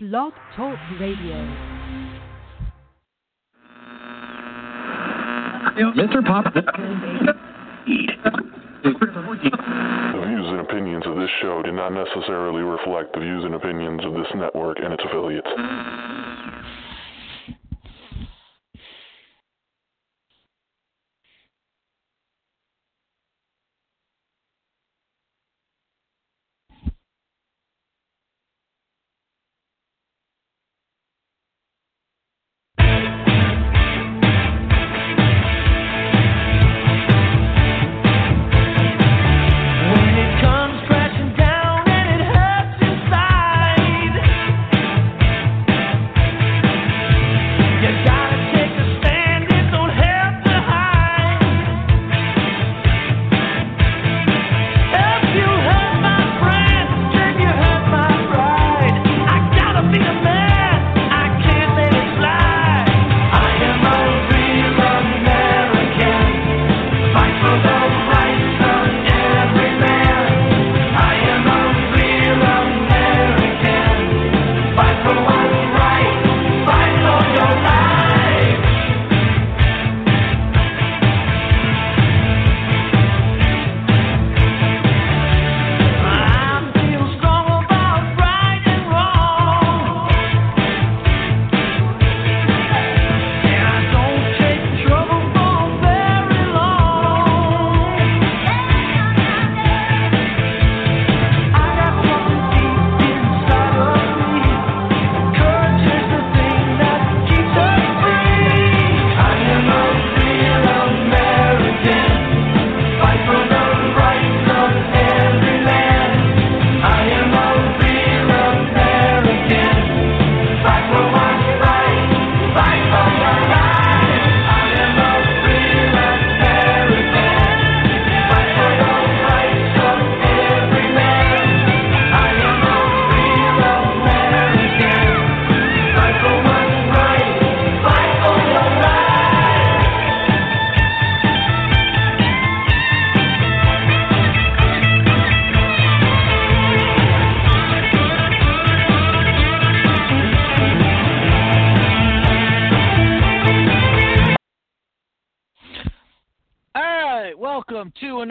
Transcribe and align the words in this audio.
Blog 0.00 0.32
Talk 0.54 0.78
Radio. 1.00 1.34
Mr. 5.74 6.24
Pop. 6.24 6.54
The 6.54 6.62
views 10.24 10.46
and 10.46 10.60
opinions 10.60 11.04
of 11.04 11.16
this 11.16 11.28
show 11.42 11.62
do 11.64 11.72
not 11.72 11.92
necessarily 11.92 12.62
reflect 12.62 13.12
the 13.12 13.18
views 13.18 13.44
and 13.44 13.56
opinions 13.56 14.04
of 14.04 14.12
this 14.12 14.28
network 14.36 14.78
and 14.80 14.92
its 14.92 15.02
affiliates. 15.04 15.48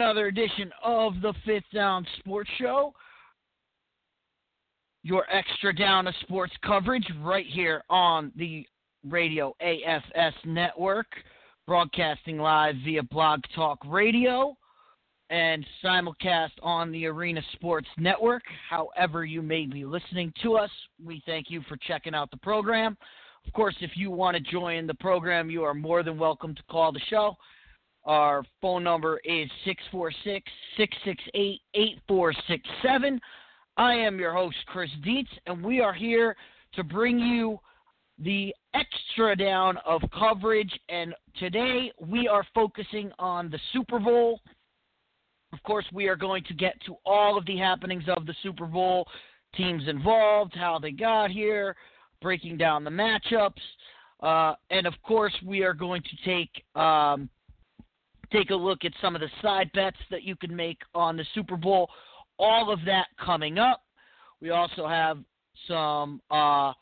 Another 0.08 0.28
edition 0.28 0.72
of 0.82 1.20
the 1.20 1.34
Fifth 1.44 1.70
Down 1.70 2.06
Sports 2.20 2.48
Show. 2.58 2.94
Your 5.02 5.26
extra 5.30 5.76
down 5.76 6.06
of 6.06 6.14
sports 6.22 6.54
coverage 6.64 7.06
right 7.20 7.44
here 7.46 7.82
on 7.90 8.32
the 8.34 8.66
Radio 9.06 9.54
AFS 9.62 10.32
network, 10.46 11.08
broadcasting 11.66 12.38
live 12.38 12.74
via 12.86 13.02
Blog 13.02 13.40
Talk 13.54 13.80
Radio 13.86 14.56
and 15.28 15.62
simulcast 15.84 16.52
on 16.62 16.90
the 16.90 17.04
Arena 17.04 17.42
Sports 17.52 17.88
Network. 17.98 18.44
However, 18.70 19.26
you 19.26 19.42
may 19.42 19.66
be 19.66 19.84
listening 19.84 20.32
to 20.42 20.56
us, 20.56 20.70
we 21.04 21.22
thank 21.26 21.50
you 21.50 21.60
for 21.68 21.76
checking 21.86 22.14
out 22.14 22.30
the 22.30 22.38
program. 22.38 22.96
Of 23.46 23.52
course, 23.52 23.76
if 23.82 23.90
you 23.94 24.10
want 24.10 24.38
to 24.38 24.42
join 24.42 24.86
the 24.86 24.94
program, 24.94 25.50
you 25.50 25.64
are 25.64 25.74
more 25.74 26.02
than 26.02 26.16
welcome 26.16 26.54
to 26.54 26.62
call 26.70 26.92
the 26.92 27.00
show. 27.10 27.36
Our 28.08 28.42
phone 28.62 28.84
number 28.84 29.20
is 29.22 29.50
646 29.66 30.50
668 30.78 31.60
8467. 31.74 33.20
I 33.76 33.92
am 33.92 34.18
your 34.18 34.32
host, 34.32 34.56
Chris 34.66 34.88
Dietz, 35.04 35.28
and 35.46 35.62
we 35.62 35.80
are 35.82 35.92
here 35.92 36.34
to 36.72 36.82
bring 36.82 37.18
you 37.18 37.60
the 38.18 38.54
extra 38.72 39.36
down 39.36 39.76
of 39.84 40.00
coverage. 40.18 40.72
And 40.88 41.14
today 41.38 41.92
we 42.00 42.26
are 42.26 42.46
focusing 42.54 43.12
on 43.18 43.50
the 43.50 43.60
Super 43.74 43.98
Bowl. 43.98 44.40
Of 45.52 45.62
course, 45.64 45.84
we 45.92 46.08
are 46.08 46.16
going 46.16 46.44
to 46.44 46.54
get 46.54 46.80
to 46.86 46.96
all 47.04 47.36
of 47.36 47.44
the 47.44 47.58
happenings 47.58 48.04
of 48.16 48.24
the 48.24 48.34
Super 48.42 48.66
Bowl, 48.66 49.06
teams 49.54 49.82
involved, 49.86 50.54
how 50.56 50.78
they 50.78 50.92
got 50.92 51.30
here, 51.30 51.76
breaking 52.22 52.56
down 52.56 52.84
the 52.84 52.90
matchups. 52.90 53.52
Uh, 54.20 54.54
and 54.70 54.86
of 54.86 54.94
course, 55.02 55.34
we 55.44 55.62
are 55.62 55.74
going 55.74 56.02
to 56.02 56.16
take 56.24 56.64
um, 56.74 57.28
take 58.32 58.50
a 58.50 58.54
look 58.54 58.84
at 58.84 58.92
some 59.00 59.14
of 59.14 59.20
the 59.20 59.30
side 59.42 59.70
bets 59.72 59.96
that 60.10 60.22
you 60.22 60.36
can 60.36 60.54
make 60.54 60.80
on 60.94 61.16
the 61.16 61.24
Super 61.34 61.56
Bowl. 61.56 61.88
All 62.38 62.72
of 62.72 62.80
that 62.86 63.06
coming 63.24 63.58
up. 63.58 63.82
We 64.40 64.50
also 64.50 64.86
have 64.86 65.18
some 65.66 66.20
uh, 66.30 66.72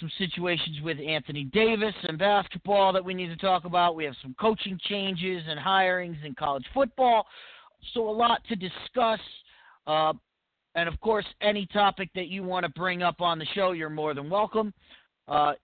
some 0.00 0.10
situations 0.18 0.80
with 0.82 0.98
Anthony 1.00 1.44
Davis 1.44 1.94
and 2.02 2.18
basketball 2.18 2.92
that 2.92 3.04
we 3.04 3.14
need 3.14 3.28
to 3.28 3.36
talk 3.36 3.64
about. 3.64 3.96
We 3.96 4.04
have 4.04 4.14
some 4.20 4.34
coaching 4.38 4.78
changes 4.84 5.42
and 5.48 5.58
hirings 5.58 6.22
in 6.24 6.34
college 6.34 6.64
football. 6.74 7.26
So 7.94 8.08
a 8.08 8.10
lot 8.10 8.42
to 8.48 8.56
discuss. 8.56 9.20
Uh, 9.86 10.12
and 10.74 10.88
of 10.88 11.00
course, 11.00 11.24
any 11.40 11.66
topic 11.66 12.10
that 12.14 12.28
you 12.28 12.42
want 12.42 12.64
to 12.64 12.72
bring 12.72 13.02
up 13.02 13.20
on 13.20 13.38
the 13.38 13.46
show, 13.54 13.72
you're 13.72 13.88
more 13.88 14.12
than 14.12 14.28
welcome. 14.28 14.74
Uh, 15.28 15.54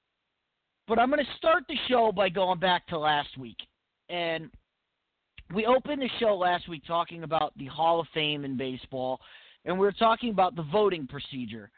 but 0.89 0.99
I'm 0.99 1.11
going 1.11 1.25
to 1.25 1.37
start 1.37 1.65
the 1.69 1.77
show 1.89 2.11
by 2.11 2.29
going 2.29 2.59
back 2.59 2.87
to 2.89 2.99
last 2.99 3.37
week. 3.39 3.59
And 4.09 4.51
we 5.55 5.67
opened 5.67 6.03
the 6.03 6.09
show 6.19 6.37
last 6.37 6.69
week 6.69 6.83
talking 6.87 7.25
about 7.25 7.53
the 7.57 7.67
Hall 7.67 8.01
of 8.01 8.07
Fame 8.15 8.45
in 8.45 8.57
baseball, 8.57 9.21
and 9.65 9.79
we 9.79 9.85
were 9.85 9.93
talking 9.93 10.31
about 10.31 10.57
the 10.57 10.65
voting 10.65 11.07
procedure. 11.07 11.71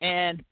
And 0.00 0.42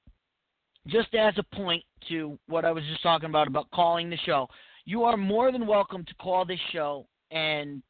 just 0.87 1.15
as 1.15 1.35
a 1.37 1.57
point 1.57 1.83
to 2.09 2.39
what 2.47 2.65
I 2.65 2.73
was 2.73 2.85
just 2.85 3.03
talking 3.03 3.29
about 3.29 3.47
about 3.47 3.71
calling 3.71 4.11
the 4.11 4.17
show, 4.25 4.49
you 4.85 5.05
are 5.05 5.17
more 5.17 5.53
than 5.53 5.67
welcome 5.67 6.05
to 6.05 6.15
call 6.15 6.45
this 6.45 6.61
show 6.73 7.07
and 7.31 7.83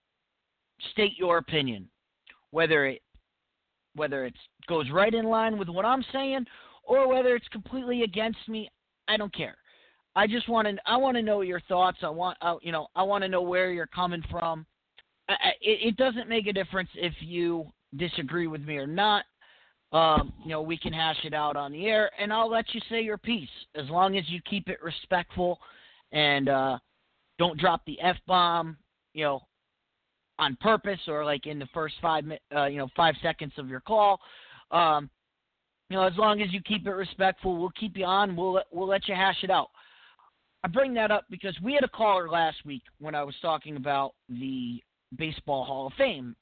state 0.93 1.13
your 1.17 1.39
opinion, 1.39 1.89
whether 2.51 2.87
it 2.87 3.03
whether 3.95 4.25
it 4.25 4.35
goes 4.69 4.91
right 4.91 5.15
in 5.15 5.25
line 5.27 5.59
with 5.59 5.69
what 5.69 5.85
I'm 5.85 6.05
saying 6.13 6.47
or 6.85 7.09
whether 7.09 7.35
it's 7.35 7.49
completely 7.49 8.03
against 8.03 8.39
me. 8.49 8.71
I 9.09 9.17
don't 9.17 9.35
care. 9.35 9.57
I 10.19 10.27
just 10.27 10.49
want 10.49 10.67
to 10.67 10.77
I 10.85 10.97
want 10.97 11.17
to 11.17 11.23
know 11.23 11.43
your 11.43 11.61
thoughts. 11.63 11.99
I 12.03 12.09
want 12.09 12.37
you 12.63 12.73
know 12.73 12.89
I 12.97 13.03
want 13.05 13.23
to 13.23 13.29
know 13.29 13.43
where 13.43 13.71
you're 13.71 13.87
coming 13.87 14.23
from. 14.31 14.67
I- 15.29 15.53
it, 15.61 15.79
it 15.89 15.97
doesn't 15.97 16.29
make 16.29 16.47
a 16.49 16.53
difference 16.53 16.91
if 16.95 17.15
you 17.21 17.71
disagree 17.97 18.49
with 18.49 18.63
me 18.63 18.77
or 18.77 18.87
not. 18.87 19.25
Um, 19.93 20.33
you 20.45 20.51
know, 20.51 20.61
we 20.61 20.77
can 20.77 20.93
hash 20.93 21.21
it 21.25 21.33
out 21.33 21.57
on 21.57 21.73
the 21.73 21.87
air, 21.87 22.11
and 22.21 22.33
I'll 22.33 22.51
let 22.51 22.67
you 22.75 22.81
say 22.91 23.01
your 23.01 23.17
piece 23.17 23.49
as 23.75 23.89
long 23.89 24.19
as 24.19 24.25
you 24.29 24.41
keep 24.51 24.69
it 24.69 24.83
respectful 24.83 25.59
and 26.13 26.49
uh, 26.49 26.79
don't 27.39 27.59
drop 27.59 27.83
the 27.87 27.99
f 28.01 28.17
bomb. 28.27 28.77
You 29.15 29.25
know, 29.25 29.41
on 30.39 30.57
purpose 30.61 31.01
or 31.09 31.25
like 31.25 31.47
in 31.47 31.59
the 31.59 31.69
first 31.73 31.95
five 32.03 32.25
uh, 32.55 32.67
you 32.67 32.79
know 32.79 32.89
five 32.97 33.15
seconds 33.23 33.53
of 33.57 33.69
your 33.69 33.81
call. 33.81 34.21
Um, 34.73 35.11
You 35.91 35.97
know, 35.97 36.05
as 36.05 36.17
long 36.17 36.43
as 36.43 36.53
you 36.53 36.61
keep 36.63 36.87
it 36.87 36.91
respectful, 37.07 37.57
we'll 37.59 37.79
keep 37.81 37.97
you 37.97 38.05
on. 38.05 38.37
We'll 38.37 38.61
we'll 38.73 38.89
let 38.89 39.09
you 39.09 39.15
hash 39.15 39.43
it 39.43 39.51
out. 39.51 39.69
I 40.65 40.69
bring 40.69 40.93
that 40.95 41.11
up 41.11 41.25
because 41.31 41.57
we 41.63 41.75
had 41.75 41.85
a 41.85 41.89
caller 41.89 42.29
last 42.29 42.59
week 42.65 42.83
when 42.99 43.15
I 43.15 43.23
was 43.23 43.35
talking 43.41 43.77
about 43.77 44.15
the 44.29 44.83
Baseball 45.17 45.65
Hall 45.65 45.87
of 45.87 45.93
Fame, 45.95 46.35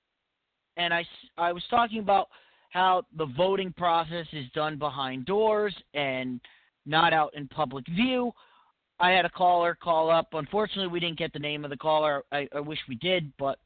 and 0.77 0.93
I, 0.93 1.05
I 1.37 1.53
was 1.53 1.63
talking 1.69 1.99
about 2.01 2.29
how 2.71 3.05
the 3.17 3.27
voting 3.37 3.73
process 3.73 4.27
is 4.33 4.47
done 4.55 4.79
behind 4.79 5.27
doors 5.27 5.75
and 5.95 6.41
not 6.87 7.13
out 7.13 7.35
in 7.35 7.49
public 7.49 7.87
view. 7.89 8.33
I 8.99 9.11
had 9.11 9.25
a 9.25 9.31
caller 9.31 9.77
call 9.81 10.11
up. 10.11 10.29
Unfortunately, 10.33 10.89
we 10.89 11.01
didn't 11.01 11.19
get 11.19 11.33
the 11.33 11.39
name 11.39 11.65
of 11.65 11.71
the 11.71 11.77
caller. 11.77 12.23
I, 12.33 12.49
I 12.55 12.61
wish 12.61 12.79
we 12.89 12.95
did, 12.97 13.31
but 13.39 13.59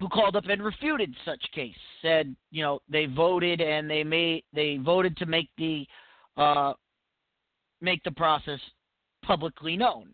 who 0.00 0.08
called 0.08 0.36
up 0.36 0.44
and 0.48 0.62
refuted 0.62 1.14
such 1.24 1.42
case. 1.54 1.76
Said, 2.02 2.34
you 2.50 2.62
know, 2.62 2.80
they 2.88 3.06
voted 3.06 3.60
and 3.60 3.88
they 3.88 4.04
made 4.04 4.44
they 4.54 4.78
voted 4.78 5.16
to 5.18 5.26
make 5.26 5.48
the 5.58 5.86
uh, 6.36 6.72
make 7.80 8.02
the 8.04 8.10
process 8.10 8.60
publicly 9.26 9.76
known. 9.76 10.08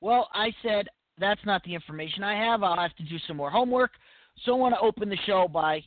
Well, 0.00 0.28
I 0.32 0.52
said 0.62 0.88
that's 1.18 1.44
not 1.44 1.62
the 1.64 1.74
information 1.74 2.22
I 2.22 2.34
have. 2.34 2.62
I'll 2.62 2.76
have 2.76 2.96
to 2.96 3.02
do 3.02 3.16
some 3.26 3.36
more 3.36 3.50
homework. 3.50 3.92
So 4.44 4.52
I 4.52 4.56
want 4.56 4.74
to 4.74 4.80
open 4.80 5.08
the 5.08 5.18
show 5.26 5.48
by 5.48 5.82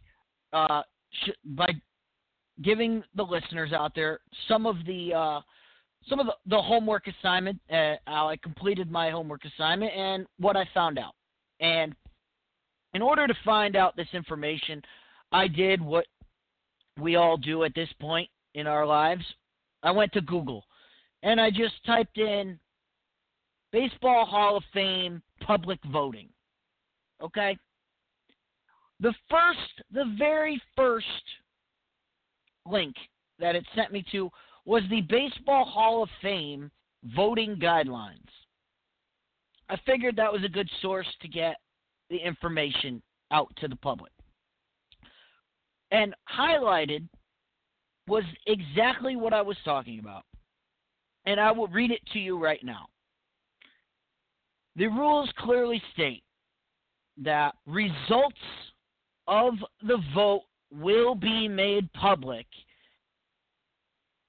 uh, 0.53 0.81
sh- 1.25 1.39
by 1.43 1.69
giving 2.61 3.03
the 3.15 3.23
listeners 3.23 3.73
out 3.73 3.93
there 3.95 4.19
some 4.47 4.65
of 4.65 4.77
the 4.85 5.13
uh, 5.13 5.41
some 6.07 6.19
of 6.19 6.27
the, 6.27 6.33
the 6.47 6.61
homework 6.61 7.07
assignment. 7.07 7.59
Uh, 7.71 7.95
how 8.05 8.29
I 8.29 8.37
completed 8.37 8.91
my 8.91 9.09
homework 9.09 9.41
assignment 9.45 9.93
and 9.93 10.25
what 10.39 10.55
I 10.55 10.67
found 10.73 10.99
out. 10.99 11.15
And 11.59 11.95
in 12.93 13.01
order 13.01 13.27
to 13.27 13.33
find 13.43 13.75
out 13.75 13.95
this 13.95 14.07
information, 14.13 14.81
I 15.31 15.47
did 15.47 15.81
what 15.81 16.05
we 16.99 17.15
all 17.15 17.35
do 17.35 17.63
at 17.63 17.75
this 17.75 17.89
point 17.99 18.29
in 18.53 18.67
our 18.67 18.85
lives. 18.85 19.23
I 19.83 19.91
went 19.91 20.13
to 20.13 20.21
Google 20.21 20.63
and 21.25 21.42
I 21.42 21.50
just 21.50 21.74
typed 21.86 22.19
in 22.19 22.57
Baseball 23.74 24.25
Hall 24.25 24.56
of 24.56 24.63
Fame 24.74 25.22
public 25.42 25.80
voting. 25.92 26.30
Okay? 27.22 27.57
The 29.00 29.13
first, 29.30 29.81
the 29.92 30.16
very 30.18 30.62
first 30.77 31.06
link 32.66 32.95
that 33.39 33.56
it 33.56 33.66
sent 33.75 33.92
me 33.92 34.06
to 34.12 34.30
was 34.66 34.83
the 34.89 35.01
Baseball 35.01 35.66
Hall 35.66 36.04
of 36.04 36.10
Fame 36.22 36.72
voting 37.16 37.56
guidelines. 37.56 38.21
I 39.68 39.78
figured 39.86 40.16
that 40.16 40.31
was 40.31 40.44
a 40.44 40.50
good 40.50 40.69
source 40.81 41.07
to 41.21 41.28
get 41.28 41.57
the 42.12 42.18
information 42.18 43.01
out 43.31 43.51
to 43.57 43.68
the 43.68 43.75
public. 43.78 44.12
And 45.89 46.13
highlighted 46.31 47.07
was 48.07 48.24
exactly 48.45 49.16
what 49.16 49.33
I 49.33 49.42
was 49.42 49.57
talking 49.66 49.98
about. 49.98 50.24
And 51.25 51.39
I 51.39 51.51
will 51.51 51.68
read 51.68 51.92
it 51.92 52.01
to 52.13 52.19
you 52.19 52.42
right 52.42 52.63
now. 52.63 52.88
The 54.75 54.88
rules 54.88 55.30
clearly 55.38 55.81
state 55.94 56.24
that 57.24 57.56
results 57.66 58.36
of 59.27 59.54
the 59.81 59.98
vote 60.13 60.44
will 60.72 61.16
be 61.16 61.48
made 61.48 61.92
public. 61.94 62.45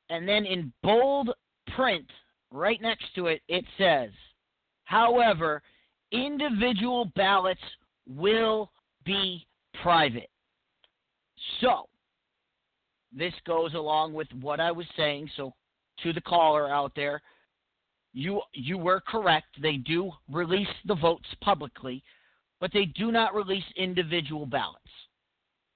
And 0.08 0.28
then 0.28 0.46
in 0.46 0.72
bold 0.82 1.30
print, 1.74 2.06
right 2.50 2.80
next 2.80 3.14
to 3.16 3.26
it, 3.26 3.42
it 3.48 3.64
says, 3.76 4.10
however, 4.84 5.62
individual 6.12 7.10
ballots 7.16 7.60
will 8.08 8.70
be 9.04 9.46
private. 9.82 10.30
So, 11.60 11.88
this 13.12 13.34
goes 13.46 13.74
along 13.74 14.12
with 14.12 14.28
what 14.40 14.60
I 14.60 14.70
was 14.70 14.86
saying. 14.96 15.28
So, 15.36 15.54
to 16.02 16.12
the 16.12 16.20
caller 16.20 16.68
out 16.68 16.92
there, 16.94 17.22
you 18.12 18.40
you 18.52 18.78
were 18.78 19.00
correct. 19.00 19.46
They 19.60 19.76
do 19.76 20.10
release 20.30 20.68
the 20.86 20.94
votes 20.94 21.26
publicly, 21.42 22.02
but 22.60 22.72
they 22.72 22.86
do 22.86 23.12
not 23.12 23.34
release 23.34 23.64
individual 23.76 24.46
ballots, 24.46 24.84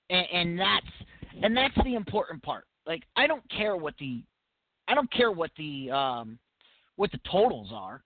and, 0.08 0.26
and 0.32 0.58
that's 0.58 1.42
and 1.42 1.56
that's 1.56 1.74
the 1.84 1.94
important 1.94 2.42
part. 2.42 2.64
Like, 2.86 3.02
I 3.16 3.26
don't 3.26 3.48
care 3.50 3.76
what 3.76 3.94
the 3.98 4.22
I 4.88 4.94
don't 4.94 5.12
care 5.12 5.30
what 5.30 5.50
the 5.56 5.90
um, 5.90 6.38
what 6.96 7.12
the 7.12 7.20
totals 7.30 7.70
are. 7.72 8.02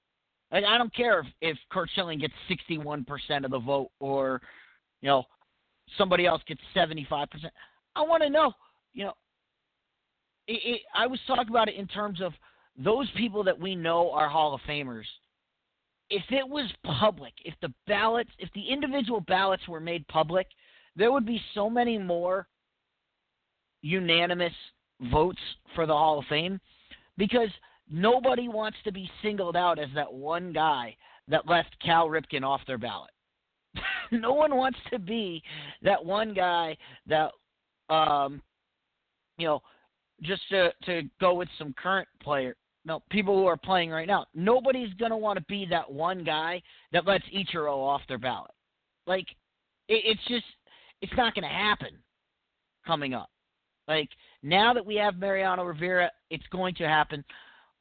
Like, 0.53 0.65
I 0.65 0.79
don't 0.79 0.95
care 0.95 1.21
if, 1.21 1.27
if 1.41 1.59
Curt 1.71 1.91
Schilling 1.95 2.21
gets 2.21 2.35
61% 2.49 3.45
of 3.45 3.51
the 3.51 3.59
vote 3.59 3.91
or, 3.99 4.41
you 5.01 5.09
know, 5.09 5.25
somebody 5.99 6.27
else 6.27 6.43
gets 6.47 6.61
75%. 6.77 7.27
I 7.97 8.03
want 8.03 8.23
to 8.23 8.31
know, 8.31 8.53
you 8.93 9.05
know, 9.05 9.15
it, 10.47 10.61
it, 10.65 10.81
I 10.95 11.07
was 11.07 11.19
talking 11.27 11.51
about 11.51 11.69
it 11.69 11.77
in 11.77 11.87
terms 11.87 12.21
of 12.21 12.33
those 12.77 13.09
people 13.17 13.45
that 13.45 13.59
we 13.59 13.75
know 13.75 14.11
are 14.11 14.29
Hall 14.29 14.55
of 14.55 14.61
Famers. 14.69 15.05
If 16.11 16.25
it 16.31 16.47
was 16.47 16.71
public, 16.85 17.33
if 17.45 17.55
the 17.63 17.73
ballots, 17.87 18.31
if 18.39 18.51
the 18.55 18.69
individual 18.69 19.21
ballots 19.21 19.67
were 19.69 19.81
made 19.81 20.07
public, 20.09 20.47
there 20.97 21.13
would 21.13 21.27
be 21.27 21.41
so 21.55 21.71
many 21.71 21.99
more 21.99 22.47
unanimous 23.83 24.53
votes 25.11 25.41
for 25.75 25.87
the 25.87 25.93
Hall 25.93 26.19
of 26.19 26.25
Fame 26.27 26.61
because 27.17 27.49
nobody 27.91 28.49
wants 28.49 28.79
to 28.85 28.93
be 28.93 29.11
singled 29.23 29.57
out 29.57 29.79
as 29.79 29.89
that 29.95 30.13
one 30.13 30.53
guy 30.53 30.97
that 31.29 31.49
left 31.49 31.77
Cal 31.85 32.09
Ripken 32.09 32.43
off 32.43 32.61
their 32.67 32.79
ballot. 32.79 33.11
no 34.13 34.33
one 34.33 34.57
wants 34.57 34.79
to 34.91 34.99
be 34.99 35.43
that 35.83 36.05
one 36.05 36.35
guy 36.35 36.77
that 37.07 37.31
um 37.91 38.41
you 39.37 39.47
know 39.47 39.61
just 40.25 40.43
to 40.51 40.73
to 40.85 41.03
go 41.21 41.35
with 41.35 41.49
some 41.59 41.75
current 41.81 42.09
player 42.23 42.57
no 42.85 43.03
people 43.11 43.37
who 43.37 43.47
are 43.47 43.57
playing 43.57 43.91
right 43.91 44.09
now 44.09 44.27
nobody's 44.35 44.93
to 45.11 45.17
want 45.17 45.39
to 45.39 45.45
be 45.49 45.67
that 45.69 45.91
one 45.91 46.25
guy 46.25 46.61
that 46.93 47.07
lets 47.07 47.25
Ichiro 47.35 47.77
off 47.77 48.03
their 48.09 48.19
ballot 48.19 48.51
like 49.07 49.27
it, 49.89 50.03
it's 50.05 50.25
just 50.29 50.45
it's 51.01 51.13
not 51.17 51.35
to 51.49 51.55
happen 51.55 51.91
coming 52.87 53.15
up 53.15 53.31
like 53.89 54.09
now 54.43 54.73
that 54.73 54.85
we 54.85 54.97
have 54.97 55.17
Mariano 55.17 55.65
Rivera 55.65 56.11
it's 56.31 56.47
going 56.51 56.75
to 56.77 56.85
happen 56.85 57.25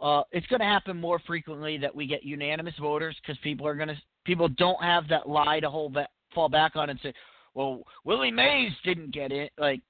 uh, 0.02 0.24
it's 0.32 0.48
going 0.48 0.60
to 0.60 0.66
happen 0.66 1.00
more 1.00 1.20
frequently 1.26 1.78
that 1.78 1.96
we 1.96 2.06
get 2.06 2.24
unanimous 2.24 2.74
voters 2.80 3.16
because 3.22 3.38
people 3.42 3.66
are 3.66 3.76
going 3.76 3.88
to 3.88 3.96
people 4.26 4.50
don't 4.50 4.82
have 4.82 5.08
that 5.08 5.30
lie 5.30 5.60
to 5.60 5.70
hold 5.70 5.94
back, 5.94 6.10
fall 6.34 6.50
back 6.50 6.76
on 6.76 6.90
and 6.90 7.00
say, 7.02 7.14
well, 7.54 7.84
Willie 8.04 8.32
Mays 8.32 8.72
didn't 8.84 9.14
get 9.14 9.32
it. 9.32 9.52
Like 9.58 9.82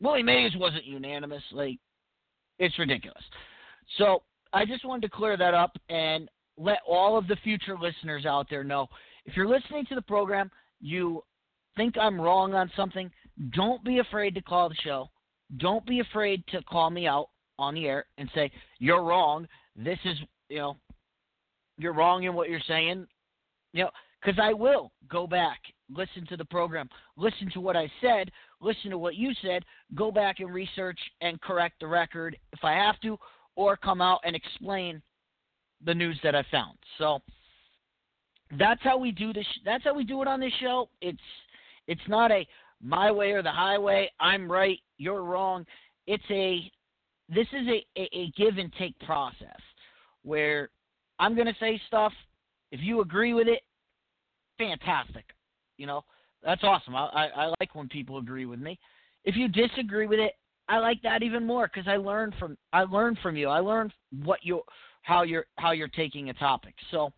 Willie 0.00 0.22
Mays 0.22 0.52
wasn't 0.56 0.84
unanimous. 0.84 1.42
Like 1.52 1.78
it's 2.58 2.78
ridiculous. 2.78 3.22
So 3.98 4.22
I 4.52 4.64
just 4.64 4.84
wanted 4.84 5.02
to 5.02 5.16
clear 5.16 5.36
that 5.36 5.54
up 5.54 5.76
and 5.88 6.28
let 6.56 6.78
all 6.86 7.16
of 7.16 7.26
the 7.26 7.36
future 7.36 7.76
listeners 7.80 8.26
out 8.26 8.46
there 8.50 8.64
know 8.64 8.88
if 9.24 9.36
you're 9.36 9.48
listening 9.48 9.86
to 9.86 9.94
the 9.94 10.02
program, 10.02 10.50
you 10.80 11.22
think 11.76 11.96
I'm 11.96 12.20
wrong 12.20 12.54
on 12.54 12.70
something, 12.76 13.10
don't 13.54 13.82
be 13.84 13.98
afraid 13.98 14.34
to 14.34 14.42
call 14.42 14.68
the 14.68 14.74
show. 14.82 15.08
Don't 15.58 15.84
be 15.86 16.00
afraid 16.00 16.44
to 16.48 16.62
call 16.62 16.90
me 16.90 17.06
out 17.06 17.28
on 17.58 17.74
the 17.74 17.86
air 17.86 18.06
and 18.18 18.30
say, 18.34 18.50
You're 18.78 19.02
wrong. 19.02 19.46
This 19.76 19.98
is, 20.04 20.16
you 20.48 20.58
know, 20.58 20.76
you're 21.78 21.92
wrong 21.92 22.24
in 22.24 22.34
what 22.34 22.48
you're 22.48 22.60
saying. 22.66 23.06
You 23.72 23.84
know, 23.84 23.90
because 24.20 24.38
I 24.42 24.52
will 24.52 24.92
go 25.10 25.26
back, 25.26 25.58
listen 25.94 26.26
to 26.28 26.36
the 26.36 26.44
program, 26.44 26.88
listen 27.16 27.50
to 27.52 27.60
what 27.60 27.76
I 27.76 27.90
said, 28.00 28.30
listen 28.60 28.90
to 28.90 28.98
what 28.98 29.14
you 29.14 29.32
said, 29.42 29.64
go 29.94 30.10
back 30.10 30.40
and 30.40 30.52
research 30.52 30.98
and 31.20 31.40
correct 31.40 31.80
the 31.80 31.86
record 31.86 32.36
if 32.52 32.60
I 32.64 32.72
have 32.72 33.00
to, 33.00 33.18
or 33.56 33.76
come 33.76 34.00
out 34.00 34.20
and 34.24 34.34
explain 34.34 35.02
the 35.84 35.94
news 35.94 36.18
that 36.22 36.34
I 36.34 36.44
found. 36.50 36.78
So 36.98 37.20
that's 38.58 38.82
how 38.82 38.98
we 38.98 39.10
do 39.10 39.32
this. 39.32 39.46
That's 39.64 39.84
how 39.84 39.94
we 39.94 40.04
do 40.04 40.22
it 40.22 40.28
on 40.28 40.40
this 40.40 40.52
show. 40.60 40.88
It's 41.00 41.18
it's 41.86 42.00
not 42.08 42.30
a 42.30 42.46
my 42.82 43.10
way 43.10 43.32
or 43.32 43.42
the 43.42 43.50
highway. 43.50 44.10
I'm 44.20 44.50
right, 44.50 44.78
you're 44.98 45.22
wrong. 45.22 45.66
It's 46.06 46.24
a 46.30 46.70
this 47.28 47.46
is 47.52 47.66
a, 47.68 47.86
a, 48.00 48.08
a 48.12 48.32
give 48.36 48.58
and 48.58 48.72
take 48.78 48.98
process 49.00 49.60
where 50.22 50.70
I'm 51.18 51.34
going 51.34 51.46
to 51.46 51.56
say 51.60 51.80
stuff. 51.86 52.12
If 52.70 52.80
you 52.80 53.00
agree 53.00 53.34
with 53.34 53.48
it, 53.48 53.60
fantastic. 54.58 55.24
You 55.82 55.88
know, 55.88 56.04
that's 56.44 56.62
awesome. 56.62 56.94
I, 56.94 57.06
I, 57.06 57.26
I 57.26 57.46
like 57.58 57.74
when 57.74 57.88
people 57.88 58.18
agree 58.18 58.46
with 58.46 58.60
me. 58.60 58.78
If 59.24 59.34
you 59.34 59.48
disagree 59.48 60.06
with 60.06 60.20
it, 60.20 60.34
I 60.68 60.78
like 60.78 61.02
that 61.02 61.24
even 61.24 61.44
more 61.44 61.66
because 61.66 61.88
I 61.88 61.96
learn 61.96 62.32
from 62.38 62.56
I 62.72 62.84
learn 62.84 63.18
from 63.20 63.34
you. 63.34 63.48
I 63.48 63.58
learn 63.58 63.92
what 64.22 64.38
you 64.44 64.62
how 65.02 65.24
you're 65.24 65.46
how 65.56 65.72
you're 65.72 65.88
taking 65.88 66.30
a 66.30 66.34
topic. 66.34 66.74
So 66.92 67.10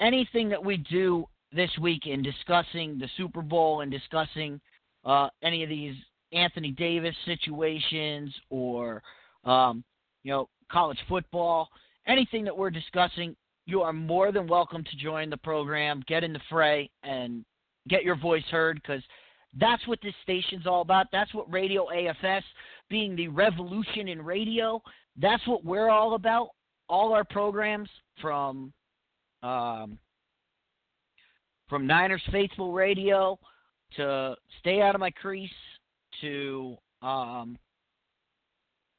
anything 0.00 0.48
that 0.48 0.64
we 0.64 0.78
do 0.78 1.26
this 1.52 1.68
week 1.78 2.06
in 2.06 2.22
discussing 2.22 2.96
the 2.96 3.10
Super 3.18 3.42
Bowl 3.42 3.82
and 3.82 3.92
discussing 3.92 4.58
uh, 5.04 5.28
any 5.42 5.62
of 5.62 5.68
these 5.68 5.94
Anthony 6.32 6.70
Davis 6.70 7.14
situations 7.26 8.34
or 8.48 9.02
um, 9.44 9.84
you 10.22 10.32
know 10.32 10.48
college 10.70 11.00
football, 11.06 11.68
anything 12.06 12.44
that 12.44 12.56
we're 12.56 12.70
discussing, 12.70 13.36
you 13.66 13.82
are 13.82 13.92
more 13.92 14.32
than 14.32 14.46
welcome 14.46 14.84
to 14.84 14.96
join 14.96 15.30
the 15.30 15.36
program, 15.36 16.02
get 16.06 16.24
in 16.24 16.32
the 16.32 16.40
fray, 16.50 16.90
and 17.02 17.44
get 17.88 18.04
your 18.04 18.16
voice 18.16 18.44
heard. 18.50 18.80
Because 18.82 19.02
That's 19.58 19.86
what 19.86 20.00
this 20.02 20.14
station's 20.22 20.66
all 20.66 20.82
about. 20.82 21.06
That's 21.12 21.32
what 21.34 21.50
Radio 21.52 21.86
AFS, 21.94 22.42
being 22.88 23.14
the 23.16 23.28
revolution 23.28 24.08
in 24.08 24.22
radio, 24.22 24.82
that's 25.20 25.46
what 25.46 25.64
we're 25.64 25.90
all 25.90 26.14
about. 26.14 26.50
All 26.88 27.12
our 27.12 27.24
programs 27.24 27.88
from 28.20 28.72
um, 29.42 29.98
from 31.68 31.86
Niners 31.86 32.22
Faithful 32.30 32.72
Radio 32.72 33.38
to 33.96 34.34
Stay 34.60 34.82
Out 34.82 34.94
of 34.94 35.00
My 35.00 35.10
Crease 35.10 35.50
to 36.20 36.76
um, 37.00 37.56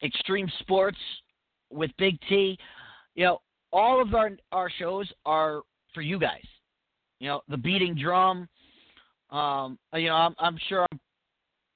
Extreme 0.04 0.52
Sports 0.60 0.98
with 1.70 1.92
Big 1.98 2.18
T. 2.28 2.58
You 3.16 3.26
know, 3.26 3.42
all 3.74 4.02
of 4.02 4.14
our 4.14 4.32
our 4.52 4.70
shows 4.80 5.12
are 5.26 5.62
for 5.94 6.02
you 6.02 6.20
guys. 6.20 6.46
You 7.20 7.28
know, 7.30 7.42
the 7.50 7.58
beating 7.58 7.96
drum. 7.96 8.48
Um, 9.32 9.80
you 9.94 10.08
know, 10.08 10.16
I'm, 10.16 10.36
I'm 10.38 10.58
sure 10.70 10.86
I'm 10.92 11.00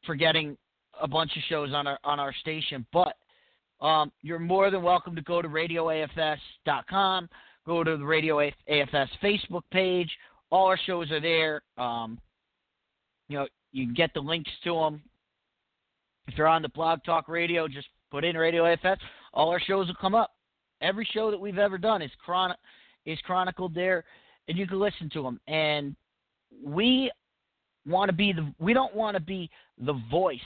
forgetting 0.06 0.56
a 1.02 1.08
bunch 1.08 1.32
of 1.36 1.44
shows 1.50 1.74
on 1.74 1.88
our 1.88 2.00
on 2.04 2.20
our 2.20 2.34
station, 2.34 2.86
but 2.94 3.16
um, 3.82 4.12
you're 4.22 4.40
more 4.40 4.70
than 4.72 4.84
welcome 4.84 5.16
to 5.16 5.22
go 5.22 5.42
to 5.42 5.48
radioafs.com, 5.48 7.30
go 7.66 7.84
to 7.84 7.98
the 7.98 8.06
Radio 8.06 8.38
AFS 8.70 9.08
Facebook 9.24 9.64
page. 9.72 10.10
All 10.50 10.68
our 10.68 10.80
shows 10.86 11.12
are 11.12 11.20
there. 11.20 11.62
Um, 11.78 12.20
you 13.28 13.38
know, 13.38 13.48
you 13.72 13.86
can 13.86 13.94
get 13.94 14.14
the 14.14 14.22
links 14.22 14.52
to 14.64 14.74
them. 14.74 15.02
If 16.28 16.38
you're 16.38 16.48
on 16.48 16.62
the 16.62 16.70
Blog 16.70 17.04
Talk 17.04 17.28
Radio, 17.28 17.68
just 17.68 17.88
put 18.12 18.24
in 18.24 18.38
Radio 18.38 18.64
AFS. 18.64 18.98
All 19.34 19.50
our 19.50 19.60
shows 19.60 19.88
will 19.88 19.96
come 19.96 20.16
up. 20.16 20.32
Every 20.82 21.08
show 21.14 21.32
that 21.32 21.40
we've 21.40 21.58
ever 21.58 21.78
done 21.78 22.02
is 22.02 22.12
chron- 22.24 22.56
is 23.06 23.20
chronicled 23.22 23.74
there, 23.74 24.04
and 24.48 24.58
you 24.58 24.68
can 24.68 24.80
listen 24.80 25.10
to 25.12 25.24
them. 25.24 25.40
And 25.48 25.96
we 26.64 27.12
want 27.86 28.10
to 28.10 28.16
be 28.16 28.34
the 28.34 28.54
we 28.60 28.74
don't 28.74 28.96
want 28.96 29.16
to 29.16 29.22
be 29.22 29.50
the 29.80 30.00
voice. 30.12 30.40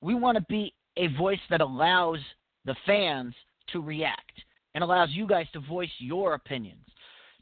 We 0.00 0.14
want 0.14 0.36
to 0.36 0.44
be 0.48 0.74
a 0.96 1.08
voice 1.16 1.40
that 1.50 1.60
allows 1.60 2.18
the 2.64 2.76
fans 2.86 3.34
to 3.72 3.80
react 3.80 4.32
and 4.74 4.84
allows 4.84 5.10
you 5.10 5.26
guys 5.26 5.46
to 5.52 5.60
voice 5.60 5.90
your 5.98 6.34
opinions. 6.34 6.84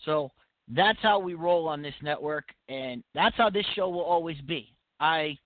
So 0.05 0.31
that's 0.69 0.99
how 1.03 1.19
we 1.19 1.35
roll 1.35 1.69
on 1.69 1.83
this 1.83 1.95
network, 2.03 2.45
and 2.69 3.03
that's 3.15 3.37
how 3.37 3.51
this 3.51 3.67
show 3.75 3.89
will 3.89 4.03
always 4.03 4.41
be. 4.43 4.75
I 5.01 5.37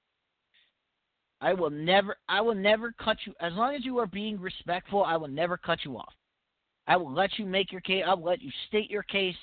I 1.41 1.55
will 1.55 1.71
never 1.71 2.17
I 2.29 2.41
will 2.41 2.55
never 2.55 2.93
cut 2.93 3.17
you 3.25 3.35
as 3.41 3.53
long 3.55 3.75
as 3.75 3.85
you 3.85 3.99
are 3.99 4.07
being 4.07 4.41
respectful, 4.41 5.05
I 5.05 5.17
will 5.17 5.29
never 5.29 5.57
cut 5.57 5.85
you 5.85 5.97
off. 5.97 6.13
I 6.87 6.97
will 6.97 7.13
let 7.13 7.39
you 7.39 7.47
make 7.47 7.73
your 7.73 7.81
case, 7.81 8.05
I'll 8.07 8.23
let 8.23 8.43
you 8.43 8.51
state 8.69 8.91
your 8.91 9.03
case. 9.05 9.37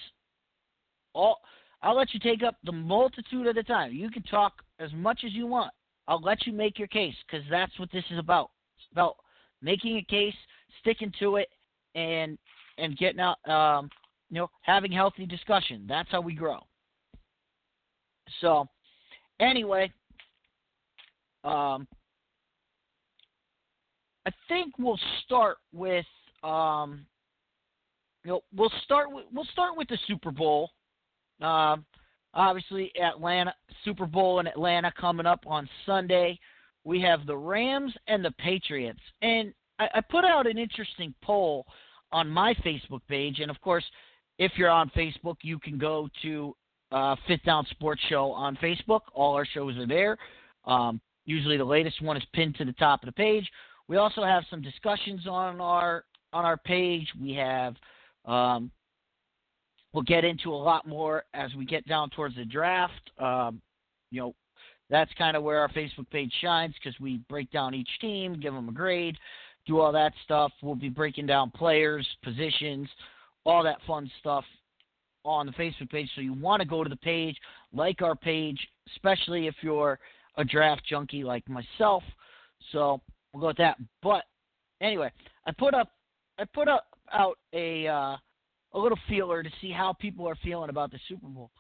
All 1.13 1.39
I'll 1.81 1.95
let 1.95 2.13
you 2.13 2.19
take 2.19 2.43
up 2.43 2.55
the 2.63 2.71
multitude 2.71 3.45
of 3.45 3.55
the 3.55 3.63
time. 3.63 3.93
You 3.93 4.09
can 4.09 4.23
talk 4.23 4.53
as 4.79 4.91
much 4.93 5.21
as 5.25 5.33
you 5.33 5.45
want. 5.45 5.71
I'll 6.07 6.21
let 6.21 6.47
you 6.47 6.53
make 6.53 6.79
your 6.79 6.87
case 6.87 7.13
because 7.25 7.45
that's 7.49 7.77
what 7.79 7.91
this 7.91 8.03
is 8.09 8.17
about. 8.17 8.49
It's 8.77 8.87
about 8.91 9.15
making 9.61 9.97
a 9.97 10.03
case, 10.03 10.33
sticking 10.81 11.11
to 11.19 11.35
it, 11.37 11.49
and 11.95 12.37
and 12.77 12.97
getting 12.97 13.19
out, 13.19 13.37
um, 13.49 13.89
you 14.29 14.39
know, 14.39 14.49
having 14.61 14.91
healthy 14.91 15.25
discussion. 15.25 15.85
That's 15.87 16.09
how 16.11 16.21
we 16.21 16.33
grow. 16.33 16.59
So, 18.41 18.67
anyway, 19.39 19.91
um, 21.43 21.87
I 24.25 24.31
think 24.47 24.73
we'll 24.77 24.99
start 25.25 25.57
with, 25.73 26.05
um, 26.43 27.05
you 28.27 28.33
know, 28.33 28.41
we'll 28.53 28.71
start 28.83 29.09
with 29.09 29.23
we'll 29.33 29.47
start 29.53 29.77
with 29.77 29.87
the 29.87 29.97
Super 30.05 30.31
Bowl. 30.31 30.69
Um, 31.41 31.85
obviously, 32.33 32.91
Atlanta 33.01 33.53
Super 33.85 34.05
Bowl 34.05 34.41
in 34.41 34.47
Atlanta 34.47 34.91
coming 34.99 35.25
up 35.25 35.45
on 35.47 35.69
Sunday. 35.85 36.37
We 36.83 36.99
have 37.03 37.25
the 37.25 37.37
Rams 37.37 37.93
and 38.07 38.25
the 38.25 38.31
Patriots, 38.31 38.99
and 39.21 39.53
I, 39.79 39.87
I 39.95 40.01
put 40.01 40.25
out 40.25 40.45
an 40.45 40.57
interesting 40.57 41.13
poll 41.23 41.65
on 42.11 42.27
my 42.27 42.53
Facebook 42.65 42.99
page, 43.07 43.39
and 43.39 43.49
of 43.49 43.61
course, 43.61 43.85
if 44.39 44.51
you're 44.57 44.69
on 44.69 44.89
Facebook, 44.89 45.37
you 45.41 45.57
can 45.57 45.77
go 45.77 46.09
to 46.21 46.53
uh, 46.91 47.15
Fifth 47.29 47.45
Down 47.45 47.65
Sports 47.71 48.01
Show 48.09 48.33
on 48.33 48.57
Facebook. 48.57 49.01
All 49.13 49.35
our 49.35 49.45
shows 49.45 49.77
are 49.77 49.87
there. 49.87 50.17
Um, 50.65 50.99
usually, 51.23 51.55
the 51.55 51.63
latest 51.63 52.01
one 52.01 52.17
is 52.17 52.23
pinned 52.33 52.55
to 52.55 52.65
the 52.65 52.73
top 52.73 53.03
of 53.03 53.07
the 53.07 53.13
page. 53.13 53.49
We 53.87 53.95
also 53.95 54.25
have 54.25 54.43
some 54.49 54.61
discussions 54.61 55.27
on 55.27 55.61
our 55.61 56.03
on 56.33 56.43
our 56.43 56.57
page. 56.57 57.07
We 57.21 57.33
have 57.35 57.77
um, 58.27 58.71
we'll 59.93 60.03
get 60.03 60.25
into 60.25 60.53
a 60.53 60.55
lot 60.55 60.87
more 60.87 61.23
as 61.33 61.53
we 61.55 61.65
get 61.65 61.87
down 61.87 62.09
towards 62.11 62.35
the 62.35 62.45
draft. 62.45 63.11
Um, 63.17 63.61
you 64.11 64.21
know, 64.21 64.35
that's 64.89 65.11
kind 65.17 65.35
of 65.35 65.43
where 65.43 65.59
our 65.59 65.69
Facebook 65.69 66.09
page 66.11 66.31
shines 66.41 66.73
because 66.81 66.99
we 66.99 67.19
break 67.29 67.51
down 67.51 67.73
each 67.73 67.89
team, 67.99 68.39
give 68.39 68.53
them 68.53 68.69
a 68.69 68.71
grade, 68.71 69.17
do 69.65 69.79
all 69.79 69.91
that 69.91 70.13
stuff. 70.23 70.51
We'll 70.61 70.75
be 70.75 70.89
breaking 70.89 71.25
down 71.25 71.51
players, 71.51 72.07
positions, 72.23 72.87
all 73.45 73.63
that 73.63 73.77
fun 73.85 74.09
stuff 74.19 74.45
on 75.25 75.45
the 75.45 75.51
Facebook 75.53 75.89
page. 75.89 76.09
So 76.15 76.21
you 76.21 76.33
want 76.33 76.61
to 76.61 76.67
go 76.67 76.83
to 76.83 76.89
the 76.89 76.95
page, 76.97 77.35
like 77.73 78.01
our 78.01 78.15
page, 78.15 78.59
especially 78.95 79.47
if 79.47 79.55
you're 79.61 79.99
a 80.37 80.45
draft 80.45 80.83
junkie 80.89 81.23
like 81.23 81.47
myself. 81.49 82.03
So 82.71 83.01
we'll 83.33 83.41
go 83.41 83.47
with 83.47 83.57
that. 83.57 83.77
But 84.01 84.23
anyway, 84.81 85.11
I 85.45 85.51
put 85.51 85.73
up 85.73 85.91
I 86.39 86.45
put 86.45 86.67
up 86.67 86.85
out 87.13 87.37
a 87.53 87.87
uh, 87.87 88.17
a 88.73 88.79
little 88.79 88.97
feeler 89.07 89.43
to 89.43 89.49
see 89.61 89.71
how 89.71 89.93
people 89.93 90.27
are 90.27 90.37
feeling 90.43 90.69
about 90.69 90.91
the 90.91 90.99
Super 91.07 91.27
Bowl. 91.27 91.51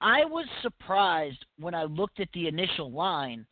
I 0.00 0.24
was 0.24 0.46
surprised 0.62 1.44
when 1.58 1.74
I 1.74 1.84
looked 1.84 2.20
at 2.20 2.28
the 2.34 2.48
initial 2.48 2.90
line, 2.90 3.46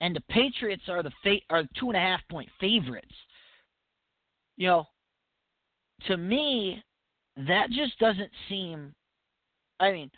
and 0.00 0.14
the 0.14 0.22
Patriots 0.30 0.84
are 0.88 1.02
the 1.02 1.12
fa- 1.22 1.40
are 1.50 1.64
two 1.78 1.88
and 1.88 1.96
a 1.96 2.00
half 2.00 2.20
point 2.30 2.48
favorites. 2.60 3.14
You 4.56 4.68
know, 4.68 4.88
to 6.06 6.16
me, 6.16 6.82
that 7.36 7.70
just 7.70 7.98
doesn't 7.98 8.30
seem. 8.48 8.94
I 9.80 9.92
mean, 9.92 10.10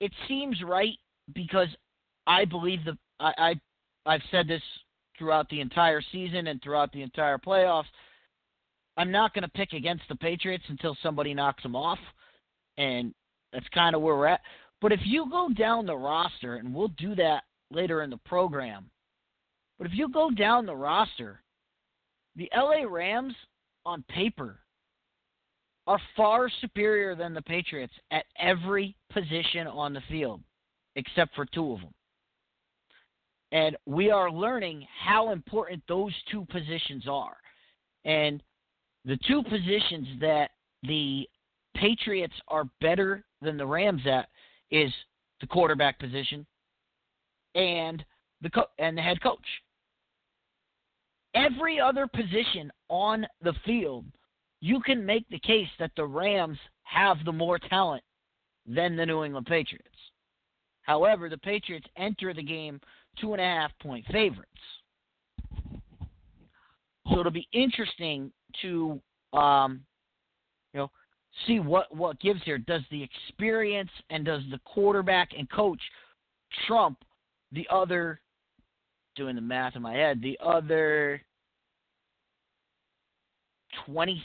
it 0.00 0.12
seems 0.26 0.62
right 0.62 0.96
because 1.34 1.68
I 2.26 2.44
believe 2.44 2.84
the 2.84 2.96
I, 3.20 3.32
I 3.38 4.14
I've 4.14 4.22
said 4.30 4.48
this 4.48 4.62
throughout 5.18 5.48
the 5.50 5.60
entire 5.60 6.00
season 6.12 6.46
and 6.46 6.62
throughout 6.62 6.92
the 6.92 7.02
entire 7.02 7.38
playoffs. 7.38 7.84
I'm 8.98 9.12
not 9.12 9.32
going 9.32 9.44
to 9.44 9.48
pick 9.48 9.72
against 9.72 10.02
the 10.08 10.16
Patriots 10.16 10.64
until 10.68 10.96
somebody 11.02 11.32
knocks 11.32 11.62
them 11.62 11.76
off, 11.76 12.00
and 12.76 13.14
that's 13.52 13.68
kind 13.72 13.94
of 13.94 14.02
where 14.02 14.16
we're 14.16 14.26
at. 14.26 14.40
But 14.82 14.92
if 14.92 15.00
you 15.04 15.30
go 15.30 15.48
down 15.56 15.86
the 15.86 15.96
roster, 15.96 16.56
and 16.56 16.74
we'll 16.74 16.88
do 16.98 17.14
that 17.14 17.44
later 17.70 18.02
in 18.02 18.10
the 18.10 18.18
program, 18.26 18.90
but 19.78 19.86
if 19.86 19.94
you 19.94 20.08
go 20.08 20.30
down 20.30 20.66
the 20.66 20.74
roster, 20.74 21.40
the 22.34 22.50
LA 22.56 22.82
Rams 22.88 23.34
on 23.86 24.04
paper 24.08 24.58
are 25.86 26.00
far 26.16 26.50
superior 26.60 27.14
than 27.14 27.32
the 27.32 27.42
Patriots 27.42 27.94
at 28.10 28.24
every 28.38 28.96
position 29.12 29.68
on 29.68 29.92
the 29.92 30.02
field, 30.08 30.40
except 30.96 31.36
for 31.36 31.46
two 31.46 31.72
of 31.72 31.80
them. 31.80 31.94
And 33.52 33.76
we 33.86 34.10
are 34.10 34.30
learning 34.30 34.86
how 35.00 35.30
important 35.32 35.82
those 35.88 36.12
two 36.30 36.44
positions 36.50 37.04
are. 37.08 37.36
And 38.04 38.42
the 39.08 39.18
two 39.26 39.42
positions 39.42 40.06
that 40.20 40.50
the 40.82 41.26
Patriots 41.74 42.34
are 42.48 42.64
better 42.80 43.24
than 43.40 43.56
the 43.56 43.66
Rams 43.66 44.02
at 44.06 44.28
is 44.70 44.92
the 45.40 45.46
quarterback 45.46 45.98
position 45.98 46.44
and 47.54 48.04
the 48.42 48.50
co- 48.50 48.66
and 48.78 48.96
the 48.96 49.02
head 49.02 49.20
coach. 49.22 49.38
Every 51.34 51.80
other 51.80 52.06
position 52.06 52.70
on 52.88 53.26
the 53.42 53.54
field, 53.64 54.04
you 54.60 54.80
can 54.80 55.06
make 55.06 55.26
the 55.30 55.38
case 55.38 55.68
that 55.78 55.92
the 55.96 56.04
Rams 56.04 56.58
have 56.82 57.16
the 57.24 57.32
more 57.32 57.58
talent 57.58 58.02
than 58.66 58.94
the 58.94 59.06
New 59.06 59.24
England 59.24 59.46
Patriots. 59.46 59.88
However, 60.82 61.30
the 61.30 61.38
Patriots 61.38 61.86
enter 61.96 62.34
the 62.34 62.42
game 62.42 62.78
two 63.18 63.32
and 63.32 63.40
a 63.40 63.44
half 63.44 63.70
point 63.80 64.04
favorites. 64.12 64.50
So 67.08 67.20
it'll 67.20 67.32
be 67.32 67.48
interesting 67.52 68.32
to 68.62 69.00
um, 69.32 69.80
you 70.72 70.80
know 70.80 70.90
see 71.46 71.60
what 71.60 71.94
what 71.94 72.20
gives 72.20 72.42
here. 72.44 72.58
Does 72.58 72.82
the 72.90 73.02
experience 73.02 73.90
and 74.10 74.24
does 74.24 74.42
the 74.50 74.60
quarterback 74.64 75.30
and 75.36 75.50
coach 75.50 75.80
trump 76.66 76.98
the 77.52 77.66
other? 77.70 78.20
Doing 79.16 79.34
the 79.34 79.42
math 79.42 79.74
in 79.74 79.82
my 79.82 79.94
head, 79.94 80.22
the 80.22 80.38
other 80.40 81.20
twenty. 83.84 84.22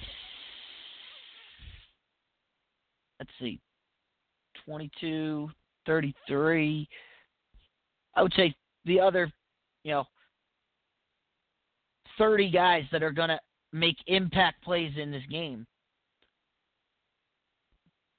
Let's 3.20 3.32
see, 3.39 3.60
22, 4.65 5.50
33. 5.86 6.88
I 8.15 8.22
would 8.22 8.34
say 8.36 8.53
the 8.86 9.00
other, 9.00 9.32
you 9.84 9.92
know, 9.92 10.06
30 12.18 12.51
guys 12.51 12.84
that 12.92 13.03
are 13.03 13.12
going 13.12 13.30
to 13.30 13.39
make 13.74 13.98
impact 14.08 14.63
plays 14.63 14.94
in 14.98 15.12
this 15.12 15.24
game. 15.30 15.65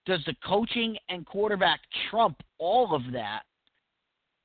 Does 0.04 0.20
the 0.26 0.34
coaching 0.46 0.96
and 1.08 1.24
quarterback 1.24 1.80
trump 2.10 2.36
all 2.58 2.94
of 2.94 3.02
that? 3.12 3.42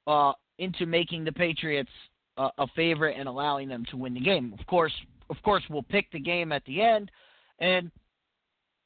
Uh, 0.08 0.32
into 0.60 0.86
making 0.86 1.24
the 1.24 1.32
Patriots 1.32 1.92
a, 2.38 2.50
a 2.58 2.68
favorite 2.76 3.16
and 3.18 3.28
allowing 3.28 3.68
them 3.68 3.86
to 3.90 3.98
win 3.98 4.14
the 4.14 4.20
game. 4.20 4.54
Of 4.60 4.66
course, 4.68 4.94
of 5.30 5.38
course, 5.44 5.64
we'll 5.70 5.84
pick 5.84 6.12
the 6.12 6.20
game 6.20 6.52
at 6.52 6.64
the 6.66 6.82
end. 6.82 7.12
And 7.60 7.92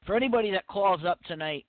for 0.06 0.15
anybody 0.15 0.51
that 0.51 0.68
calls 0.68 1.01
up 1.06 1.20
tonight, 1.24 1.65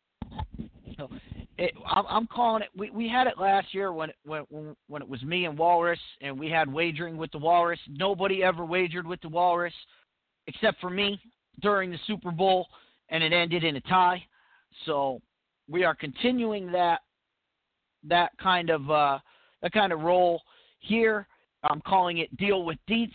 it, 1.57 1.73
I'm, 1.87 2.27
calling 2.27 2.63
it. 2.63 2.69
We 2.77 2.91
we 2.91 3.09
had 3.09 3.27
it 3.27 3.39
last 3.39 3.73
year 3.73 3.93
when 3.93 4.11
when 4.25 4.75
when 4.89 5.03
it 5.03 5.09
was 5.09 5.23
me 5.23 5.45
and 5.45 5.57
Walrus, 5.57 6.01
and 6.21 6.39
we 6.39 6.51
had 6.51 6.73
wagering 6.73 7.17
with 7.17 7.31
the 7.31 7.39
Walrus. 7.39 7.79
Nobody 7.89 8.43
ever 8.43 8.65
wagered 8.65 9.07
with 9.07 9.21
the 9.21 9.29
Walrus, 9.29 9.75
except 10.47 10.81
for 10.81 10.91
me 10.91 11.21
during 11.61 11.91
the 11.91 11.99
Super 12.07 12.31
Bowl, 12.31 12.67
and 13.11 13.23
it 13.23 13.33
ended 13.33 13.65
in 13.65 13.77
a 13.77 13.81
tie. 13.83 14.23
So 14.87 15.21
we 15.69 15.85
are 15.85 15.95
continuing 15.95 16.71
that 16.73 17.01
that 18.07 18.33
kind 18.43 18.71
of 18.71 18.91
uh, 18.91 19.19
that 19.63 19.73
kind 19.73 19.93
of 19.93 20.01
role 20.01 20.43
here. 20.81 21.27
I'm 21.63 21.81
calling 21.81 22.19
it 22.19 22.37
deal 22.37 22.65
with 22.65 22.79
Deets. 22.89 23.13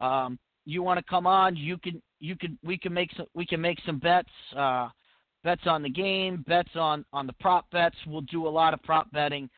Um, 0.00 0.38
you 0.64 0.82
want 0.82 0.98
to 0.98 1.04
come 1.08 1.26
on? 1.26 1.56
You 1.56 1.76
can 1.78 2.02
you 2.18 2.36
can 2.36 2.58
we 2.64 2.78
can 2.78 2.92
make 2.92 3.10
some 3.16 3.26
we 3.34 3.46
can 3.46 3.60
make 3.60 3.78
some 3.84 3.98
bets. 3.98 4.30
Uh, 4.56 4.88
bets 5.44 5.62
on 5.66 5.80
the 5.80 5.88
game, 5.88 6.44
bets 6.48 6.70
on 6.74 7.04
on 7.12 7.26
the 7.26 7.32
prop 7.34 7.70
bets. 7.70 7.96
We'll 8.06 8.22
do 8.22 8.46
a 8.46 8.50
lot 8.50 8.74
of 8.74 8.82
prop 8.82 9.10
betting 9.12 9.48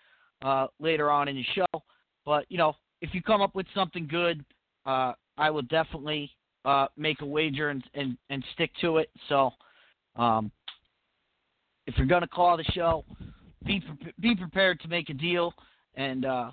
uh, 0.43 0.67
later 0.78 1.11
on 1.11 1.28
in 1.28 1.37
the 1.37 1.45
show. 1.55 1.83
But 2.26 2.45
you 2.49 2.59
know, 2.59 2.75
if 3.00 3.14
you 3.14 3.23
come 3.23 3.40
up 3.40 3.55
with 3.55 3.67
something 3.75 4.07
good, 4.07 4.45
uh, 4.85 5.12
I 5.38 5.50
will 5.50 5.62
definitely 5.62 6.31
uh, 6.69 6.89
make 6.97 7.21
a 7.21 7.27
wager 7.27 7.71
and, 7.71 7.83
and 7.95 8.17
and 8.31 8.45
stick 8.55 8.71
to 8.81 8.99
it. 8.99 9.11
So, 9.29 9.51
um, 10.17 10.51
if 11.87 11.97
you're 11.97 12.07
gonna 12.07 12.29
call 12.29 12.57
the 12.57 12.65
show, 12.65 13.05
be 13.65 13.81
pre- 13.81 14.13
be 14.21 14.37
prepared 14.37 14.81
to 14.81 14.89
make 14.89 15.11
a 15.11 15.15
deal, 15.15 15.55
and 15.95 16.25
uh, 16.25 16.51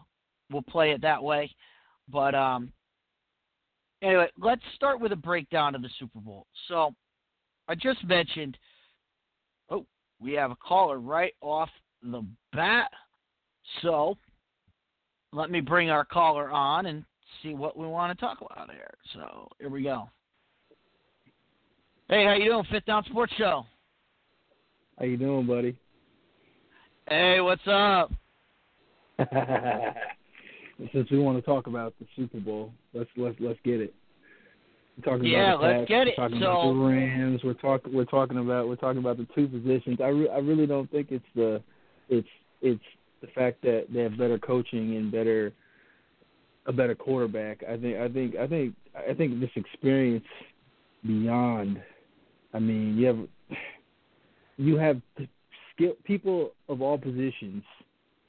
we'll 0.52 0.62
play 0.62 0.92
it 0.92 1.02
that 1.02 1.22
way. 1.22 1.52
But 2.08 2.36
um, 2.36 2.72
anyway, 4.02 4.30
let's 4.40 4.62
start 4.76 5.00
with 5.00 5.12
a 5.12 5.18
breakdown 5.18 5.76
of 5.76 5.82
the 5.82 5.90
Super 6.00 6.20
Bowl. 6.20 6.46
So, 6.68 6.94
I 7.68 7.76
just 7.76 8.04
mentioned 8.06 8.58
Oh, 9.70 9.86
we 10.20 10.34
have 10.34 10.52
a 10.52 10.56
caller 10.56 11.00
right 11.00 11.34
off 11.42 11.70
the 12.02 12.26
bat. 12.54 12.90
So 13.82 14.18
let 15.34 15.50
me 15.50 15.60
bring 15.60 15.90
our 15.90 16.06
caller 16.06 16.52
on 16.52 16.86
and 16.86 17.04
see 17.44 17.54
what 17.54 17.77
we 17.77 17.88
want 17.88 18.18
to 18.18 18.25
talk 18.25 18.39
about 18.42 18.72
here. 18.72 18.94
So 19.13 19.48
here 19.60 19.70
we 19.70 19.84
go. 19.84 20.10
Hey, 22.10 22.25
how 22.25 22.34
you 22.34 22.46
doing, 22.51 22.65
Fifth 22.72 22.86
Down 22.86 23.04
Sports 23.06 23.34
Show? 23.38 23.65
How 25.00 25.06
you 25.06 25.18
doing, 25.18 25.46
buddy? 25.48 25.77
Hey, 27.10 27.42
what's 27.42 27.62
up? 27.68 28.12
Since 30.94 31.10
we 31.10 31.20
want 31.20 31.38
to 31.38 31.42
talk 31.42 31.68
about 31.68 31.94
the 32.00 32.06
Super 32.15 32.39
Bowl, 32.39 32.72
let's 32.94 33.10
let's 33.15 33.36
let's 33.39 33.60
get 33.63 33.80
it. 33.80 33.94
We're 34.98 35.12
talking 35.13 35.27
Yeah, 35.32 35.54
about 35.56 35.62
the 35.62 35.68
let's 35.80 35.89
get 35.89 36.08
it. 36.08 36.15
We're 36.18 36.24
talking 36.25 36.39
So- 36.42 36.51
about 36.51 36.74
the 36.74 36.80
Rams. 36.80 37.42
We're 37.44 37.54
talking 37.54 37.94
we're 37.94 38.06
talking 38.06 38.38
about 38.38 38.68
we're 38.68 38.75
talking 38.75 39.00
about 39.00 39.18
the 39.18 39.27
two 39.34 39.48
positions. 39.48 40.00
I 40.01 40.08
re- 40.08 40.30
I 40.30 40.39
really 40.39 40.68
don't 40.68 40.92
think 40.92 41.12
it's 41.12 41.25
the 41.36 41.62
it's 42.10 42.27
it's 42.62 42.84
the 43.22 43.27
fact 43.27 43.62
that 43.63 43.86
they 43.94 44.01
have 44.01 44.18
better 44.18 44.38
coaching 44.38 44.96
and 44.98 45.12
better 45.12 45.54
a 46.66 46.74
better 46.74 46.96
quarterback. 46.96 47.64
I 47.64 47.78
think 47.78 47.98
I 47.98 48.10
think 48.10 48.36
I 48.36 48.48
think 48.48 48.76
I 49.10 49.14
think 49.14 49.40
this 49.40 49.50
experience 49.56 50.26
beyond. 51.06 51.82
I 52.54 52.60
mean, 52.60 52.98
you 52.98 53.06
have 53.08 53.58
you 54.58 54.78
have 54.78 55.02
skill 55.74 55.94
people 56.04 56.52
of 56.70 56.82
all 56.82 56.98
positions. 56.98 57.64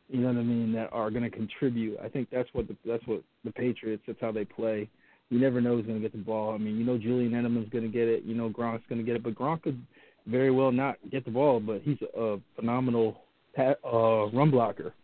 You 0.08 0.20
know 0.20 0.28
what 0.28 0.36
I 0.36 0.42
mean? 0.42 0.72
That 0.72 0.90
are 0.92 1.10
going 1.10 1.24
to 1.24 1.30
contribute. 1.30 1.98
I 2.02 2.08
think 2.08 2.28
that's 2.30 2.48
what 2.52 2.68
the, 2.68 2.76
that's 2.86 3.04
what 3.06 3.22
the 3.44 3.50
Patriots. 3.50 4.02
That's 4.06 4.20
how 4.20 4.32
they 4.32 4.44
play. 4.44 4.88
You 5.30 5.40
never 5.40 5.60
know 5.60 5.76
who's 5.76 5.86
going 5.86 6.00
to 6.00 6.02
get 6.02 6.12
the 6.12 6.18
ball. 6.18 6.54
I 6.54 6.58
mean, 6.58 6.76
you 6.76 6.84
know 6.84 6.96
Julian 6.96 7.32
Edelman's 7.32 7.68
going 7.70 7.84
to 7.84 7.90
get 7.90 8.06
it. 8.06 8.22
You 8.22 8.34
know 8.34 8.48
Gronk's 8.48 8.84
going 8.88 9.00
to 9.00 9.04
get 9.04 9.16
it, 9.16 9.24
but 9.24 9.34
Gronk 9.34 9.62
could 9.62 9.84
very 10.26 10.52
well 10.52 10.70
not 10.70 10.96
get 11.10 11.24
the 11.24 11.32
ball. 11.32 11.58
But 11.58 11.82
he's 11.82 11.98
a 12.16 12.36
phenomenal 12.54 13.22
pat, 13.54 13.78
uh, 13.84 14.26
run 14.26 14.50
blocker, 14.50 14.94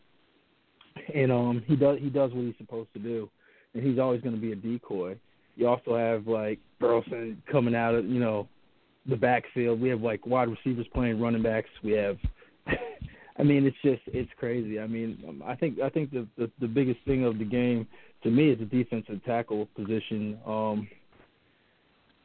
and 1.15 1.33
um, 1.33 1.63
he 1.67 1.77
does 1.77 1.99
he 2.01 2.11
does 2.11 2.33
what 2.33 2.45
he's 2.45 2.55
supposed 2.59 2.93
to 2.95 2.99
do, 2.99 3.29
and 3.75 3.83
he's 3.83 3.99
always 3.99 4.21
going 4.21 4.35
to 4.35 4.41
be 4.41 4.53
a 4.53 4.57
decoy. 4.57 5.17
You 5.57 5.69
also 5.69 5.97
have 5.97 6.27
like 6.27 6.59
Burleson 6.81 7.43
coming 7.51 7.75
out 7.75 7.95
of 7.95 8.07
you 8.07 8.21
know 8.21 8.49
the 9.09 9.17
backfield. 9.17 9.81
We 9.81 9.89
have 9.89 10.03
like 10.03 10.27
wide 10.27 10.49
receivers 10.49 10.87
playing 10.95 11.21
running 11.21 11.43
backs. 11.43 11.69
We 11.83 11.93
have, 11.93 12.17
I 13.39 13.43
mean, 13.43 13.67
it's 13.67 13.77
just 13.83 14.03
it's 14.07 14.31
crazy. 14.39 14.81
I 14.81 14.87
mean, 14.87 15.23
um, 15.29 15.43
I 15.45 15.55
think 15.55 15.81
I 15.81 15.89
think 15.89 16.11
the, 16.11 16.27
the 16.37 16.51
the 16.61 16.69
biggest 16.69 17.01
thing 17.07 17.25
of 17.25 17.39
the 17.39 17.45
game 17.45 17.87
to 18.23 18.31
me 18.31 18.51
is 18.51 18.59
the 18.59 18.65
defensive 18.65 19.25
tackle 19.25 19.69
position. 19.77 20.39
Um, 20.47 20.89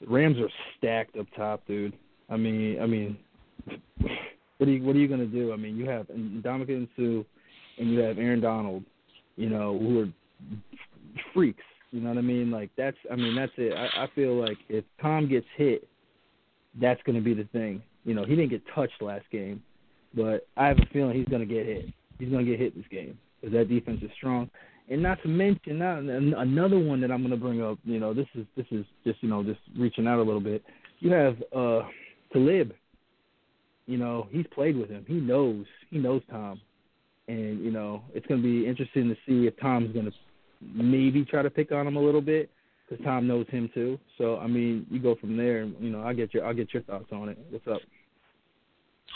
the 0.01 0.07
Rams 0.07 0.37
are 0.37 0.49
stacked 0.77 1.17
up 1.17 1.25
top, 1.35 1.65
dude. 1.67 1.93
I 2.29 2.37
mean, 2.37 2.79
I 2.79 2.85
mean, 2.85 3.17
what 4.57 4.69
are 4.69 4.71
you 4.71 4.83
what 4.83 4.95
are 4.95 4.99
you 4.99 5.07
gonna 5.07 5.25
do? 5.25 5.53
I 5.53 5.55
mean, 5.55 5.77
you 5.77 5.89
have 5.89 6.07
Ndamukong 6.07 6.87
Suh, 6.95 7.23
and 7.77 7.91
you 7.91 7.99
have 7.99 8.17
Aaron 8.17 8.41
Donald, 8.41 8.83
you 9.35 9.49
know, 9.49 9.77
who 9.77 10.01
are 10.01 10.07
freaks. 11.33 11.63
You 11.91 12.01
know 12.01 12.09
what 12.09 12.17
I 12.17 12.21
mean? 12.21 12.51
Like 12.51 12.69
that's 12.77 12.97
I 13.11 13.15
mean 13.15 13.35
that's 13.35 13.51
it. 13.57 13.73
I, 13.73 14.03
I 14.03 14.07
feel 14.13 14.35
like 14.39 14.57
if 14.69 14.83
Tom 15.01 15.29
gets 15.29 15.45
hit, 15.55 15.87
that's 16.79 17.01
going 17.03 17.15
to 17.15 17.21
be 17.21 17.33
the 17.33 17.47
thing. 17.53 17.81
You 18.03 18.13
know, 18.13 18.25
he 18.25 18.35
didn't 18.35 18.49
get 18.49 18.61
touched 18.73 19.01
last 19.01 19.25
game, 19.31 19.63
but 20.13 20.47
I 20.57 20.67
have 20.67 20.79
a 20.79 20.85
feeling 20.93 21.15
he's 21.15 21.27
going 21.27 21.47
to 21.47 21.53
get 21.53 21.65
hit. 21.65 21.85
He's 22.19 22.29
going 22.29 22.45
to 22.45 22.51
get 22.51 22.59
hit 22.59 22.75
this 22.75 22.85
game 22.89 23.17
because 23.39 23.53
that 23.53 23.69
defense 23.69 23.99
is 24.01 24.11
strong. 24.17 24.49
And 24.89 25.03
not 25.03 25.21
to 25.23 25.27
mention, 25.27 25.79
not 25.79 25.99
another 25.99 26.79
one 26.79 27.01
that 27.01 27.11
I'm 27.11 27.19
going 27.19 27.31
to 27.31 27.37
bring 27.37 27.61
up. 27.61 27.77
You 27.83 27.99
know, 27.99 28.13
this 28.13 28.27
is 28.35 28.45
this 28.55 28.65
is 28.71 28.85
just 29.05 29.21
you 29.21 29.29
know 29.29 29.43
just 29.43 29.59
reaching 29.77 30.07
out 30.07 30.19
a 30.19 30.23
little 30.23 30.41
bit. 30.41 30.63
You 30.99 31.11
have 31.11 31.37
uh 31.55 31.81
Talib. 32.31 32.73
You 33.85 33.97
know, 33.97 34.27
he's 34.31 34.45
played 34.53 34.77
with 34.77 34.89
him. 34.89 35.05
He 35.07 35.15
knows 35.15 35.65
he 35.89 35.97
knows 35.97 36.21
Tom, 36.29 36.59
and 37.27 37.63
you 37.63 37.71
know 37.71 38.01
it's 38.13 38.25
going 38.27 38.41
to 38.41 38.47
be 38.47 38.67
interesting 38.67 39.09
to 39.09 39.15
see 39.27 39.47
if 39.47 39.59
Tom's 39.59 39.93
going 39.93 40.05
to 40.05 40.11
maybe 40.61 41.23
try 41.25 41.41
to 41.41 41.49
pick 41.49 41.71
on 41.71 41.85
him 41.87 41.95
a 41.97 42.01
little 42.01 42.21
bit 42.21 42.49
because 42.89 43.03
Tom 43.05 43.27
knows 43.27 43.45
him 43.49 43.69
too. 43.73 43.99
So 44.17 44.37
I 44.39 44.47
mean, 44.47 44.85
you 44.89 44.99
go 44.99 45.15
from 45.15 45.35
there. 45.37 45.61
and 45.61 45.75
You 45.79 45.89
know, 45.89 46.01
I'll 46.01 46.15
get 46.15 46.33
your 46.33 46.45
I'll 46.45 46.53
get 46.53 46.73
your 46.73 46.83
thoughts 46.83 47.07
on 47.11 47.29
it. 47.29 47.37
What's 47.49 47.67
up? 47.67 47.81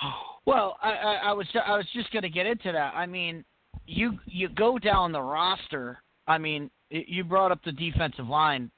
Well, 0.47 0.77
I, 0.81 0.89
I, 0.93 1.13
I 1.25 1.31
was 1.33 1.45
I 1.67 1.77
was 1.77 1.85
just 1.93 2.11
going 2.11 2.23
to 2.23 2.29
get 2.29 2.47
into 2.47 2.71
that. 2.71 2.95
I 2.95 3.05
mean, 3.05 3.45
you 3.85 4.17
you 4.25 4.49
go 4.49 4.79
down 4.79 5.11
the 5.11 5.21
roster. 5.21 5.99
I 6.27 6.39
mean, 6.39 6.71
you 6.89 7.23
brought 7.23 7.51
up 7.51 7.59
the 7.63 7.71
defensive 7.71 8.27
line. 8.27 8.71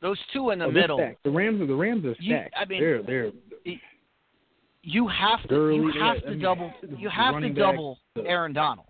Those 0.00 0.16
two 0.32 0.50
in 0.50 0.58
the 0.58 0.64
Oh, 0.64 0.70
middle. 0.70 0.96
The 1.22 1.30
Rams 1.30 1.60
are 1.60 1.66
the 1.66 1.74
Rams 1.74 2.06
are 2.06 2.16
You- 2.18 2.34
stacked. 2.34 2.54
I 2.56 2.64
mean, 2.64 2.80
they're 2.80 3.02
they're 3.02 3.30
You 4.82 5.06
have 5.08 5.46
to 5.48 5.54
you 5.74 5.92
have 6.00 6.16
I 6.16 6.20
to 6.20 6.30
mean, 6.30 6.40
double 6.40 6.72
you 6.98 7.08
have 7.08 7.34
to 7.40 7.40
back, 7.48 7.54
double 7.54 7.98
Aaron 8.24 8.52
Donald. 8.52 8.86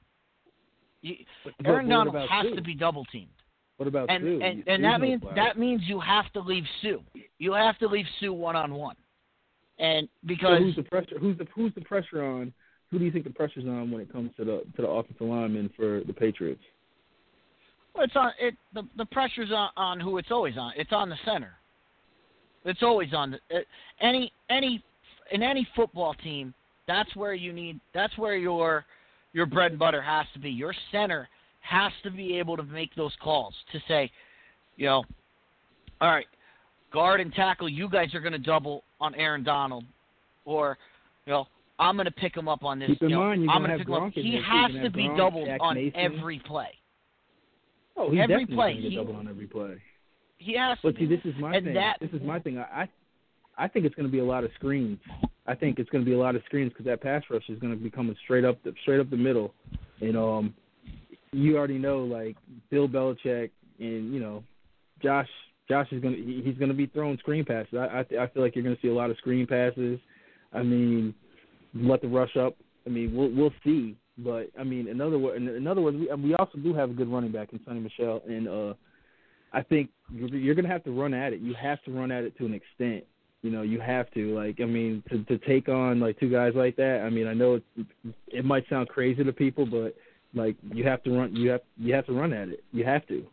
You, 1.03 1.17
but- 1.45 1.53
but 1.59 1.67
Aaron 1.67 1.89
Donald 1.89 2.17
has 2.17 2.47
Suh? 2.49 2.55
to 2.55 2.63
be 2.63 2.75
double 2.75 3.05
teamed. 3.07 3.29
What 3.77 3.89
about 3.89 4.11
and 4.11 4.23
Suh? 4.23 4.45
and 4.45 4.65
and 4.67 4.85
that 4.85 4.99
no 5.01 5.07
means 5.07 5.23
flag. 5.23 5.37
that 5.37 5.59
means 5.59 5.83
you 5.87 6.01
have 6.01 6.33
to 6.33 6.41
leave 6.41 6.65
Suh. 6.83 6.99
You 7.39 7.53
have 7.53 7.79
to 7.79 7.89
leave 7.89 8.07
Suh 8.21 8.33
one 8.33 8.57
on 8.57 8.75
one, 8.75 8.97
and 9.79 10.07
So 10.09 10.27
because 10.29 10.59
who's 10.61 10.77
the 10.77 10.83
pressure? 10.83 11.19
Who's 11.21 11.37
the 11.39 11.47
who's 11.55 11.75
the 11.75 11.81
pressure 11.83 12.25
on? 12.25 12.53
Who 12.91 12.99
do 12.99 13.05
you 13.05 13.11
think 13.11 13.25
the 13.25 13.31
pressure's 13.31 13.65
on 13.65 13.91
when 13.91 14.01
it 14.03 14.13
comes 14.13 14.31
to 14.37 14.45
the 14.45 14.63
to 14.77 14.83
the 14.83 14.89
offensive 14.89 15.27
lineman 15.27 15.71
for 15.77 16.03
the 16.07 16.13
Patriots? 16.13 16.61
well, 17.95 18.05
it's 18.05 18.17
on 18.17 18.31
it 18.41 18.55
the 18.73 18.83
the 18.97 19.07
pressure's 19.07 19.51
on, 19.51 19.71
on 19.77 20.01
who 20.01 20.17
it's 20.19 20.31
always 20.31 20.57
on. 20.57 20.73
It's 20.77 20.93
on 20.93 21.09
the 21.11 21.17
center. 21.25 21.53
It's 22.65 22.83
always 22.83 23.13
on 23.13 23.33
the, 23.33 23.39
it, 23.51 23.67
any 24.01 24.33
any 24.49 24.85
in 25.31 25.43
any 25.43 25.67
football 25.77 26.15
team. 26.15 26.53
That's 26.89 27.15
where 27.17 27.35
you 27.35 27.53
need. 27.53 27.81
That's 27.95 28.17
where 28.19 28.37
your 28.37 28.85
your 29.33 29.47
bread 29.47 29.71
and 29.73 29.79
butter 29.79 30.03
has 30.03 30.27
to 30.35 30.39
be. 30.41 30.51
Your 30.51 30.75
center 30.91 31.29
has 31.61 31.93
to 32.03 32.11
be 32.11 32.37
able 32.39 32.57
to 32.57 32.63
make 32.65 32.95
those 32.97 33.13
calls 33.23 33.55
to 33.73 33.79
say, 33.87 34.11
you 34.77 34.87
know, 34.87 35.05
all 36.01 36.11
right, 36.11 36.27
guard 36.93 37.21
and 37.21 37.33
tackle. 37.33 37.69
You 37.69 37.89
guys 37.89 38.15
are 38.15 38.21
going 38.21 38.33
to 38.33 38.39
double 38.39 38.83
on 39.01 39.15
Aaron 39.15 39.45
Donald, 39.45 39.85
or 40.45 40.77
you 41.25 41.33
know, 41.33 41.47
I'm 41.79 41.95
going 41.97 42.07
to 42.07 42.11
pick 42.11 42.37
him 42.37 42.49
up 42.49 42.65
on 42.65 42.81
this. 42.81 42.89
Keep 42.89 43.03
in 43.03 43.11
you 43.11 43.15
know, 43.15 43.21
mind, 43.23 43.43
you're 43.45 43.53
I'm 43.53 43.63
gonna 43.63 43.69
have 43.71 43.79
pick 43.79 43.89
him 43.89 43.95
up. 43.95 44.13
He 44.13 44.41
has 44.45 44.73
to 44.85 44.91
be 44.91 45.05
Gronk, 45.05 45.17
doubled 45.17 45.47
Jack 45.47 45.61
on 45.63 45.75
Mason. 45.77 45.99
every 46.01 46.39
play. 46.41 46.69
Oh, 47.97 48.11
he's 48.11 48.21
Every 48.21 48.27
definitely 48.47 48.55
play, 48.57 48.73
going 48.73 48.77
to 48.77 48.89
he- 48.89 48.95
get 48.97 49.07
double 49.07 49.17
on 49.17 49.29
every 49.29 49.47
play. 49.47 49.75
He 50.39 50.57
has 50.57 50.79
to. 50.79 50.91
But 50.91 50.99
see, 50.99 51.07
this 51.07 51.21
is 51.25 51.35
my 51.39 51.55
And 51.55 51.67
thing. 51.67 51.75
that- 51.75 51.99
this 52.01 52.11
is 52.11 52.23
my 52.23 52.41
thing. 52.41 52.59
I, 52.59 52.63
I 52.83 52.89
I 53.59 53.69
think 53.69 53.85
it's 53.85 53.95
going 53.95 54.07
to 54.07 54.13
be 54.13 54.21
a 54.21 54.25
lot 54.25 54.45
of 54.45 54.51
screens. 54.55 54.99
I 55.47 55.55
think 55.55 55.79
it's 55.79 55.91
going 55.91 56.05
to 56.05 56.09
be 56.09 56.15
a 56.15 56.19
lot 56.19 56.37
of 56.37 56.43
screens 56.47 56.71
because 56.73 56.87
that 56.87 57.03
pass 57.03 57.23
rush 57.31 57.43
is 57.49 57.59
going 57.59 57.77
to 57.77 57.83
be 57.83 57.91
coming 57.91 58.17
straight 58.25 58.45
up 58.45 58.63
the 58.63 58.73
straight 58.83 59.01
up 59.01 59.11
the 59.11 59.17
middle. 59.17 59.55
And 60.01 60.17
um, 60.17 60.55
you 61.33 61.57
already 61.57 61.79
know 61.79 61.99
like 61.99 62.37
Bill 62.71 62.89
Belichick 62.89 63.51
and 63.79 64.13
you 64.13 64.21
know 64.21 64.45
Josh. 65.03 65.29
Josh 65.69 65.87
is 65.93 66.03
going 66.03 66.15
to 66.15 66.43
he's 66.43 66.59
going 66.59 66.71
to 66.71 66.77
be 66.77 66.87
throwing 66.87 67.17
screen 67.19 67.45
passes. 67.45 67.75
I 67.75 68.05
I, 68.17 68.25
I 68.25 68.27
feel 68.29 68.43
like 68.43 68.55
you're 68.55 68.65
going 68.65 68.77
to 68.77 68.83
see 68.83 68.89
a 68.89 68.95
lot 68.95 69.11
of 69.11 69.17
screen 69.19 69.47
passes. 69.47 69.99
I 70.53 70.63
mean, 70.63 71.15
let 71.75 72.03
the 72.03 72.09
rush 72.09 72.37
up. 72.37 72.57
I 72.87 72.91
mean, 72.91 73.15
we'll 73.15 73.31
we'll 73.31 73.55
see. 73.65 73.97
But 74.19 74.51
I 74.59 74.65
mean, 74.65 74.89
in 74.89 75.01
other 75.01 75.19
words, 75.19 75.37
in, 75.37 75.49
in 75.49 75.67
other 75.67 75.81
words, 75.81 75.97
we, 75.97 76.09
we 76.23 76.35
also 76.35 76.59
do 76.59 76.75
have 76.75 76.91
a 76.91 76.93
good 76.93 77.11
running 77.11 77.33
back 77.33 77.53
in 77.53 77.59
Sony 77.61 77.83
Michel, 77.83 78.23
and 78.29 78.49
uh, 78.49 78.75
I 79.53 79.63
think 79.63 79.91
you're, 80.13 80.29
you're 80.29 80.55
going 80.55 80.67
to 80.67 80.71
have 80.71 80.85
to 80.85 80.91
run 80.91 81.15
at 81.15 81.33
it. 81.33 81.41
You 81.41 81.55
have 81.55 81.83
to 81.85 81.93
run 81.93 82.11
at 82.11 82.25
it 82.25 82.37
to 82.39 82.47
an 82.47 82.55
extent. 82.55 83.05
You 83.43 83.51
know, 83.51 83.63
you 83.63 83.81
have 83.81 84.11
to. 84.13 84.35
Like, 84.37 84.61
I 84.61 84.65
mean, 84.65 85.03
to 85.11 85.25
to 85.25 85.39
take 85.47 85.69
on 85.69 85.99
like 86.01 86.19
two 86.21 86.31
guys 86.31 86.53
like 86.55 86.77
that. 86.77 87.03
I 87.05 87.11
mean, 87.11 87.27
I 87.27 87.35
know 87.35 87.55
it, 87.57 87.65
it 88.29 88.45
might 88.45 88.69
sound 88.69 88.89
crazy 88.89 89.25
to 89.25 89.33
people, 89.33 89.67
but 89.67 89.95
like 90.35 90.57
you 90.73 90.85
have 90.85 91.03
to 91.05 91.11
run. 91.11 91.35
You 91.35 91.51
have 91.51 91.61
you 91.77 91.93
have 91.95 92.07
to 92.07 92.13
run 92.13 92.33
at 92.33 92.49
it. 92.49 92.63
You 92.73 92.85
have 92.85 93.07
to. 93.09 93.25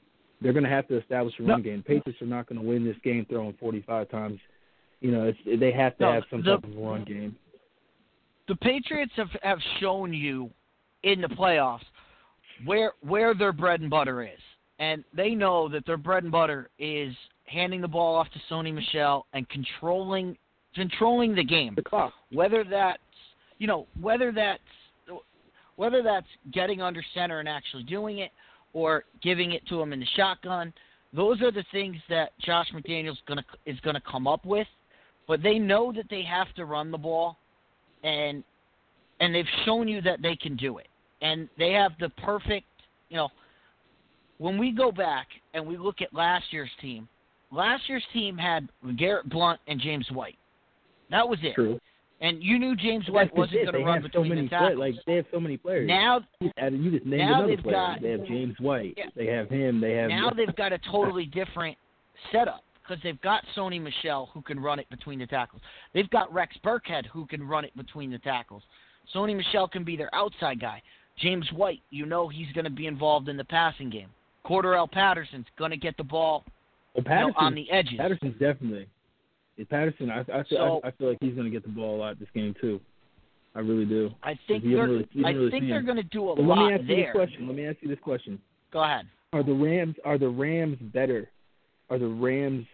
They're 0.41 0.53
going 0.53 0.63
to 0.63 0.69
have 0.69 0.87
to 0.87 0.97
establish 0.97 1.35
a 1.39 1.43
run 1.43 1.59
No. 1.61 1.63
game. 1.63 1.83
Patriots 1.83 2.21
are 2.21 2.25
not 2.25 2.47
going 2.47 2.61
to 2.61 2.65
win 2.65 2.85
this 2.85 2.95
game 3.03 3.25
throwing 3.29 3.53
45 3.59 4.09
times. 4.09 4.39
You 5.01 5.11
know, 5.11 5.23
it's, 5.25 5.59
they 5.59 5.71
have 5.73 5.97
to 5.97 6.03
No, 6.05 6.13
have 6.13 6.23
some 6.31 6.41
the- 6.41 6.55
type 6.55 6.63
of 6.63 6.77
run 6.77 7.03
game. 7.03 7.35
the 8.47 8.55
Patriots 8.55 9.11
have 9.15 9.29
have 9.43 9.59
shown 9.79 10.13
you 10.13 10.49
in 11.03 11.21
the 11.21 11.27
playoffs 11.27 11.85
where 12.65 12.93
where 13.01 13.33
their 13.35 13.53
bread 13.53 13.81
and 13.81 13.89
butter 13.89 14.23
is, 14.23 14.39
and 14.79 15.03
they 15.13 15.31
know 15.35 15.69
that 15.69 15.85
their 15.85 15.97
bread 15.97 16.23
and 16.23 16.31
butter 16.31 16.69
is 16.79 17.13
handing 17.49 17.81
the 17.81 17.87
ball 17.87 18.15
off 18.15 18.27
to 18.31 18.53
Sony 18.53 18.73
Michel 18.73 19.25
and 19.33 19.47
controlling 19.49 20.37
controlling 20.75 21.35
the 21.35 21.43
game. 21.43 21.73
The 21.75 21.81
clock. 21.81 22.13
Whether 22.31 22.63
that's 22.63 22.99
you 23.57 23.67
know 23.67 23.87
whether 23.99 24.31
that's 24.31 24.61
whether 25.75 26.03
that's 26.03 26.27
getting 26.51 26.81
under 26.81 27.01
center 27.13 27.39
and 27.39 27.47
actually 27.47 27.83
doing 27.83 28.19
it, 28.19 28.31
or 28.73 29.05
giving 29.23 29.53
it 29.53 29.65
to 29.67 29.81
him 29.81 29.93
in 29.93 29.99
the 29.99 30.05
shotgun. 30.15 30.73
Those 31.13 31.41
are 31.41 31.51
the 31.51 31.63
things 31.71 31.95
that 32.09 32.37
Josh 32.39 32.67
McDaniels 32.73 33.17
gonna 33.27 33.43
is 33.65 33.79
gonna 33.81 34.01
come 34.09 34.27
up 34.27 34.45
with, 34.45 34.67
but 35.27 35.41
they 35.41 35.57
know 35.57 35.91
that 35.93 36.05
they 36.09 36.21
have 36.23 36.53
to 36.55 36.65
run 36.65 36.91
the 36.91 36.97
ball, 36.97 37.37
and 38.03 38.43
and 39.19 39.33
they've 39.33 39.45
shown 39.65 39.87
you 39.87 40.01
that 40.01 40.21
they 40.21 40.35
can 40.35 40.55
do 40.55 40.77
it, 40.77 40.87
and 41.21 41.49
they 41.57 41.71
have 41.73 41.93
the 41.99 42.09
perfect, 42.09 42.67
you 43.09 43.17
know. 43.17 43.29
When 44.37 44.57
we 44.57 44.71
go 44.71 44.89
back 44.89 45.27
and 45.53 45.67
we 45.67 45.75
look 45.75 46.01
at 46.01 46.13
last 46.13 46.45
year's 46.51 46.69
team, 46.79 47.09
last 47.51 47.87
year's 47.89 48.03
team 48.13 48.37
had 48.37 48.67
Garrett 48.97 49.29
Blount 49.29 49.59
and 49.67 49.79
James 49.79 50.07
White. 50.11 50.37
That 51.11 51.27
was 51.27 51.39
it. 51.43 51.55
True. 51.55 51.79
And 52.21 52.43
you 52.43 52.59
knew 52.59 52.75
James 52.75 53.05
White 53.09 53.29
that's 53.29 53.37
wasn't 53.37 53.63
going 53.63 53.73
to 53.75 53.85
run 53.85 54.01
have 54.01 54.11
so 54.11 54.21
between 54.21 54.29
many 54.29 54.41
the 54.43 54.47
play- 54.49 54.57
tackles. 54.59 54.79
like 54.79 54.95
they 55.07 55.15
have 55.15 55.25
so 55.31 55.39
many 55.39 55.55
players. 55.57 55.87
now, 55.87 56.19
And 56.57 56.83
you 56.83 56.91
just 56.91 57.05
named 57.05 57.19
now 57.21 57.33
another 57.39 57.47
they've 57.55 57.63
player. 57.63 57.75
got- 57.75 58.01
they 58.01 58.11
have 58.11 58.25
James 58.25 58.55
White. 58.59 58.93
Yeah. 58.97 59.05
They 59.15 59.27
have 59.27 59.49
him. 59.49 59.79
They 59.79 59.93
have 59.93 60.09
now 60.09 60.29
they've 60.29 60.55
got 60.55 60.73
a 60.73 60.77
totally 60.91 61.25
different 61.25 61.77
setup 62.31 62.63
because 62.83 63.01
they've 63.03 63.21
got 63.21 63.43
Sony 63.55 63.81
Michel 63.81 64.29
who 64.33 64.41
can 64.41 64.59
run 64.59 64.79
it 64.79 64.89
between 64.89 65.19
the 65.19 65.27
tackles. 65.27 65.61
They've 65.93 66.09
got 66.09 66.31
Rex 66.33 66.55
Burkhead 66.63 67.05
who 67.05 67.25
can 67.25 67.41
run 67.47 67.63
it 67.63 67.75
between 67.77 68.11
the 68.11 68.19
tackles. 68.19 68.63
Sony 69.15 69.35
Michel 69.35 69.67
can 69.69 69.83
be 69.85 69.95
their 69.95 70.13
outside 70.13 70.59
guy. 70.59 70.81
James 71.17 71.47
White, 71.53 71.81
you 71.89 72.05
know 72.05 72.27
he's 72.27 72.51
going 72.53 72.65
to 72.65 72.69
be 72.69 72.87
involved 72.87 73.29
in 73.29 73.37
the 73.37 73.43
passing 73.45 73.89
game. 73.89 74.09
Cordarrelle 74.45 74.91
Patterson's 74.91 75.45
going 75.57 75.71
to 75.71 75.77
get 75.77 75.95
the 75.97 76.03
ball 76.03 76.43
well, 76.95 77.03
you 77.03 77.03
know, 77.03 77.09
Patterson, 77.09 77.33
on 77.37 77.55
the 77.55 77.71
edges. 77.71 77.93
Patterson's 77.97 78.39
definitely. 78.39 78.87
Patterson, 79.69 80.09
I, 80.09 80.21
I, 80.21 80.25
feel, 80.25 80.45
So- 80.49 80.81
I, 80.83 80.87
I 80.87 80.91
feel 80.91 81.09
like 81.09 81.17
he's 81.21 81.33
going 81.33 81.45
to 81.45 81.51
get 81.51 81.63
the 81.63 81.69
ball 81.69 81.95
a 81.95 81.99
lot 81.99 82.19
this 82.19 82.29
game 82.33 82.55
too. 82.61 82.79
I 83.55 83.59
really 83.59 83.85
do. 83.85 84.11
I 84.23 84.39
think 84.47 84.63
they're 84.63 84.87
really- 84.87 85.07
I 85.25 85.29
really 85.31 85.51
think 85.51 85.67
they're 85.67 85.81
going 85.81 85.97
to 85.97 86.03
do 86.03 86.29
a 86.29 86.35
But 86.35 86.43
let 86.45 86.57
me 86.57 86.73
ask 86.73 86.81
you 86.83 86.95
this 86.95 87.05
question. 87.11 87.47
Let 87.47 87.55
me 87.55 87.65
ask 87.65 87.77
you 87.81 87.89
this 87.89 87.99
question: 88.01 88.39
Go 88.71 88.83
ahead. 88.83 89.07
Are 89.33 89.43
the 89.43 89.53
Rams 89.53 89.95
are 90.05 90.17
the 90.17 90.29
Rams 90.29 90.77
better? 90.93 91.29
Are 91.89 91.97
the 91.99 92.07
Rams 92.07 92.65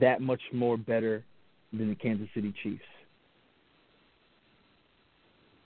that 0.00 0.20
much 0.20 0.40
more 0.52 0.76
better 0.76 1.24
than 1.72 1.88
the 1.90 1.94
Kansas 1.96 2.28
City 2.34 2.54
Chiefs? 2.62 2.82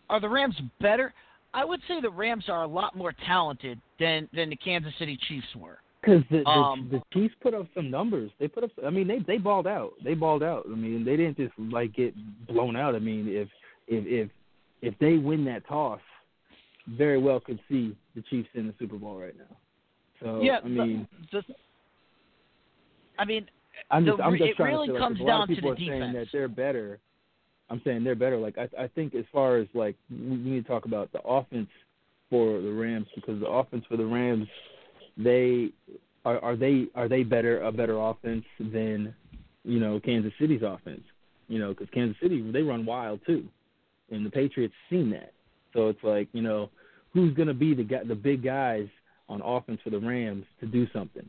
Are 0.09 0.21
the 0.21 0.29
Rams 0.29 0.57
better? 0.81 1.13
I 1.53 1.65
would 1.65 1.81
say 1.89 2.01
the 2.01 2.11
Rams 2.11 2.45
are 2.49 2.63
a 2.63 2.67
lot 2.67 2.97
more 2.97 3.13
talented 3.27 3.81
than 4.01 4.29
than 4.35 4.51
the 4.51 4.57
Kansas 4.57 4.93
City 4.99 5.19
Chiefs 5.29 5.47
were. 5.57 5.79
Because 6.07 6.23
the, 6.31 6.39
the 6.39 6.49
Um, 6.49 6.89
the 6.91 7.03
Chiefs 7.13 7.35
put 7.41 7.53
up 7.53 7.67
some 7.75 7.91
numbers. 7.91 8.31
They 8.39 8.47
put 8.47 8.63
up. 8.63 8.71
I 8.87 8.91
mean, 8.91 9.09
they 9.09 9.19
they 9.19 9.39
balled 9.39 9.67
out. 9.67 9.95
They 10.05 10.15
balled 10.15 10.43
out. 10.43 10.65
I 10.67 10.75
mean, 10.75 11.05
they 11.05 11.17
didn't 11.17 11.37
just 11.37 11.53
like 11.59 11.95
get 11.95 12.15
blown 12.47 12.77
out. 12.77 12.95
I 12.95 13.01
mean, 13.01 13.27
if 13.29 13.49
if 13.89 14.07
if 14.07 14.31
if 14.83 14.99
they 15.01 15.17
win 15.19 15.45
that 15.47 15.67
toss, 15.67 16.01
very 16.89 17.19
well 17.19 17.41
could 17.41 17.59
see 17.69 17.97
the 18.15 18.23
Chiefs 18.23 18.49
in 18.55 18.69
the 18.69 18.75
Super 18.79 18.97
Bowl 18.97 19.19
right 19.19 19.35
now. 19.37 19.57
So 20.23 20.41
yeah, 20.41 20.61
I 20.65 20.69
mean, 20.69 21.09
the, 21.33 21.43
the, 21.49 21.55
I 23.19 23.25
mean, 23.25 23.47
I'm 23.91 24.05
just 24.05 24.17
the 24.19 24.23
I'm 24.23 24.39
just 24.39 24.51
it 24.51 24.57
trying 24.57 24.75
really 24.75 24.87
to 24.89 24.93
say, 24.93 24.99
like, 24.99 25.03
comes 25.03 25.17
if 25.17 25.23
a 25.23 25.25
lot 25.25 25.33
down 25.33 25.43
of 25.43 25.49
to 25.57 25.61
the 25.61 25.69
are 25.69 25.77
saying 25.77 26.13
that 26.13 26.27
they're 26.33 26.49
better. 26.49 26.99
I'm 27.69 27.81
saying 27.85 28.05
they're 28.05 28.15
better. 28.15 28.37
Like 28.37 28.57
I 28.59 28.85
I 28.85 28.87
think 28.89 29.17
as 29.17 29.25
far 29.33 29.57
as 29.57 29.67
like 29.75 29.97
we 30.09 30.37
need 30.37 30.65
to 30.65 30.69
talk 30.69 30.85
about 30.85 31.11
the 31.13 31.21
offense 31.23 31.69
for 32.31 32.61
the 32.61 32.71
Rams 32.71 33.09
because 33.17 33.41
the 33.41 33.49
offense 33.49 33.85
for 33.89 33.97
the 33.97 34.07
Rams, 34.07 34.47
they 35.17 35.71
are 36.25 36.39
are 36.41 36.57
they 36.57 36.87
are 36.95 37.09
they 37.09 37.23
better 37.23 37.63
a 37.63 37.73
better 37.73 37.99
offense 37.99 38.45
than 38.59 39.15
you 39.65 39.81
know 39.81 40.01
Kansas 40.01 40.33
City's 40.41 40.63
offense? 40.63 41.03
You 41.49 41.59
know 41.59 41.71
because 41.71 41.89
Kansas 41.93 42.17
City 42.23 42.43
they 42.51 42.63
run 42.63 42.87
wild 42.87 43.21
too, 43.27 43.45
and 44.11 44.25
the 44.25 44.31
Patriots 44.31 44.75
seen 44.91 45.11
that. 45.11 45.33
So 45.73 45.89
it's 45.89 46.03
like 46.03 46.29
you 46.33 46.43
know 46.43 46.71
who's 47.13 47.35
going 47.35 47.49
to 47.49 47.55
be 47.55 47.75
the 47.75 47.85
guy, 47.85 48.05
the 48.07 48.15
big 48.15 48.43
guys 48.43 48.87
on 49.29 49.43
offense 49.43 49.81
for 49.83 49.91
the 49.91 49.99
Rams 49.99 50.45
to 50.61 50.67
do 50.67 50.87
something. 50.93 51.27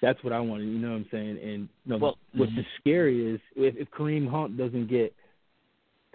That's 0.00 0.22
what 0.22 0.32
I 0.32 0.38
wanted. 0.38 0.66
You 0.66 0.78
know 0.78 0.90
what 0.90 0.96
I'm 0.96 1.06
saying? 1.10 1.38
And 1.42 1.68
you 1.84 1.90
know, 1.92 1.98
Well, 1.98 2.18
what's 2.34 2.52
the 2.54 2.62
scary 2.78 3.34
is 3.34 3.40
if, 3.56 3.74
if 3.76 3.90
Kareem 3.90 4.30
Hunt 4.30 4.56
doesn't 4.56 4.88
get 4.88 5.12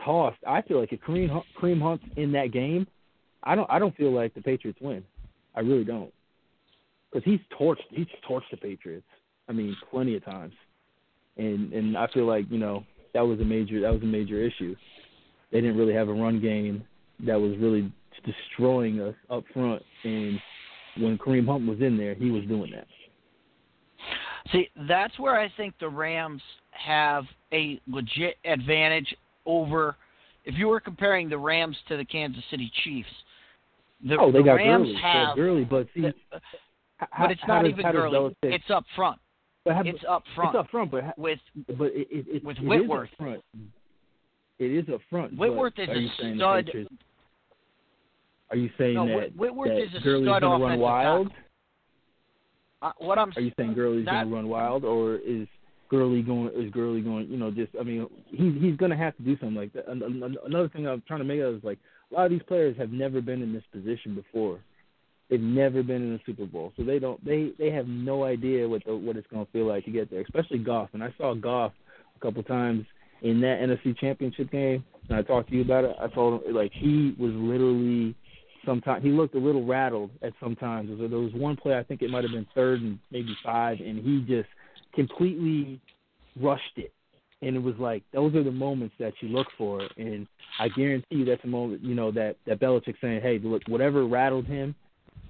tossed. 0.04 0.38
I 0.48 0.62
feel 0.62 0.80
like 0.80 0.94
if 0.94 1.02
Kareem 1.02 1.30
Hunt, 1.30 1.46
Kareem 1.60 1.82
Hunt's 1.82 2.04
in 2.16 2.32
that 2.34 2.52
game, 2.52 2.88
I 3.44 3.56
don't 3.56 3.70
I 3.70 3.80
don't 3.80 3.96
feel 3.96 4.14
like 4.14 4.34
the 4.34 4.42
Patriots 4.42 4.80
win. 4.82 5.04
I 5.56 5.60
really 5.60 5.84
don't, 5.84 6.12
because 7.14 7.24
he's 7.26 7.40
torched 7.60 7.84
he's 7.90 8.08
torched 8.30 8.50
the 8.52 8.58
Patriots. 8.58 9.06
I 9.48 9.52
mean, 9.52 9.76
plenty 9.92 10.16
of 10.16 10.26
times, 10.26 10.54
and 11.38 11.72
and 11.74 11.98
I 11.98 12.08
feel 12.08 12.26
like 12.26 12.46
you 12.50 12.58
know 12.58 12.86
that 13.14 13.22
was 13.22 13.40
a 13.40 13.46
major 13.46 13.82
that 13.82 13.92
was 13.92 14.02
a 14.02 14.06
major 14.06 14.42
issue. 14.42 14.76
They 15.52 15.62
didn't 15.62 15.78
really 15.78 15.94
have 15.94 16.10
a 16.10 16.14
run 16.14 16.42
game 16.42 16.84
that 17.26 17.40
was 17.40 17.58
really 17.58 17.92
destroying 18.26 19.02
us 19.02 19.16
up 19.30 19.44
front, 19.54 19.84
and 20.04 20.40
when 20.98 21.18
Kareem 21.18 21.46
Hunt 21.46 21.68
was 21.68 21.80
in 21.82 21.98
there, 21.98 22.16
he 22.16 22.32
was 22.32 22.44
doing 22.46 22.72
that. 22.72 22.88
See, 24.52 24.70
that's 24.88 25.18
where 25.20 25.40
I 25.40 25.52
think 25.56 25.74
the 25.80 25.90
Rams 25.90 26.42
have 26.72 27.26
a 27.54 27.80
legit 27.88 28.36
advantage 28.46 29.16
over. 29.46 29.96
If 30.46 30.56
you 30.58 30.68
were 30.68 30.80
comparing 30.80 31.30
the 31.30 31.38
Rams 31.38 31.78
to 31.88 31.98
the 31.98 32.04
Kansas 32.04 32.44
City 32.52 32.72
Chiefs, 32.84 33.10
the, 34.06 34.18
oh, 34.20 34.32
they 34.32 34.40
the 34.40 34.44
got 34.44 34.54
Rams 34.56 34.88
Gurley, 34.88 35.02
have, 35.02 35.36
Gurley, 35.36 35.64
but 35.64 35.88
see, 35.96 36.02
the- 36.02 36.14
h- 37.04 37.10
but 37.20 37.32
it's 37.32 37.42
not 37.48 37.64
does- 37.64 37.72
even 37.72 37.86
how. 37.86 37.92
Belichick- 37.94 38.36
It's 38.44 38.70
up 38.70 38.86
front. 38.96 39.20
but 39.66 39.76
how- 39.76 39.84
It's 39.84 40.04
up 40.08 40.24
front 40.36 40.50
It's 40.50 40.60
up 40.60 40.70
front, 40.70 40.92
but 40.92 41.04
ha- 41.04 41.14
with 41.18 41.40
but 41.78 41.92
it, 41.94 42.08
it, 42.12 42.26
it, 42.28 42.44
with 42.44 42.58
it 42.58 42.62
is 42.64 42.68
Whitworth. 42.68 43.10
up 43.12 43.18
front. 43.18 43.44
It 44.60 44.72
is 44.72 44.90
up 44.94 45.02
front. 45.10 45.36
Whitworth 45.38 45.78
is 45.80 45.90
a 45.90 46.00
you 46.00 46.10
saying 46.20 46.38
the 46.38 46.62
stud- 46.64 46.88
Are 48.52 48.58
you 48.58 48.70
saying 48.78 48.94
No, 48.96 49.08
that, 49.08 49.36
Whitworth 49.36 49.70
that 49.70 49.82
is 49.82 49.94
a 49.96 50.00
Gurley's 50.02 50.28
stud 50.28 50.42
gonna 50.44 50.64
run 50.64 50.80
wild? 50.80 51.32
uh, 52.82 52.92
what 53.00 53.18
I'm 53.18 53.32
Are 53.36 53.42
you 53.42 53.52
saying 53.58 53.74
Gurley's 53.74 54.06
that- 54.06 54.24
gonna 54.26 54.36
run 54.36 54.48
wild, 54.50 54.84
or 54.86 55.16
is 55.16 55.48
Gurley 55.90 56.22
going? 56.22 56.50
Is 56.56 56.70
Gurley 56.72 57.02
going? 57.02 57.28
You 57.30 57.38
know, 57.38 57.50
just 57.52 57.72
I 57.80 57.84
mean, 57.84 58.08
he's 58.28 58.54
he's 58.62 58.76
gonna 58.78 58.98
have 58.98 59.16
to 59.18 59.24
do 59.24 59.38
something 59.38 59.56
like 59.56 59.74
that. 59.74 59.88
An- 59.90 60.02
an- 60.04 60.38
Another 60.46 60.70
thing 60.70 60.88
I'm 60.88 61.02
trying 61.08 61.20
to 61.20 61.26
make 61.26 61.42
out 61.42 61.54
is 61.54 61.64
like 61.64 61.80
a 62.12 62.14
lot 62.16 62.26
of 62.26 62.32
these 62.32 62.44
players 62.44 62.76
have 62.78 62.92
never 62.92 63.22
been 63.22 63.42
in 63.42 63.54
this 63.54 63.64
position 63.72 64.14
before. 64.16 64.60
They've 65.34 65.42
never 65.42 65.82
been 65.82 66.04
in 66.04 66.14
a 66.14 66.20
Super 66.28 66.46
Bowl, 66.46 66.74
so 66.78 66.84
they 66.84 67.00
don't 67.00 67.26
they 67.26 67.54
they 67.58 67.72
have 67.72 67.88
no 67.88 68.24
idea 68.24 68.70
what 68.70 68.86
the 68.86 68.96
what 68.96 69.18
it's 69.18 69.26
gonna 69.32 69.48
feel 69.52 69.66
like 69.66 69.84
to 69.86 69.90
get 69.90 70.12
there. 70.12 70.22
Especially 70.22 70.60
Goff, 70.60 70.90
and 70.94 71.04
I 71.04 71.12
saw 71.18 71.34
Goff 71.34 71.72
a 72.16 72.20
couple 72.20 72.44
times 72.44 72.86
in 73.24 73.42
that 73.42 73.58
NFC 73.60 73.98
Championship 73.98 74.52
game, 74.52 74.84
and 75.10 75.18
I 75.18 75.24
talked 75.24 75.50
to 75.50 75.56
you 75.56 75.64
about 75.64 75.86
it. 75.86 75.96
I 76.00 76.08
told 76.10 76.44
him 76.44 76.54
like 76.54 76.72
he 76.72 77.16
was 77.18 77.32
literally 77.34 78.16
sometimes 78.64 79.04
he 79.04 79.10
looked 79.10 79.34
a 79.34 79.40
little 79.40 79.66
rattled 79.66 80.12
at 80.22 80.34
sometimes. 80.40 80.92
There 81.00 81.18
was 81.18 81.34
one 81.34 81.56
play 81.56 81.80
I 81.80 81.84
think 81.84 82.04
it 82.04 82.12
might 82.12 82.24
have 82.24 82.34
been 82.34 82.46
third 82.54 82.82
and 82.82 83.00
maybe 83.10 83.36
five, 83.44 83.80
and 83.80 83.98
he 83.98 84.24
just 84.28 84.50
completely 84.94 85.82
rushed 86.40 86.78
it. 86.78 86.94
And 87.42 87.56
it 87.56 87.64
was 87.64 87.74
like 87.80 88.04
those 88.14 88.36
are 88.36 88.44
the 88.44 88.52
moments 88.52 88.94
that 89.00 89.14
you 89.20 89.30
look 89.30 89.48
for, 89.58 89.82
and 89.98 90.28
I 90.60 90.68
guarantee 90.68 91.16
you 91.16 91.26
that's 91.26 91.44
a 91.44 91.48
moment 91.48 91.82
you 91.82 91.96
know 91.96 92.12
that 92.12 92.36
that 92.46 92.60
Belichick 92.60 93.02
saying, 93.02 93.22
"Hey, 93.24 93.40
look, 93.40 93.64
whatever 93.68 94.06
rattled 94.06 94.46
him, 94.46 94.76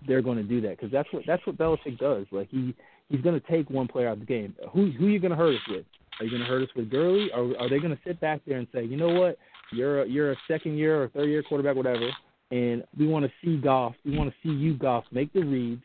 they're 0.07 0.21
going 0.21 0.37
to 0.37 0.43
do 0.43 0.61
that 0.61 0.77
because 0.77 0.91
that's 0.91 1.11
what 1.11 1.23
that's 1.25 1.45
what 1.45 1.57
Belichick 1.57 1.97
does. 1.97 2.25
Like 2.31 2.49
he 2.49 2.75
he's 3.09 3.21
going 3.21 3.39
to 3.39 3.47
take 3.47 3.69
one 3.69 3.87
player 3.87 4.07
out 4.07 4.13
of 4.13 4.19
the 4.19 4.25
game. 4.25 4.55
Who 4.73 4.91
who 4.91 5.07
are 5.07 5.09
you 5.09 5.19
going 5.19 5.31
to 5.31 5.37
hurt 5.37 5.55
us 5.55 5.61
with? 5.69 5.85
Are 6.19 6.25
you 6.25 6.31
going 6.31 6.41
to 6.43 6.47
hurt 6.47 6.63
us 6.63 6.69
with 6.75 6.91
Gurley, 6.91 7.29
or 7.33 7.59
are 7.59 7.69
they 7.69 7.79
going 7.79 7.95
to 7.95 7.99
sit 8.05 8.19
back 8.19 8.41
there 8.45 8.57
and 8.57 8.67
say, 8.73 8.83
you 8.83 8.97
know 8.97 9.09
what, 9.09 9.37
you're 9.71 10.03
a, 10.03 10.07
you're 10.07 10.31
a 10.31 10.35
second 10.47 10.77
year 10.77 11.01
or 11.01 11.07
third 11.09 11.27
year 11.27 11.41
quarterback, 11.41 11.75
whatever, 11.75 12.09
and 12.51 12.83
we 12.97 13.07
want 13.07 13.25
to 13.25 13.31
see 13.43 13.57
Goff, 13.57 13.95
we 14.05 14.15
want 14.15 14.29
to 14.29 14.35
see 14.43 14.53
you 14.53 14.75
Goff 14.75 15.05
make 15.11 15.33
the 15.33 15.41
reads, 15.41 15.81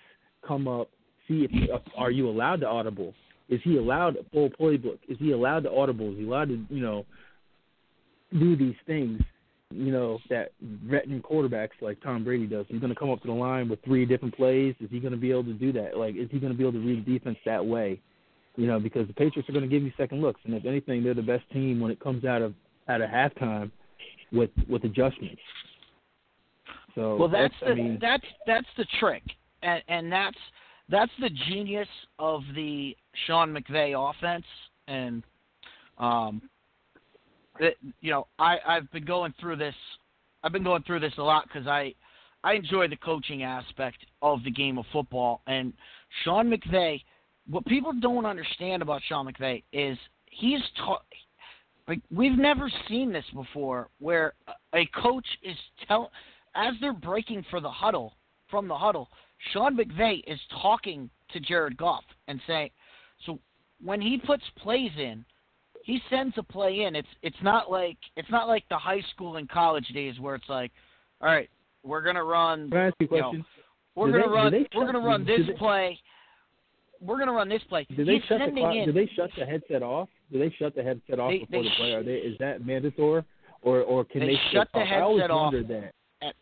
come 0.46 0.68
up, 0.68 0.90
see 1.26 1.46
if 1.50 1.80
are 1.96 2.10
you 2.10 2.28
allowed 2.28 2.60
to 2.60 2.66
audible? 2.66 3.14
Is 3.48 3.60
he 3.64 3.78
allowed 3.78 4.16
a 4.16 4.24
full 4.30 4.50
playbook? 4.50 4.98
Is 5.08 5.16
he 5.18 5.32
allowed 5.32 5.62
to 5.64 5.70
audible? 5.70 6.12
Is 6.12 6.18
he 6.18 6.24
allowed 6.24 6.48
to 6.48 6.64
you 6.68 6.82
know 6.82 7.06
do 8.32 8.56
these 8.56 8.76
things? 8.86 9.20
You 9.70 9.92
know, 9.92 10.18
that 10.30 10.52
veteran 10.62 11.22
quarterbacks 11.22 11.80
like 11.80 12.00
Tom 12.02 12.24
Brady 12.24 12.46
does. 12.46 12.64
He's 12.68 12.80
going 12.80 12.92
to 12.92 12.98
come 12.98 13.10
up 13.10 13.20
to 13.22 13.26
the 13.26 13.34
line 13.34 13.68
with 13.68 13.82
three 13.84 14.06
different 14.06 14.34
plays. 14.34 14.74
Is 14.80 14.88
he 14.90 14.98
going 14.98 15.12
to 15.12 15.18
be 15.18 15.30
able 15.30 15.44
to 15.44 15.52
do 15.52 15.72
that? 15.72 15.96
Like, 15.96 16.16
is 16.16 16.28
he 16.30 16.38
going 16.38 16.52
to 16.52 16.56
be 16.56 16.64
able 16.64 16.80
to 16.80 16.86
read 16.86 17.04
defense 17.04 17.36
that 17.44 17.64
way? 17.64 18.00
You 18.56 18.66
know, 18.66 18.80
because 18.80 19.06
the 19.06 19.12
Patriots 19.12 19.48
are 19.48 19.52
going 19.52 19.68
to 19.68 19.70
give 19.70 19.82
you 19.82 19.92
second 19.96 20.20
looks, 20.20 20.40
and 20.44 20.54
if 20.54 20.64
anything, 20.64 21.04
they're 21.04 21.14
the 21.14 21.22
best 21.22 21.44
team 21.52 21.80
when 21.80 21.90
it 21.90 22.00
comes 22.00 22.24
out 22.24 22.42
of 22.42 22.54
out 22.88 23.02
of 23.02 23.10
halftime 23.10 23.70
with 24.32 24.50
with 24.68 24.84
adjustments. 24.84 25.40
So 26.94 27.16
Well, 27.16 27.28
that's 27.28 27.54
the 27.60 27.68
I 27.68 27.74
mean, 27.74 27.98
that's 28.00 28.24
that's 28.46 28.66
the 28.76 28.86
trick, 28.98 29.22
and 29.62 29.82
and 29.86 30.10
that's 30.10 30.38
that's 30.88 31.12
the 31.20 31.30
genius 31.48 31.88
of 32.18 32.42
the 32.56 32.96
Sean 33.26 33.54
McVay 33.54 33.94
offense, 33.94 34.46
and 34.88 35.22
um, 35.98 36.42
it, 37.58 37.76
you 38.00 38.10
know, 38.10 38.26
I 38.38 38.58
I've 38.66 38.90
been 38.92 39.04
going 39.04 39.34
through 39.40 39.56
this, 39.56 39.74
I've 40.42 40.52
been 40.52 40.64
going 40.64 40.82
through 40.84 41.00
this 41.00 41.12
a 41.18 41.22
lot 41.22 41.44
because 41.44 41.66
I 41.66 41.94
I 42.44 42.54
enjoy 42.54 42.88
the 42.88 42.96
coaching 42.96 43.42
aspect 43.42 43.98
of 44.22 44.44
the 44.44 44.50
game 44.50 44.78
of 44.78 44.84
football, 44.92 45.42
and 45.46 45.72
Sean 46.24 46.50
McVay. 46.50 47.02
What 47.50 47.64
people 47.64 47.94
don't 47.98 48.26
understand 48.26 48.82
about 48.82 49.00
Sean 49.08 49.26
McVay 49.26 49.62
is 49.72 49.96
he's 50.26 50.60
taught. 50.76 51.02
Like 51.86 52.00
we've 52.14 52.38
never 52.38 52.70
seen 52.88 53.10
this 53.12 53.24
before, 53.34 53.88
where 53.98 54.34
a 54.46 54.78
a 54.80 54.86
coach 55.02 55.26
is 55.42 55.56
tell 55.86 56.10
as 56.54 56.74
they're 56.80 56.92
breaking 56.92 57.44
for 57.50 57.60
the 57.60 57.70
huddle 57.70 58.14
from 58.50 58.68
the 58.68 58.76
huddle, 58.76 59.08
Sean 59.52 59.76
McVay 59.76 60.22
is 60.26 60.40
talking 60.62 61.08
to 61.32 61.40
Jared 61.40 61.76
Goff 61.76 62.04
and 62.26 62.40
saying, 62.46 62.70
so 63.26 63.38
when 63.82 64.00
he 64.00 64.18
puts 64.18 64.42
plays 64.56 64.90
in, 64.98 65.24
he 65.88 66.00
sends 66.10 66.36
a 66.36 66.42
play 66.42 66.82
in. 66.82 66.94
It's 66.94 67.08
it's 67.22 67.42
not 67.42 67.70
like 67.70 67.96
it's 68.14 68.30
not 68.30 68.46
like 68.46 68.62
the 68.68 68.76
high 68.76 69.00
school 69.14 69.36
and 69.36 69.48
college 69.48 69.88
days 69.88 70.20
where 70.20 70.34
it's 70.34 70.48
like, 70.50 70.70
all 71.22 71.28
right, 71.28 71.48
we're 71.82 72.02
gonna 72.02 72.22
run, 72.22 72.68
can 72.68 72.78
I 72.78 72.86
ask 72.88 72.94
you 73.00 73.08
a 73.10 73.16
you 73.16 73.22
know, 73.22 73.32
we're 73.94 74.06
Do 74.08 74.12
gonna 74.12 74.24
they- 74.26 74.30
run, 74.34 74.52
they 74.52 74.68
we're 74.76 74.84
gonna 74.86 75.00
run 75.00 75.24
this 75.24 75.40
they- 75.46 75.52
play. 75.54 75.98
We're 77.00 77.18
gonna 77.18 77.32
run 77.32 77.48
this 77.48 77.62
play. 77.70 77.86
Do 77.96 78.04
they 78.04 78.14
He's 78.16 78.24
shut 78.24 78.40
the 78.44 78.50
clock, 78.60 78.74
in. 78.74 78.84
do 78.84 78.92
they 78.92 79.06
shut 79.16 79.30
the 79.38 79.46
headset 79.46 79.82
off? 79.82 80.08
Do 80.30 80.38
they 80.38 80.50
shut 80.58 80.74
the 80.74 80.82
headset 80.82 81.18
off 81.18 81.30
before 81.30 81.62
the 81.62 81.70
play? 81.78 81.92
Are 81.94 82.02
they 82.02 82.16
is 82.16 82.36
that 82.38 82.66
mandatory 82.66 83.22
or 83.62 83.80
or 83.80 84.04
can 84.04 84.20
They 84.20 84.36
shut 84.52 84.68
the? 84.74 84.80
I 84.80 85.00
always 85.00 85.22
headset 85.22 85.30
off. 85.30 85.52
wondered 85.54 85.68
that. 85.68 86.34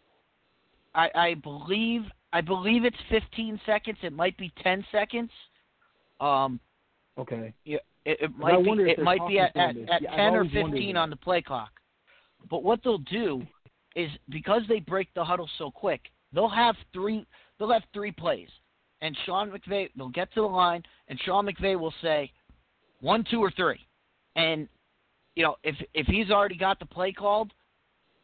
I, 0.95 1.11
I 1.15 1.35
believe 1.35 2.03
I 2.33 2.41
believe 2.41 2.85
it's 2.85 2.97
15 3.11 3.61
seconds. 3.65 3.99
It 4.03 4.13
might 4.13 4.37
be 4.39 4.51
10 4.63 4.85
seconds. 4.91 5.31
Um, 6.21 6.59
Okay. 7.19 7.53
Yeah, 7.65 7.79
it, 8.07 8.19
it 8.21 8.38
might 8.38 8.62
be. 8.62 8.71
It 8.71 9.03
might 9.03 9.27
be 9.29 9.40
at 9.40 9.55
at, 9.57 9.77
at. 9.77 10.03
Yeah, 10.03 10.16
ten 10.16 10.35
or 10.35 10.45
fifteen 10.45 10.97
on 10.97 11.11
the 11.11 11.16
play 11.16 11.42
clock. 11.42 11.71
But 12.49 12.62
what 12.62 12.81
they'll 12.85 12.99
do 12.99 13.42
is 13.97 14.09
because 14.29 14.62
they 14.69 14.79
break 14.79 15.09
the 15.14 15.25
huddle 15.25 15.51
so 15.59 15.71
quick, 15.71 16.03
they'll 16.33 16.49
have 16.49 16.77
three. 16.92 17.27
They'll 17.59 17.73
have 17.73 17.83
three 17.92 18.12
plays, 18.12 18.49
and 19.03 19.16
Sean 19.27 19.51
McVay. 19.51 19.90
They'll 19.97 20.09
get 20.09 20.33
to 20.35 20.42
the 20.42 20.47
line, 20.47 20.85
and 21.09 21.19
Sean 21.25 21.47
McVay 21.47 21.79
will 21.79 21.95
say 22.01 22.31
one, 23.01 23.25
two, 23.29 23.40
or 23.40 23.51
three, 23.51 23.81
and 24.37 24.69
you 25.35 25.42
know 25.42 25.57
if 25.64 25.75
if 25.92 26.07
he's 26.07 26.31
already 26.31 26.57
got 26.57 26.79
the 26.79 26.87
play 26.87 27.11
called, 27.12 27.53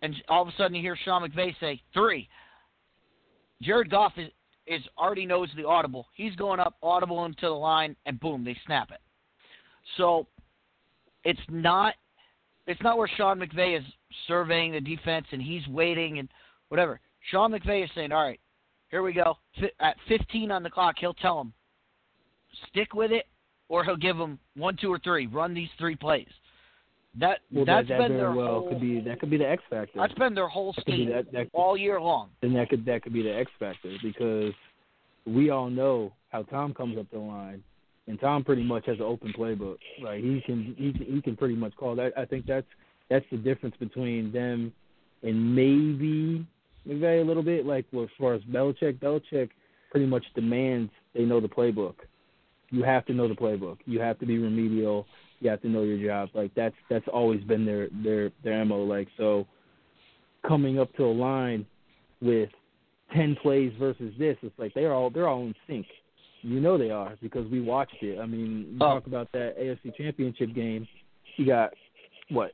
and 0.01 0.15
all 0.29 0.43
of 0.43 0.49
a 0.49 0.53
sudden 0.57 0.77
you 0.77 0.83
hear 0.83 0.97
Sean 1.05 1.29
McVay 1.29 1.57
say 1.59 1.83
three, 1.93 2.29
Jared 3.61 3.91
Goff 3.91 4.13
is 4.17 4.31
is 4.69 4.83
already 4.97 5.27
knows 5.27 5.49
the 5.57 5.67
audible. 5.67 6.07
He's 6.15 6.37
going 6.37 6.61
up 6.61 6.77
audible 6.85 7.25
into 7.25 7.47
the 7.47 7.49
line, 7.49 7.97
and 8.07 8.21
boom, 8.21 8.45
they 8.45 8.57
snap 8.65 8.93
it. 8.93 9.01
So 9.97 10.27
it's 11.25 11.41
not 11.49 11.95
it's 12.67 12.81
not 12.83 12.97
where 12.97 13.11
Sean 13.17 13.39
McVay 13.41 13.79
is 13.79 13.85
surveying 14.27 14.73
the 14.73 14.81
defense 14.81 15.27
and 15.33 15.43
he's 15.43 15.67
waiting 15.69 16.19
and 16.19 16.29
whatever. 16.69 17.01
Sean 17.31 17.53
McVay 17.53 17.85
is 17.85 17.91
saying, 17.95 18.13
"All 18.13 18.23
right, 18.23 18.41
here 18.91 19.03
we 19.03 19.13
go. 19.13 19.37
At 19.81 19.97
15 20.09 20.51
on 20.51 20.63
the 20.63 20.71
clock, 20.71 20.97
he'll 20.99 21.15
tell 21.15 21.39
them 21.39 21.53
stick 22.69 22.95
with 22.95 23.11
it, 23.13 23.27
or 23.69 23.85
he'll 23.85 23.97
give 23.97 24.17
them 24.17 24.39
one, 24.57 24.77
two, 24.81 24.93
or 24.93 24.99
three. 24.99 25.27
Run 25.27 25.55
these 25.55 25.71
three 25.79 25.97
plays." 25.97 26.29
That 27.19 27.41
Well, 27.51 27.67
that's 27.67 27.89
that, 27.89 27.99
that 27.99 28.09
been 28.09 28.17
their 28.17 28.33
well 28.33 28.61
whole, 28.61 28.69
could 28.71 28.81
be 28.81 29.01
that 29.01 29.21
could 29.21 29.29
be 29.29 29.37
the 29.37 29.49
X 29.49 29.63
factor. 29.69 29.99
that's 29.99 30.15
been 30.15 30.35
their 30.35 30.49
whole 30.49 30.73
scheme 30.81 31.11
that, 31.11 31.31
that 31.33 31.49
all 31.53 31.77
year 31.77 32.01
long. 32.01 32.31
then 32.41 32.55
that 32.55 32.71
could 32.71 32.87
that 32.87 33.03
could 33.03 33.13
be 33.13 33.23
the 33.23 33.35
X 33.35 33.51
factor 33.59 33.93
because 34.03 34.55
we 35.27 35.51
all 35.51 35.69
know 35.69 36.13
how 36.31 36.43
Tom 36.43 36.73
comes 36.73 36.97
up 36.97 37.07
the 37.13 37.19
line, 37.19 37.63
and 38.09 38.21
Tom 38.21 38.45
pretty 38.45 38.65
much 38.65 38.87
has 38.87 38.97
an 38.97 39.05
open 39.05 39.33
playbook. 39.37 39.79
Like 40.03 40.23
he 40.23 40.43
can 40.45 40.75
he 40.77 40.93
can, 40.93 41.07
he 41.15 41.23
can 41.23 41.37
pretty 41.37 41.55
much 41.55 41.75
call 41.77 41.95
that. 41.97 42.13
I 42.17 42.25
think 42.25 42.47
that's 42.47 42.67
that's 43.09 43.25
the 43.31 43.37
difference 43.37 43.77
between 43.79 44.33
them 44.33 44.73
and 45.23 45.55
maybe 45.55 46.47
McVay 46.89 47.23
a 47.23 47.25
little 47.25 47.43
bit. 47.43 47.67
Like 47.67 47.87
well, 47.93 48.05
as 48.05 48.11
far 48.19 48.35
as 48.35 48.43
Belichick, 48.43 48.99
Belichick 48.99 49.51
pretty 49.91 50.07
much 50.07 50.25
demands 50.35 50.91
they 51.15 51.25
know 51.25 51.41
the 51.41 51.49
playbook. 51.49 51.95
You 52.71 52.83
have 52.83 53.05
to 53.07 53.13
know 53.13 53.29
the 53.29 53.35
playbook. 53.35 53.79
You 53.85 54.01
have 54.01 54.19
to 54.21 54.27
be 54.27 54.39
remedial. 54.39 55.07
You 55.41 55.51
have 55.51 55.61
to 55.63 55.69
know 55.69 55.83
your 55.83 56.05
job. 56.05 56.31
Like 56.35 56.53
that's 56.55 56.75
that's 56.89 57.07
always 57.13 57.43
been 57.45 57.65
their 57.65 57.89
their 58.03 58.31
their 58.43 58.65
mo. 58.65 58.83
Like 58.83 59.09
so, 59.17 59.47
coming 60.47 60.79
up 60.79 60.93
to 60.97 61.05
a 61.05 61.13
line 61.13 61.67
with 62.21 62.49
ten 63.15 63.37
plays 63.43 63.73
versus 63.79 64.13
this, 64.19 64.37
it's 64.43 64.59
like 64.59 64.73
they're 64.75 64.93
all 64.93 65.11
they're 65.11 65.29
all 65.29 65.43
in 65.43 65.55
sync. 65.67 65.87
You 66.43 66.61
know 66.61 66.77
they 66.77 66.91
are 66.91 67.17
because 67.23 67.49
we 67.51 67.61
watched 67.61 68.03
it. 68.03 68.19
I 68.19 68.27
mean, 68.27 68.67
you 68.73 68.77
Oh. 68.81 68.95
talk 68.95 69.07
about 69.07 69.31
that 69.33 69.57
AFC 69.59 69.93
Championship 69.97 70.55
game. 70.55 70.87
You 71.37 71.47
got 71.47 71.73
what 72.29 72.53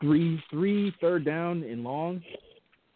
three 0.00 0.42
three 0.50 0.92
third 1.00 1.24
down 1.24 1.62
and 1.62 1.82
long. 1.82 2.22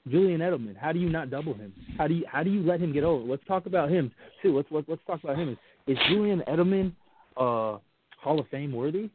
Julian 0.09 0.41
Edelman. 0.41 0.77
How 0.77 0.93
do 0.93 0.99
you 0.99 1.09
not 1.09 1.31
double 1.31 1.55
him? 1.55 1.73
How 1.99 2.07
do 2.09 2.15
you 2.15 2.25
how 2.31 2.43
do 2.43 2.51
you 2.51 2.63
let 2.63 2.81
him 2.81 2.93
get 2.93 3.05
over? 3.05 3.25
Let's 3.25 3.45
talk 3.47 3.67
about 3.67 3.91
him 3.91 4.11
too. 4.43 4.57
Let's 4.57 4.69
let's, 4.71 4.89
let's 4.89 5.03
talk 5.07 5.23
about 5.25 5.37
him. 5.39 5.51
Is, 5.87 5.97
is 5.97 5.99
Julian 6.09 6.43
Edelman 6.49 6.93
uh 7.37 7.79
Hall 8.21 8.39
of 8.39 8.49
Fame 8.49 8.73
worthy? 8.73 9.11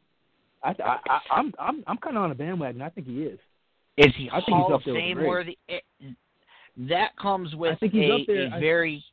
I, 0.62 0.70
I, 0.70 0.96
I 1.08 1.18
I'm 1.30 1.52
I'm 1.58 1.84
I'm 1.86 1.96
kind 1.98 2.16
of 2.16 2.22
on 2.22 2.30
a 2.30 2.34
bandwagon. 2.34 2.82
I 2.82 2.88
think 2.90 3.06
he 3.06 3.22
is. 3.22 3.38
Is 3.98 4.12
he 4.16 4.28
I 4.30 4.36
think 4.36 4.46
he's 4.46 4.66
Hall 4.66 4.74
of 4.74 4.82
Fame 4.82 5.24
worthy? 5.24 5.58
It, 5.68 5.82
that 6.88 7.16
comes 7.20 7.54
with 7.54 7.72
I 7.72 7.76
think 7.76 7.92
he's 7.92 8.10
a, 8.10 8.14
up 8.14 8.20
there. 8.26 8.56
a 8.56 8.60
very 8.60 9.04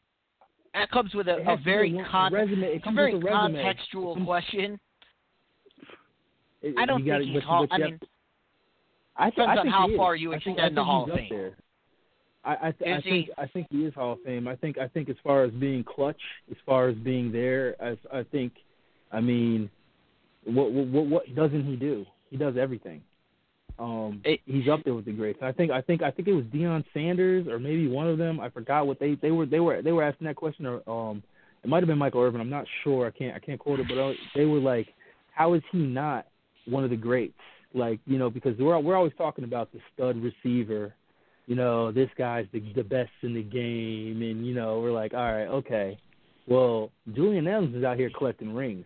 that 0.74 0.90
comes 0.92 1.14
with 1.14 1.28
a, 1.28 1.38
a 1.38 1.44
has 1.44 1.58
to 1.60 1.64
be 1.64 1.64
very 1.64 2.06
con- 2.10 2.34
resume. 2.34 2.64
It 2.64 2.84
comes 2.84 2.96
very 2.96 3.16
with 3.16 3.24
a 3.24 3.26
resume. 3.26 3.64
contextual 3.64 4.14
comes- 4.16 4.26
question. 4.26 4.80
it- 6.62 6.76
I 6.78 6.86
don't 6.86 7.04
think 7.04 7.24
he's 7.24 7.44
Hall. 7.44 7.68
I 7.72 7.78
mean, 7.78 8.00
I 9.18 9.26
th- 9.30 9.36
depends 9.36 9.50
I 9.50 9.58
on 9.58 9.66
think 9.66 9.74
how 9.76 9.98
far 9.98 10.16
you 10.16 10.34
I 10.34 10.40
think, 10.40 10.58
extend 10.58 10.78
the 10.78 10.84
Hall 10.84 11.04
of 11.12 11.18
Fame. 11.18 11.52
I 12.44 12.54
I, 12.68 12.72
th- 12.72 12.92
I 12.98 13.02
think 13.02 13.26
he- 13.28 13.32
I 13.38 13.48
think 13.48 13.68
he 13.70 13.86
is 13.86 13.94
Hall 13.94 14.14
of 14.14 14.22
Fame. 14.24 14.48
I 14.48 14.56
think 14.56 14.78
I 14.78 14.88
think 14.88 15.10
as 15.10 15.18
far 15.24 15.44
as 15.44 15.52
being 15.52 15.84
clutch, 15.84 16.22
as 16.50 16.58
far 16.66 16.88
as 16.88 16.96
being 16.98 17.32
there, 17.32 17.80
as 17.82 17.98
I 18.12 18.24
think, 18.24 18.54
I 19.12 19.20
mean, 19.20 19.70
what 20.46 20.72
what 20.72 21.06
what 21.08 21.36
doesn't 21.36 21.66
he 21.66 21.76
do? 21.76 22.06
He 22.30 22.38
does 22.38 22.56
everything. 22.58 23.02
Um, 23.82 24.22
It- 24.24 24.42
he's 24.46 24.68
up 24.68 24.84
there 24.84 24.94
with 24.94 25.06
the 25.06 25.12
greats. 25.12 25.42
I 25.42 25.52
think 25.52 25.72
I 25.72 25.82
think 25.82 26.04
I 26.04 26.12
think 26.12 26.28
it 26.28 26.34
was 26.34 26.46
Deion 26.46 26.86
Sanders 26.94 27.48
or 27.48 27.58
maybe 27.58 27.88
one 27.88 28.08
of 28.08 28.20
them. 28.20 28.40
I 28.40 28.50
forgot 28.50 28.86
what 28.86 29.00
they 29.00 29.16
they 29.16 29.32
were 29.32 29.48
they 29.48 29.60
were 29.60 29.82
they 29.82 29.92
were 29.92 30.04
asking 30.04 30.28
that 30.28 30.36
question 30.36 30.68
or 30.68 30.88
um 30.88 31.24
it 31.64 31.70
might 31.70 31.82
have 31.82 31.88
been 31.88 31.98
Michael 31.98 32.22
Irvin. 32.22 32.42
I'm 32.42 32.50
not 32.50 32.66
sure. 32.84 33.08
I 33.08 33.12
can't 33.12 33.36
I 33.36 33.40
can't 33.40 33.60
quote 33.60 33.80
it, 33.80 33.88
but 33.88 33.98
uh, 33.98 34.14
they 34.36 34.46
were 34.46 34.60
like, 34.60 34.88
how 35.34 35.54
is 35.56 35.64
he 35.72 35.80
not 35.80 36.28
one 36.66 36.84
of 36.84 36.92
the 36.92 36.96
greats? 36.96 37.34
Like 37.74 38.00
you 38.06 38.20
know 38.20 38.30
because 38.30 38.56
we're 38.60 38.78
we're 38.80 38.96
always 38.96 39.14
talking 39.18 39.46
about 39.46 39.72
the 39.72 39.80
stud 39.94 40.16
receiver. 40.18 40.94
You 41.48 41.56
know 41.56 41.92
this 41.92 42.10
guy's 42.18 42.46
the 42.54 42.62
the 42.76 42.84
best 42.84 43.12
in 43.24 43.34
the 43.34 43.42
game, 43.44 44.22
and 44.22 44.46
you 44.46 44.54
know 44.54 44.80
we're 44.80 44.92
like, 44.92 45.16
all 45.16 45.34
right, 45.34 45.48
okay. 45.48 45.98
Well, 46.48 46.92
Julian 47.14 47.48
Adams 47.48 47.76
is 47.76 47.84
out 47.84 47.98
here 47.98 48.12
collecting 48.16 48.54
rings. 48.54 48.86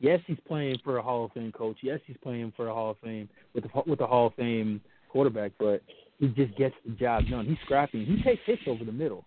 Yes, 0.00 0.20
he's 0.26 0.38
playing 0.46 0.78
for 0.84 0.98
a 0.98 1.02
Hall 1.02 1.24
of 1.24 1.32
Fame 1.32 1.50
coach. 1.52 1.78
Yes, 1.82 2.00
he's 2.06 2.16
playing 2.22 2.52
for 2.56 2.68
a 2.68 2.74
Hall 2.74 2.90
of 2.92 2.98
Fame 2.98 3.28
with 3.54 3.64
a, 3.64 3.82
with 3.86 4.00
a 4.00 4.06
Hall 4.06 4.28
of 4.28 4.34
Fame 4.34 4.80
quarterback, 5.10 5.52
but 5.58 5.82
he 6.18 6.28
just 6.28 6.56
gets 6.56 6.74
the 6.86 6.92
job 6.92 7.24
done. 7.28 7.46
He's 7.46 7.58
scrappy. 7.64 8.04
He 8.04 8.22
takes 8.22 8.42
hits 8.46 8.62
over 8.66 8.84
the 8.84 8.92
middle. 8.92 9.24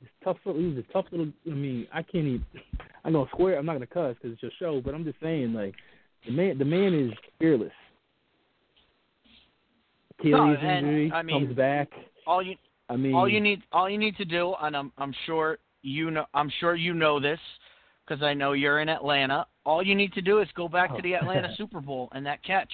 He's 0.00 0.08
tough. 0.22 0.36
little- 0.44 0.60
He's 0.60 0.78
a 0.78 0.92
tough 0.92 1.06
little. 1.12 1.28
I 1.46 1.54
mean, 1.54 1.86
I 1.92 2.02
can't 2.02 2.26
even. 2.26 2.44
I'm 3.04 3.12
gonna 3.14 3.28
swear. 3.36 3.58
I'm 3.58 3.66
not 3.66 3.74
gonna 3.74 3.86
cuss 3.86 4.16
because 4.20 4.32
it's 4.34 4.42
your 4.42 4.52
show, 4.58 4.80
but 4.80 4.94
I'm 4.94 5.04
just 5.04 5.18
saying, 5.20 5.52
like, 5.54 5.74
the 6.26 6.32
man, 6.32 6.58
the 6.58 6.64
man 6.64 6.94
is 6.94 7.12
fearless. 7.38 7.72
Achilles 10.18 10.58
and, 10.62 10.86
injury 10.86 11.12
I 11.12 11.22
mean, 11.22 11.46
comes 11.46 11.56
back. 11.56 11.88
All 12.26 12.42
you 12.42 12.56
I 12.88 12.96
mean, 12.96 13.14
all 13.14 13.28
you 13.28 13.40
need 13.40 13.62
all 13.72 13.88
you 13.88 13.98
need 13.98 14.16
to 14.16 14.24
do, 14.24 14.54
and 14.60 14.76
I'm 14.76 14.92
I'm 14.98 15.14
sure 15.26 15.58
you 15.82 16.10
know 16.10 16.26
I'm 16.34 16.50
sure 16.60 16.74
you 16.76 16.94
know 16.94 17.18
this 17.18 17.40
because 18.06 18.22
I 18.22 18.34
know 18.34 18.52
you're 18.52 18.80
in 18.80 18.88
Atlanta. 18.88 19.46
All 19.64 19.82
you 19.82 19.94
need 19.94 20.12
to 20.14 20.22
do 20.22 20.40
is 20.40 20.48
go 20.54 20.68
back 20.68 20.94
to 20.96 21.02
the 21.02 21.14
Oh. 21.14 21.18
Atlanta 21.18 21.54
Super 21.56 21.80
Bowl 21.80 22.08
and 22.12 22.24
that 22.26 22.42
catch. 22.44 22.72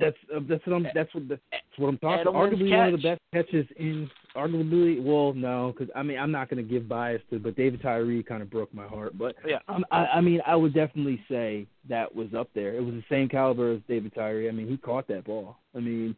That's 0.00 0.16
uh, 0.34 0.40
that's 0.48 0.66
what 0.66 0.76
I'm 0.76 0.86
that's 0.94 1.14
what 1.14 1.28
that's 1.28 1.42
what 1.76 1.88
I'm 1.88 1.98
talking. 1.98 2.24
Edelman's 2.24 2.54
Arguably 2.54 2.76
one 2.78 2.94
of 2.94 3.02
the 3.02 3.08
best 3.08 3.20
catches 3.34 3.66
in 3.76 4.10
arguably, 4.34 5.02
well, 5.02 5.34
no, 5.34 5.74
because 5.76 5.92
I 5.94 6.02
mean, 6.02 6.18
I'm 6.18 6.30
not 6.30 6.48
going 6.48 6.64
to 6.64 6.68
give 6.68 6.88
bias 6.88 7.20
to, 7.30 7.38
but 7.38 7.54
David 7.54 7.82
Tyree 7.82 8.22
kind 8.22 8.42
of 8.42 8.50
broke 8.50 8.72
my 8.74 8.86
heart. 8.86 9.16
But 9.18 9.36
Yeah. 9.46 9.58
um, 9.68 9.84
I, 9.90 10.06
I 10.06 10.20
mean, 10.22 10.40
I 10.46 10.56
would 10.56 10.72
definitely 10.74 11.22
say 11.28 11.66
that 11.90 12.12
was 12.14 12.28
up 12.34 12.48
there. 12.54 12.74
It 12.74 12.82
was 12.82 12.94
the 12.94 13.04
same 13.10 13.28
caliber 13.28 13.72
as 13.72 13.80
David 13.86 14.14
Tyree. 14.14 14.48
I 14.48 14.52
mean, 14.52 14.66
he 14.66 14.76
caught 14.76 15.06
that 15.08 15.24
ball. 15.24 15.56
I 15.76 15.80
mean, 15.80 16.16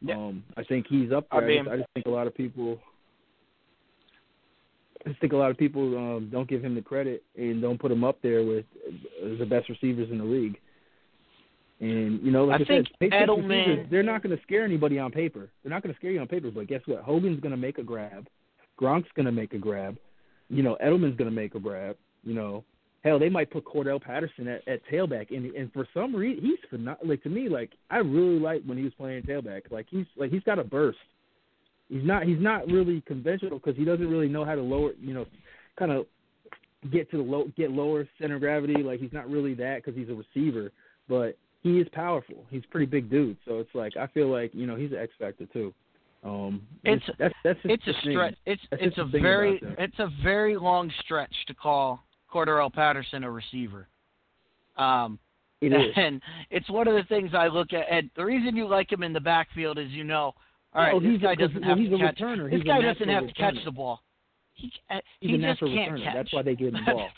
Yeah. 0.00 0.16
um, 0.16 0.42
I 0.56 0.64
think 0.64 0.86
he's 0.88 1.12
up 1.12 1.26
I 1.30 1.40
there. 1.40 1.50
I, 1.50 1.56
just, 1.58 1.68
I 1.68 1.76
just 1.76 1.88
think 1.94 2.06
a 2.06 2.10
lot 2.10 2.26
of 2.26 2.34
people. 2.34 2.80
I 5.06 5.16
think 5.20 5.32
a 5.32 5.36
lot 5.36 5.50
of 5.50 5.58
people 5.58 5.96
um, 5.96 6.28
don't 6.30 6.48
give 6.48 6.64
him 6.64 6.74
the 6.74 6.82
credit 6.82 7.24
and 7.36 7.60
don't 7.60 7.80
put 7.80 7.90
him 7.90 8.04
up 8.04 8.18
there 8.22 8.44
with 8.44 8.64
uh, 8.88 9.38
the 9.38 9.46
best 9.46 9.68
receivers 9.68 10.08
in 10.10 10.18
the 10.18 10.24
league. 10.24 10.58
And 11.80 12.22
you 12.22 12.30
know, 12.30 12.44
like 12.44 12.60
I 12.60 12.62
I, 12.62 12.66
think 12.66 13.12
said, 13.12 13.28
Edelman, 13.28 13.90
they're 13.90 14.04
not 14.04 14.22
going 14.22 14.36
to 14.36 14.42
scare 14.44 14.64
anybody 14.64 15.00
on 15.00 15.10
paper. 15.10 15.48
They're 15.62 15.70
not 15.70 15.82
going 15.82 15.92
to 15.92 15.98
scare 15.98 16.12
you 16.12 16.20
on 16.20 16.28
paper. 16.28 16.50
But 16.52 16.68
guess 16.68 16.80
what? 16.86 17.02
Hogan's 17.02 17.40
going 17.40 17.50
to 17.50 17.56
make 17.56 17.78
a 17.78 17.82
grab. 17.82 18.28
Gronk's 18.80 19.08
going 19.16 19.26
to 19.26 19.32
make 19.32 19.52
a 19.52 19.58
grab. 19.58 19.96
You 20.48 20.62
know, 20.62 20.76
Edelman's 20.84 21.16
going 21.16 21.30
to 21.30 21.34
make 21.34 21.56
a 21.56 21.60
grab. 21.60 21.96
You 22.22 22.34
know, 22.34 22.64
hell, 23.02 23.18
they 23.18 23.28
might 23.28 23.50
put 23.50 23.64
Cordell 23.64 24.00
Patterson 24.00 24.46
at, 24.46 24.66
at 24.68 24.80
tailback. 24.92 25.34
And 25.34 25.52
and 25.56 25.72
for 25.72 25.88
some 25.92 26.14
reason, 26.14 26.44
he's 26.44 26.58
phenomenal. 26.70 27.08
like 27.08 27.22
to 27.24 27.28
me, 27.28 27.48
like 27.48 27.70
I 27.90 27.98
really 27.98 28.38
like 28.38 28.62
when 28.64 28.78
he 28.78 28.84
was 28.84 28.94
playing 28.94 29.24
tailback. 29.24 29.62
Like 29.72 29.86
he's 29.90 30.06
like 30.16 30.30
he's 30.30 30.44
got 30.44 30.60
a 30.60 30.64
burst. 30.64 30.98
He's 31.92 32.04
not 32.04 32.22
he's 32.24 32.40
not 32.40 32.66
really 32.68 33.02
conventional 33.02 33.58
because 33.58 33.76
he 33.76 33.84
doesn't 33.84 34.08
really 34.08 34.28
know 34.28 34.46
how 34.46 34.54
to 34.54 34.62
lower. 34.62 34.92
You 34.98 35.12
know, 35.12 35.26
kind 35.78 35.92
of 35.92 36.06
get 36.90 37.10
to 37.10 37.18
the 37.18 37.22
low 37.22 37.48
get 37.54 37.70
lower 37.70 38.08
center 38.18 38.36
of 38.36 38.40
gravity. 38.40 38.82
Like 38.82 38.98
he's 38.98 39.12
not 39.12 39.28
really 39.28 39.52
that 39.54 39.84
because 39.84 39.94
he's 39.94 40.08
a 40.08 40.14
receiver, 40.14 40.72
but 41.06 41.36
he 41.62 41.78
is 41.80 41.86
powerful. 41.92 42.46
He's 42.50 42.62
a 42.64 42.68
pretty 42.68 42.86
big 42.86 43.10
dude. 43.10 43.36
So 43.46 43.58
it's 43.58 43.74
like 43.74 43.96
I 43.98 44.06
feel 44.06 44.28
like 44.28 44.52
you 44.54 44.66
know 44.66 44.74
he's 44.74 44.92
an 44.92 44.98
X 44.98 45.12
factor 45.18 45.44
too. 45.52 45.74
Um, 46.24 46.62
It's- 46.84 47.14
that's 47.18 47.34
that's 47.44 47.58
it's 47.64 47.82
a 47.82 47.92
thing. 48.04 48.12
stretch. 48.12 48.36
It's 48.46 48.62
That's 48.70 48.82
it's 48.84 48.98
a 48.98 49.04
very 49.04 49.60
it's 49.78 49.98
a 49.98 50.08
very 50.22 50.56
long 50.56 50.90
stretch 51.04 51.34
to 51.48 51.54
call 51.54 52.02
Cordarrelle 52.32 52.72
Patterson 52.72 53.22
a 53.24 53.30
receiver. 53.30 53.86
Um, 54.78 55.18
It 55.60 55.72
is. 55.74 55.92
and 55.96 56.22
it's 56.50 56.70
one 56.70 56.88
of 56.88 56.94
the 56.94 57.04
things 57.04 57.32
I 57.34 57.48
look 57.48 57.74
at. 57.74 57.86
And 57.90 58.08
the 58.16 58.24
reason 58.24 58.56
you 58.56 58.66
like 58.66 58.90
him 58.90 59.02
in 59.02 59.12
the 59.12 59.20
backfield 59.20 59.78
is 59.78 59.90
you 59.90 60.04
know, 60.04 60.34
all 60.74 60.82
right, 60.82 60.94
Oh, 60.94 61.00
this 61.00 61.20
a- 61.22 61.36
doesn't 61.36 61.62
have 61.62 61.78
to 61.78 61.98
catch. 61.98 62.16
returner. 62.18 62.50
This 62.50 62.58
He's 62.58 62.64
guy 62.64 62.80
doesn't 62.80 63.08
have 63.08 63.26
to 63.26 63.34
catch 63.34 63.56
the 63.64 63.70
ball. 63.70 64.00
He 64.54 64.70
uh, 64.90 65.00
he 65.20 65.36
just 65.38 65.60
can't 65.60 65.70
returner. 65.70 66.04
catch. 66.04 66.14
That's 66.14 66.32
why 66.32 66.42
they 66.42 66.54
gave 66.54 66.68
him 66.74 66.84
the 66.86 66.92
ball. 66.92 67.08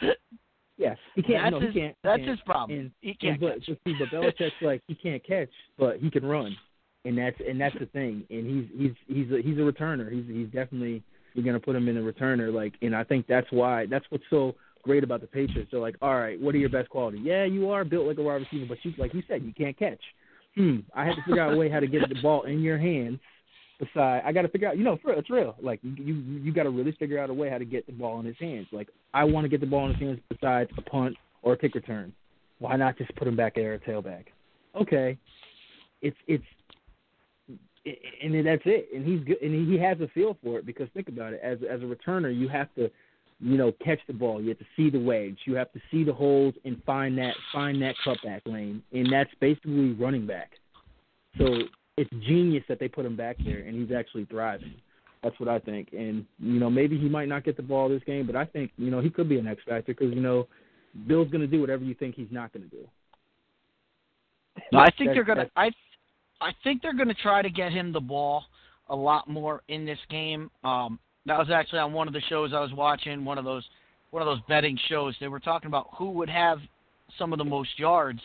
Yes, 0.77 0.99
he 1.15 1.23
can't. 1.23 1.43
that's 1.45 1.53
no, 1.53 1.61
his, 1.61 1.75
he 1.75 1.81
can't. 1.81 1.97
That's 2.03 2.21
and, 2.21 2.29
his 2.31 2.41
problem. 2.45 2.79
and- 2.79 2.91
he 3.01 3.15
can't 3.15 3.41
but, 3.41 3.55
catch. 3.55 3.67
but 3.69 3.79
see, 3.85 3.95
but 3.99 4.09
Belichick's 4.13 4.55
like 4.63 4.83
he 4.89 4.95
can't 4.95 5.25
catch, 5.25 5.49
but 5.79 5.99
he 5.99 6.11
can 6.11 6.25
run, 6.25 6.57
and 7.05 7.17
that's 7.17 7.37
and 7.47 7.61
that's 7.61 7.77
the 7.79 7.87
thing. 7.87 8.25
And 8.31 8.47
he's 8.47 8.81
he's 9.07 9.17
he's 9.17 9.33
a, 9.33 9.43
he's 9.43 9.59
a 9.59 9.61
returner. 9.61 10.11
He's 10.13 10.25
he's 10.27 10.47
definitely 10.49 11.03
you're 11.35 11.45
gonna 11.45 11.61
put 11.61 11.77
him 11.77 11.89
in 11.89 11.97
a 11.97 12.01
returner. 12.01 12.53
Like, 12.53 12.75
and 12.83 12.95
I 12.95 13.05
think 13.05 13.27
that's 13.29 13.47
why 13.51 13.87
that's 13.87 14.05
what's 14.11 14.25
so 14.31 14.55
great 14.83 15.05
about 15.05 15.21
the 15.21 15.27
Patriots. 15.29 15.71
They're 15.71 15.81
like, 15.81 15.97
all 16.03 16.17
right, 16.17 16.41
what 16.41 16.55
are 16.55 16.59
your 16.59 16.69
best 16.71 16.89
qualities? 16.91 17.21
Yeah, 17.25 17.45
you 17.45 17.71
are 17.71 17.85
built 17.85 18.07
like 18.07 18.19
a 18.19 18.23
wide 18.23 18.35
receiver, 18.43 18.67
but 18.69 18.79
you 18.83 18.93
like 18.99 19.15
you 19.15 19.23
said, 19.29 19.43
you 19.45 19.53
can't 19.53 19.79
catch. 19.79 20.01
Hmm. 20.57 20.79
I 20.95 21.05
had 21.05 21.15
to 21.17 21.23
figure 21.23 21.41
out 21.43 21.53
a 21.53 21.57
way 21.57 21.69
how 21.69 21.81
to 21.81 21.87
get 21.87 22.09
the 22.09 22.21
ball 22.21 22.43
in 22.43 22.61
your 22.63 22.79
hands. 22.79 23.19
Beside, 23.79 24.21
uh, 24.21 24.29
I 24.29 24.33
got 24.33 24.43
to 24.43 24.49
figure 24.49 24.69
out. 24.69 24.79
You 24.79 24.85
know, 24.85 24.99
for 25.03 25.13
it's 25.13 25.31
real. 25.31 25.57
Like 25.61 25.81
you 25.83 26.15
you 26.15 26.53
got 26.53 26.63
to 26.63 26.71
really 26.71 26.93
figure 26.93 27.19
out 27.19 27.29
a 27.29 27.35
way 27.35 27.51
how 27.51 27.59
to 27.59 27.65
get 27.65 27.87
the 27.87 27.93
ball 27.93 28.21
in 28.21 28.27
his 28.27 28.37
hands. 28.39 28.69
Like 28.71 28.89
I 29.13 29.25
want 29.25 29.45
to 29.45 29.49
get 29.49 29.61
the 29.61 29.67
ball 29.67 29.87
in 29.87 29.95
his 29.95 30.01
hands 30.01 30.21
besides 30.29 30.71
a 30.79 30.83
punt 30.83 31.17
or 31.43 31.55
a 31.55 31.57
kick 31.57 31.75
return. 31.75 32.13
Why 32.61 32.77
not 32.77 32.97
just 32.97 33.15
put 33.17 33.27
him 33.27 33.37
back 33.37 33.57
there 33.57 33.75
at 33.75 33.85
tailback? 33.85 34.27
Okay, 34.81 35.19
it's 36.03 36.17
it's 36.29 36.45
and 38.23 38.47
that's 38.47 38.63
it. 38.65 38.89
And 38.95 39.07
he's 39.07 39.25
good, 39.25 39.41
and 39.43 39.69
he 39.69 39.79
has 39.79 40.01
a 40.01 40.09
feel 40.09 40.37
for 40.43 40.59
it 40.59 40.67
because 40.67 40.89
think 40.95 41.09
about 41.09 41.33
it. 41.33 41.41
As 41.43 41.59
as 41.69 41.81
a 41.81 41.85
returner, 41.85 42.37
you 42.37 42.49
have 42.49 42.73
to, 42.77 42.91
you 43.41 43.57
know, 43.57 43.73
catch 43.85 44.01
the 44.07 44.13
ball. 44.13 44.41
You 44.41 44.51
have 44.51 44.59
to 44.59 44.67
see 44.77 44.91
the 44.91 44.99
wedge. 44.99 45.39
You 45.45 45.55
have 45.57 45.73
to 45.73 45.81
see 45.91 46.05
the 46.05 46.13
holes 46.13 46.55
and 46.65 46.83
find 46.85 47.19
that 47.19 47.35
find 47.53 47.83
that 47.83 47.95
cutback 48.07 48.43
lane. 48.47 48.83
And 48.93 49.13
that's 49.13 49.31
basically 49.41 49.93
running 49.93 50.27
back. 50.27 50.53
So 51.39 51.59
it's 51.97 52.11
genius 52.27 52.65
that 52.69 52.79
they 52.81 52.89
put 52.89 53.07
him 53.07 53.17
back 53.17 53.37
there, 53.45 53.61
and 53.61 53.75
he's 53.75 53.97
actually 53.97 54.25
thriving. 54.27 54.75
That's 55.23 55.39
what 55.41 55.49
I 55.49 55.59
think. 55.59 55.89
And 55.93 56.27
you 56.39 56.61
know, 56.61 56.69
maybe 56.69 56.99
he 56.99 57.09
might 57.09 57.29
not 57.29 57.45
get 57.45 57.57
the 57.57 57.63
ball 57.63 57.89
this 57.89 58.03
game, 58.05 58.27
but 58.27 58.37
I 58.37 58.45
think 58.45 58.73
you 58.77 58.91
know 58.91 59.01
he 59.01 59.11
could 59.11 59.29
be 59.29 59.39
an 59.39 59.47
X 59.47 59.63
factor 59.67 59.95
because 59.95 60.13
you 60.13 60.21
know, 60.21 60.47
Bill's 61.07 61.31
going 61.31 61.41
to 61.41 61.47
do 61.47 61.61
whatever 61.61 61.85
you 61.85 61.95
think 61.95 62.15
he's 62.15 62.29
not 62.31 62.53
going 62.53 62.69
to 62.69 62.77
do. 62.77 62.87
No, 64.73 64.81
I 64.81 64.91
think 64.99 65.13
they're 65.15 65.25
gonna. 65.25 65.51
I 65.57 65.71
I 66.41 66.53
think 66.63 66.83
they're 66.83 66.95
gonna 66.95 67.15
try 67.15 67.43
to 67.43 67.51
get 67.51 67.73
him 67.73 67.93
the 67.93 68.01
ball 68.01 68.45
a 68.89 68.97
lot 68.97 69.29
more 69.29 69.63
in 69.69 69.85
this 69.87 69.99
game. 70.11 70.51
Um, 70.63 70.99
that 71.27 71.39
was 71.39 71.49
actually 71.51 71.79
on 71.79 71.93
one 71.93 72.07
of 72.07 72.15
the 72.15 72.21
shows 72.29 72.53
I 72.53 72.61
was 72.61 72.73
watching, 72.73 73.25
one 73.25 73.39
of 73.39 73.45
those 73.45 73.65
one 74.11 74.23
of 74.23 74.27
those 74.27 74.41
betting 74.49 74.79
shows. 74.89 75.17
They 75.21 75.29
were 75.29 75.41
talking 75.41 75.69
about 75.69 75.89
who 75.97 76.11
would 76.11 76.29
have 76.29 76.59
some 77.19 77.33
of 77.33 77.39
the 77.39 77.45
most 77.45 77.79
yards. 77.79 78.21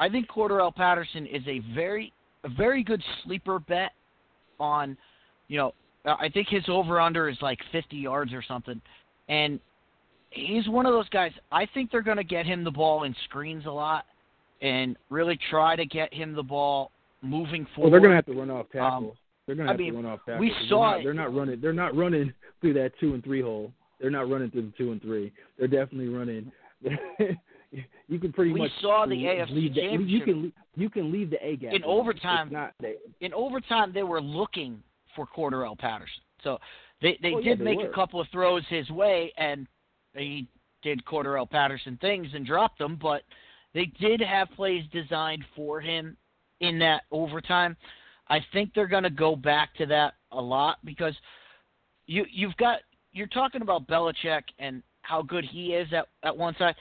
I 0.00 0.08
think 0.08 0.28
Cordarrelle 0.28 0.74
Patterson 0.74 1.26
is 1.26 1.42
a 1.46 1.60
very 1.74 2.12
a 2.44 2.48
very 2.48 2.82
good 2.82 3.02
sleeper 3.24 3.58
bet 3.58 3.92
on, 4.60 4.96
you 5.48 5.58
know, 5.58 5.74
I 6.04 6.28
think 6.28 6.48
his 6.48 6.64
over 6.68 7.00
under 7.00 7.28
is 7.28 7.36
like 7.42 7.58
50 7.72 7.96
yards 7.96 8.32
or 8.32 8.42
something, 8.46 8.80
and 9.28 9.60
he's 10.30 10.68
one 10.68 10.86
of 10.86 10.92
those 10.92 11.08
guys. 11.10 11.32
I 11.52 11.66
think 11.74 11.90
they're 11.90 12.02
going 12.02 12.16
to 12.16 12.24
get 12.24 12.46
him 12.46 12.64
the 12.64 12.70
ball 12.70 13.02
in 13.04 13.14
screens 13.24 13.66
a 13.66 13.70
lot, 13.70 14.04
and 14.62 14.96
really 15.10 15.38
try 15.50 15.76
to 15.76 15.84
get 15.84 16.12
him 16.14 16.34
the 16.34 16.42
ball 16.42 16.90
moving 17.22 17.62
Well, 17.64 17.74
forward. 17.74 17.92
they're 17.92 18.00
going 18.00 18.10
to 18.10 18.16
have 18.16 18.26
to 18.26 18.32
run 18.34 18.50
off 18.50 18.66
tackles. 18.72 19.12
Um, 19.12 19.18
they're 19.46 19.56
going 19.56 19.66
to 19.66 19.72
have 19.72 19.78
mean, 19.80 19.92
to 19.92 19.96
run 20.02 20.06
off 20.06 20.20
tackles. 20.24 20.40
We 20.40 20.52
saw 20.68 20.98
they're 21.02 21.10
it. 21.10 21.14
not, 21.14 21.32
they're 21.32 21.32
not 21.32 21.34
running. 21.34 21.60
They're 21.60 21.72
not 21.72 21.96
running 21.96 22.32
through 22.60 22.74
that 22.74 22.92
two 23.00 23.14
and 23.14 23.24
three 23.24 23.42
hole. 23.42 23.72
They're 24.00 24.10
not 24.10 24.30
running 24.30 24.50
through 24.50 24.62
the 24.62 24.72
two 24.78 24.92
and 24.92 25.02
three. 25.02 25.32
They're 25.58 25.68
definitely 25.68 26.08
running. 26.08 26.52
you 28.08 28.18
can 28.18 28.32
pretty 28.32 28.52
We 28.52 28.60
much 28.60 28.70
saw 28.80 29.06
the 29.06 29.14
AFC 29.14 29.54
the, 29.54 29.60
You 29.60 29.74
Championship. 29.74 30.24
can 30.24 30.52
you 30.76 30.90
can 30.90 31.12
leave 31.12 31.30
the 31.30 31.44
A 31.44 31.56
gap 31.56 31.74
In 31.74 31.84
overtime, 31.84 32.50
not 32.52 32.74
they, 32.80 32.94
in 33.20 33.34
overtime 33.34 33.92
they 33.92 34.02
were 34.02 34.20
looking 34.20 34.82
for 35.14 35.26
Cordarrelle 35.26 35.78
Patterson. 35.78 36.22
So 36.42 36.58
they 37.02 37.18
they 37.22 37.30
yeah, 37.30 37.40
did 37.40 37.58
they 37.60 37.64
make 37.64 37.78
were. 37.78 37.88
a 37.88 37.92
couple 37.94 38.20
of 38.20 38.28
throws 38.32 38.62
his 38.68 38.88
way 38.90 39.32
and 39.36 39.66
he 40.14 40.48
did 40.82 41.04
Cordarrelle 41.04 41.50
Patterson 41.50 41.98
things 42.00 42.28
and 42.34 42.46
dropped 42.46 42.78
them, 42.78 42.98
but 43.00 43.22
they 43.74 43.86
did 44.00 44.20
have 44.20 44.48
plays 44.52 44.84
designed 44.92 45.44
for 45.54 45.80
him 45.80 46.16
in 46.60 46.78
that 46.78 47.02
overtime. 47.10 47.76
I 48.28 48.40
think 48.52 48.72
they're 48.74 48.86
going 48.86 49.02
to 49.04 49.10
go 49.10 49.36
back 49.36 49.74
to 49.76 49.86
that 49.86 50.14
a 50.32 50.40
lot 50.40 50.78
because 50.84 51.14
you 52.06 52.24
you've 52.30 52.56
got 52.56 52.80
you're 53.12 53.26
talking 53.26 53.62
about 53.62 53.86
Belichick 53.86 54.42
and 54.58 54.82
how 55.02 55.22
good 55.22 55.44
he 55.44 55.74
is 55.74 55.88
at 55.92 56.06
at 56.22 56.36
one 56.36 56.54
side. 56.58 56.74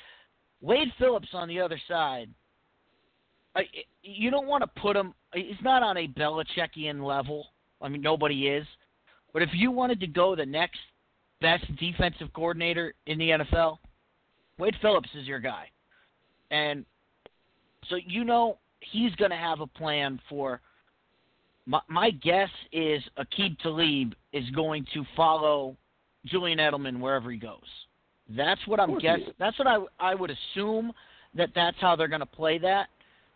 Wade 0.62 0.92
Phillips 0.98 1.30
on 1.34 1.48
the 1.48 1.60
other 1.60 1.80
side. 1.88 2.30
I, 3.56 3.64
you 4.04 4.30
don't 4.30 4.48
want 4.48 4.64
to 4.64 4.82
put 4.82 4.96
him. 4.96 5.14
He's 5.34 5.56
not 5.64 5.84
on 5.84 5.98
a 5.98 6.08
Belichickian 6.08 7.04
level. 7.04 7.48
I 7.82 7.90
mean, 7.90 8.02
nobody 8.02 8.48
is. 8.48 8.66
But 9.34 9.42
if 9.42 9.50
you 9.54 9.72
wanted 9.72 10.00
to 10.00 10.08
go 10.08 10.36
the 10.36 10.46
next 10.46 10.80
best 11.42 11.64
defensive 11.78 12.32
coordinator 12.34 12.94
in 13.06 13.18
the 13.18 13.30
NFL, 13.30 13.78
Wade 14.58 14.76
Phillips 14.82 15.10
is 15.16 15.28
your 15.28 15.40
guy. 15.40 15.70
And 16.52 16.86
so 17.90 17.96
you 17.96 18.24
know 18.24 18.58
he's 18.80 19.14
going 19.16 19.32
to 19.32 19.38
have 19.38 19.60
a 19.60 19.68
plan 19.68 20.20
for. 20.30 20.62
My, 21.66 21.82
my 21.90 22.12
guess 22.12 22.50
is 22.72 23.04
Aqib 23.20 23.60
Talib 23.60 24.14
is 24.32 24.50
going 24.52 24.86
to 24.94 25.04
follow 25.16 25.76
Julian 26.26 26.60
Edelman 26.60 27.00
wherever 27.00 27.30
he 27.30 27.38
goes. 27.38 27.60
That's 28.36 28.62
what 28.68 28.80
I'm 28.80 28.98
guessing. 29.00 29.32
That's 29.40 29.58
what 29.58 29.68
I 29.68 29.78
I 30.00 30.16
would 30.16 30.32
assume 30.32 30.92
that 31.36 31.50
that's 31.56 31.78
how 31.80 31.96
they're 31.96 32.08
going 32.08 32.20
to 32.22 32.26
play 32.26 32.58
that. 32.60 32.88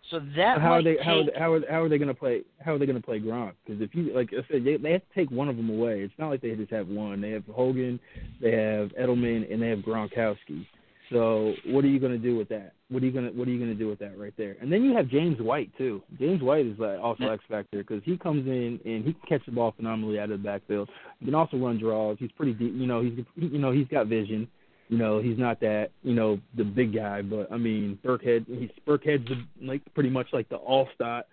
So 0.10 0.19
that 0.36 0.60
how 0.60 0.73
are 0.73 0.84
they 0.84 0.97
how 1.04 1.19
are 1.19 1.23
take- 1.23 1.34
they, 1.34 1.39
how 1.39 1.54
are, 1.54 1.62
how 1.69 1.84
are 1.84 1.89
they 1.89 1.97
going 1.97 2.08
to 2.08 2.13
play 2.13 2.41
how 2.60 2.73
are 2.73 2.80
they 2.80 2.86
going 2.86 2.99
to 2.99 3.06
play 3.06 3.19
Gronk? 3.19 3.54
Because 3.65 3.82
if 3.82 3.93
you 3.93 4.13
like 4.13 4.32
I 4.34 4.41
said, 4.51 4.65
they, 4.65 4.77
they 4.77 4.91
have 4.93 5.01
to 5.01 5.13
take 5.15 5.30
one 5.30 5.47
of 5.47 5.58
them 5.58 5.69
away. 5.69 6.01
It's 6.01 6.13
not 6.17 6.30
like 6.30 6.41
they 6.41 6.56
just 6.56 6.71
have 6.71 6.88
one. 6.88 7.21
They 7.21 7.32
have 7.32 7.43
Hogan, 7.45 7.99
they 8.41 8.51
have 8.51 8.89
Edelman, 8.99 9.51
and 9.51 9.62
they 9.62 9.69
have 9.69 9.80
Gronkowski. 9.80 10.65
So 11.12 11.54
what 11.67 11.84
are 11.84 11.89
you 11.89 11.99
going 11.99 12.13
to 12.13 12.17
do 12.17 12.38
with 12.38 12.47
that? 12.49 12.73
What 12.89 13.04
are 13.04 13.06
you 13.06 13.12
going 13.12 13.25
to 13.25 13.32
what 13.38 13.47
are 13.47 13.51
you 13.51 13.60
going 13.60 13.71
to 13.71 13.77
do 13.77 13.88
with 13.88 13.99
that 13.99 14.17
right 14.17 14.34
there? 14.38 14.56
And 14.60 14.71
then 14.71 14.84
you 14.84 14.95
have 14.95 15.08
James 15.08 15.39
White 15.39 15.69
too. 15.77 16.01
James 16.19 16.41
White 16.41 16.65
is 16.65 16.80
like 16.80 16.99
also 16.99 17.25
X 17.30 17.43
factor 17.47 17.80
because 17.80 18.01
he 18.04 18.17
comes 18.17 18.47
in 18.47 18.80
and 18.86 19.06
he 19.06 19.13
can 19.13 19.21
catch 19.30 19.45
the 19.45 19.51
ball 19.51 19.73
phenomenally 19.75 20.19
out 20.19 20.32
of 20.32 20.41
the 20.41 20.43
backfield. 20.43 20.89
He 21.19 21.25
can 21.25 21.36
also 21.36 21.58
run 21.58 21.77
draws. 21.77 22.17
He's 22.19 22.31
pretty 22.31 22.54
deep. 22.54 22.73
You 22.73 22.87
know 22.87 23.02
he's 23.02 23.23
you 23.35 23.60
know 23.60 23.71
he's 23.71 23.87
got 23.87 24.08
vision. 24.08 24.48
You 24.92 24.98
know, 24.98 25.21
he's 25.21 25.37
not 25.37 25.62
that, 25.62 25.92
you 26.04 26.13
know, 26.13 26.37
the 26.58 26.65
big 26.65 26.94
guy, 26.94 27.21
but 27.21 27.50
I 27.50 27.56
mean, 27.56 27.98
Burkhead, 28.06 28.46
he's 28.46 28.69
Burkhead's 28.85 29.25
the, 29.29 29.42
like 29.65 29.81
pretty 29.94 30.10
much 30.10 30.27
like 30.33 30.50
the 30.50 30.58
all 30.58 30.89
star. 30.94 31.23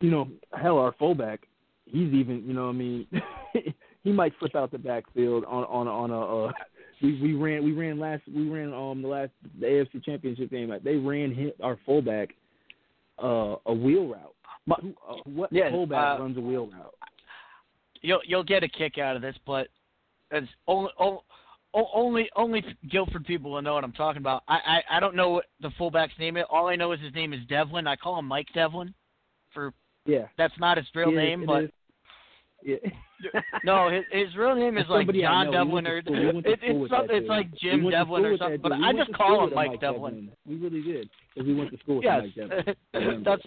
You 0.00 0.10
know, 0.12 0.28
hell, 0.52 0.78
our 0.78 0.94
fullback, 0.96 1.40
he's 1.84 2.12
even, 2.14 2.44
you 2.46 2.54
know, 2.54 2.66
what 2.66 2.76
I 2.76 2.78
mean, 2.78 3.06
he 4.04 4.12
might 4.12 4.32
flip 4.38 4.54
out 4.54 4.70
the 4.70 4.78
backfield 4.78 5.44
on 5.46 5.64
on 5.64 5.88
on 5.88 6.10
a. 6.12 6.46
Uh, 6.46 6.52
we 7.02 7.20
we 7.20 7.32
ran 7.34 7.64
we 7.64 7.72
ran 7.72 7.98
last 7.98 8.22
we 8.32 8.48
ran 8.48 8.72
um 8.72 9.02
the 9.02 9.08
last 9.08 9.32
the 9.58 9.66
AFC 9.66 10.04
Championship 10.04 10.48
game. 10.50 10.72
They 10.84 10.94
ran 10.94 11.34
hit 11.34 11.56
our 11.60 11.76
fullback 11.84 12.36
uh 13.20 13.56
a 13.66 13.74
wheel 13.74 14.06
route. 14.06 14.34
My- 14.66 14.76
uh, 15.08 15.16
what 15.24 15.52
Yeah, 15.52 15.70
fullback 15.72 16.20
uh, 16.20 16.22
runs 16.22 16.36
a 16.36 16.40
wheel 16.40 16.68
route? 16.72 16.94
you'll 18.00 18.20
you'll 18.26 18.44
get 18.44 18.62
a 18.62 18.68
kick 18.68 18.98
out 18.98 19.16
of 19.16 19.22
this, 19.22 19.34
but 19.44 19.66
it's 20.30 20.46
only 20.68 20.90
only 20.98 21.20
only 21.74 22.28
only 22.36 22.64
Guilford 22.90 23.24
people 23.26 23.52
will 23.52 23.62
know 23.62 23.74
what 23.74 23.84
I'm 23.84 23.92
talking 23.92 24.20
about. 24.20 24.42
I, 24.48 24.58
I 24.90 24.96
I 24.96 25.00
don't 25.00 25.14
know 25.14 25.30
what 25.30 25.44
the 25.60 25.70
fullback's 25.78 26.14
name 26.18 26.36
is. 26.36 26.44
All 26.50 26.68
I 26.68 26.76
know 26.76 26.92
is 26.92 27.00
his 27.00 27.14
name 27.14 27.32
is 27.32 27.40
Devlin. 27.48 27.86
I 27.86 27.96
call 27.96 28.18
him 28.18 28.26
Mike 28.26 28.48
Devlin. 28.54 28.92
For 29.54 29.72
Yeah. 30.06 30.26
that's 30.38 30.54
not 30.58 30.76
his 30.76 30.86
real 30.94 31.08
It 31.08 31.12
is- 31.12 31.16
name, 31.18 31.42
it 31.42 31.46
but. 31.46 31.70
Yeah. 32.62 32.76
no, 33.64 33.88
his 33.90 34.04
his 34.12 34.36
real 34.36 34.54
name 34.54 34.76
is 34.76 34.84
like 34.90 35.06
John. 35.14 35.46
We 35.48 35.52
Devlin 35.52 35.86
or 35.86 36.02
we 36.06 36.12
it, 36.44 36.58
it's 36.62 36.90
something. 36.90 37.16
It's 37.16 37.28
like 37.28 37.50
Jim 37.56 37.88
Devlin 37.88 38.24
or 38.24 38.36
something. 38.36 38.60
But. 38.60 38.72
I 38.72 38.92
just 38.92 39.12
call 39.14 39.46
him 39.46 39.54
Mike 39.54 39.80
Devlin. 39.80 40.30
We 40.46 40.56
really 40.56 40.82
did. 40.82 41.08
'Cause 41.34 41.46
we 41.46 41.54
went 41.54 41.70
to 41.70 41.78
school 41.78 41.96
with 41.96 42.04
Yes, 42.04 42.24
Mike 42.24 42.34
Devlin. 42.34 42.76
That's, 43.24 43.42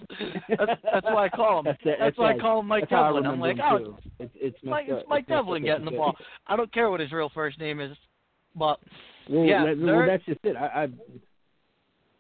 that's 0.57 0.82
that's 0.84 1.05
why 1.05 1.26
I 1.26 1.30
call 1.30 1.59
him. 1.59 1.65
That's, 1.65 1.78
That's, 1.84 1.99
that's 1.99 2.17
why 2.17 2.34
I 2.34 2.38
call 2.39 2.59
him 2.61 2.67
Mike 2.67 2.84
that's 2.84 2.91
how 2.91 3.03
I 3.03 3.07
Devlin. 3.21 3.26
I'm 3.28 3.39
like, 3.39 3.57
oh. 3.61 3.97
It's, 4.19 4.34
it's 4.36 4.57
Mike, 4.63 4.86
it's 4.88 5.03
Mike 5.09 5.24
It's 5.24 5.30
messed 5.30 5.39
up 5.39 5.45
Devlin 5.45 5.63
getting 5.63 5.86
the 5.86 5.91
ball. 5.91 6.15
I 6.47 6.55
don't 6.55 6.74
care 6.74 6.89
what 6.89 6.99
his 7.01 7.11
real 7.11 7.30
first 7.34 7.59
name 7.59 7.80
is, 7.82 7.95
but 8.56 8.80
Well, 9.30 9.45
Yeah, 9.45 9.66
that, 9.66 9.80
well, 9.80 10.06
that's 10.06 10.26
just 10.26 10.39
it. 10.43 10.56
I, 10.56 10.84
I 10.84 10.88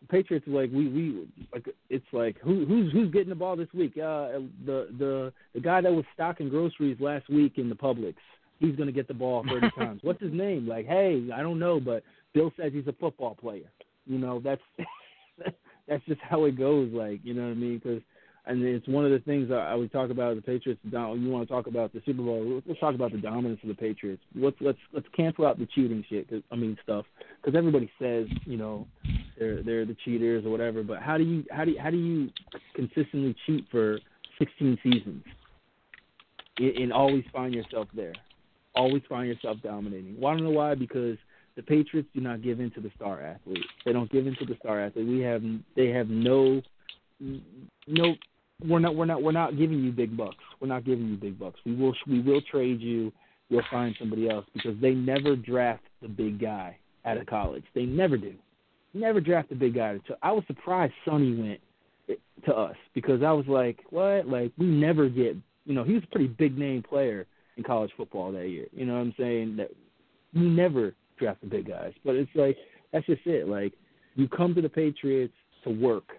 Patriots 0.09 0.45
like 0.47 0.69
we 0.71 0.87
we 0.87 1.27
like 1.53 1.67
it's 1.89 2.05
like 2.11 2.37
who 2.39 2.65
who's 2.65 2.91
who's 2.91 3.11
getting 3.11 3.29
the 3.29 3.35
ball 3.35 3.55
this 3.55 3.69
week? 3.73 3.93
Uh, 3.97 4.39
the 4.65 4.89
the 4.99 5.33
the 5.53 5.61
guy 5.61 5.81
that 5.81 5.91
was 5.91 6.05
stocking 6.13 6.49
groceries 6.49 6.97
last 6.99 7.29
week 7.29 7.53
in 7.57 7.69
the 7.69 7.75
Publix. 7.75 8.15
He's 8.59 8.75
gonna 8.75 8.91
get 8.91 9.07
the 9.07 9.13
ball 9.13 9.45
thirty 9.49 9.71
times. 9.77 10.01
What's 10.03 10.21
his 10.21 10.33
name? 10.33 10.67
Like, 10.67 10.87
hey, 10.87 11.29
I 11.33 11.41
don't 11.41 11.59
know, 11.59 11.79
but 11.79 12.03
Bill 12.33 12.51
says 12.57 12.73
he's 12.73 12.87
a 12.87 12.93
football 12.93 13.35
player. 13.35 13.71
You 14.05 14.19
know, 14.19 14.41
that's 14.43 14.61
that's 15.87 16.05
just 16.05 16.21
how 16.21 16.45
it 16.45 16.57
goes. 16.57 16.91
Like, 16.91 17.21
you 17.23 17.33
know 17.33 17.43
what 17.43 17.51
I 17.51 17.55
mean? 17.55 17.79
Because 17.81 18.01
and 18.45 18.61
it's 18.63 18.87
one 18.87 19.05
of 19.05 19.11
the 19.11 19.19
things 19.19 19.51
I, 19.51 19.71
I 19.71 19.75
would 19.75 19.91
talk 19.91 20.09
about 20.09 20.35
the 20.35 20.41
Patriots. 20.41 20.81
You 20.83 20.91
want 20.99 21.47
to 21.47 21.53
talk 21.53 21.67
about 21.67 21.93
the 21.93 22.01
Super 22.05 22.23
Bowl? 22.23 22.61
Let's 22.65 22.79
talk 22.79 22.93
about 22.95 23.11
the 23.13 23.17
dominance 23.17 23.59
of 23.63 23.69
the 23.69 23.75
Patriots. 23.75 24.21
Let's 24.35 24.57
let's 24.59 24.77
let's 24.91 25.07
cancel 25.15 25.45
out 25.45 25.59
the 25.59 25.65
cheating 25.67 26.03
shit. 26.09 26.29
'cause- 26.29 26.41
I 26.51 26.55
mean 26.55 26.77
stuff 26.83 27.05
because 27.41 27.57
everybody 27.57 27.89
says 27.99 28.27
you 28.45 28.57
know 28.57 28.87
they're 29.39 29.63
they're 29.63 29.85
the 29.85 29.95
cheaters 30.03 30.45
or 30.45 30.49
whatever. 30.49 30.83
But 30.83 31.01
how 31.01 31.17
do 31.17 31.23
you 31.23 31.45
how 31.51 31.63
do 31.65 31.71
you, 31.71 31.79
how 31.79 31.89
do 31.89 31.97
you 31.97 32.29
consistently 32.75 33.35
cheat 33.45 33.65
for 33.71 33.99
16 34.39 34.77
seasons 34.83 35.23
and, 36.57 36.77
and 36.77 36.93
always 36.93 37.23
find 37.31 37.53
yourself 37.53 37.87
there? 37.93 38.13
Always 38.75 39.03
find 39.07 39.27
yourself 39.27 39.57
dominating. 39.63 40.19
Want 40.19 40.39
to 40.39 40.43
know 40.43 40.49
why? 40.51 40.75
Because 40.75 41.17
the 41.55 41.61
Patriots 41.63 42.09
do 42.15 42.19
not 42.21 42.41
give 42.41 42.59
in 42.59 42.71
to 42.71 42.81
the 42.81 42.91
star 42.95 43.21
athlete. 43.21 43.63
They 43.85 43.93
don't 43.93 44.11
give 44.11 44.25
in 44.27 44.35
to 44.37 44.45
the 44.45 44.55
star 44.59 44.81
athlete. 44.81 45.07
We 45.07 45.19
have 45.21 45.43
they 45.75 45.89
have 45.89 46.09
no 46.09 46.61
no 47.87 48.15
we're 48.67 48.79
not 48.79 48.95
we're 48.95 49.05
not 49.05 49.21
we're 49.21 49.31
not 49.31 49.57
giving 49.57 49.83
you 49.83 49.91
big 49.91 50.15
bucks. 50.15 50.37
We're 50.59 50.67
not 50.67 50.85
giving 50.85 51.07
you 51.07 51.15
big 51.15 51.39
bucks. 51.39 51.59
We 51.65 51.75
will 51.75 51.93
we 52.07 52.21
will 52.21 52.41
trade 52.41 52.81
you. 52.81 53.11
You'll 53.49 53.63
find 53.69 53.95
somebody 53.99 54.29
else 54.29 54.45
because 54.53 54.75
they 54.81 54.91
never 54.91 55.35
draft 55.35 55.83
the 56.01 56.07
big 56.07 56.39
guy 56.39 56.77
out 57.05 57.17
of 57.17 57.27
college. 57.27 57.63
They 57.75 57.85
never 57.85 58.17
do. 58.17 58.33
Never 58.93 59.19
draft 59.19 59.49
the 59.49 59.55
big 59.55 59.75
guy. 59.75 59.99
So 60.07 60.15
I 60.21 60.31
was 60.31 60.43
surprised 60.47 60.93
Sony 61.05 61.37
went 61.37 61.59
to 62.45 62.53
us 62.53 62.75
because 62.93 63.21
I 63.23 63.31
was 63.31 63.45
like, 63.47 63.79
what? 63.89 64.27
Like 64.27 64.51
we 64.57 64.65
never 64.65 65.09
get. 65.09 65.35
You 65.65 65.73
know, 65.73 65.83
he 65.83 65.93
was 65.93 66.03
a 66.03 66.07
pretty 66.07 66.27
big 66.27 66.57
name 66.57 66.83
player 66.83 67.25
in 67.57 67.63
college 67.63 67.91
football 67.95 68.31
that 68.31 68.49
year. 68.49 68.67
You 68.71 68.85
know 68.85 68.93
what 68.93 69.01
I'm 69.01 69.15
saying? 69.17 69.55
That 69.57 69.69
we 70.33 70.41
never 70.41 70.95
draft 71.17 71.41
the 71.41 71.47
big 71.47 71.67
guys. 71.67 71.93
But 72.03 72.15
it's 72.15 72.31
like 72.35 72.57
that's 72.91 73.05
just 73.05 73.25
it. 73.25 73.47
Like 73.47 73.73
you 74.15 74.27
come 74.27 74.55
to 74.55 74.61
the 74.61 74.69
Patriots 74.69 75.33
to 75.63 75.69
work. 75.69 76.11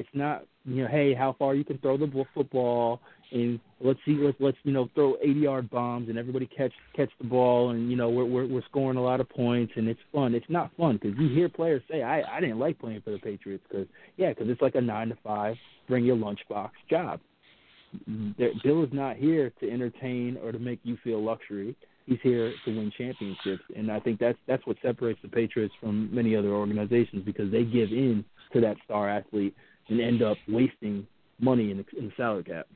It's 0.00 0.08
not 0.14 0.44
you 0.64 0.82
know, 0.82 0.88
hey, 0.88 1.14
how 1.14 1.34
far 1.38 1.54
you 1.54 1.64
can 1.64 1.78
throw 1.78 1.96
the 1.96 2.06
ball- 2.06 2.26
football, 2.34 3.00
and 3.32 3.60
let's 3.80 3.98
see, 4.04 4.14
let's 4.14 4.36
let's 4.40 4.56
you 4.62 4.72
know 4.72 4.88
throw 4.94 5.16
80 5.22 5.40
yard 5.40 5.70
bombs, 5.70 6.08
and 6.08 6.18
everybody 6.18 6.46
catch 6.46 6.72
catch 6.94 7.10
the 7.18 7.26
ball, 7.26 7.70
and 7.70 7.90
you 7.90 7.96
know 7.96 8.10
we're 8.10 8.24
we're, 8.24 8.46
we're 8.46 8.64
scoring 8.64 8.98
a 8.98 9.02
lot 9.02 9.20
of 9.20 9.28
points, 9.28 9.72
and 9.76 9.88
it's 9.88 10.00
fun. 10.12 10.34
It's 10.34 10.48
not 10.48 10.70
fun 10.76 10.98
because 11.00 11.18
you 11.18 11.28
hear 11.28 11.48
players 11.48 11.82
say, 11.90 12.02
I 12.02 12.22
I 12.22 12.40
didn't 12.40 12.58
like 12.58 12.78
playing 12.78 13.02
for 13.02 13.10
the 13.10 13.18
Patriots 13.18 13.64
because 13.68 13.86
yeah, 14.16 14.30
because 14.30 14.48
it's 14.48 14.62
like 14.62 14.74
a 14.74 14.80
nine 14.80 15.08
to 15.08 15.18
five, 15.22 15.56
bring 15.88 16.04
your 16.04 16.16
lunchbox 16.16 16.70
job. 16.88 17.20
Bill 18.62 18.84
is 18.84 18.90
not 18.92 19.16
here 19.16 19.52
to 19.60 19.70
entertain 19.70 20.38
or 20.42 20.52
to 20.52 20.58
make 20.58 20.78
you 20.84 20.96
feel 21.02 21.22
luxury. 21.22 21.74
He's 22.06 22.20
here 22.22 22.52
to 22.64 22.76
win 22.76 22.92
championships, 22.96 23.62
and 23.76 23.90
I 23.90 24.00
think 24.00 24.18
that's 24.18 24.38
that's 24.46 24.66
what 24.66 24.76
separates 24.82 25.20
the 25.22 25.28
Patriots 25.28 25.74
from 25.80 26.14
many 26.14 26.36
other 26.36 26.50
organizations 26.50 27.24
because 27.24 27.50
they 27.50 27.64
give 27.64 27.90
in 27.90 28.24
to 28.52 28.60
that 28.60 28.76
star 28.84 29.08
athlete 29.08 29.54
and 29.90 30.00
end 30.00 30.22
up 30.22 30.38
wasting 30.48 31.06
money 31.38 31.70
in 31.70 31.78
the, 31.78 31.84
in 31.98 32.06
the 32.06 32.12
salary 32.16 32.44
cap. 32.44 32.66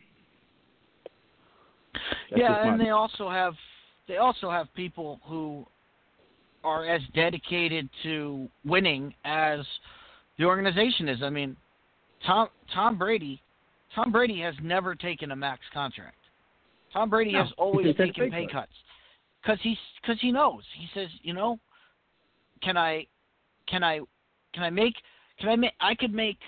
That's 2.31 2.41
yeah, 2.41 2.69
and 2.69 2.81
they 2.81 2.91
also 2.91 3.31
have 3.31 3.55
they 4.09 4.17
also 4.19 4.51
have 4.51 4.67
people 4.75 5.21
who 5.25 5.67
are 6.63 6.87
as 6.87 7.01
dedicated 7.15 7.89
to 8.03 8.49
winning 8.65 9.15
as 9.25 9.61
the 10.39 10.45
organization 10.45 11.09
is. 11.09 11.23
I 11.23 11.31
mean, 11.31 11.57
Tom 12.27 12.49
Tom 12.75 12.99
Brady, 12.99 13.41
Tom 13.95 14.11
Brady 14.11 14.41
has 14.41 14.55
never 14.63 14.95
taken 14.95 15.31
a 15.31 15.37
max 15.37 15.61
contract. 15.73 16.17
Tom 16.93 17.11
Brady 17.11 17.33
No, 17.33 17.43
has 17.43 17.53
always 17.59 17.95
taken 17.97 18.31
pay 18.31 18.47
cuts 18.51 18.73
because 19.43 19.59
he's 19.63 19.79
because 20.01 20.21
he 20.21 20.33
knows. 20.33 20.63
He 20.79 20.89
says, 20.95 21.09
you 21.23 21.33
know, 21.33 21.59
can 22.63 22.77
I, 22.77 23.07
can 23.69 23.85
I, 23.85 24.01
can 24.53 24.63
I 24.63 24.71
make, 24.71 24.95
can 25.39 25.49
I 25.49 25.57
make, 25.57 25.73
I 25.81 25.95
could 25.95 26.15
make, 26.15 26.39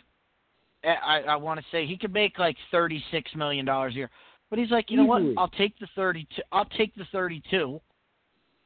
I 0.85 1.22
I 1.29 1.37
want 1.37 1.59
to 1.61 1.66
say 1.70 1.87
he 1.87 1.97
could 1.97 2.12
make 2.12 2.39
like 2.39 2.57
thirty 2.70 3.03
six 3.11 3.31
million 3.35 3.64
dollars 3.66 3.95
a 3.95 3.97
year, 3.97 4.11
but 4.51 4.59
he's 4.59 4.70
like, 4.70 4.91
you 4.91 4.97
know 4.97 5.16
Easily. 5.16 5.35
what? 5.35 5.41
I'll 5.41 5.59
take 5.59 5.79
the 5.79 5.89
thirty 5.95 6.27
two. 6.37 6.43
I'll 6.53 6.64
take 6.66 6.95
the 6.95 7.05
thirty 7.12 7.43
two. 7.51 7.81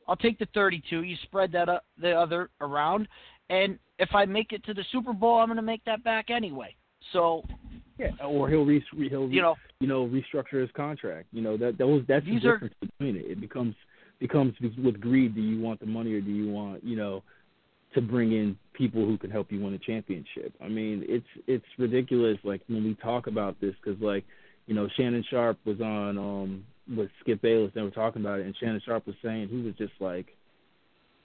I'll 0.08 0.16
take 0.16 0.38
the 0.38 0.48
thirty 0.54 0.82
two. 0.90 1.02
You 1.02 1.16
spread 1.22 1.52
that 1.52 1.68
up 1.68 1.84
the 2.00 2.12
other 2.12 2.50
around, 2.60 3.08
and 3.48 3.78
if 3.98 4.10
I 4.14 4.24
make 4.24 4.52
it 4.52 4.64
to 4.64 4.74
the 4.74 4.84
Super 4.92 5.12
Bowl, 5.12 5.38
I'm 5.38 5.46
going 5.46 5.56
to 5.56 5.62
make 5.62 5.84
that 5.84 6.02
back 6.02 6.30
anyway. 6.30 6.74
So 7.12 7.42
yeah, 7.98 8.08
or 8.24 8.48
he'll 8.48 8.64
re, 8.64 8.82
he'll 9.08 9.30
you 9.30 9.42
know, 9.42 9.56
you 9.78 9.86
know 9.88 10.06
restructure 10.06 10.60
his 10.60 10.70
contract. 10.76 11.28
You 11.32 11.42
know 11.42 11.56
that 11.56 11.78
those 11.78 12.04
that's 12.08 12.24
the 12.24 12.36
are- 12.36 12.54
difference 12.54 12.74
between 12.80 13.16
it. 13.16 13.26
It 13.26 13.40
becomes 13.40 13.74
becomes 14.18 14.54
with 14.82 15.00
greed. 15.00 15.34
Do 15.34 15.40
you 15.40 15.60
want 15.60 15.80
the 15.80 15.86
money 15.86 16.12
or 16.12 16.20
do 16.20 16.30
you 16.30 16.50
want 16.50 16.84
you 16.84 16.96
know 16.96 17.22
to 17.94 18.00
bring 18.00 18.32
in 18.32 18.56
people 18.72 19.04
who 19.04 19.18
can 19.18 19.30
help 19.30 19.50
you 19.50 19.60
win 19.60 19.74
a 19.74 19.78
championship? 19.78 20.54
I 20.62 20.68
mean, 20.68 21.04
it's 21.08 21.26
it's 21.46 21.64
ridiculous. 21.78 22.38
Like 22.44 22.62
when 22.68 22.84
we 22.84 22.94
talk 22.94 23.26
about 23.26 23.60
this, 23.60 23.74
because 23.82 24.00
like 24.00 24.24
you 24.66 24.74
know 24.74 24.88
Shannon 24.96 25.24
Sharpe 25.30 25.58
was 25.64 25.80
on 25.80 26.18
um 26.18 26.64
with 26.96 27.10
Skip 27.20 27.42
Bayless. 27.42 27.72
They 27.74 27.82
were 27.82 27.90
talking 27.90 28.22
about 28.22 28.40
it, 28.40 28.46
and 28.46 28.56
Shannon 28.58 28.80
Sharpe 28.84 29.06
was 29.06 29.16
saying 29.22 29.48
he 29.48 29.62
was 29.62 29.74
just 29.76 29.92
like. 30.00 30.26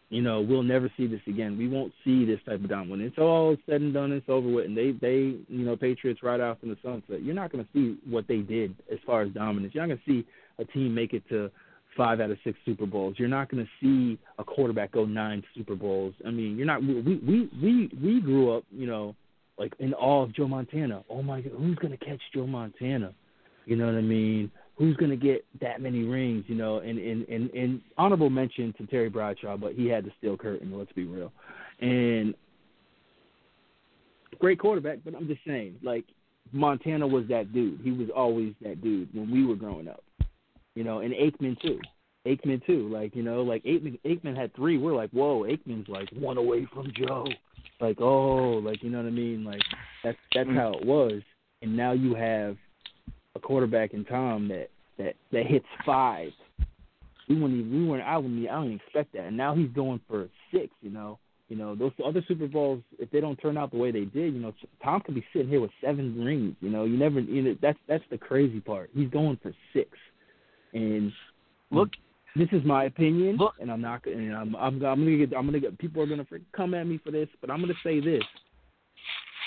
You 0.09 0.21
know, 0.21 0.39
we'll 0.39 0.61
never 0.61 0.89
see 0.95 1.07
this 1.07 1.19
again. 1.27 1.57
We 1.57 1.67
won't 1.67 1.91
see 2.03 2.25
this 2.25 2.39
type 2.45 2.63
of 2.63 2.69
dominance. 2.69 3.13
It's 3.13 3.17
all 3.17 3.57
said 3.65 3.81
and 3.81 3.91
done, 3.91 4.11
it's 4.11 4.29
over 4.29 4.47
with, 4.47 4.65
and 4.65 4.77
they, 4.77 4.91
they, 4.91 5.35
you 5.49 5.65
know, 5.65 5.75
Patriots 5.75 6.21
right 6.21 6.39
off 6.39 6.59
in 6.61 6.69
the 6.69 6.77
sunset. 6.83 7.23
You're 7.23 7.33
not 7.33 7.51
going 7.51 7.65
to 7.65 7.69
see 7.73 7.97
what 8.07 8.27
they 8.27 8.37
did 8.37 8.75
as 8.91 8.99
far 9.03 9.23
as 9.23 9.31
dominance. 9.33 9.73
You're 9.73 9.85
not 9.85 9.95
going 9.95 10.01
to 10.05 10.23
see 10.23 10.27
a 10.59 10.65
team 10.65 10.93
make 10.93 11.13
it 11.13 11.27
to 11.29 11.49
five 11.95 12.19
out 12.19 12.31
of 12.31 12.37
six 12.43 12.57
Super 12.65 12.85
Bowls. 12.85 13.15
You're 13.17 13.27
not 13.27 13.49
going 13.49 13.65
to 13.65 13.69
see 13.81 14.19
a 14.37 14.43
quarterback 14.43 14.91
go 14.91 15.05
nine 15.05 15.43
Super 15.55 15.75
Bowls. 15.75 16.13
I 16.25 16.31
mean, 16.31 16.57
you're 16.57 16.65
not. 16.65 16.81
We 16.81 17.01
we 17.01 17.49
we 17.61 17.89
we 18.01 18.21
grew 18.21 18.55
up, 18.55 18.63
you 18.71 18.87
know, 18.87 19.15
like 19.57 19.73
in 19.79 19.93
awe 19.93 20.23
of 20.23 20.33
Joe 20.33 20.47
Montana. 20.47 21.03
Oh 21.09 21.21
my 21.21 21.41
God, 21.41 21.53
who's 21.57 21.77
going 21.77 21.97
to 21.97 22.05
catch 22.05 22.21
Joe 22.33 22.47
Montana? 22.47 23.13
You 23.65 23.75
know 23.75 23.85
what 23.85 23.95
I 23.95 24.01
mean? 24.01 24.51
Who's 24.77 24.95
going 24.97 25.11
to 25.11 25.17
get 25.17 25.45
that 25.61 25.81
many 25.81 26.03
rings? 26.03 26.45
You 26.47 26.55
know, 26.55 26.79
and 26.79 26.99
and 26.99 27.27
and 27.27 27.49
and 27.51 27.81
honorable 27.97 28.29
mention 28.29 28.73
to 28.77 28.85
Terry 28.87 29.09
Bradshaw, 29.09 29.57
but 29.57 29.73
he 29.73 29.87
had 29.87 30.05
the 30.05 30.11
steel 30.17 30.37
curtain. 30.37 30.77
Let's 30.77 30.91
be 30.91 31.05
real. 31.05 31.31
And 31.79 32.35
great 34.39 34.59
quarterback, 34.59 34.99
but 35.03 35.15
I'm 35.15 35.27
just 35.27 35.41
saying, 35.47 35.75
like 35.81 36.05
Montana 36.51 37.07
was 37.07 37.25
that 37.29 37.53
dude. 37.53 37.79
He 37.83 37.91
was 37.91 38.09
always 38.15 38.53
that 38.61 38.81
dude 38.81 39.13
when 39.13 39.31
we 39.31 39.45
were 39.45 39.55
growing 39.55 39.87
up. 39.87 40.03
You 40.75 40.83
know, 40.83 40.99
and 40.99 41.13
Aikman 41.13 41.59
too. 41.61 41.79
Aikman 42.27 42.65
too. 42.65 42.89
Like, 42.89 43.15
you 43.15 43.23
know, 43.23 43.41
like 43.43 43.63
Aikman 43.63 43.99
Aikman 44.05 44.35
had 44.35 44.53
three. 44.55 44.77
We're 44.77 44.95
like, 44.95 45.11
whoa, 45.11 45.43
Aikman's 45.43 45.87
like 45.87 46.09
one 46.11 46.37
away 46.37 46.67
from 46.73 46.91
Joe. 46.95 47.25
Like, 47.79 47.99
oh, 48.01 48.61
like 48.63 48.83
you 48.83 48.89
know 48.89 48.99
what 48.99 49.07
I 49.07 49.11
mean? 49.11 49.43
Like 49.43 49.61
that's 50.03 50.17
that's 50.33 50.49
mm. 50.49 50.55
how 50.55 50.73
it 50.73 50.85
was. 50.85 51.21
And 51.61 51.75
now 51.75 51.93
you 51.93 52.13
have 52.15 52.57
a 53.35 53.39
quarterback 53.39 53.93
in 53.93 54.05
Tom 54.05 54.47
that 54.49 54.69
that 54.97 55.15
that 55.31 55.45
hits 55.45 55.65
five. 55.85 56.31
We 57.27 57.41
wouldn't 57.41 57.59
even, 57.59 57.71
we 57.71 57.87
weren't 57.87 58.03
I 58.03 58.17
wouldn't 58.17 58.47
I 58.47 58.53
don't 58.53 58.65
even 58.65 58.79
expect 58.85 59.13
that. 59.13 59.25
And 59.25 59.37
now 59.37 59.55
he's 59.55 59.71
going 59.71 59.99
for 60.07 60.27
six, 60.51 60.69
you 60.81 60.89
know. 60.89 61.19
You 61.47 61.55
know, 61.55 61.75
those 61.75 61.91
other 62.03 62.23
Super 62.27 62.47
Bowls, 62.47 62.81
if 62.97 63.11
they 63.11 63.21
don't 63.21 63.35
turn 63.35 63.55
out 63.55 63.69
the 63.69 63.77
way 63.77 63.91
they 63.91 64.05
did, 64.05 64.33
you 64.33 64.39
know, 64.39 64.51
Tom 64.83 65.01
could 65.01 65.13
be 65.13 65.23
sitting 65.31 65.47
here 65.47 65.61
with 65.61 65.69
seven 65.79 66.23
rings. 66.25 66.55
You 66.59 66.71
know, 66.71 66.85
you 66.85 66.97
never, 66.97 67.19
you 67.19 67.43
know, 67.43 67.55
that's 67.61 67.77
that's 67.87 68.03
the 68.09 68.17
crazy 68.17 68.59
part. 68.59 68.89
He's 68.95 69.09
going 69.09 69.37
for 69.43 69.53
six, 69.71 69.89
and 70.75 71.11
hmm. 71.71 71.77
Look- 71.77 71.93
this 72.37 72.49
is 72.51 72.65
my 72.65 72.83
opinion, 72.83 73.37
Look- 73.37 73.55
and 73.61 73.71
I'm 73.71 73.79
not, 73.79 74.05
and 74.05 74.35
I'm, 74.35 74.55
I'm, 74.57 74.83
I'm 74.83 75.05
gonna 75.05 75.17
get, 75.17 75.33
I'm 75.33 75.45
gonna 75.45 75.61
get, 75.61 75.77
people 75.77 76.01
are 76.01 76.05
gonna 76.05 76.25
come 76.51 76.73
at 76.73 76.85
me 76.85 76.99
for 77.01 77.09
this, 77.09 77.29
but 77.39 77.49
I'm 77.49 77.61
gonna 77.61 77.73
say 77.81 78.01
this: 78.01 78.23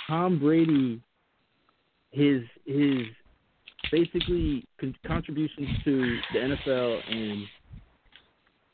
Tom 0.06 0.38
Brady, 0.38 0.98
his 2.12 2.42
his 2.64 3.02
basically 3.92 4.64
con- 4.80 4.96
contributions 5.06 5.68
to 5.84 6.18
the 6.32 6.38
NFL 6.38 7.00
and 7.10 7.46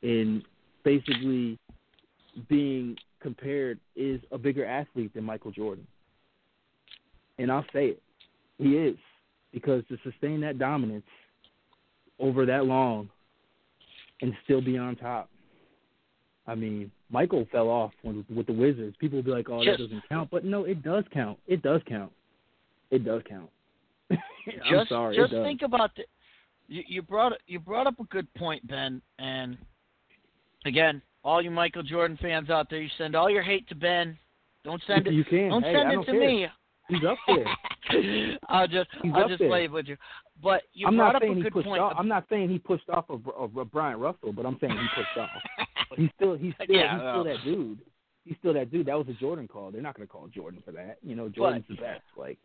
in 0.02 0.42
basically 0.84 1.58
being 2.48 2.96
compared 3.20 3.80
is 3.96 4.20
a 4.30 4.38
bigger 4.38 4.64
athlete 4.64 5.12
than 5.14 5.24
Michael 5.24 5.50
Jordan. 5.50 5.86
And 7.38 7.50
I'll 7.50 7.66
say 7.72 7.86
it. 7.86 8.02
He 8.58 8.76
is. 8.76 8.96
Because 9.52 9.82
to 9.88 9.96
sustain 10.04 10.40
that 10.42 10.58
dominance 10.58 11.04
over 12.18 12.46
that 12.46 12.66
long 12.66 13.08
and 14.20 14.32
still 14.44 14.60
be 14.60 14.78
on 14.78 14.96
top. 14.96 15.28
I 16.46 16.54
mean, 16.54 16.90
Michael 17.10 17.46
fell 17.50 17.68
off 17.68 17.92
when, 18.02 18.24
with 18.34 18.46
the 18.46 18.52
Wizards. 18.52 18.96
People 18.98 19.16
will 19.18 19.22
be 19.24 19.30
like, 19.30 19.48
"Oh, 19.48 19.64
Just- 19.64 19.78
that 19.78 19.84
doesn't 19.84 20.08
count," 20.08 20.30
but 20.30 20.44
no, 20.44 20.64
it 20.64 20.82
does 20.82 21.04
count. 21.12 21.38
It 21.46 21.62
does 21.62 21.80
count. 21.88 22.12
It 22.90 23.04
does 23.04 23.22
count. 23.28 23.50
I'm 24.10 24.18
just 24.70 24.88
sorry. 24.90 25.16
just 25.16 25.32
think 25.32 25.62
about 25.62 25.94
the 25.96 26.04
you, 26.68 26.82
you 26.86 27.02
brought 27.02 27.32
you 27.46 27.58
brought 27.58 27.86
up 27.86 27.98
a 28.00 28.04
good 28.04 28.32
point, 28.34 28.66
Ben, 28.66 29.00
and 29.18 29.56
again, 30.66 31.00
all 31.24 31.42
you 31.42 31.50
Michael 31.50 31.82
Jordan 31.82 32.18
fans 32.20 32.50
out 32.50 32.68
there, 32.70 32.80
you 32.80 32.90
send 32.98 33.14
all 33.16 33.30
your 33.30 33.42
hate 33.42 33.68
to 33.68 33.74
Ben. 33.74 34.16
Don't 34.64 34.82
send 34.86 35.06
it. 35.06 35.12
You 35.14 35.24
can. 35.24 35.50
Don't 35.50 35.62
Hey, 35.62 35.74
send 35.74 35.88
I 35.88 35.92
it 35.92 35.94
don't 35.96 36.06
to 36.06 36.12
care. 36.12 36.20
me. 36.20 36.46
He's 36.88 37.04
up 37.04 37.18
there. 37.26 37.44
I'll 38.48 38.66
just 38.68 38.88
He's 39.02 39.12
I'll 39.14 39.28
just 39.28 39.40
there. 39.40 39.48
play 39.48 39.68
with 39.68 39.86
you. 39.86 39.96
But 40.42 40.62
you 40.72 40.86
I'm 40.86 40.96
brought 40.96 41.12
not 41.14 41.16
up 41.16 41.30
a 41.30 41.34
good 41.40 41.52
point. 41.52 41.80
off. 41.80 41.94
I'm 41.98 42.08
not 42.08 42.24
saying 42.28 42.48
he 42.50 42.58
pushed 42.58 42.88
off 42.90 43.04
of, 43.08 43.22
of, 43.36 43.56
of 43.56 43.70
Brian 43.72 43.98
Russell, 44.00 44.32
but 44.32 44.44
I'm 44.46 44.56
saying 44.60 44.72
he 44.72 44.86
pushed 44.94 45.18
off. 45.18 45.66
He's 45.96 46.10
still 46.16 46.34
he's 46.36 46.52
still 46.54 46.66
Yeah, 46.76 46.94
he's 46.94 47.02
well. 47.02 47.12
still 47.14 47.24
that 47.24 47.44
dude. 47.44 47.78
He's 48.24 48.36
still 48.40 48.54
that 48.54 48.70
dude. 48.72 48.86
That 48.86 48.96
was 48.98 49.06
a 49.08 49.12
Jordan 49.12 49.46
call. 49.46 49.70
They're 49.70 49.82
not 49.82 49.94
going 49.96 50.06
to 50.08 50.12
call 50.12 50.26
Jordan 50.28 50.60
for 50.64 50.72
that. 50.72 50.96
You 51.02 51.14
know, 51.14 51.28
Jordan's 51.28 51.66
the 51.68 51.76
best. 51.76 52.02
Like, 52.16 52.36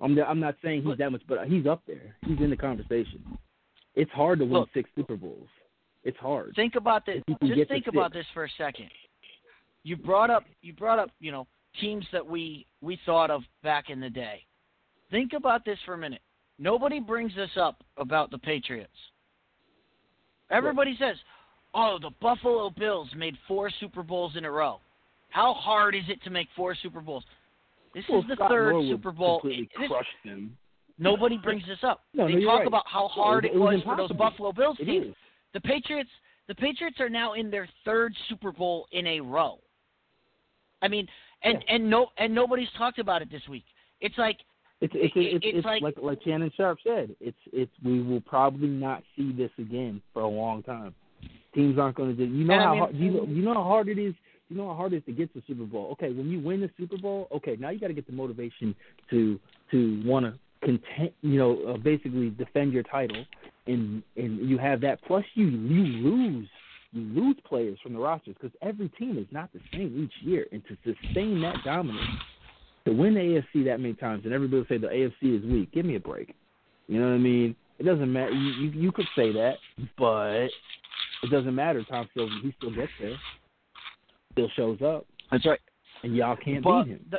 I'm 0.00 0.18
I'm 0.18 0.40
not 0.40 0.56
saying 0.62 0.80
he's 0.82 0.90
But- 0.90 0.98
that 0.98 1.10
much, 1.12 1.22
but 1.26 1.46
he's 1.48 1.66
up 1.66 1.82
there. 1.86 2.16
He's 2.26 2.38
in 2.40 2.50
the 2.50 2.56
conversation. 2.56 3.22
It's 3.94 4.10
hard 4.10 4.40
to 4.40 4.44
win 4.44 4.54
Look. 4.54 4.68
six 4.74 4.90
Super 4.96 5.16
Bowls. 5.16 5.48
It's 6.02 6.18
hard. 6.18 6.52
think 6.56 6.74
about 6.74 7.06
this. 7.06 7.22
If 7.26 7.36
you 7.40 7.48
can 7.48 7.58
Just 7.58 7.70
think 7.70 7.86
about 7.86 8.12
six. 8.12 8.16
this 8.18 8.26
for 8.34 8.44
a 8.44 8.48
second. 8.58 8.90
You 9.84 9.96
brought 9.96 10.28
up 10.30 10.44
you 10.60 10.72
brought 10.74 10.98
up 10.98 11.10
you 11.20 11.30
know 11.32 11.46
teams 11.80 12.04
that 12.12 12.26
we 12.26 12.66
we 12.82 12.98
thought 13.06 13.30
of 13.30 13.42
back 13.62 13.88
in 13.88 14.00
the 14.00 14.10
day. 14.10 14.42
Think 15.14 15.32
about 15.32 15.64
this 15.64 15.78
for 15.86 15.94
a 15.94 15.98
minute. 15.98 16.22
Nobody 16.58 16.98
brings 16.98 17.32
this 17.36 17.50
up 17.56 17.84
about 17.98 18.32
the 18.32 18.38
Patriots. 18.38 18.90
Everybody 20.50 20.96
says, 20.98 21.16
"Oh, 21.72 22.00
the 22.00 22.10
Buffalo 22.20 22.68
Bills 22.70 23.08
made 23.14 23.38
four 23.46 23.70
Super 23.70 24.02
Bowls 24.02 24.34
in 24.34 24.44
a 24.44 24.50
row." 24.50 24.80
How 25.28 25.54
hard 25.54 25.94
is 25.94 26.02
it 26.08 26.20
to 26.24 26.30
make 26.30 26.48
four 26.56 26.74
Super 26.74 27.00
Bowls? 27.00 27.24
This 27.94 28.04
well, 28.08 28.22
is 28.22 28.26
the 28.26 28.34
Scott 28.34 28.50
third 28.50 28.72
Norwood 28.72 28.88
Super 28.88 29.12
Bowl. 29.12 29.38
completely 29.38 29.70
This- 29.78 29.88
crushed 29.88 30.22
them. 30.24 30.58
nobody 30.98 31.38
brings 31.38 31.64
this 31.64 31.84
up. 31.84 32.02
No, 32.12 32.26
they 32.26 32.34
no, 32.34 32.46
talk 32.46 32.58
right. 32.58 32.66
about 32.66 32.88
how 32.88 33.06
hard 33.06 33.44
it 33.44 33.52
it 33.52 33.58
was 33.58 33.74
was 33.76 33.84
for 33.84 33.96
those. 33.96 34.10
Buffalo 34.10 34.50
Bills 34.50 34.80
It 34.80 34.86
teams. 34.86 35.06
is. 35.06 35.14
The 35.52 35.60
Patriots 35.60 36.10
the 36.48 36.56
Patriots 36.56 36.98
are 37.00 37.08
now 37.08 37.34
in 37.34 37.52
their 37.52 37.68
third 37.84 38.16
Super 38.28 38.50
Bowl 38.50 38.88
in 38.90 39.06
a 39.06 39.20
row. 39.20 39.60
I 40.82 40.88
mean, 40.88 41.08
and 41.42 41.62
Yeah. 41.62 41.74
and 41.76 41.88
no 41.88 42.10
and 42.16 42.34
nobody's 42.34 42.72
talked 42.72 42.98
about 42.98 43.22
it 43.22 43.30
this 43.30 43.46
week. 43.48 43.64
It's 44.00 44.18
like 44.18 44.44
It's 44.84 44.92
it's 44.96 45.12
it's, 45.16 45.44
it's 45.44 45.58
it's 45.58 45.64
like- 45.64 45.82
like, 45.82 45.94
like 46.02 46.18
Shannon 46.24 46.50
Sharpe 46.56 46.78
said. 46.84 47.14
It's 47.20 47.36
it's 47.52 47.72
we 47.84 48.02
will 48.02 48.20
probably 48.20 48.68
not 48.68 49.02
see 49.16 49.32
this 49.32 49.50
again 49.58 50.00
for 50.12 50.22
a 50.22 50.28
long 50.28 50.62
time. 50.62 50.94
Teams 51.54 51.78
aren't 51.78 51.96
going 51.96 52.14
to 52.14 52.26
do. 52.26 52.30
You 52.32 52.44
know 52.44 52.54
And 52.54 52.62
I 52.62 52.66
how 52.66 52.72
mean- 52.72 52.80
hard, 52.80 52.96
you 52.96 53.10
know 53.10 53.24
you 53.26 53.42
know 53.42 53.54
how 53.54 53.62
hard 53.62 53.88
it 53.88 53.98
is. 53.98 54.14
You 54.50 54.56
know 54.58 54.68
how 54.68 54.74
hard 54.74 54.92
it 54.92 54.98
is 54.98 55.04
to 55.06 55.12
get 55.12 55.32
to 55.32 55.40
the 55.40 55.44
Super 55.46 55.64
Bowl. 55.64 55.88
Okay, 55.92 56.12
when 56.12 56.28
you 56.28 56.38
win 56.38 56.60
the 56.60 56.70
Super 56.78 56.98
Bowl, 56.98 57.28
okay, 57.34 57.56
now 57.58 57.70
you 57.70 57.80
got 57.80 57.88
to 57.88 57.94
get 57.94 58.06
the 58.06 58.12
motivation 58.12 58.74
to 59.10 59.40
to 59.70 60.02
want 60.04 60.26
to 60.26 60.34
content. 60.66 61.12
You 61.22 61.38
know, 61.38 61.58
uh, 61.72 61.76
basically 61.78 62.30
defend 62.30 62.72
your 62.72 62.82
title, 62.82 63.24
and 63.66 64.02
and 64.16 64.46
you 64.48 64.58
have 64.58 64.80
that. 64.82 65.02
Plus, 65.06 65.24
you 65.34 65.46
you 65.46 65.82
lose 65.84 66.48
you 66.92 67.02
lose 67.20 67.36
players 67.46 67.78
from 67.82 67.94
the 67.94 67.98
rosters 67.98 68.36
because 68.40 68.54
every 68.60 68.88
team 68.90 69.16
is 69.18 69.26
not 69.32 69.50
the 69.54 69.60
same 69.72 70.04
each 70.04 70.26
year, 70.26 70.46
and 70.52 70.62
to 70.68 70.76
sustain 70.84 71.40
that 71.40 71.56
dominance 71.64 72.20
to 72.86 72.92
win 72.92 73.14
the 73.14 73.20
AFC 73.20 73.64
that 73.64 73.80
many 73.80 73.94
times, 73.94 74.24
and 74.24 74.32
everybody 74.34 74.58
will 74.60 74.66
say 74.68 74.78
the 74.78 74.88
AFC 74.88 75.38
is 75.38 75.44
weak. 75.50 75.72
Give 75.72 75.86
me 75.86 75.96
a 75.96 76.00
break. 76.00 76.34
You 76.86 77.00
know 77.00 77.08
what 77.08 77.14
I 77.14 77.18
mean? 77.18 77.56
It 77.78 77.84
doesn't 77.84 78.12
matter. 78.12 78.32
You 78.32 78.52
you, 78.66 78.70
you 78.82 78.92
could 78.92 79.06
say 79.16 79.32
that, 79.32 79.54
but 79.98 80.48
it 81.22 81.30
doesn't 81.30 81.54
matter. 81.54 81.82
Tom 81.90 82.08
still 82.12 82.28
he 82.42 82.52
still 82.58 82.70
gets 82.74 82.92
there, 83.00 83.16
still 84.32 84.48
shows 84.54 84.78
up, 84.82 85.06
that's 85.30 85.44
right. 85.46 85.60
and 86.02 86.14
y'all 86.14 86.36
can't 86.36 86.62
But 86.62 86.84
beat 86.84 86.92
him. 86.92 87.06
the 87.10 87.18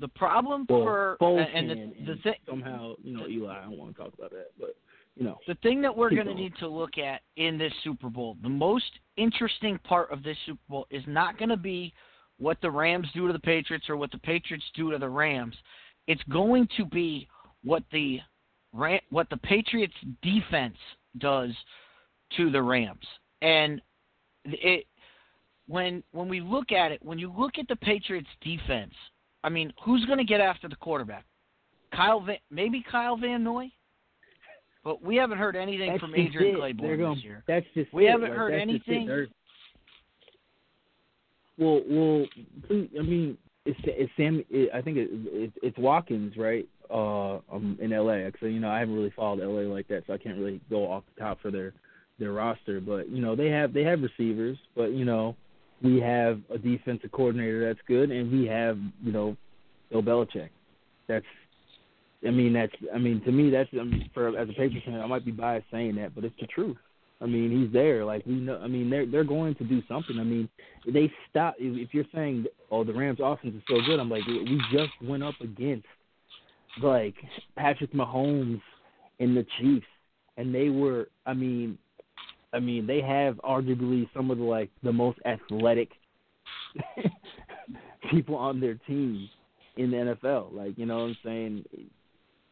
the 0.00 0.08
problem 0.08 0.66
Well, 0.68 0.82
for 0.82 1.16
Foles 1.20 1.46
and 1.54 1.70
the 1.70 1.74
can, 1.74 1.94
the 2.06 2.16
thing 2.22 2.34
somehow 2.48 2.94
you 3.02 3.16
know 3.16 3.26
Eli. 3.26 3.58
I 3.58 3.62
don't 3.62 3.78
want 3.78 3.96
to 3.96 4.02
talk 4.02 4.12
about 4.14 4.30
that, 4.30 4.50
but 4.58 4.76
you 5.16 5.24
know 5.24 5.38
the 5.48 5.54
thing 5.56 5.80
that 5.82 5.96
we're 5.96 6.10
going 6.10 6.26
to 6.26 6.34
need 6.34 6.54
to 6.60 6.68
look 6.68 6.98
at 6.98 7.22
in 7.36 7.56
this 7.58 7.72
Super 7.82 8.08
Bowl, 8.08 8.36
the 8.42 8.48
most 8.48 8.90
interesting 9.16 9.78
part 9.84 10.10
of 10.12 10.22
this 10.22 10.36
Super 10.46 10.60
Bowl 10.68 10.86
is 10.90 11.02
not 11.06 11.38
going 11.38 11.48
to 11.50 11.56
be 11.56 11.92
what 12.42 12.60
the 12.60 12.70
Rams 12.70 13.06
do 13.14 13.26
to 13.26 13.32
the 13.32 13.38
Patriots 13.38 13.88
or 13.88 13.96
what 13.96 14.10
the 14.10 14.18
Patriots 14.18 14.64
do 14.74 14.90
to 14.90 14.98
the 14.98 15.08
Rams. 15.08 15.54
It's 16.08 16.22
going 16.24 16.68
to 16.76 16.84
be 16.84 17.28
what 17.62 17.84
the 17.92 18.20
what 19.10 19.28
the 19.30 19.36
Patriots 19.36 19.94
defense 20.22 20.76
does 21.18 21.50
to 22.36 22.50
the 22.50 22.60
Rams. 22.62 23.06
And 23.42 23.80
it 24.44 24.86
when 25.68 26.02
when 26.10 26.28
we 26.28 26.40
look 26.40 26.72
at 26.72 26.90
it, 26.90 27.02
when 27.02 27.18
you 27.18 27.32
look 27.36 27.58
at 27.58 27.68
the 27.68 27.76
Patriots 27.76 28.28
defense, 28.42 28.94
I 29.44 29.48
mean, 29.48 29.72
who's 29.84 30.04
going 30.06 30.18
to 30.18 30.24
get 30.24 30.40
after 30.40 30.68
the 30.68 30.76
quarterback? 30.76 31.24
Kyle 31.94 32.20
Van, 32.20 32.38
maybe 32.50 32.84
Kyle 32.90 33.16
Van 33.16 33.44
Noy? 33.44 33.70
But 34.84 35.00
we 35.02 35.14
haven't 35.14 35.38
heard 35.38 35.54
anything 35.54 35.90
that's 35.90 36.00
from 36.00 36.14
Adrian 36.16 36.56
it. 36.56 36.60
Clayborn 36.60 37.14
this 37.14 37.22
year. 37.22 37.44
That's 37.46 37.66
just 37.74 37.92
We 37.94 38.08
it. 38.08 38.10
haven't 38.10 38.30
Like, 38.30 38.38
heard 38.38 38.52
that's 38.54 38.70
just 38.72 38.88
it. 38.88 38.92
anything. 38.92 39.28
Well, 41.58 41.82
well, 41.88 42.26
I 42.70 43.02
mean, 43.02 43.36
it's 43.64 43.78
it's 43.84 44.12
Sam. 44.16 44.42
It, 44.50 44.70
I 44.74 44.80
think 44.80 44.96
it, 44.96 45.08
it, 45.12 45.52
it's 45.62 45.78
Watkins, 45.78 46.36
right? 46.36 46.66
Uh, 46.90 47.36
um, 47.50 47.78
in 47.80 47.92
L.A. 47.92 48.30
So 48.40 48.46
you 48.46 48.60
know, 48.60 48.70
I 48.70 48.78
haven't 48.78 48.94
really 48.94 49.12
followed 49.14 49.40
L.A. 49.40 49.64
like 49.68 49.88
that, 49.88 50.04
so 50.06 50.12
I 50.12 50.18
can't 50.18 50.38
really 50.38 50.60
go 50.68 50.90
off 50.90 51.04
the 51.14 51.20
top 51.20 51.40
for 51.40 51.50
their 51.50 51.72
their 52.18 52.32
roster. 52.32 52.80
But 52.80 53.08
you 53.08 53.22
know, 53.22 53.36
they 53.36 53.48
have 53.48 53.72
they 53.72 53.84
have 53.84 54.00
receivers, 54.02 54.58
but 54.74 54.92
you 54.92 55.04
know, 55.04 55.36
we 55.82 56.00
have 56.00 56.40
a 56.50 56.58
defensive 56.58 57.12
coordinator 57.12 57.66
that's 57.66 57.84
good, 57.86 58.10
and 58.10 58.30
we 58.32 58.46
have 58.46 58.78
you 59.02 59.12
know, 59.12 59.36
Bill 59.90 60.02
Belichick. 60.02 60.50
That's, 61.08 61.26
I 62.26 62.30
mean, 62.30 62.52
that's 62.52 62.72
I 62.94 62.98
mean, 62.98 63.22
to 63.24 63.32
me, 63.32 63.50
that's 63.50 63.70
I 63.72 63.84
mean, 63.84 64.10
for 64.14 64.36
as 64.38 64.48
a 64.48 64.52
Patriots 64.52 64.86
fan, 64.86 65.00
I 65.00 65.06
might 65.06 65.24
be 65.24 65.32
biased 65.32 65.66
saying 65.70 65.96
that, 65.96 66.14
but 66.14 66.24
it's 66.24 66.38
the 66.40 66.46
truth. 66.46 66.76
I 67.22 67.26
mean, 67.26 67.62
he's 67.62 67.72
there. 67.72 68.04
Like 68.04 68.26
we 68.26 68.34
know. 68.34 68.58
I 68.58 68.66
mean, 68.66 68.90
they're 68.90 69.06
they're 69.06 69.24
going 69.24 69.54
to 69.56 69.64
do 69.64 69.82
something. 69.88 70.18
I 70.18 70.24
mean, 70.24 70.48
they 70.86 71.10
stop. 71.30 71.54
If 71.58 71.94
you're 71.94 72.04
saying, 72.14 72.46
oh, 72.70 72.84
the 72.84 72.92
Rams' 72.92 73.20
offense 73.22 73.54
is 73.54 73.62
so 73.68 73.76
good, 73.86 74.00
I'm 74.00 74.10
like, 74.10 74.26
we 74.26 74.60
just 74.72 74.92
went 75.02 75.22
up 75.22 75.34
against 75.40 75.86
like 76.82 77.14
Patrick 77.56 77.92
Mahomes 77.92 78.60
and 79.20 79.36
the 79.36 79.46
Chiefs, 79.60 79.86
and 80.36 80.54
they 80.54 80.68
were. 80.68 81.08
I 81.24 81.34
mean, 81.34 81.78
I 82.52 82.58
mean, 82.58 82.86
they 82.86 83.00
have 83.00 83.36
arguably 83.44 84.08
some 84.14 84.30
of 84.30 84.38
the 84.38 84.44
like 84.44 84.70
the 84.82 84.92
most 84.92 85.18
athletic 85.24 85.90
people 88.10 88.34
on 88.34 88.60
their 88.60 88.74
team 88.86 89.28
in 89.76 89.90
the 89.90 89.96
NFL. 89.96 90.52
Like, 90.52 90.76
you 90.76 90.86
know 90.86 90.96
what 90.96 91.04
I'm 91.04 91.16
saying? 91.24 91.64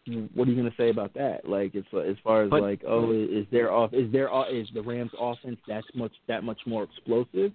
What 0.06 0.48
are 0.48 0.50
you 0.50 0.56
gonna 0.56 0.74
say 0.76 0.88
about 0.90 1.14
that? 1.14 1.48
Like, 1.48 1.74
as 1.74 1.84
as 1.92 2.16
far 2.24 2.42
as 2.42 2.50
But- 2.50 2.62
like, 2.62 2.82
oh, 2.86 3.12
is 3.12 3.46
their 3.50 3.70
off 3.70 3.92
is 3.92 4.10
their 4.10 4.28
is 4.50 4.68
the 4.72 4.82
Rams' 4.82 5.12
offense 5.18 5.60
that 5.68 5.84
much 5.94 6.12
that 6.26 6.42
much 6.42 6.60
more 6.66 6.84
explosive? 6.84 7.52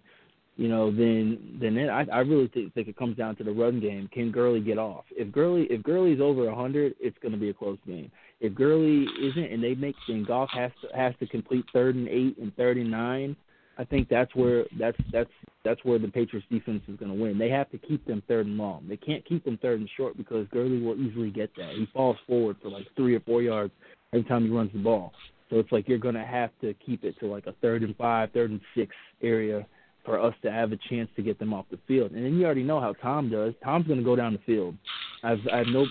You 0.58 0.70
know, 0.70 0.90
then 0.90 1.58
then 1.60 1.78
it, 1.78 1.90
I 1.90 2.06
I 2.14 2.20
really 2.20 2.48
think, 2.48 2.74
think 2.74 2.88
it 2.88 2.96
comes 2.96 3.18
down 3.18 3.36
to 3.38 3.44
the 3.44 3.52
run 3.52 3.82
game. 3.82 4.08
Can 4.14 4.32
Gurley 4.32 4.62
get 4.62 4.78
off? 4.78 5.04
If 5.12 5.32
Gurley 5.32 5.64
if 5.64 5.84
Gurley's 5.84 6.22
over 6.22 6.48
a 6.48 6.56
hundred, 6.56 6.96
it's 7.00 7.18
going 7.18 7.34
to 7.34 7.38
be 7.38 7.50
a 7.50 7.54
close 7.54 7.80
game. 7.86 8.10
If 8.40 8.54
Gurley 8.54 9.06
isn't, 9.22 9.52
and 9.52 9.62
they 9.62 9.76
make 9.76 9.96
and 10.08 10.26
Goff 10.26 10.50
has 10.52 10.72
to 10.82 10.96
has 10.96 11.14
to 11.20 11.28
complete 11.28 11.66
third 11.74 11.96
and 11.96 12.08
eight 12.08 12.38
and 12.38 12.56
third 12.56 12.78
and 12.78 12.90
nine, 12.90 13.36
I 13.78 13.84
think 13.84 14.08
that's 14.10 14.34
where 14.36 14.66
that's 14.80 14.98
that's 15.12 15.30
that's 15.64 15.84
where 15.84 16.00
the 16.00 16.08
Patriots 16.08 16.48
defense 16.50 16.82
is 16.88 16.98
going 16.98 17.12
to 17.12 17.22
win. 17.22 17.38
They 17.38 17.50
have 17.50 17.70
to 17.72 17.78
keep 17.78 18.06
them 18.06 18.24
third 18.28 18.46
and 18.46 18.58
long. 18.58 18.86
They 18.88 18.98
can't 18.98 19.26
keep 19.26 19.44
them 19.44 19.58
third 19.62 19.80
and 19.80 19.90
short 19.98 20.16
because 20.16 20.48
Gurley 20.52 20.82
will 20.82 20.96
easily 20.96 21.32
get 21.32 21.50
that. 21.58 21.72
He 21.76 21.88
falls 21.94 22.18
forward 22.28 22.58
for 22.62 22.70
like 22.70 22.86
three 22.96 23.16
or 23.16 23.20
four 23.22 23.42
yards 23.42 23.74
every 24.14 24.24
time 24.24 24.44
he 24.44 24.50
runs 24.50 24.72
the 24.72 24.80
ball. 24.80 25.12
So 25.50 25.58
it's 25.58 25.72
like 25.72 25.88
you're 25.88 25.98
going 25.98 26.16
to 26.16 26.26
have 26.26 26.52
to 26.62 26.74
keep 26.86 27.04
it 27.04 27.20
to 27.20 27.28
like 27.28 27.48
a 27.48 27.54
third 27.62 27.84
and 27.84 27.96
five, 27.98 28.32
third 28.32 28.52
and 28.52 28.62
six 28.76 28.96
area 29.22 29.66
for 30.06 30.22
us 30.22 30.34
to 30.44 30.52
have 30.52 30.72
a 30.72 30.78
chance 30.90 31.10
to 31.16 31.24
get 31.24 31.40
them 31.40 31.54
off 31.54 31.66
the 31.72 31.80
field. 31.88 32.12
And 32.12 32.24
then 32.24 32.36
you 32.36 32.46
already 32.46 32.64
know 32.64 32.80
how 32.80 32.94
Tom 32.94 33.30
does. 33.30 33.54
Tom's 33.64 33.88
going 33.88 34.00
to 34.00 34.06
go 34.06 34.16
down 34.16 34.34
the 34.34 34.40
field. 34.46 34.76
I've 35.24 35.40
I 35.52 35.58
have 35.58 35.68
no 35.68 35.86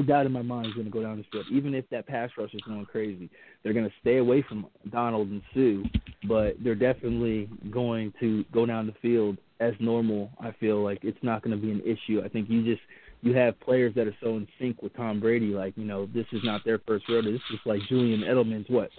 no 0.00 0.06
doubt 0.06 0.26
in 0.26 0.32
my 0.32 0.42
mind 0.42 0.66
he's 0.66 0.74
going 0.74 0.86
to 0.86 0.90
go 0.90 1.02
down 1.02 1.18
the 1.18 1.24
field, 1.30 1.46
even 1.52 1.74
if 1.74 1.88
that 1.90 2.06
pass 2.06 2.30
rush 2.38 2.54
is 2.54 2.60
going 2.62 2.86
crazy. 2.86 3.28
They're 3.62 3.72
going 3.72 3.86
to 3.86 3.94
stay 4.00 4.16
away 4.16 4.44
from 4.48 4.66
Donald 4.90 5.28
and 5.28 5.42
Suh, 5.54 5.88
but 6.26 6.54
they're 6.62 6.74
definitely 6.74 7.48
going 7.70 8.12
to 8.20 8.44
go 8.52 8.64
down 8.66 8.86
the 8.86 8.94
field 9.02 9.36
as 9.60 9.74
normal. 9.78 10.30
I 10.40 10.52
feel 10.58 10.82
like 10.82 11.00
it's 11.02 11.18
not 11.22 11.42
going 11.42 11.58
to 11.58 11.62
be 11.62 11.70
an 11.70 11.82
issue. 11.82 12.22
I 12.24 12.28
think 12.28 12.48
you 12.48 12.64
just 12.64 12.82
you 13.22 13.34
have 13.34 13.60
players 13.60 13.94
that 13.96 14.06
are 14.06 14.16
so 14.22 14.36
in 14.36 14.48
sync 14.58 14.80
with 14.82 14.96
Tom 14.96 15.20
Brady. 15.20 15.48
Like 15.48 15.74
you 15.76 15.84
know, 15.84 16.06
this 16.06 16.26
is 16.32 16.40
not 16.42 16.64
their 16.64 16.78
first 16.86 17.04
rodeo. 17.08 17.32
This 17.32 17.40
is 17.52 17.58
like 17.66 17.80
Julian 17.88 18.20
Edelman's 18.20 18.68
what 18.68 18.90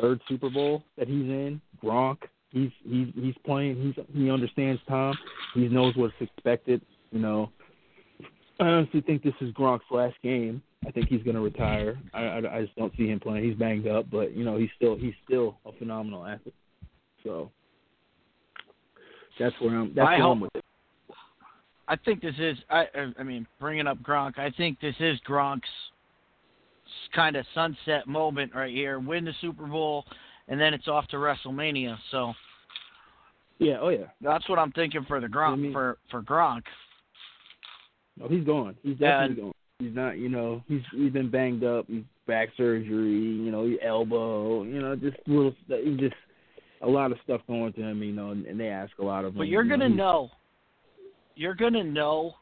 third 0.00 0.20
Super 0.28 0.48
Bowl 0.48 0.82
that 0.96 1.08
he's 1.08 1.16
in. 1.16 1.60
Gronk, 1.84 2.18
he's 2.50 2.70
he's 2.84 3.08
he's 3.14 3.34
playing. 3.44 3.76
He's 3.94 4.04
he 4.14 4.30
understands 4.30 4.80
Tom. 4.88 5.14
He 5.54 5.68
knows 5.68 5.94
what's 5.96 6.14
expected. 6.20 6.80
You 7.12 7.20
know, 7.20 7.50
I 8.60 8.64
honestly 8.64 9.00
think 9.00 9.22
this 9.22 9.34
is 9.40 9.52
Gronk's 9.52 9.84
last 9.90 10.16
game. 10.22 10.62
I 10.86 10.90
think 10.90 11.08
he's 11.08 11.22
going 11.22 11.34
to 11.36 11.40
retire. 11.42 11.98
I, 12.14 12.22
I, 12.24 12.56
I 12.58 12.62
just 12.64 12.76
don't 12.76 12.92
see 12.96 13.08
him 13.08 13.20
playing. 13.20 13.44
He's 13.44 13.54
banged 13.56 13.86
up, 13.86 14.06
but 14.10 14.36
you 14.36 14.44
know 14.44 14.56
he's 14.58 14.70
still 14.76 14.96
he's 14.96 15.14
still 15.24 15.58
a 15.66 15.72
phenomenal 15.72 16.24
athlete. 16.26 16.54
So 17.24 17.50
that's 19.38 19.54
where 19.60 19.76
I'm. 19.76 19.92
That's 19.94 20.06
I 20.08 20.12
where 20.12 20.22
hope- 20.22 20.32
I'm 20.32 20.40
with 20.40 20.56
it. 20.56 20.64
I 21.88 21.96
think 21.96 22.20
this 22.20 22.34
is. 22.38 22.56
I 22.70 22.84
I 23.18 23.22
mean, 23.22 23.46
bringing 23.60 23.86
up 23.86 23.98
Gronk, 24.02 24.38
I 24.38 24.50
think 24.50 24.80
this 24.80 24.94
is 25.00 25.18
Gronk's 25.28 25.68
kind 27.14 27.36
of 27.36 27.44
sunset 27.54 28.06
moment 28.06 28.54
right 28.54 28.72
here. 28.72 28.98
Win 28.98 29.24
the 29.24 29.32
Super 29.40 29.66
Bowl, 29.66 30.04
and 30.48 30.60
then 30.60 30.74
it's 30.74 30.86
off 30.88 31.06
to 31.08 31.16
WrestleMania. 31.16 31.96
So 32.10 32.34
Yeah. 33.58 33.78
Oh 33.80 33.88
yeah. 33.88 34.06
that's 34.20 34.48
what 34.48 34.58
I'm 34.58 34.72
thinking 34.72 35.04
for 35.08 35.20
the 35.20 35.26
Gronk 35.28 35.52
I 35.52 35.56
mean- 35.56 35.72
for 35.72 35.98
for 36.10 36.22
Gronk. 36.22 36.62
No, 38.18 38.28
he's 38.28 38.44
gone. 38.44 38.76
He's 38.82 38.96
definitely 38.98 39.42
gone. 39.42 39.52
He's 39.78 39.94
not. 39.94 40.18
You 40.18 40.28
know, 40.28 40.62
he's 40.68 40.82
he's 40.92 41.12
been 41.12 41.30
banged 41.30 41.64
up. 41.64 41.86
He's 41.88 42.02
back 42.26 42.48
surgery. 42.56 43.10
You 43.12 43.50
know, 43.50 43.66
he 43.66 43.78
elbow. 43.84 44.64
You 44.64 44.80
know, 44.80 44.96
just 44.96 45.16
little. 45.26 45.54
st- 45.68 46.00
just 46.00 46.14
a 46.82 46.88
lot 46.88 47.12
of 47.12 47.18
stuff 47.24 47.40
going 47.46 47.72
to 47.74 47.82
him. 47.82 48.02
You 48.02 48.12
know, 48.12 48.30
and, 48.30 48.44
and 48.46 48.58
they 48.58 48.68
ask 48.68 48.92
a 48.98 49.04
lot 49.04 49.24
of 49.24 49.32
him. 49.32 49.38
But 49.38 49.48
you're 49.48 49.64
you 49.64 49.70
gonna 49.70 49.86
he's- 49.86 49.96
know. 49.96 50.30
You're 51.36 51.54
gonna 51.54 51.84
know 51.84 52.34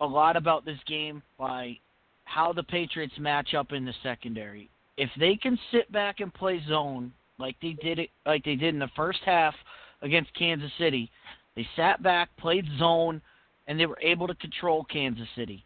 a 0.00 0.06
lot 0.06 0.36
about 0.36 0.64
this 0.64 0.78
game 0.86 1.22
by 1.38 1.76
how 2.24 2.52
the 2.52 2.62
Patriots 2.62 3.12
match 3.18 3.52
up 3.54 3.72
in 3.72 3.84
the 3.84 3.92
secondary. 4.02 4.70
If 4.96 5.10
they 5.18 5.36
can 5.36 5.58
sit 5.70 5.90
back 5.92 6.20
and 6.20 6.32
play 6.32 6.62
zone 6.68 7.12
like 7.38 7.56
they 7.60 7.76
did 7.82 7.98
it, 7.98 8.10
like 8.24 8.44
they 8.44 8.56
did 8.56 8.74
in 8.74 8.78
the 8.80 8.90
first 8.96 9.18
half 9.26 9.54
against 10.02 10.32
Kansas 10.34 10.70
City, 10.78 11.10
they 11.54 11.66
sat 11.76 12.02
back, 12.02 12.30
played 12.38 12.64
zone, 12.78 13.20
and 13.68 13.78
they 13.78 13.86
were 13.86 13.98
able 14.02 14.26
to 14.26 14.34
control 14.34 14.82
Kansas 14.84 15.28
City. 15.36 15.64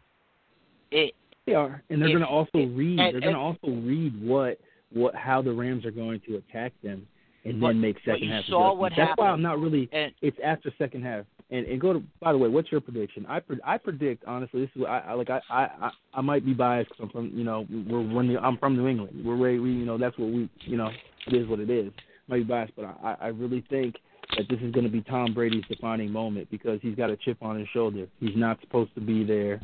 It 0.91 1.15
They 1.47 1.55
are, 1.55 1.81
and 1.89 1.99
they're 2.01 2.09
going 2.09 2.21
to 2.21 2.27
also 2.27 2.49
if- 2.59 2.77
read. 2.77 2.99
and- 2.99 3.13
they're 3.15 3.21
going 3.21 3.33
to 3.33 3.39
also 3.39 3.69
read 3.69 4.13
what 4.21 4.59
what 4.91 5.15
how 5.15 5.41
the 5.41 5.51
Rams 5.51 5.85
are 5.85 5.91
going 5.91 6.19
to 6.27 6.35
attack 6.35 6.71
them, 6.83 7.07
and 7.45 7.59
But- 7.59 7.69
then 7.69 7.81
make 7.81 7.97
second 8.05 8.23
you 8.23 8.29
half. 8.31 8.45
saw 8.45 8.89
That's 8.95 9.17
why. 9.17 9.29
I'm 9.29 9.41
not 9.41 9.59
really. 9.59 9.89
and 9.91 10.13
It's 10.21 10.37
after 10.43 10.71
second 10.77 11.03
half, 11.03 11.25
and 11.49 11.65
and 11.65 11.81
go 11.81 11.93
to. 11.93 12.03
By 12.19 12.31
the 12.31 12.37
way, 12.37 12.47
what's 12.47 12.71
your 12.71 12.79
prediction? 12.81 13.25
I 13.27 13.39
pre- 13.39 13.59
I 13.63 13.77
predict 13.79 14.23
honestly. 14.25 14.61
This 14.61 14.69
is 14.75 14.81
what 14.81 14.89
I, 14.91 14.99
I 14.99 15.13
like. 15.13 15.29
I, 15.31 15.41
I 15.49 15.63
I 15.87 15.91
I 16.13 16.21
might 16.21 16.45
be 16.45 16.53
biased 16.53 16.89
because 16.89 17.05
I'm 17.05 17.09
from 17.09 17.31
you 17.37 17.43
know 17.43 17.65
we're 17.89 18.01
when 18.01 18.37
I'm 18.37 18.57
from 18.57 18.75
New 18.77 18.87
England. 18.87 19.23
We're 19.25 19.35
way 19.35 19.57
we 19.59 19.71
you 19.71 19.85
know 19.85 19.97
that's 19.97 20.17
what 20.19 20.29
we 20.29 20.47
you 20.61 20.77
know 20.77 20.91
it 21.27 21.33
is 21.33 21.47
what 21.47 21.59
it 21.59 21.69
is. 21.71 21.91
Might 22.27 22.37
be 22.37 22.43
biased, 22.43 22.75
but 22.75 22.85
I 22.85 23.15
I 23.19 23.27
really 23.29 23.61
think 23.69 23.95
that 24.35 24.47
this 24.49 24.59
is 24.61 24.71
going 24.71 24.85
to 24.85 24.91
be 24.91 25.01
Tom 25.01 25.33
Brady's 25.33 25.63
defining 25.69 26.11
moment 26.11 26.49
because 26.49 26.79
he's 26.81 26.95
got 26.95 27.09
a 27.09 27.17
chip 27.17 27.37
on 27.41 27.59
his 27.59 27.67
shoulder. 27.69 28.07
He's 28.19 28.35
not 28.35 28.59
supposed 28.61 28.93
to 28.95 29.01
be 29.01 29.23
there. 29.23 29.61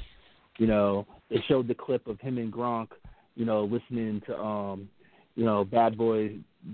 You 0.57 0.67
know, 0.67 1.07
they 1.29 1.43
showed 1.47 1.67
the 1.67 1.75
clip 1.75 2.07
of 2.07 2.19
him 2.19 2.37
and 2.37 2.51
Gronk, 2.51 2.89
you 3.35 3.45
know, 3.45 3.63
listening 3.63 4.21
to 4.27 4.37
um, 4.37 4.89
you 5.35 5.45
know, 5.45 5.63
Bad 5.63 5.97
Boys 5.97 6.33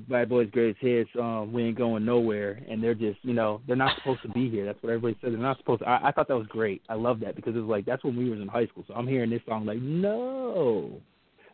Bad 0.10 0.30
Boys 0.30 0.50
Greatest 0.52 0.82
Hits, 0.82 1.10
um, 1.20 1.54
we 1.54 1.66
ain't 1.66 1.78
going 1.78 2.04
nowhere 2.04 2.60
and 2.68 2.84
they're 2.84 2.96
just 2.96 3.20
you 3.22 3.34
know, 3.34 3.62
they're 3.68 3.76
not 3.76 3.96
supposed 3.98 4.24
to 4.24 4.30
be 4.30 4.50
here. 4.50 4.66
That's 4.66 4.82
what 4.82 4.90
everybody 4.90 5.18
said. 5.22 5.34
They're 5.34 5.40
not 5.40 5.58
supposed 5.58 5.82
to 5.82 5.88
I, 5.88 6.08
I 6.08 6.12
thought 6.12 6.28
that 6.28 6.38
was 6.38 6.48
great. 6.48 6.82
I 6.90 6.96
love 6.96 7.20
that 7.20 7.36
because 7.36 7.56
it 7.56 7.60
was 7.60 7.70
like 7.70 7.86
that's 7.86 8.04
when 8.04 8.18
we 8.18 8.30
was 8.30 8.40
in 8.40 8.48
high 8.48 8.66
school. 8.68 8.84
So 8.88 8.96
I'm 8.96 9.08
hearing 9.08 9.30
this 9.30 9.42
song 9.48 9.66
like, 9.66 9.80
No 9.80 11.00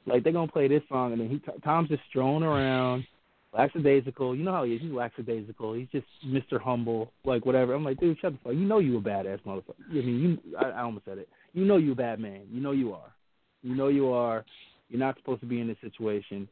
like 0.06 0.24
they're 0.24 0.34
gonna 0.34 0.52
play 0.52 0.68
this 0.68 0.84
song 0.90 1.12
and 1.12 1.22
then 1.22 1.30
he 1.30 1.42
Tom's 1.64 1.90
just 1.90 2.04
strolling 2.10 2.44
around 2.44 3.06
lackadaisical. 3.54 4.36
You 4.36 4.44
know 4.44 4.52
how 4.52 4.64
he 4.64 4.74
is. 4.76 4.82
He's 4.82 4.92
lackadaisical. 4.92 5.74
He's 5.74 5.88
just 5.92 6.06
Mr. 6.26 6.60
Humble, 6.60 7.12
like 7.26 7.46
whatever. 7.46 7.74
I'm 7.74 7.84
like, 7.84 8.00
dude, 8.00 8.18
shut 8.20 8.34
the 8.34 8.40
fuck. 8.44 8.54
You 8.54 8.66
know 8.66 8.80
you 8.80 8.98
a 8.98 9.02
badass 9.02 9.42
motherfucker. 9.44 9.76
I 9.90 9.94
mean, 9.94 10.40
you. 10.46 10.58
I, 10.58 10.70
I 10.70 10.82
almost 10.82 11.06
said 11.06 11.18
it. 11.18 11.30
You 11.54 11.66
know 11.66 11.78
you 11.78 11.92
a 11.92 11.96
bad 11.96 12.20
man. 12.20 12.42
You 12.52 12.62
know 12.62 12.72
you 12.72 12.94
are. 12.94 13.12
You 13.64 13.76
know 13.76 13.90
you 13.90 14.10
are. 14.12 14.46
You're 14.90 15.00
not 15.00 15.18
supposed 15.18 15.42
to 15.42 15.48
be 15.48 15.60
in 15.62 15.68
this 15.68 15.78
situation. 15.82 16.48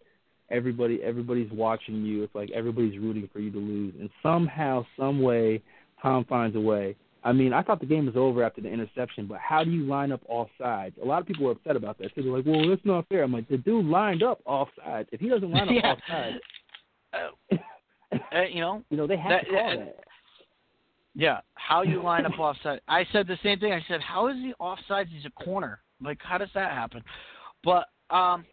Everybody, 0.52 1.02
everybody's 1.04 1.52
watching 1.52 2.04
you. 2.04 2.24
It's 2.24 2.34
like 2.34 2.50
everybody's 2.52 2.98
rooting 3.00 3.30
for 3.32 3.40
you 3.40 3.52
to 3.52 3.58
lose. 3.60 3.94
And 4.00 4.10
somehow, 4.24 4.86
some 4.98 5.22
way, 5.22 5.62
Tom 6.02 6.26
finds 6.26 6.56
a 6.56 6.60
way. 6.60 6.96
I 7.24 7.34
mean, 7.34 7.52
I 7.52 7.62
thought 7.62 7.82
the 7.82 7.86
game 7.86 8.06
was 8.06 8.16
over 8.16 8.44
after 8.44 8.62
the 8.62 8.70
interception, 8.70 9.28
but 9.28 9.40
how 9.40 9.64
do 9.66 9.70
you 9.72 9.84
line 9.84 10.12
up 10.14 10.22
off 10.30 10.48
sides? 10.58 10.96
A 11.04 11.06
lot 11.06 11.20
of 11.22 11.28
people 11.28 11.46
were 11.46 11.52
upset 11.52 11.76
about 11.76 11.98
that. 12.00 12.12
So 12.16 12.22
they're 12.22 12.32
like, 12.32 12.46
well, 12.46 12.68
that's 12.68 12.82
not 12.86 13.08
fair. 13.10 13.24
I'm 13.24 13.34
like, 13.34 13.50
the 13.50 13.58
dude 13.58 13.86
lined 13.86 14.24
up 14.24 14.40
off 14.46 14.70
sides. 14.84 15.10
If 15.12 15.20
he 15.20 15.28
doesn't 15.28 15.52
line 15.52 15.68
up 15.68 15.76
Yeah. 15.84 15.92
off 15.92 16.00
sides, 16.08 16.38
uh, 17.14 17.56
uh, 18.12 18.42
you 18.52 18.60
know, 18.62 18.84
you 18.90 18.98
know, 18.98 19.08
they 19.08 19.18
have 19.18 19.30
That- 19.30 19.46
to 19.46 19.52
call 19.52 19.70
that- 19.70 19.78
that. 19.86 20.04
Yeah, 21.16 21.42
how 21.56 21.82
you 21.82 22.02
line 22.02 22.26
up 22.26 22.40
offside. 22.40 22.80
I 22.88 23.04
said 23.12 23.28
the 23.28 23.38
same 23.44 23.60
thing. 23.60 23.74
I 23.74 23.82
said, 23.88 24.00
how 24.00 24.28
is 24.28 24.38
he 24.38 24.54
offside? 24.60 25.08
He's 25.08 25.26
a 25.26 25.44
corner. 25.44 25.82
Like, 26.02 26.22
how 26.22 26.38
does 26.38 26.52
that 26.54 26.72
happen? 26.72 27.04
But 27.64 27.90
um, 28.10 28.46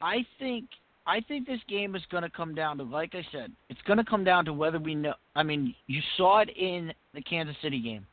I 0.00 0.24
think 0.38 0.66
I 1.06 1.20
think 1.20 1.46
this 1.46 1.60
game 1.68 1.94
is 1.94 2.02
going 2.10 2.22
to 2.22 2.30
come 2.30 2.54
down 2.54 2.78
to, 2.78 2.84
like 2.84 3.14
I 3.14 3.26
said, 3.30 3.52
it's 3.68 3.82
going 3.82 3.98
to 3.98 4.04
come 4.04 4.24
down 4.24 4.46
to 4.46 4.52
whether 4.54 4.78
we 4.78 4.94
know. 4.94 5.14
I 5.36 5.42
mean, 5.42 5.74
you 5.86 6.00
saw 6.16 6.38
it 6.38 6.48
in 6.56 6.94
the 7.12 7.20
Kansas 7.20 7.56
City 7.60 7.80
game. 7.80 8.06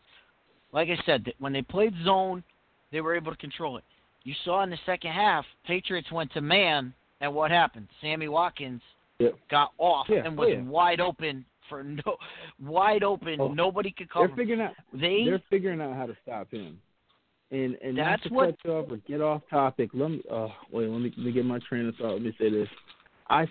Like 0.73 0.89
I 0.89 0.97
said, 1.05 1.23
that 1.25 1.35
when 1.39 1.53
they 1.53 1.61
played 1.61 1.93
zone, 2.03 2.43
they 2.91 2.99
were 2.99 3.15
able 3.15 3.31
to 3.31 3.37
control 3.37 3.77
it. 3.77 3.85
You 4.23 4.33
saw 4.43 4.63
in 4.63 4.69
the 4.69 4.77
second 4.85 5.11
half, 5.11 5.45
Patriots 5.65 6.11
went 6.11 6.33
to 6.33 6.41
man, 6.41 6.93
and 7.21 7.33
what 7.33 7.51
happened? 7.51 7.87
Sammy 8.01 8.27
Watkins 8.27 8.81
Yep. 9.21 9.33
got 9.49 9.71
off 9.77 10.07
Yeah, 10.09 10.23
and 10.25 10.37
oh 10.37 10.41
was 10.41 10.49
yeah. 10.53 10.63
wide 10.63 10.99
open 10.99 11.45
for 11.69 11.83
no 11.83 12.17
wide 12.61 13.03
open. 13.03 13.37
Oh. 13.39 13.47
Nobody 13.49 13.91
could 13.91 14.09
They're 14.13 14.29
figuring 14.35 14.61
out. 14.61 14.73
They 14.93 15.23
They're 15.25 15.41
figuring 15.49 15.81
out 15.81 15.95
how 15.95 16.05
to 16.05 16.15
stop 16.23 16.51
him. 16.51 16.79
And 17.51 17.75
and 17.83 17.95
not 17.97 18.05
That's 18.11 18.23
to 18.23 18.33
what- 18.33 18.45
cut 18.49 18.57
you 18.65 18.71
off 18.73 18.91
or 18.91 18.97
get 19.07 19.21
off 19.21 19.41
topic. 19.49 19.89
Let 19.93 20.11
me. 20.11 20.21
Uh, 20.29 20.47
wait. 20.71 20.87
Let 20.89 21.01
me 21.01 21.13
let 21.17 21.25
me 21.25 21.31
get 21.31 21.45
my 21.45 21.59
train 21.67 21.87
of 21.87 21.95
thought. 21.95 22.13
Let 22.13 22.21
me 22.21 22.33
say 22.39 22.49
this. 22.49 22.67
I 23.29 23.45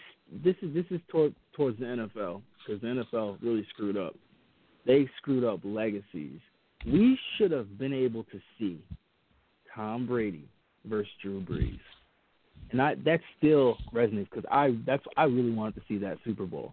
this 0.45 0.55
is 0.63 0.73
this 0.75 0.85
is 0.91 1.01
toward, 1.09 1.35
towards 1.55 1.79
the 1.79 1.85
NFL 1.87 2.43
because 2.67 2.81
the 2.83 2.87
NFL 3.05 3.39
really 3.43 3.67
screwed 3.71 3.97
up. 3.97 4.15
They 4.87 5.09
screwed 5.19 5.45
up 5.45 5.61
legacies. 5.65 6.41
We 6.87 7.19
should 7.37 7.51
have 7.51 7.79
been 7.79 7.93
able 7.93 8.25
to 8.25 8.41
see 8.59 8.79
Tom 9.75 10.07
Brady 10.07 10.49
versus 10.87 11.11
Drew 11.23 11.41
Brees, 11.43 11.79
and 12.73 12.81
I 12.81 12.95
that 13.05 13.21
still 13.39 13.77
resonates 13.93 14.29
because 14.31 14.45
I 14.51 14.77
that's 14.87 15.05
I 15.17 15.25
really 15.25 15.51
wanted 15.51 15.77
to 15.77 15.83
see 15.89 15.99
that 15.99 16.19
Super 16.25 16.47
Bowl. 16.47 16.73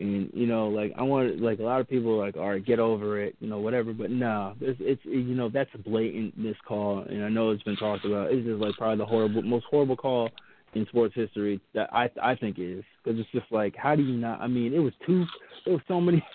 And 0.00 0.30
you 0.32 0.46
know, 0.46 0.68
like 0.68 0.92
I 0.96 1.02
wanted, 1.02 1.40
like 1.40 1.58
a 1.58 1.62
lot 1.62 1.80
of 1.80 1.88
people 1.88 2.12
are 2.14 2.24
like, 2.24 2.36
all 2.36 2.50
right, 2.50 2.64
get 2.64 2.78
over 2.78 3.20
it, 3.20 3.34
you 3.40 3.48
know, 3.48 3.58
whatever. 3.58 3.92
But 3.92 4.10
no, 4.10 4.54
it's, 4.60 4.78
it's 4.80 5.00
you 5.04 5.34
know, 5.34 5.48
that's 5.48 5.70
a 5.74 5.78
blatant 5.78 6.38
missed 6.38 6.64
call, 6.64 7.00
and 7.00 7.24
I 7.24 7.28
know 7.28 7.50
it's 7.50 7.62
been 7.64 7.76
talked 7.76 8.04
about. 8.04 8.32
It's 8.32 8.46
just 8.46 8.60
like 8.60 8.74
probably 8.76 8.98
the 8.98 9.06
horrible, 9.06 9.42
most 9.42 9.66
horrible 9.68 9.96
call 9.96 10.30
in 10.74 10.86
sports 10.86 11.14
history 11.14 11.60
that 11.74 11.92
I 11.92 12.10
I 12.22 12.36
think 12.36 12.58
is 12.58 12.84
because 13.02 13.18
it's 13.18 13.30
just 13.32 13.50
like, 13.50 13.74
how 13.76 13.96
do 13.96 14.02
you 14.02 14.16
not? 14.16 14.40
I 14.40 14.46
mean, 14.46 14.72
it 14.72 14.78
was 14.78 14.92
two, 15.04 15.24
there 15.64 15.74
was 15.74 15.82
so 15.88 16.00
many. 16.00 16.24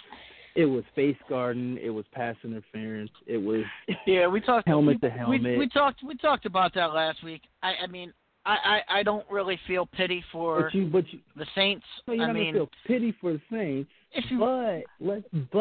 It 0.55 0.65
was 0.65 0.83
face 0.93 1.17
guarding, 1.27 1.79
it 1.81 1.89
was 1.89 2.05
pass 2.11 2.35
interference, 2.43 3.09
it 3.25 3.39
was 3.39 3.63
Yeah, 4.05 4.27
we 4.27 4.39
talked 4.39 4.67
Helmet 4.67 4.99
we, 5.01 5.09
to 5.09 5.15
helmet. 5.15 5.41
We, 5.41 5.57
we 5.57 5.67
talked 5.67 6.03
we 6.03 6.15
talked 6.15 6.45
about 6.45 6.75
that 6.75 6.93
last 6.93 7.23
week. 7.23 7.41
I 7.63 7.73
I 7.85 7.87
mean, 7.87 8.13
I 8.45 8.81
I, 8.89 8.99
I 8.99 9.03
don't 9.03 9.25
really 9.31 9.59
feel 9.67 9.85
pity 9.85 10.23
for 10.31 10.63
but 10.63 10.73
you 10.73 10.85
but 10.87 11.13
you 11.13 11.19
the 11.35 11.45
Saints. 11.55 11.85
no, 12.07 12.13
you're 12.13 12.23
I 12.23 12.27
not 12.27 12.33
mean, 12.35 12.53
feel 12.53 12.69
pity 12.85 13.13
for 13.21 13.33
the 13.33 13.41
Saints, 13.51 13.89
if 14.13 14.25
you 14.29 14.39
but 14.39 14.83
let's 14.99 15.23
but 15.51 15.59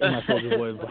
and 0.00 0.12
my 0.14 0.22
soldier 0.26 0.50
boy 0.56 0.74
was 0.74 0.88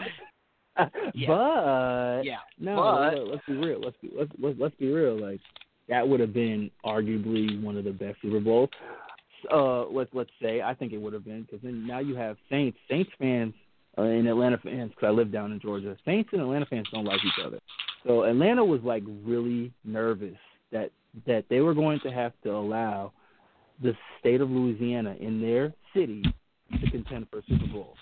like, 0.76 0.92
Yeah. 1.14 1.28
but 1.28 2.22
yeah, 2.24 2.38
No, 2.58 2.76
But- 2.76 3.14
let- 3.18 3.26
let's 3.28 3.46
be 3.46 3.54
real. 3.54 3.80
Let's 3.80 3.96
be 4.02 4.10
let's 4.16 4.30
let's, 4.40 4.58
let's 4.60 4.74
be 4.76 4.88
real. 4.92 5.18
Like 5.20 5.40
that 5.88 6.06
would 6.06 6.20
have 6.20 6.32
been 6.34 6.70
arguably 6.84 7.62
one 7.62 7.76
of 7.76 7.84
the 7.84 7.92
best 7.92 8.20
Super 8.22 8.40
Bowls. 8.40 8.70
Uh, 9.52 9.86
let's 9.88 10.10
let's 10.14 10.30
say 10.40 10.62
I 10.62 10.74
think 10.74 10.92
it 10.92 10.98
would 10.98 11.12
have 11.12 11.24
been 11.24 11.42
because 11.42 11.60
then 11.62 11.86
now 11.86 11.98
you 12.00 12.16
have 12.16 12.36
Saints 12.50 12.78
Saints 12.90 13.10
fans 13.18 13.52
uh, 13.98 14.02
and 14.02 14.26
Atlanta 14.26 14.58
fans 14.58 14.90
because 14.90 15.06
I 15.06 15.10
live 15.10 15.30
down 15.30 15.52
in 15.52 15.60
Georgia. 15.60 15.96
Saints 16.04 16.30
and 16.32 16.40
Atlanta 16.42 16.66
fans 16.66 16.86
don't 16.92 17.04
like 17.04 17.20
each 17.24 17.44
other. 17.44 17.58
So 18.06 18.24
Atlanta 18.24 18.64
was 18.64 18.80
like 18.82 19.02
really 19.24 19.72
nervous 19.84 20.36
that 20.72 20.90
that 21.26 21.44
they 21.48 21.60
were 21.60 21.74
going 21.74 22.00
to 22.00 22.10
have 22.10 22.32
to 22.42 22.50
allow 22.50 23.12
the 23.82 23.94
state 24.18 24.40
of 24.40 24.50
Louisiana 24.50 25.16
in 25.20 25.40
their 25.40 25.72
city 25.94 26.22
to 26.80 26.90
contend 26.90 27.28
for 27.30 27.38
a 27.38 27.42
Super 27.48 27.66
Bowl. 27.72 27.94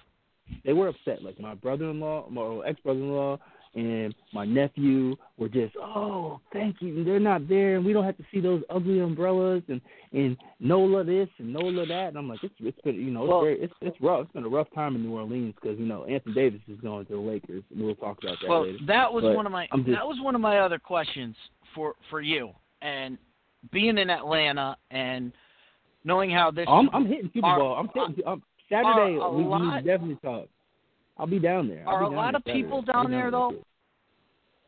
They 0.64 0.72
were 0.72 0.88
upset. 0.88 1.22
Like 1.22 1.38
my 1.40 1.55
brother-in-law, 1.55 2.30
my 2.30 2.66
ex-brother-in-law, 2.66 3.38
and 3.75 4.14
my 4.35 4.45
nephew 4.45 5.16
were 5.39 5.49
just, 5.49 5.75
oh, 5.81 6.41
thank 6.53 6.77
you. 6.81 6.99
And 6.99 7.07
they're 7.07 7.18
not 7.18 7.49
there, 7.49 7.77
and 7.77 7.85
we 7.85 7.93
don't 7.93 8.05
have 8.05 8.18
to 8.18 8.25
see 8.33 8.41
those 8.41 8.62
ugly 8.70 9.01
umbrellas 9.01 9.62
and 9.68 9.81
and 10.12 10.37
Nola 10.61 11.05
this 11.05 11.29
and 11.39 11.53
Nola 11.53 11.87
that. 11.87 12.09
And 12.09 12.18
I'm 12.18 12.29
like, 12.29 12.45
it's 12.45 12.55
it's 12.61 12.81
been 12.83 12.97
you 12.97 13.11
know 13.11 13.23
it's 13.25 13.31
Well- 13.31 13.41
very, 13.43 13.61
it's 13.61 13.73
it's 13.81 13.97
rough. 14.01 14.25
It's 14.25 14.33
been 14.33 14.45
a 14.45 14.49
rough 14.49 14.68
time 14.75 14.95
in 14.97 15.03
New 15.03 15.12
Orleans 15.14 15.55
because 15.61 15.79
you 15.79 15.87
know 15.87 16.05
Anthony 16.05 16.35
Davis 16.35 16.61
is 16.68 16.79
going 16.81 17.07
to 17.07 17.12
the 17.12 17.18
Lakers. 17.18 17.62
And 17.70 17.83
we'll 17.85 17.95
talk 17.95 18.18
about 18.23 18.37
that 18.43 18.49
well, 18.49 18.66
later. 18.66 18.79
that 18.87 19.12
was 19.12 19.23
But 19.23 19.37
one 19.37 19.47
of 19.47 19.53
my 19.53 19.66
just- 19.75 19.87
that 19.89 20.07
was 20.07 20.18
one 20.20 20.35
of 20.35 20.41
my 20.41 20.59
other 20.59 20.79
questions 20.79 21.35
for 21.75 21.95
for 22.11 22.20
you. 22.20 22.51
And 22.83 23.16
being 23.70 23.97
in 23.97 24.11
Atlanta 24.11 24.77
and 24.91 25.33
knowing 26.05 26.31
how 26.31 26.51
this 26.51 26.66
I'm 26.68 26.91
I'm 26.93 27.07
hitting 27.07 27.31
Super 27.33 27.57
Bowl. 27.57 27.75
I'm 27.75 27.89
hitting 27.95 28.23
I'm, 28.27 28.43
Saturday. 28.68 29.12
we, 29.12 29.37
we 29.37 29.45
lot- 29.45 29.77
to 29.77 29.83
definitely 29.83 30.18
talk. 30.23 30.49
I'll 31.23 31.29
be 31.29 31.39
down 31.39 31.68
there. 31.68 31.85
I'll 31.87 31.95
Are 31.95 32.03
a 32.03 32.11
lot 32.11 32.35
of 32.35 32.45
people. 32.45 32.79
I'll 32.93 33.05
down 33.05 33.11
there, 33.12 33.31
though? 33.31 33.51
you. 33.53 33.64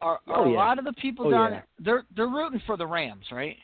are, 0.01 0.21
Oh, 0.29 0.33
are 0.35 0.47
a 0.47 0.53
lot 0.53 0.79
of 0.79 0.85
the 0.85 0.93
people 0.93 1.27
Oh, 1.27 1.31
down 1.33 1.51
yeah. 1.51 1.51
there 1.51 1.67
they're 1.81 2.05
they're 2.15 2.29
rooting 2.29 2.63
for 2.65 2.77
the 2.77 2.87
Rams, 2.87 3.25
right? 3.33 3.57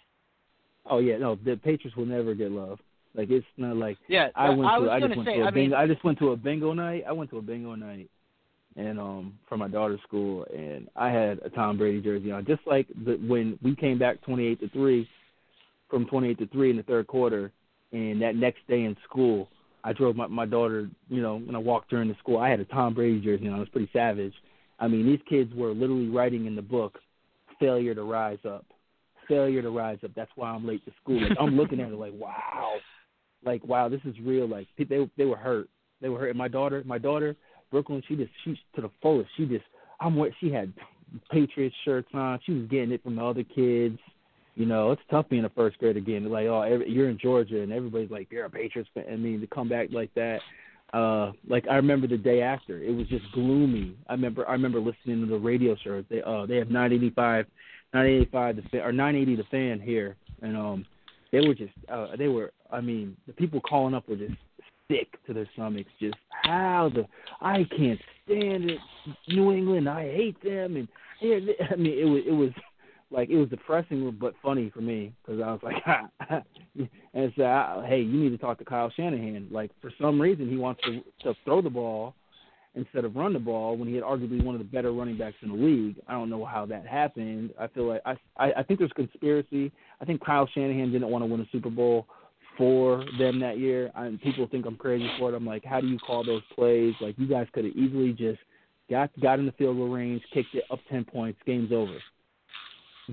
Oh 0.87 0.99
yeah, 0.99 1.17
no, 1.17 1.37
the 1.37 1.57
Patriots 1.57 1.97
will 1.97 2.07
never 2.07 2.35
get 2.35 2.51
love. 2.51 2.81
Like 3.15 3.31
it's 3.31 3.47
not 3.57 3.77
like 3.77 3.97
Yeah, 4.09 4.31
I 4.35 4.49
went 4.51 4.65
I 4.69 4.75
to 4.75 4.81
was 4.81 4.91
I 4.91 5.01
just 5.01 5.17
went 5.17 5.29
say. 5.29 5.37
to 5.37 5.43
a 5.43 5.47
I 5.47 5.51
mean, 5.53 5.65
bingo 5.71 5.77
I 5.77 5.87
just 5.87 6.03
went 6.03 6.19
to 6.19 6.31
a 6.31 6.37
bingo 6.37 6.73
night. 6.73 7.05
I 7.09 7.13
went 7.13 7.31
to 7.31 7.39
a 7.39 7.43
bingo 7.43 7.77
night 7.77 8.11
and 8.75 8.99
um 8.99 9.39
for 9.49 9.57
my 9.57 9.69
daughter's 9.69 10.01
school 10.03 10.45
and 10.53 10.89
I 10.97 11.11
had 11.11 11.39
a 11.45 11.51
Tom 11.51 11.79
Brady 11.79 12.01
jersey 12.01 12.33
on. 12.33 12.45
Just 12.45 12.63
like 12.67 12.89
the 13.05 13.21
when 13.25 13.57
we 13.63 13.77
came 13.77 14.01
back 14.01 14.21
twenty 14.23 14.49
eight 14.49 14.59
to 14.63 14.69
three 14.71 15.09
from 15.89 16.07
twenty 16.07 16.31
eight 16.31 16.39
to 16.39 16.47
three 16.49 16.71
in 16.71 16.77
the 16.77 16.83
third 16.83 17.07
quarter 17.07 17.53
and 17.93 18.21
that 18.21 18.35
next 18.35 18.67
day 18.67 18.83
in 18.83 18.97
school 19.09 19.49
I 19.85 19.93
drove 19.93 20.17
my 20.17 20.27
my 20.27 20.47
daughter, 20.47 20.89
you 21.09 21.23
know, 21.23 21.39
when 21.39 21.55
I 21.55 21.59
walked 21.59 21.93
her 21.93 22.03
into 22.03 22.17
school, 22.19 22.39
I 22.39 22.49
had 22.49 22.61
a 22.61 22.65
Tom 22.67 22.95
Brady 22.95 23.21
jersey 23.21 23.49
on. 23.49 23.57
It 23.57 23.61
was 23.61 23.69
pretty 23.69 23.91
savage. 23.93 24.35
I 24.79 24.89
mean, 24.89 25.07
these 25.07 25.21
kids 25.29 25.53
were 25.55 25.73
literally 25.73 26.09
writing 26.09 26.47
in 26.47 26.57
the 26.57 26.63
book 26.63 26.99
failure 27.61 27.95
to 27.95 28.03
rise 28.03 28.39
up. 28.49 28.65
Failure 29.29 29.63
to 29.63 29.71
rise 29.71 29.99
up. 30.05 30.11
That's 30.17 30.31
why 30.35 30.51
I'm 30.51 30.67
late 30.67 30.85
to 30.87 30.93
school. 31.03 31.23
Like 31.23 31.37
I'm 31.39 31.57
looking 31.57 31.81
at 31.81 31.93
it 31.93 31.99
like, 31.99 32.15
wow. 32.15 32.73
Like, 33.45 33.65
wow, 33.65 33.89
this 33.89 34.01
is 34.05 34.15
real. 34.25 34.49
Like 34.49 34.67
they 34.77 35.09
they 35.17 35.25
were 35.25 35.37
hurt. 35.37 35.69
They 36.01 36.09
were 36.09 36.19
hurt. 36.19 36.31
And 36.31 36.39
my 36.39 36.49
daughter, 36.49 36.83
my 36.85 36.99
daughter, 36.99 37.37
Brooklyn, 37.71 38.03
she 38.09 38.17
just 38.17 38.31
she's 38.45 38.57
to 38.75 38.83
the 38.83 38.91
fullest. 39.01 39.31
She 39.37 39.47
just 39.47 39.65
I'm 40.01 40.17
what 40.17 40.33
she 40.41 40.51
had 40.51 40.73
Patriots 41.31 41.77
shirts 41.85 42.09
on. 42.13 42.41
She 42.45 42.53
was 42.53 42.69
getting 42.69 42.93
it 42.93 43.03
from 43.03 43.17
the 43.17 43.25
other 43.25 43.45
kids. 43.45 43.99
You 44.55 44.67
know, 44.67 44.91
it's 44.93 45.03
tough 45.11 45.29
being 45.29 45.45
a 45.45 45.51
first 45.51 45.79
grade 45.79 45.97
again. 45.97 46.29
Like, 46.29 46.47
oh, 46.47 46.63
every, 46.63 46.91
you're 46.91 47.09
in 47.09 47.19
Georgia, 47.19 47.63
and 47.63 47.73
everybody's 47.73 48.11
like, 48.11 48.29
you're 48.31 48.45
a 48.45 48.51
Patriots 48.51 48.91
fan. 48.95 49.05
I 49.11 49.17
mean, 49.17 49.41
to 49.41 49.47
come 49.47 49.69
back 49.69 49.89
like 49.93 50.13
that. 50.15 50.41
Uh, 50.93 51.31
like 51.49 51.67
I 51.71 51.77
remember 51.77 52.09
the 52.09 52.17
day 52.17 52.43
after, 52.43 52.83
it 52.83 52.91
was 52.91 53.07
just 53.07 53.25
gloomy. 53.33 53.97
I 54.09 54.13
remember, 54.13 54.49
I 54.49 54.53
remember 54.53 54.81
listening 54.81 55.21
to 55.21 55.27
the 55.27 55.39
radio 55.39 55.77
show. 55.85 56.05
They, 56.11 56.21
uh, 56.23 56.47
they 56.47 56.57
have 56.57 56.69
985, 56.69 57.47
985 57.95 58.57
the 58.57 58.63
fan, 58.63 58.81
or 58.81 58.93
980 58.93 59.37
the 59.37 59.49
fan 59.51 59.81
here, 59.81 60.17
and 60.43 60.57
um, 60.57 60.85
they 61.31 61.47
were 61.47 61.55
just, 61.55 61.73
uh, 61.89 62.17
they 62.17 62.29
were. 62.29 62.53
I 62.73 62.81
mean, 62.81 63.17
the 63.27 63.33
people 63.33 63.61
calling 63.61 63.95
up 63.95 64.09
were 64.09 64.17
just 64.17 64.35
sick 64.91 65.09
to 65.27 65.33
their 65.33 65.49
stomachs. 65.55 65.91
Just 66.01 66.17
how 66.43 66.91
the 66.93 67.07
I 67.41 67.65
can't 67.77 68.01
stand 68.25 68.71
it, 68.71 68.79
New 69.29 69.53
England. 69.53 69.89
I 69.89 70.03
hate 70.13 70.43
them, 70.43 70.75
and 70.75 70.89
yeah, 71.21 71.39
I 71.71 71.77
mean, 71.77 71.99
it 71.99 72.05
was, 72.05 72.23
it 72.27 72.33
was 72.33 72.51
like 73.11 73.29
it 73.29 73.37
was 73.37 73.49
depressing 73.49 74.17
but 74.21 74.35
funny 74.43 74.71
for 74.71 74.81
me 74.81 75.13
because 75.23 75.41
I 75.41 75.53
was 75.53 75.61
like, 75.63 75.83
and 77.15 77.33
so 77.37 77.85
hey, 77.87 78.01
you 78.01 78.21
need 78.21 78.31
to 78.31 78.39
talk 78.39 78.59
to 78.59 78.65
Kyle 78.65 78.91
Shanahan. 78.95 79.49
Like 79.51 79.71
for 79.81 79.93
some 80.01 80.21
reason 80.21 80.49
he 80.49 80.57
wants 80.57 80.81
to 80.85 81.03
to 81.25 81.35
throw 81.45 81.61
the 81.61 81.71
ball 81.71 82.15
instead 82.77 83.05
of 83.05 83.17
run 83.17 83.33
the 83.33 83.39
ball 83.39 83.77
when 83.77 83.89
he 83.89 83.95
had 83.95 84.05
arguably 84.05 84.43
one 84.45 84.55
of 84.55 84.61
the 84.61 84.65
better 84.65 84.93
running 84.93 85.19
backs 85.19 85.37
in 85.43 85.49
the 85.49 85.55
league. 85.55 85.97
I 86.07 86.13
don't 86.13 86.31
know 86.31 86.45
how 86.45 86.67
that 86.67 86.87
happened. 86.87 87.53
I 87.59 87.67
feel 87.69 87.89
like 87.89 88.03
I 88.07 88.17
I, 88.37 88.53
I 88.59 88.63
think 88.63 88.79
there's 88.79 88.93
conspiracy. 88.93 89.73
I 90.01 90.05
think 90.05 90.25
Kyle 90.25 90.49
Shanahan 90.55 90.93
didn't 90.93 91.09
want 91.09 91.23
to 91.23 91.27
win 91.27 91.41
a 91.41 91.47
Super 91.51 91.71
Bowl 91.71 92.07
for 92.57 93.05
them 93.19 93.41
that 93.41 93.59
year. 93.59 93.91
I, 93.95 94.17
people 94.23 94.47
think 94.49 94.67
I'm 94.67 94.77
crazy 94.77 95.09
for 95.19 95.33
it. 95.33 95.35
I'm 95.35 95.47
like, 95.47 95.65
how 95.65 95.81
do 95.81 95.89
you 95.89 95.99
call 95.99 96.25
those 96.25 96.43
plays? 96.55 96.95
Like 97.01 97.17
you 97.19 97.27
guys 97.27 97.47
could 97.53 97.65
have 97.65 97.75
easily 97.75 98.13
just 98.13 98.39
got 98.89 99.11
got 99.21 99.41
in 99.41 99.47
the 99.47 99.53
field 99.53 99.77
goal 99.79 99.89
range, 99.89 100.23
kicked 100.33 100.55
it 100.55 100.65
up 100.71 100.79
ten 100.89 101.05
points, 101.05 101.41
game's 101.45 101.73
over. 101.73 101.99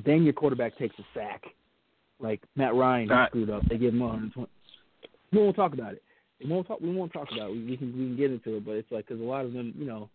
Then 0.05 0.23
your 0.23 0.33
quarterback 0.33 0.77
takes 0.77 0.95
a 0.99 1.03
sack. 1.13 1.43
Like 2.19 2.41
Matt 2.55 2.75
Ryan 2.75 3.11
Uh, 3.11 3.27
screwed 3.27 3.49
up. 3.49 3.63
They 3.69 3.77
give 3.77 3.93
him 3.93 3.99
120. 3.99 4.49
We 5.31 5.39
won't 5.39 5.55
talk 5.55 5.73
about 5.73 5.93
it. 5.93 6.03
We 6.43 6.49
won't 6.49 6.67
talk. 6.67 6.79
We 6.81 6.91
won't 6.93 7.13
talk 7.13 7.27
about 7.31 7.49
it. 7.49 7.53
We, 7.53 7.65
we 7.65 7.77
can 7.77 7.87
we 7.97 8.05
can 8.05 8.17
get 8.17 8.31
into 8.31 8.57
it, 8.57 8.65
but 8.65 8.71
it's 8.71 8.91
like 8.91 9.07
because 9.07 9.21
a 9.21 9.25
lot 9.25 9.45
of 9.45 9.53
them, 9.53 9.73
you 9.77 9.85
know, 9.85 10.09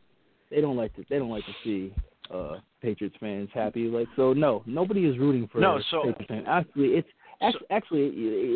they 0.50 0.60
don't 0.60 0.76
like 0.76 0.94
to 0.96 1.04
they 1.08 1.18
don't 1.18 1.30
like 1.30 1.44
to 1.46 1.52
see 1.64 1.94
uh 2.32 2.58
Patriots 2.80 3.16
fans 3.20 3.48
happy. 3.54 3.84
Like 3.88 4.08
so, 4.16 4.32
no, 4.32 4.62
nobody 4.66 5.04
is 5.04 5.18
rooting 5.18 5.48
for 5.50 5.58
No, 5.60 5.80
so- 5.90 6.02
Patriots 6.04 6.24
fans. 6.28 6.46
Actually, 6.48 6.88
it's 6.94 7.08
actually, 7.40 7.66
actually 7.70 8.08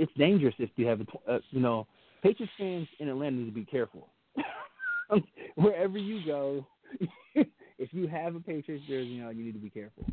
it's 0.03 0.12
dangerous 0.16 0.55
if 0.59 0.70
you 0.77 0.87
have 0.87 1.01
a 1.01 1.33
uh, 1.33 1.39
you 1.51 1.61
know 1.61 1.87
Patriots 2.22 2.53
fans 2.59 2.89
in 2.99 3.09
Atlanta 3.09 3.37
need 3.37 3.47
to 3.47 3.53
be 3.53 3.64
careful. 3.64 4.09
Wherever 5.55 5.99
you 5.99 6.24
go, 6.27 6.66
if 7.35 7.93
you 7.93 8.09
have 8.09 8.35
a 8.35 8.41
Patriots 8.41 8.85
jersey 8.89 9.20
on, 9.20 9.37
you 9.37 9.45
need 9.45 9.53
to 9.53 9.59
be 9.59 9.70
careful 9.70 10.05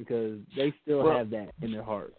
because 0.00 0.38
they 0.56 0.72
still 0.82 1.04
Well, 1.04 1.18
have 1.18 1.30
that 1.30 1.50
in 1.60 1.72
their 1.72 1.82
heart. 1.82 2.14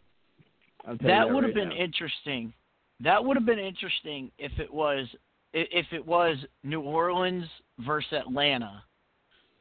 I'm 0.85 0.97
telling 0.97 1.13
you 1.13 1.19
that 1.19 1.33
would 1.33 1.43
right 1.43 1.47
have 1.47 1.55
been 1.55 1.69
now. 1.69 1.75
interesting. 1.83 2.53
That 2.99 3.23
would 3.23 3.35
have 3.35 3.45
been 3.45 3.59
interesting 3.59 4.31
if 4.37 4.51
it 4.59 4.71
was 4.71 5.07
if 5.53 5.85
it 5.91 6.05
was 6.05 6.37
New 6.63 6.81
Orleans 6.81 7.45
versus 7.79 8.13
Atlanta. 8.13 8.83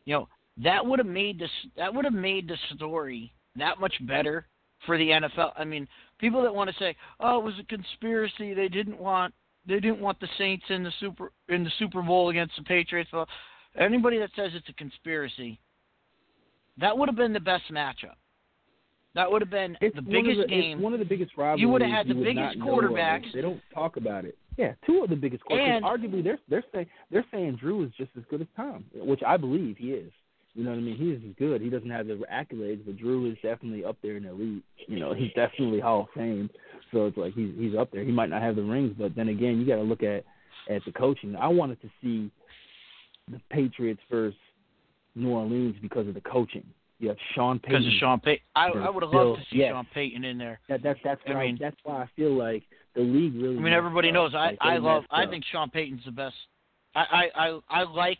You 0.04 0.14
know, 0.14 0.28
that 0.62 0.84
would 0.84 0.98
have 0.98 1.08
made 1.08 1.38
this 1.38 1.50
that 1.76 1.92
would 1.92 2.04
have 2.04 2.14
made 2.14 2.46
the 2.46 2.56
story 2.76 3.32
that 3.56 3.80
much 3.80 3.94
better 4.06 4.46
for 4.86 4.98
the 4.98 5.08
NFL. 5.08 5.52
I 5.56 5.64
mean, 5.64 5.88
people 6.18 6.42
that 6.42 6.54
want 6.54 6.70
to 6.70 6.76
say, 6.78 6.94
"Oh, 7.18 7.38
it 7.40 7.44
was 7.44 7.58
a 7.58 7.64
conspiracy. 7.64 8.52
They 8.54 8.68
didn't 8.68 8.98
want 8.98 9.34
they 9.66 9.80
didn't 9.80 10.00
want 10.00 10.20
the 10.20 10.28
Saints 10.38 10.64
in 10.68 10.82
the 10.82 10.92
Super 11.00 11.32
in 11.48 11.64
the 11.64 11.72
Super 11.78 12.02
Bowl 12.02 12.28
against 12.28 12.56
the 12.56 12.64
Patriots." 12.64 13.10
Well, 13.12 13.28
anybody 13.78 14.18
that 14.18 14.30
says 14.36 14.52
it's 14.54 14.68
a 14.68 14.74
conspiracy, 14.74 15.58
that 16.80 16.96
would 16.96 17.08
have 17.08 17.16
been 17.16 17.32
the 17.32 17.40
best 17.40 17.64
matchup. 17.70 18.16
That 19.14 19.30
would 19.30 19.42
have 19.42 19.50
been 19.50 19.76
It's 19.80 19.96
the 19.96 20.02
biggest 20.02 20.40
the, 20.40 20.46
game. 20.46 20.78
It's 20.78 20.82
one 20.82 20.92
of 20.92 21.00
the 21.00 21.04
biggest 21.04 21.32
rivalries. 21.36 21.60
You 21.60 21.68
would 21.68 21.82
have 21.82 21.90
had 21.90 22.08
the 22.08 22.14
biggest 22.14 22.58
not 22.58 22.68
quarterbacks. 22.68 23.32
They 23.34 23.40
don't 23.40 23.60
talk 23.74 23.96
about 23.96 24.24
it. 24.24 24.36
Yeah, 24.56 24.74
two 24.86 25.02
of 25.02 25.10
the 25.10 25.16
biggest 25.16 25.42
quarterbacks. 25.44 25.82
Arguably, 25.82 26.22
they're 26.22 26.38
they're 26.48 26.64
saying 26.72 26.86
they're 27.10 27.24
saying 27.32 27.56
Drew 27.60 27.84
is 27.84 27.90
just 27.96 28.10
as 28.16 28.22
good 28.30 28.40
as 28.40 28.46
Tom, 28.56 28.84
which 28.94 29.22
I 29.26 29.36
believe 29.36 29.76
he 29.78 29.92
is. 29.92 30.12
You 30.54 30.64
know 30.64 30.70
what 30.70 30.78
I 30.78 30.82
mean? 30.82 30.96
He 30.96 31.10
is 31.10 31.34
good. 31.38 31.60
He 31.60 31.70
doesn't 31.70 31.90
have 31.90 32.08
the 32.08 32.20
accolades, 32.32 32.84
but 32.84 32.96
Drew 32.98 33.30
is 33.30 33.36
definitely 33.42 33.84
up 33.84 33.96
there 34.02 34.16
in 34.16 34.24
the 34.24 34.30
elite. 34.30 34.64
You 34.88 34.98
know, 34.98 35.14
he's 35.14 35.32
definitely 35.34 35.80
Hall 35.80 36.02
of 36.02 36.08
Fame. 36.14 36.50
So 36.92 37.06
it's 37.06 37.16
like 37.16 37.34
he's 37.34 37.52
he's 37.56 37.74
up 37.76 37.90
there. 37.92 38.04
He 38.04 38.12
might 38.12 38.30
not 38.30 38.42
have 38.42 38.56
the 38.56 38.62
rings, 38.62 38.94
but 38.98 39.14
then 39.14 39.28
again, 39.28 39.60
you 39.60 39.66
got 39.66 39.76
to 39.76 39.82
look 39.82 40.02
at 40.02 40.24
at 40.68 40.84
the 40.84 40.92
coaching. 40.92 41.36
I 41.36 41.48
wanted 41.48 41.80
to 41.82 41.90
see 42.02 42.30
the 43.30 43.40
Patriots 43.50 44.00
versus 44.10 44.36
New 45.14 45.30
Orleans 45.30 45.76
because 45.82 46.06
of 46.08 46.14
the 46.14 46.20
coaching. 46.20 46.64
You 46.98 47.08
have 47.08 47.16
Sean 47.34 47.58
Payton. 47.58 47.80
because 47.82 47.86
of 47.86 47.92
Sean 47.98 48.20
Payton. 48.20 48.44
I, 48.54 48.68
I 48.68 48.90
would 48.90 49.02
have 49.02 49.12
loved 49.12 49.40
to 49.40 49.46
see. 49.50 49.66
Sean 49.66 49.86
Payton 49.94 50.22
in 50.24 50.36
there. 50.38 50.60
That 50.68 50.82
that's 50.82 50.98
that's 51.02 51.20
I 51.26 51.32
why 51.32 51.46
mean- 51.46 51.58
that's 51.60 51.76
why 51.82 52.02
I 52.02 52.08
feel 52.14 52.32
like 52.36 52.62
the 52.94 53.00
league 53.02 53.34
really. 53.36 53.56
I 53.56 53.60
mean, 53.60 53.72
everybody 53.72 54.10
knows 54.12 54.34
I 54.34 54.48
Like, 54.50 54.58
I 54.60 54.76
love. 54.76 55.04
I 55.10 55.26
think 55.26 55.44
Sean 55.50 55.70
Payton's 55.70 56.04
the 56.04 56.10
best. 56.12 56.34
I 56.94 57.04
I 57.34 57.48
I, 57.48 57.60
I 57.70 57.82
like 57.84 58.18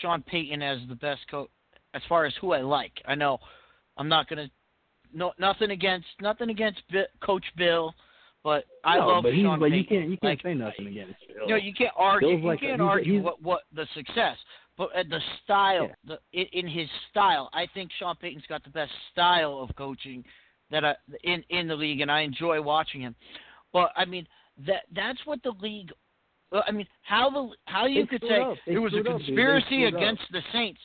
Sean 0.00 0.22
Payton 0.22 0.62
as 0.62 0.78
the 0.88 0.94
best 0.94 1.20
coach 1.30 1.48
as 1.94 2.02
far 2.08 2.24
as 2.24 2.32
who 2.40 2.52
I 2.52 2.60
like. 2.60 2.92
I 3.06 3.14
know 3.16 3.38
I'm 3.98 4.08
not 4.08 4.28
gonna 4.28 4.48
no 5.12 5.32
nothing 5.38 5.70
against 5.70 6.06
nothing 6.20 6.48
against 6.50 6.80
Bi- 6.92 7.06
Coach 7.22 7.44
Bill, 7.56 7.92
but 8.44 8.64
I 8.84 8.98
no, 8.98 9.06
love 9.08 9.22
but 9.24 9.32
Sean 9.34 9.58
but 9.58 9.70
Payton. 9.70 9.78
you 9.78 9.84
can't 9.84 10.08
you 10.10 10.16
can't 10.18 10.22
Like, 10.22 10.42
say 10.42 10.54
nothing 10.54 10.86
against 10.86 11.14
Bill. 11.26 11.42
You 11.42 11.48
know, 11.48 11.56
you 11.56 11.74
can't 11.74 11.92
argue. 11.96 12.28
You 12.36 12.42
can't 12.58 12.60
he's- 12.60 12.80
argue 12.80 13.12
he's- 13.14 13.24
what 13.24 13.42
what 13.42 13.62
the 13.74 13.86
success, 13.94 14.36
but 14.90 14.98
uh, 14.98 15.02
the 15.08 15.20
style, 15.44 15.88
Yeah. 15.88 16.16
the 16.32 16.38
in, 16.38 16.64
in 16.64 16.68
his 16.68 16.88
style, 17.10 17.48
I 17.52 17.66
think 17.74 17.90
Sean 17.98 18.16
Payton's 18.16 18.44
got 18.48 18.64
the 18.64 18.70
best 18.70 18.92
style 19.12 19.58
of 19.58 19.74
coaching 19.76 20.24
that 20.70 20.84
I, 20.84 20.94
in 21.24 21.44
in 21.50 21.68
the 21.68 21.76
league, 21.76 22.00
and 22.00 22.10
I 22.10 22.20
enjoy 22.22 22.60
watching 22.60 23.00
him. 23.00 23.14
But 23.72 23.92
I 23.96 24.04
mean, 24.04 24.26
that 24.66 24.82
that's 24.94 25.18
what 25.24 25.42
the 25.42 25.52
league. 25.60 25.92
well, 26.50 26.64
I 26.66 26.72
mean, 26.72 26.86
how 27.02 27.30
the 27.30 27.50
how 27.66 27.86
you 27.86 28.06
could 28.06 28.22
say 28.22 28.42
it 28.66 28.78
was 28.78 28.92
a 28.92 28.98
screwed 29.00 29.08
up, 29.08 29.18
dude. 29.18 29.28
They 29.28 29.32
conspiracy 29.32 29.86
up. 29.86 29.94
against 29.94 30.22
the 30.32 30.42
Saints. 30.52 30.80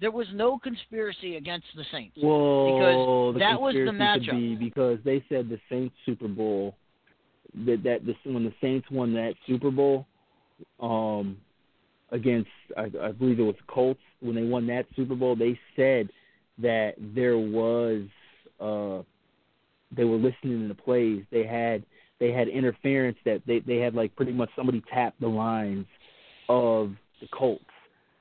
There 0.00 0.10
was 0.10 0.26
no 0.34 0.58
conspiracy 0.58 1.36
against 1.36 1.66
the 1.76 1.84
Saints. 1.92 2.16
well, 2.22 3.32
the 3.32 3.38
that 3.38 3.60
was 3.60 3.74
the 3.74 3.92
matchup. 3.92 4.32
be 4.32 4.54
because 4.56 4.98
they 5.04 5.24
said 5.28 5.48
the 5.48 5.60
Saints 5.70 5.94
Super 6.04 6.28
Bowl 6.28 6.76
that 7.66 7.82
that 7.84 8.00
the, 8.04 8.14
when 8.30 8.44
the 8.44 8.54
Saints 8.60 8.86
won 8.90 9.12
that 9.14 9.34
Super 9.46 9.70
Bowl 9.70 10.06
um 10.80 11.36
against 12.14 12.48
I, 12.76 12.90
I 13.02 13.12
believe 13.12 13.38
it 13.40 13.42
was 13.42 13.56
Colts 13.66 14.00
when 14.20 14.34
they 14.36 14.44
won 14.44 14.66
that 14.68 14.86
Super 14.96 15.14
Bowl 15.14 15.36
they 15.36 15.58
said 15.76 16.08
that 16.58 16.94
there 16.98 17.36
was 17.36 18.04
uh 18.60 19.02
they 19.94 20.04
were 20.04 20.16
listening 20.16 20.62
to 20.62 20.68
the 20.68 20.74
plays. 20.74 21.24
They 21.30 21.44
had 21.44 21.84
they 22.20 22.32
had 22.32 22.48
interference 22.48 23.18
that 23.24 23.42
they 23.46 23.58
they 23.58 23.78
had 23.78 23.94
like 23.94 24.14
pretty 24.16 24.32
much 24.32 24.48
somebody 24.56 24.82
tapped 24.92 25.20
the 25.20 25.28
lines 25.28 25.86
of 26.48 26.94
the 27.20 27.26
Colts 27.36 27.64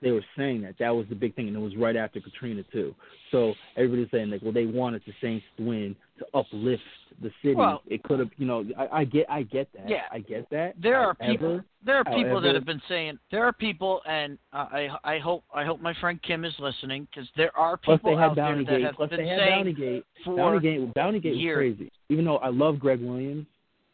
they 0.04 0.12
were 0.12 0.24
saying 0.38 0.62
that 0.62 0.76
that 0.80 0.90
was 0.90 1.06
the 1.10 1.16
big 1.16 1.36
thing, 1.36 1.48
and 1.48 1.56
it 1.56 1.60
was 1.60 1.76
right 1.76 1.96
after 1.96 2.20
Katrina 2.20 2.64
too. 2.72 2.94
So 3.32 3.54
everybody's 3.76 4.12
saying 4.12 4.30
like, 4.30 4.42
well, 4.42 4.52
they 4.52 4.66
wanted 4.66 5.02
the 5.08 5.14
Saints 5.22 5.46
to 5.58 5.64
win 5.64 5.96
to 6.20 6.26
uplift 6.38 6.82
the 7.22 7.32
city. 7.42 7.56
Well- 7.56 7.82
it 7.88 8.04
could 8.04 8.20
have, 8.20 8.30
you 8.38 8.46
know, 8.46 8.66
I, 8.78 9.00
I 9.00 9.04
get, 9.06 9.30
I 9.30 9.44
get 9.44 9.68
that. 9.74 9.90
Yeah. 9.90 10.04
I 10.12 10.20
get 10.20 10.50
that. 10.52 10.76
There 10.82 11.00
are 11.00 11.14
people. 11.14 11.62
There 11.86 11.98
are 11.98 12.06
people 12.06 12.40
that 12.42 12.56
have 12.56 12.66
been 12.66 12.82
saying. 12.88 13.20
There 13.32 13.44
are 13.44 13.54
people, 13.54 14.02
and 14.08 14.38
uh, 14.54 14.68
I 14.72 14.90
I 15.04 15.20
hope 15.20 15.44
I 15.54 15.66
hope 15.66 15.82
my 15.82 15.94
friend 16.00 16.22
Kim 16.22 16.46
is 16.46 16.54
listening 16.60 17.08
because 17.12 17.30
there 17.36 17.56
are 17.58 17.78
Plus 17.78 18.00
people 18.00 18.16
they 18.16 18.22
had 18.22 18.30
out 18.32 18.36
there 18.36 18.46
Bounty 18.46 18.66
that 18.66 18.82
have 18.82 18.96
Plus 18.96 19.10
been 19.10 19.20
they 19.20 19.28
had 19.28 19.40
saying 19.40 19.50
Bounty 19.58 19.74
Gate. 19.74 20.06
for 20.24 20.60
Gate. 20.60 20.94
Gate 20.94 21.32
was 21.32 21.40
years. 21.40 21.58
crazy. 21.58 21.92
Even 22.10 22.26
though 22.26 22.38
I 22.38 22.50
love 22.50 22.80
Gregg 22.80 23.02
Williams, 23.02 23.46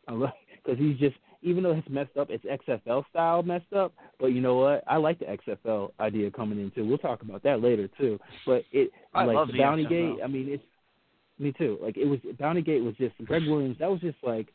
I 0.08 0.14
love 0.14 0.32
because 0.64 0.78
he's 0.80 0.98
just 0.98 1.16
even 1.42 1.64
though 1.64 1.72
it's 1.72 1.88
messed 1.90 2.18
up, 2.18 2.30
it's 2.30 2.44
XFL 2.46 3.04
style 3.10 3.44
messed 3.44 3.72
up. 3.74 3.94
But 4.20 4.28
you 4.28 4.42
know 4.42 4.56
what? 4.56 4.84
I 4.88 4.98
like 4.98 5.20
the 5.20 5.26
XFL 5.26 5.92
idea 6.00 6.32
coming 6.32 6.60
in 6.60 6.72
too. 6.72 6.86
We'll 6.86 6.98
talk 6.98 7.22
about 7.22 7.44
that 7.44 7.62
later 7.62 7.90
too. 7.98 8.20
But 8.46 8.64
it 8.72 8.92
I 9.14 9.24
like 9.24 9.36
love 9.36 9.48
the 9.48 9.54
the 9.54 9.60
Bounty 9.60 9.86
XFL. 9.86 9.90
Gate. 9.90 10.24
I 10.24 10.28
mean, 10.28 10.50
it's 10.50 10.64
me 11.40 11.54
too. 11.58 11.78
Like 11.82 11.98
it 11.98 12.06
was 12.06 12.20
Bounty 12.38 12.62
Gate 12.62 12.84
was 12.84 12.96
just 12.96 13.16
Gregg 13.26 13.44
Williams. 13.48 13.78
That 13.80 13.90
was 13.90 14.02
just 14.02 14.18
like 14.22 14.48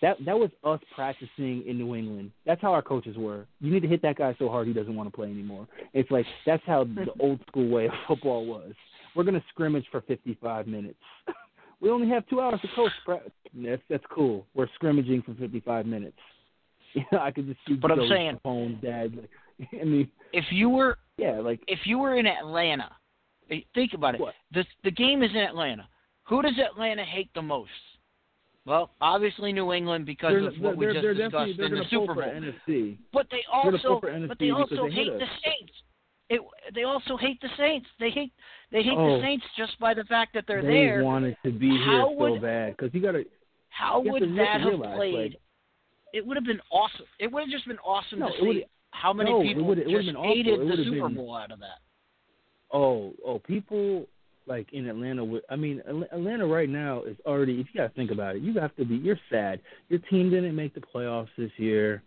that. 0.00 0.16
That 0.24 0.38
was 0.38 0.50
us 0.64 0.80
practicing 0.94 1.64
in 1.66 1.78
New 1.78 1.94
England. 1.94 2.30
That's 2.46 2.62
how 2.62 2.72
our 2.72 2.82
coaches 2.82 3.16
were. 3.16 3.46
You 3.60 3.70
need 3.72 3.80
to 3.80 3.88
hit 3.88 4.02
that 4.02 4.16
guy 4.16 4.34
so 4.38 4.48
hard 4.48 4.66
he 4.66 4.72
doesn't 4.72 4.94
want 4.94 5.10
to 5.10 5.14
play 5.14 5.28
anymore. 5.28 5.68
It's 5.92 6.10
like 6.10 6.26
that's 6.46 6.62
how 6.66 6.84
the 6.84 7.06
old 7.20 7.40
school 7.48 7.68
way 7.68 7.86
of 7.86 7.92
football 8.08 8.46
was. 8.46 8.72
We're 9.14 9.24
gonna 9.24 9.44
scrimmage 9.50 9.84
for 9.90 10.00
55 10.02 10.66
minutes. 10.66 10.98
we 11.80 11.90
only 11.90 12.08
have 12.08 12.26
two 12.28 12.40
hours 12.40 12.60
to 12.60 12.68
coach. 12.74 12.92
That's 13.54 13.82
that's 13.88 14.04
cool. 14.10 14.46
We're 14.54 14.68
scrimmaging 14.74 15.22
for 15.22 15.34
55 15.34 15.86
minutes. 15.86 16.16
You 16.92 17.04
know, 17.12 17.20
I 17.20 17.30
could 17.30 17.46
just 17.46 17.60
see 17.68 17.74
But 17.74 17.92
I'm 17.92 18.08
saying- 18.08 18.40
Capone, 18.44 18.82
Dad. 18.82 19.14
Like, 19.14 19.68
I 19.80 19.84
mean, 19.84 20.10
if 20.32 20.44
you 20.50 20.68
were 20.68 20.98
yeah, 21.18 21.38
like 21.38 21.60
if 21.68 21.78
you 21.84 22.00
were 22.00 22.16
in 22.16 22.26
Atlanta, 22.26 22.90
eh, 23.48 23.60
think 23.76 23.92
about 23.94 24.16
it. 24.16 24.20
What? 24.20 24.34
The 24.52 24.64
the 24.82 24.90
game 24.90 25.22
is 25.22 25.30
in 25.30 25.36
Atlanta. 25.36 25.88
Who 26.24 26.42
does 26.42 26.54
Atlanta 26.58 27.04
hate 27.04 27.30
the 27.32 27.42
most? 27.42 27.70
Well, 28.66 28.90
obviously 29.00 29.52
New 29.52 29.72
England 29.72 30.04
because 30.04 30.32
they're, 30.32 30.48
of 30.48 30.54
what 30.58 30.76
we 30.76 30.86
just 30.86 31.00
discussed 31.16 31.60
in 31.60 31.74
the 31.74 31.84
Super 31.90 32.14
Bowl. 32.14 32.24
NFC. 32.24 32.98
But 33.12 33.26
they 33.30 33.38
They're 33.62 33.70
gonna 33.70 33.78
pull 33.82 33.92
also 33.92 34.26
but 34.28 34.38
they 34.38 34.50
also 34.50 34.84
hit 34.86 34.92
hate 34.92 35.12
the. 35.12 35.26
Saints. 35.44 35.72
It, 36.30 36.40
they 36.74 36.84
also 36.84 37.16
hate 37.16 37.40
the 37.40 37.48
Saints. 37.58 37.86
They 37.98 38.10
hate 38.10 38.32
they 38.70 38.82
hate 38.82 38.94
Oh. 38.96 39.16
the 39.16 39.22
Saints 39.22 39.44
just 39.56 39.78
by 39.80 39.94
the 39.94 40.04
fact 40.04 40.32
that 40.34 40.44
they're 40.46 40.62
they 40.62 40.68
there. 40.68 40.98
They 40.98 41.04
wanted 41.04 41.36
to 41.44 41.50
be 41.50 41.70
How 41.70 41.74
here 41.76 42.02
so 42.02 42.10
would- 42.12 42.42
bad 42.42 42.76
because 42.76 42.94
you 42.94 43.00
got 43.02 43.12
to. 43.12 43.24
How 43.70 44.00
would 44.00 44.22
that 44.36 44.60
have 44.60 44.68
realize, 44.68 44.96
played? 44.96 45.14
like- 45.32 45.40
it 46.12 46.26
would 46.26 46.36
have 46.36 46.44
been 46.46 46.60
awesome. 46.70 47.06
It 47.18 47.30
would 47.32 47.40
have 47.42 47.50
just 47.50 47.66
been 47.66 47.78
awesome 47.80 48.20
No, 48.20 48.30
to 48.30 48.40
see 48.40 48.64
how 48.92 49.12
many 49.12 49.30
no, 49.30 49.42
people 49.42 49.62
it 49.62 49.66
would've 49.66 49.86
just 49.88 50.16
hated 50.18 50.60
It 50.60 50.76
the 50.76 50.84
Super 50.84 51.06
been- 51.08 51.16
Bowl 51.16 51.34
out 51.36 51.50
of 51.52 51.58
that. 51.60 51.78
Oh, 52.72 53.12
oh, 53.24 53.38
people 53.40 54.06
like 54.46 54.72
in 54.72 54.88
Atlanta. 54.88 55.24
would- 55.24 55.44
I 55.50 55.56
mean, 55.56 55.80
Atlanta 55.86 56.46
right 56.46 56.68
now 56.68 57.02
is 57.02 57.16
already. 57.26 57.60
If 57.60 57.68
you 57.72 57.78
got 57.80 57.88
to 57.88 57.94
think 57.94 58.10
about 58.12 58.36
it, 58.36 58.42
you 58.42 58.54
have 58.54 58.74
to 58.76 58.84
be. 58.84 58.96
You're 58.96 59.18
sad. 59.30 59.60
Your 59.88 59.98
team 60.10 60.30
didn't 60.30 60.54
make 60.54 60.74
the 60.74 60.80
playoffs 60.80 61.28
this 61.36 61.50
year. 61.58 62.02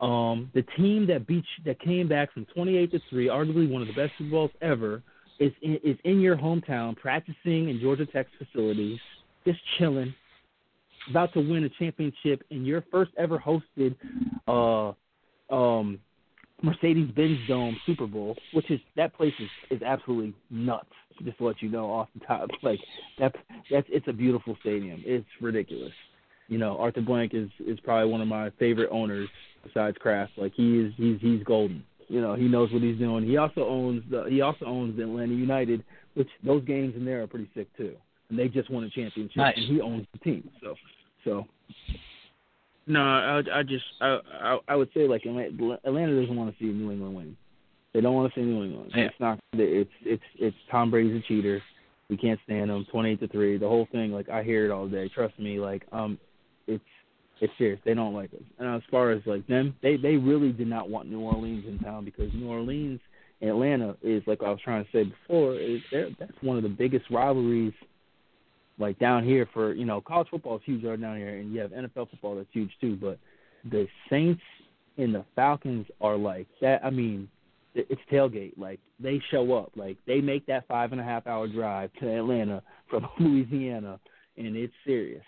Um, 0.00 0.50
the 0.54 0.62
team 0.78 1.06
that 1.08 1.26
beat 1.26 1.44
you, 1.58 1.64
that 1.64 1.78
came 1.80 2.08
back 2.08 2.32
from 2.32 2.46
28 2.54 2.90
to 2.92 3.00
three, 3.10 3.28
arguably 3.28 3.70
one 3.70 3.82
of 3.82 3.88
the 3.88 3.94
best 3.94 4.12
Super 4.16 4.30
Bowls 4.30 4.50
ever, 4.62 5.02
is 5.38 5.52
in, 5.62 5.78
is 5.84 5.96
in 6.04 6.20
your 6.20 6.36
hometown 6.36 6.96
practicing 6.96 7.68
in 7.68 7.78
Georgia 7.80 8.06
Tech's 8.06 8.30
facilities, 8.38 8.98
just 9.46 9.58
chilling, 9.78 10.14
about 11.08 11.32
to 11.34 11.40
win 11.40 11.64
a 11.64 11.68
championship 11.70 12.42
in 12.50 12.64
your 12.64 12.84
first 12.90 13.10
ever 13.18 13.38
hosted 13.38 13.94
uh, 14.48 14.92
um, 15.54 15.98
Mercedes 16.62 17.10
Benz 17.12 17.38
Dome 17.48 17.76
Super 17.86 18.06
Bowl, 18.06 18.36
which 18.52 18.70
is 18.70 18.80
that 18.96 19.14
place 19.14 19.34
is, 19.38 19.48
is 19.70 19.82
absolutely 19.82 20.34
nuts. 20.50 20.88
Just 21.22 21.36
to 21.38 21.44
let 21.44 21.60
you 21.60 21.68
know 21.68 21.90
off 21.90 22.08
the 22.18 22.24
top, 22.24 22.48
like 22.62 22.78
that 23.18 23.34
that's 23.70 23.86
it's 23.90 24.08
a 24.08 24.12
beautiful 24.12 24.56
stadium. 24.60 25.02
It's 25.04 25.26
ridiculous. 25.40 25.92
You 26.48 26.58
know, 26.58 26.78
Arthur 26.78 27.02
Blank 27.02 27.34
is 27.34 27.50
is 27.66 27.78
probably 27.80 28.10
one 28.10 28.20
of 28.20 28.28
my 28.28 28.50
favorite 28.58 28.88
owners 28.90 29.28
besides 29.64 29.96
Kraft. 29.98 30.32
Like 30.36 30.52
he 30.54 30.80
is 30.80 30.92
he's 30.96 31.18
he's 31.20 31.42
golden. 31.44 31.84
You 32.08 32.20
know, 32.20 32.34
he 32.34 32.48
knows 32.48 32.72
what 32.72 32.82
he's 32.82 32.98
doing. 32.98 33.24
He 33.24 33.36
also 33.36 33.66
owns 33.66 34.02
the 34.10 34.24
he 34.28 34.40
also 34.40 34.64
owns 34.64 34.96
the 34.96 35.04
Atlanta 35.04 35.34
United, 35.34 35.84
which 36.14 36.28
those 36.44 36.64
games 36.64 36.94
in 36.96 37.04
there 37.04 37.22
are 37.22 37.26
pretty 37.26 37.48
sick 37.54 37.68
too. 37.76 37.94
And 38.28 38.38
they 38.38 38.48
just 38.48 38.70
won 38.70 38.84
a 38.84 38.90
championship, 38.90 39.36
Nice. 39.36 39.54
and 39.56 39.66
he 39.66 39.80
owns 39.80 40.06
the 40.12 40.18
team. 40.20 40.48
So, 40.62 40.74
so 41.24 41.46
no, 42.86 43.00
I 43.00 43.42
I 43.60 43.62
just 43.62 43.84
I 44.00 44.18
I, 44.40 44.58
I 44.68 44.76
would 44.76 44.88
say 44.94 45.06
like 45.06 45.22
Atlanta, 45.24 46.20
doesn't 46.20 46.36
want 46.36 46.52
to 46.52 46.58
see 46.58 46.70
New 46.70 46.90
England 46.90 47.14
win. 47.14 47.36
They 47.94 48.00
don't 48.00 48.14
want 48.14 48.32
to 48.32 48.40
see 48.40 48.44
New 48.44 48.64
England. 48.64 48.92
Yeah. 48.94 49.04
It's 49.04 49.20
not. 49.20 49.38
It's 49.52 49.90
it's 50.02 50.22
it's 50.38 50.56
Tom 50.70 50.90
Brady's 50.90 51.22
a 51.22 51.26
cheater. 51.28 51.62
We 52.08 52.16
can't 52.16 52.40
stand 52.44 52.70
him. 52.70 52.86
Twenty 52.90 53.10
eight 53.10 53.20
to 53.20 53.28
three. 53.28 53.58
The 53.58 53.68
whole 53.68 53.86
thing. 53.92 54.12
Like 54.12 54.28
I 54.28 54.42
hear 54.42 54.64
it 54.64 54.70
all 54.72 54.88
day. 54.88 55.08
Trust 55.08 55.38
me. 55.38 55.60
Like 55.60 55.84
um, 55.92 56.18
it's 56.66 56.82
it's 57.40 57.52
serious. 57.56 57.80
They 57.84 57.94
don't 57.94 58.14
like 58.14 58.32
us. 58.34 58.42
And 58.58 58.68
as 58.68 58.82
far 58.90 59.10
as 59.10 59.22
like 59.26 59.46
them, 59.46 59.74
they 59.82 59.96
they 59.96 60.16
really 60.16 60.52
did 60.52 60.68
not 60.68 60.90
want 60.90 61.08
New 61.08 61.20
Orleans 61.20 61.64
in 61.66 61.78
town 61.78 62.04
because 62.04 62.32
New 62.34 62.48
Orleans, 62.48 63.00
Atlanta 63.42 63.96
is 64.02 64.22
like 64.26 64.42
I 64.42 64.50
was 64.50 64.60
trying 64.62 64.84
to 64.84 64.90
say 64.92 65.04
before. 65.04 65.54
Is 65.54 65.80
that's 66.18 66.32
one 66.42 66.56
of 66.56 66.62
the 66.62 66.68
biggest 66.68 67.06
rivalries. 67.10 67.72
Like 68.78 68.98
down 68.98 69.24
here 69.24 69.48
for 69.52 69.74
you 69.74 69.84
know 69.84 70.00
college 70.00 70.28
football 70.30 70.56
is 70.56 70.62
huge 70.64 70.84
right 70.84 71.00
down 71.00 71.16
here, 71.16 71.36
and 71.36 71.52
you 71.52 71.60
have 71.60 71.70
NFL 71.70 72.10
football 72.10 72.36
that's 72.36 72.48
huge 72.52 72.70
too. 72.80 72.96
But 72.96 73.18
the 73.70 73.86
Saints 74.08 74.42
and 74.96 75.14
the 75.14 75.24
Falcons 75.34 75.86
are 76.00 76.16
like 76.16 76.46
that. 76.60 76.84
I 76.84 76.90
mean, 76.90 77.28
it's 77.74 78.00
tailgate. 78.12 78.58
Like 78.58 78.80
they 78.98 79.20
show 79.30 79.54
up. 79.54 79.72
Like 79.76 79.96
they 80.06 80.20
make 80.20 80.46
that 80.46 80.66
five 80.68 80.92
and 80.92 81.00
a 81.00 81.04
half 81.04 81.26
hour 81.26 81.48
drive 81.48 81.90
to 82.00 82.08
Atlanta 82.08 82.62
from 82.88 83.08
Louisiana, 83.20 83.98
and 84.36 84.56
it's 84.56 84.74
serious. 84.84 85.24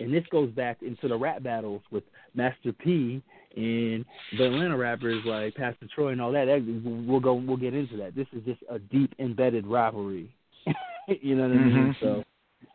And 0.00 0.12
this 0.12 0.24
goes 0.30 0.50
back 0.50 0.82
into 0.82 1.08
the 1.08 1.16
rap 1.16 1.42
battles 1.42 1.82
with 1.90 2.04
Master 2.34 2.72
P 2.72 3.22
and 3.56 4.04
the 4.36 4.46
Atlanta 4.46 4.76
rappers 4.76 5.22
like 5.24 5.54
Pastor 5.54 5.86
Troy 5.94 6.08
and 6.08 6.20
all 6.20 6.32
that. 6.32 6.46
that 6.46 6.82
we'll 7.06 7.20
go. 7.20 7.34
We'll 7.34 7.56
get 7.56 7.74
into 7.74 7.96
that. 7.98 8.14
This 8.14 8.26
is 8.32 8.42
just 8.44 8.60
a 8.70 8.78
deep 8.78 9.14
embedded 9.18 9.66
rivalry. 9.66 10.34
you 11.08 11.36
know 11.36 11.48
what 11.48 11.56
I 11.56 11.60
mean? 11.60 11.94
Mhm. 11.94 12.00
So 12.00 12.24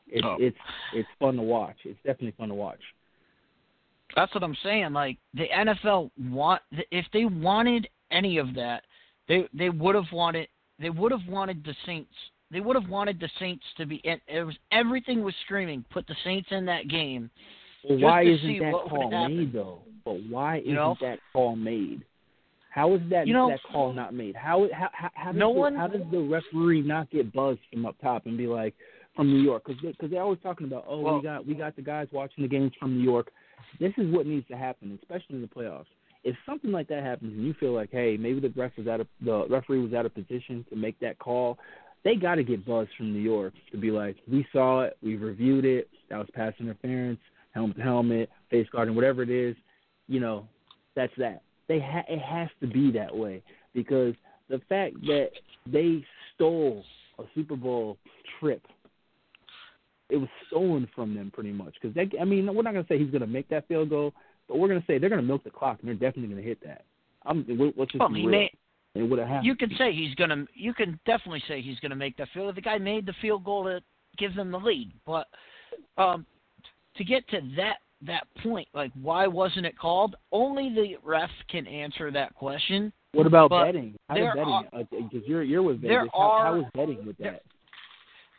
it's 0.08 0.26
Oh. 0.26 0.38
it's 0.40 0.58
it's 0.94 1.10
fun 1.20 1.36
to 1.36 1.42
watch. 1.42 1.78
It's 1.84 2.00
definitely 2.04 2.32
fun 2.38 2.50
to 2.50 2.56
watch. 2.56 2.80
That's 4.16 4.34
what 4.34 4.44
I'm 4.44 4.56
saying. 4.64 4.94
Like 4.94 5.18
the 5.34 5.48
NFL 5.50 6.12
want 6.30 6.62
if 6.92 7.06
they 7.14 7.26
wanted 7.26 7.88
any 8.12 8.38
of 8.38 8.54
that, 8.56 8.84
they 9.28 9.48
they 9.54 9.70
would 9.70 9.96
have 9.96 10.12
wanted 10.12 10.48
they 10.80 10.90
would 10.90 11.12
have 11.12 11.28
wanted 11.28 11.64
the 11.64 11.76
Saints. 11.86 12.14
They 12.52 12.60
would 12.60 12.76
have 12.76 12.90
wanted 12.90 13.20
the 13.20 13.30
Saints 13.40 13.64
to 13.78 13.86
be. 13.86 14.02
It, 14.04 14.22
it 14.28 14.44
was 14.44 14.56
everything 14.72 15.24
was 15.24 15.36
screaming. 15.46 15.86
Put 15.92 16.08
the 16.08 16.16
Saints 16.24 16.48
in 16.52 16.66
that 16.66 16.88
game. 16.88 17.30
Well, 17.88 18.00
why 18.00 18.24
isn't 18.24 18.60
that 18.60 18.74
call 18.90 19.30
made 19.30 19.54
though? 19.54 19.80
But 20.04 20.18
why 20.30 20.58
isn't 20.60 20.74
know? 20.74 20.96
that 21.02 21.20
call 21.32 21.56
made? 21.56 22.04
How 22.72 22.94
is 22.96 23.02
that 23.10 23.28
You 23.28 23.34
know- 23.34 23.50
that 23.50 23.60
call 23.72 23.94
not 23.94 24.14
made? 24.14 24.36
How 24.36 24.68
how 24.74 24.90
how, 24.94 25.10
how 25.14 25.32
does 25.32 25.40
No 25.40 25.54
the, 25.54 25.60
one- 25.60 25.76
how 25.76 25.88
does 25.88 26.02
the 26.12 26.20
referee 26.20 26.82
not 26.82 27.10
get 27.12 27.32
buzzed 27.34 27.60
from 27.72 27.86
up 27.86 27.96
top 28.02 28.26
and 28.26 28.38
be 28.38 28.48
like 28.48 28.74
from 29.16 29.28
New 29.28 29.42
York? 29.42 29.64
Because 29.66 29.82
because 29.82 30.10
they're 30.12 30.22
always 30.22 30.40
talking 30.42 30.68
about 30.68 30.86
oh 30.88 31.00
Well- 31.00 31.18
we 31.18 31.24
got 31.24 31.46
we 31.46 31.54
got 31.54 31.76
the 31.76 31.82
guys 31.82 32.08
watching 32.12 32.44
the 32.44 32.48
games 32.50 32.72
from 32.80 32.98
New 32.98 33.04
York. 33.04 33.32
This 33.80 33.94
is 33.98 34.12
what 34.14 34.26
needs 34.26 34.48
to 34.48 34.58
happen, 34.58 34.98
especially 35.02 35.36
in 35.36 35.42
the 35.42 35.48
playoffs. 35.48 35.86
If 36.24 36.36
something 36.46 36.72
like 36.72 36.88
that 36.90 37.04
happens 37.04 37.34
and 37.34 37.46
you 37.46 37.54
feel 37.54 37.74
like 37.74 37.90
hey 37.92 38.18
maybe 38.18 38.40
the 38.40 38.50
ref 38.56 38.72
was 38.78 38.88
out 38.88 39.00
of 39.00 39.08
the 39.22 39.48
referee 39.50 39.80
was 39.80 39.94
out 39.94 40.06
of 40.06 40.14
position 40.14 40.66
to 40.70 40.76
make 40.76 41.00
that 41.00 41.18
call, 41.20 41.58
they 42.04 42.16
got 42.16 42.36
to 42.36 42.44
get 42.44 42.66
buzzed 42.66 42.92
from 42.98 43.14
New 43.14 43.20
York 43.20 43.54
to 43.72 43.78
be 43.78 43.92
like 43.92 44.18
we 44.30 44.46
saw 44.52 44.82
it, 44.82 44.98
we 45.04 45.16
reviewed 45.16 45.66
it, 45.66 45.90
that 46.10 46.18
was 46.18 46.28
pass 46.34 46.54
interference, 46.60 47.20
helmet 47.54 47.78
to 47.78 47.84
helmet, 47.84 48.30
face 48.50 48.68
guarding, 48.72 48.96
whatever 48.96 49.22
it 49.24 49.30
is, 49.30 49.56
you 50.08 50.20
know, 50.20 50.48
that's 50.96 51.14
that. 51.18 51.42
They 51.68 51.80
ha- 51.80 52.06
it 52.08 52.20
has 52.20 52.50
to 52.62 52.68
be 52.68 52.92
that 52.92 53.16
way 53.16 53.44
because 53.74 54.16
the 54.50 54.60
fact 54.70 54.96
that 55.06 55.30
they 55.66 56.04
stole 56.36 56.84
a 57.20 57.24
Super 57.36 57.56
Bowl 57.56 57.98
trip, 58.40 58.62
it 60.10 60.18
was 60.18 60.30
stolen 60.48 60.88
from 60.96 61.14
them 61.14 61.32
pretty 61.32 61.52
much. 61.52 61.76
Because 61.80 61.96
I 62.20 62.26
mean, 62.26 62.48
we're 62.54 62.64
not 62.64 62.74
gonna 62.74 62.86
say 62.90 62.98
he's 62.98 63.12
gonna 63.12 63.28
make 63.28 63.48
that 63.50 63.68
field 63.68 63.90
goal, 63.90 64.14
but 64.48 64.58
we're 64.58 64.68
gonna 64.68 64.84
say 64.88 64.98
they're 64.98 65.10
gonna 65.10 65.22
milk 65.22 65.44
the 65.44 65.52
clock 65.52 65.80
and 65.82 65.88
they're 65.88 66.10
definitely 66.10 66.34
gonna 66.34 66.48
hit 66.48 66.60
that. 66.64 66.86
I'm 67.26 67.46
let's 67.78 67.92
just 67.92 68.00
Well, 68.00 68.10
be 68.10 68.22
real. 68.22 68.30
made. 68.30 68.52
It 68.96 69.04
would 69.04 69.20
have 69.20 69.28
happened. 69.28 69.46
You 69.46 69.56
can 69.56 69.70
say 69.78 69.94
he's 69.94 70.16
gonna. 70.16 70.46
You 70.54 70.74
can 70.74 71.00
definitely 71.06 71.44
say 71.48 71.62
he's 71.62 71.80
gonna 71.80 71.96
make 71.96 72.18
that 72.18 72.28
field. 72.34 72.56
The 72.56 72.62
guy 72.62 72.78
made 72.78 73.06
the 73.06 73.14
field 73.22 73.44
goal 73.44 73.64
to 73.66 73.82
give 74.18 74.36
them 74.36 74.52
the 74.52 74.58
lead, 74.58 74.92
but 75.06 75.28
um, 75.98 76.26
to 76.96 77.04
get 77.04 77.28
to 77.30 77.40
that 77.56 77.78
that 78.06 78.28
point, 78.42 78.68
like 78.74 78.92
why 79.02 79.28
wasn't 79.28 79.66
it 79.66 79.78
called? 79.78 80.16
Only 80.32 80.74
the 80.74 80.96
ref 81.04 81.30
can 81.50 81.68
answer 81.68 82.12
that 82.12 82.34
question. 82.36 82.92
what 83.14 83.28
about 83.28 83.50
but 83.50 83.66
betting? 83.66 83.96
How 84.08 84.16
there 84.16 84.34
does 84.36 84.64
betting? 84.72 85.10
Because 85.12 85.28
you're 85.28 85.44
you're 85.44 85.64
with 85.64 85.82
there 85.82 86.02
Vegas. 86.02 86.12
How, 86.14 86.20
how 86.20 86.54
are- 86.54 86.60
is 86.60 86.66
betting 86.74 87.06
with 87.06 87.18
there- 87.18 87.34
that? 87.34 87.44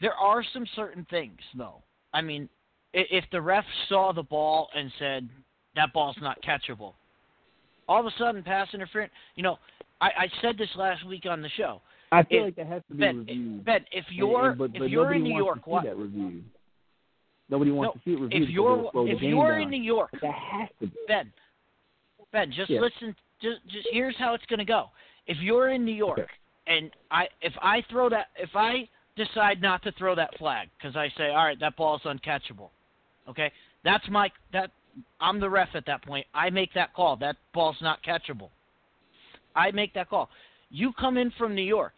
There 0.01 0.15
are 0.15 0.43
some 0.55 0.65
certain 0.77 1.07
things, 1.11 1.39
though. 1.55 1.83
I 2.15 2.23
mean, 2.23 2.49
if 2.95 3.25
the 3.33 3.41
ref 3.41 3.65
saw 3.89 4.13
the 4.13 4.23
ball 4.23 4.69
and 4.75 4.91
said 4.99 5.29
that 5.77 5.93
ball's 5.93 6.17
not 6.23 6.39
catchable, 6.43 6.95
all 7.87 8.01
of 8.01 8.07
a 8.07 8.11
sudden 8.19 8.43
pass 8.43 8.69
interference. 8.73 9.13
You 9.35 9.43
know, 9.43 9.59
I, 10.01 10.07
I 10.07 10.27
said 10.41 10.57
this 10.59 10.69
last 10.77 11.05
week 11.07 11.27
on 11.29 11.43
the 11.43 11.49
show. 11.51 11.81
I 12.13 12.23
feel 12.25 12.39
If- 12.41 12.45
like 12.47 12.57
that 12.57 12.67
has 12.67 12.83
to 12.89 12.95
be 12.95 13.01
Ben, 13.01 13.19
reviewed. 13.19 13.65
Ben, 13.65 13.85
if 13.93 14.05
you're 14.11 14.51
and- 14.51 14.59
but, 14.59 14.71
if 14.75 14.91
you're 14.91 15.13
in 15.15 15.23
New 15.23 15.37
York, 15.37 15.63
to 15.65 15.71
what? 15.71 15.85
that 15.85 15.97
reviewed. 15.97 16.45
Nobody 17.49 17.71
wants 17.73 17.97
No, 17.97 17.99
to 18.01 18.05
see 18.05 18.13
it 18.13 18.23
reviewed. 18.23 18.43
If 18.45 18.51
you're 18.51 18.79
it'll 18.79 18.91
slow 18.93 19.05
the 19.07 19.13
if 19.13 19.23
you're 19.23 19.53
down. 19.53 19.63
in 19.63 19.71
New 19.71 19.83
York, 19.83 20.11
But 20.13 20.21
that 20.23 20.35
has 20.35 20.69
to 20.81 20.87
be. 20.87 20.93
Ben, 21.09 21.33
Ben, 22.33 22.53
just 22.53 22.71
Yeah. 22.71 22.81
listen. 22.81 23.15
Just, 23.43 23.67
just 23.69 23.89
here's 23.91 24.17
how 24.19 24.35
it's 24.35 24.45
gonna 24.47 24.65
go. 24.65 24.91
If 25.27 25.39
you're 25.39 25.71
in 25.71 25.85
New 25.85 25.95
York, 25.95 26.19
Okay. 26.19 26.31
and 26.67 26.91
I, 27.11 27.29
if 27.41 27.55
I 27.63 27.83
throw 27.91 28.09
that, 28.11 28.29
if 28.37 28.55
I 28.55 28.89
decide 29.17 29.61
not 29.63 29.83
to 29.85 29.93
throw 29.93 30.15
that 30.15 30.37
flag 30.39 30.69
because 30.77 30.95
I 30.97 31.09
say, 31.17 31.31
all 31.31 31.45
right, 31.45 31.59
that 31.61 31.75
ball's 31.77 32.03
uncatchable, 32.03 32.71
okay, 33.29 33.51
that's 33.83 34.07
my 34.11 34.31
that 34.53 34.71
I'm 35.21 35.41
the 35.41 35.49
ref 35.49 35.75
at 35.75 35.87
that 35.87 36.03
point. 36.03 36.27
I 36.35 36.51
make 36.51 36.73
that 36.75 36.93
call. 36.95 37.17
That 37.17 37.37
ball's 37.55 37.81
not 37.81 38.03
catchable. 38.03 38.51
I 39.55 39.71
make 39.73 39.95
that 39.95 40.09
call. 40.09 40.29
You 40.71 40.93
come 40.99 41.17
in 41.17 41.31
from 41.39 41.55
New 41.55 41.63
York, 41.65 41.95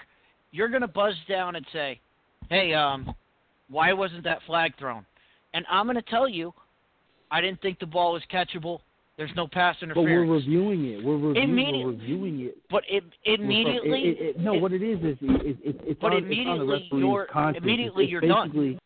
you're 0.51 0.69
gonna 0.69 0.89
buzz 0.89 1.15
down 1.29 1.57
and 1.57 1.67
say, 1.73 2.01
hey, 2.49 2.73
um, 2.75 3.15
why 3.69 3.93
wasn't 3.93 4.25
that 4.25 4.39
flag 4.47 4.77
thrown? 4.79 5.05
And 5.55 5.65
I'm 5.71 5.87
gonna 5.87 6.03
tell 6.03 6.29
you, 6.29 6.53
I 7.31 7.41
didn't 7.41 7.61
think 7.63 7.79
the 7.79 7.87
ball 7.87 8.13
was 8.15 8.23
catchable. 8.33 8.81
There's 9.19 9.31
no 9.37 9.47
pass 9.47 9.77
interference. 9.83 10.07
But 10.09 10.11
we're 10.11 10.35
reviewing 10.35 10.85
it. 10.87 11.05
We're 11.05 11.17
reviewing. 11.17 11.49
Immediate- 11.51 11.85
We're 11.87 11.93
reviewing 11.93 12.41
it. 12.41 12.59
But 12.71 12.83
it 12.89 13.05
immediately, 13.25 14.01
it, 14.03 14.09
it, 14.19 14.37
it, 14.37 14.41
no, 14.41 14.55
what 14.55 14.73
it 14.73 14.83
is 14.83 14.99
is 15.01 15.17
it, 15.21 15.47
it, 15.47 15.57
it, 15.63 15.81
it's 15.85 16.01
But 16.01 16.13
on, 16.15 16.25
it's 16.25 16.25
on 16.25 16.59
the 16.59 16.65
immediately 16.65 16.67
referee's 16.67 17.01
you're- 17.05 17.27
conscience. 17.31 17.63
immediately 17.65 18.05
it's 18.05 18.11
you're 18.11 18.21
done. 18.23 18.49
basically, 18.49 18.79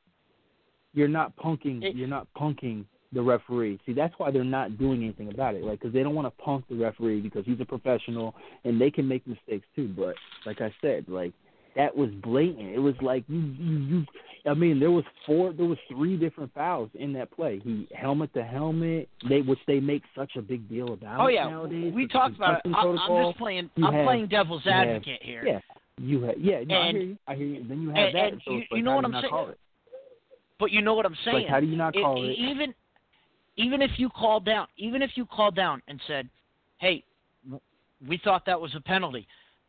You're 0.94 1.08
not 1.08 1.36
punking. 1.36 1.92
You're 1.96 2.08
not 2.08 2.26
punking 2.36 2.84
the 3.16 3.22
referee. 3.22 3.80
See, 3.86 3.92
that's 3.94 4.14
why 4.18 4.30
they're 4.30 4.44
not 4.44 4.78
doing 4.78 5.02
anything 5.02 5.30
about 5.32 5.54
it, 5.56 5.64
like 5.64 5.80
because 5.80 5.92
they 5.94 6.02
don't 6.04 6.14
want 6.14 6.26
to 6.26 6.42
punk 6.42 6.66
the 6.68 6.76
referee 6.76 7.20
because 7.20 7.44
he's 7.46 7.60
a 7.60 7.64
professional 7.64 8.34
and 8.64 8.80
they 8.80 8.90
can 8.90 9.08
make 9.08 9.26
mistakes 9.26 9.66
too. 9.74 9.88
But 9.96 10.14
like 10.44 10.60
I 10.60 10.72
said, 10.80 11.06
like 11.08 11.32
that 11.74 11.96
was 11.96 12.10
blatant. 12.22 12.68
It 12.74 12.78
was 12.78 12.94
like 13.02 13.24
you, 13.28 13.40
you, 13.58 13.78
you. 13.78 14.04
I 14.48 14.54
mean, 14.54 14.78
there 14.78 14.92
was 14.92 15.02
four, 15.26 15.52
there 15.52 15.66
was 15.66 15.78
three 15.90 16.16
different 16.16 16.54
fouls 16.54 16.88
in 16.94 17.12
that 17.14 17.32
play. 17.32 17.58
He 17.64 17.88
helmet 17.94 18.32
to 18.34 18.44
helmet, 18.44 19.08
they 19.28 19.40
which 19.40 19.58
they 19.66 19.80
make 19.80 20.02
such 20.14 20.36
a 20.36 20.42
big 20.42 20.68
deal 20.68 20.92
about. 20.92 21.20
oh 21.20 21.26
yeah, 21.28 21.48
nowadays. 21.48 21.92
we 21.94 22.06
talked 22.06 22.36
about 22.36 22.60
it. 22.64 22.72
I, 22.72 22.78
I'm 22.78 22.84
protocol. 22.96 23.30
just 23.32 23.38
playing. 23.38 23.70
You 23.74 23.86
I'm 23.86 23.92
have- 23.94 24.04
playing 24.06 24.28
devil's 24.28 24.62
you 24.64 24.70
have- 24.72 24.86
advocate 24.88 25.22
here. 25.22 25.42
Yeah, 25.44 25.60
you 25.98 26.22
have. 26.22 26.34
Yeah, 26.38 26.60
no, 26.66 26.74
I 26.76 26.86
And- 26.88 26.96
hear 26.96 27.06
you. 27.06 27.18
I 27.26 27.34
hear 27.34 27.46
you. 27.46 27.64
Then 27.68 27.82
you 27.82 27.88
have 27.88 27.96
and- 27.98 28.14
that. 28.14 28.32
and 28.34 28.42
so 28.44 28.52
you- 28.52 28.58
it's 28.58 28.68
you 28.72 28.82
know 28.82 28.94
what 28.94 29.04
I'm 29.04 29.12
saying? 29.20 29.54
But 30.58 30.70
you 30.70 30.80
know 30.80 30.94
what 30.94 31.04
I'm 31.06 31.16
saying? 31.24 31.36
Like, 31.42 31.48
how 31.48 31.60
do 31.60 31.66
you 31.66 31.76
not 31.76 31.94
It- 31.96 32.02
call 32.02 32.24
it? 32.24 32.32
even 32.38 32.72
even 33.56 33.82
if 33.82 33.90
you 33.98 34.08
called 34.10 34.44
down, 34.44 34.66
even 34.76 35.02
if 35.02 35.10
you 35.16 35.26
called 35.26 35.54
down 35.54 35.82
and 35.88 36.00
said, 36.06 36.28
"Hey, 36.78 37.04
w- 37.44 37.60
we 38.06 38.18
thought 38.18 38.44
that 38.46 38.60
was 38.60 38.74
a 38.74 38.80
penalty," 38.80 39.26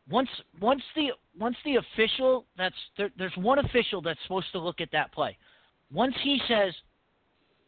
once 0.09 0.29
once 0.59 0.83
the 0.95 1.11
once 1.37 1.57
the 1.63 1.75
official 1.77 2.45
that's 2.57 2.75
there, 2.97 3.09
there's 3.17 3.35
one 3.37 3.59
official 3.59 4.01
that's 4.01 4.21
supposed 4.23 4.51
to 4.51 4.59
look 4.59 4.81
at 4.81 4.91
that 4.91 5.11
play. 5.11 5.37
Once 5.91 6.15
he 6.21 6.39
says, 6.47 6.73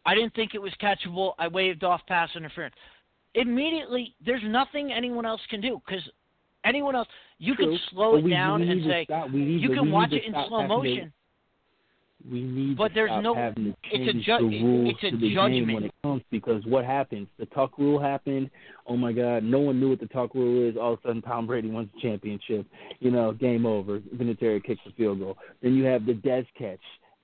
"I 0.06 0.16
didn't 0.16 0.34
think 0.34 0.56
it 0.56 0.62
was 0.62 0.74
catchable. 0.82 1.36
I 1.40 1.48
waved 1.48 1.84
off 1.84 2.06
pass 2.06 2.36
interference," 2.36 2.76
immediately 3.36 4.16
there's 4.26 4.44
nothing 4.44 4.92
anyone 4.92 5.26
else 5.26 5.42
can 5.50 5.62
do 5.62 5.82
because 5.86 6.04
anyone 6.66 6.96
else 6.96 7.08
you 7.38 7.56
True, 7.56 7.68
can 7.78 7.80
slow 7.92 8.12
but 8.14 8.18
it 8.20 8.24
we- 8.24 8.32
down 8.32 8.62
we 8.62 8.70
and 8.70 8.84
say 8.84 9.06
stop- 9.06 9.30
we 9.30 9.40
need 9.40 9.62
you 9.62 9.70
can 9.70 9.92
watch 9.92 10.12
it 10.12 10.24
in 10.26 10.34
slow 10.48 10.68
motion. 10.68 11.14
We 12.30 12.42
need 12.42 12.78
But 12.78 12.90
to 12.90 12.94
there's 12.96 13.10
stop 13.10 13.24
no- 13.24 13.34
having 13.36 13.66
to 13.66 13.70
it's 13.92 14.10
a 14.10 14.14
change 14.14 14.26
ju- 14.26 14.50
the 14.50 14.64
rules 14.64 14.90
it's 14.94 15.04
a 15.04 15.12
to 15.12 15.18
the 15.18 15.28
game 15.28 15.36
judgment. 15.36 15.74
when 15.74 15.84
it 15.86 15.92
comes 16.04 16.22
because 16.32 16.66
what 16.66 16.84
happens? 16.86 17.28
The 17.38 17.46
tuck 17.48 17.78
rule 17.78 18.00
happened. 18.00 18.50
Oh 18.88 18.98
my 18.98 19.12
God, 19.14 19.44
no 19.44 19.60
one 19.60 19.80
knew 19.80 19.90
what 19.90 20.00
the 20.00 20.08
tuck 20.08 20.36
rule 20.36 20.68
is. 20.70 20.76
All 20.78 20.94
of 20.94 21.00
a 21.00 21.08
sudden, 21.08 21.22
Tom 21.22 21.48
Brady 21.48 21.70
wins 21.70 21.90
the 21.96 22.02
championship. 22.02 22.66
You 23.00 23.12
know, 23.12 23.32
game 23.32 23.66
over. 23.66 24.00
Vinatieri 24.00 24.64
kicks 24.64 24.82
the 24.86 24.92
field 24.94 25.20
goal. 25.20 25.38
Then 25.62 25.76
you 25.76 25.86
have 25.86 26.06
the 26.06 26.14
Dez 26.14 26.46
catch. 26.58 26.80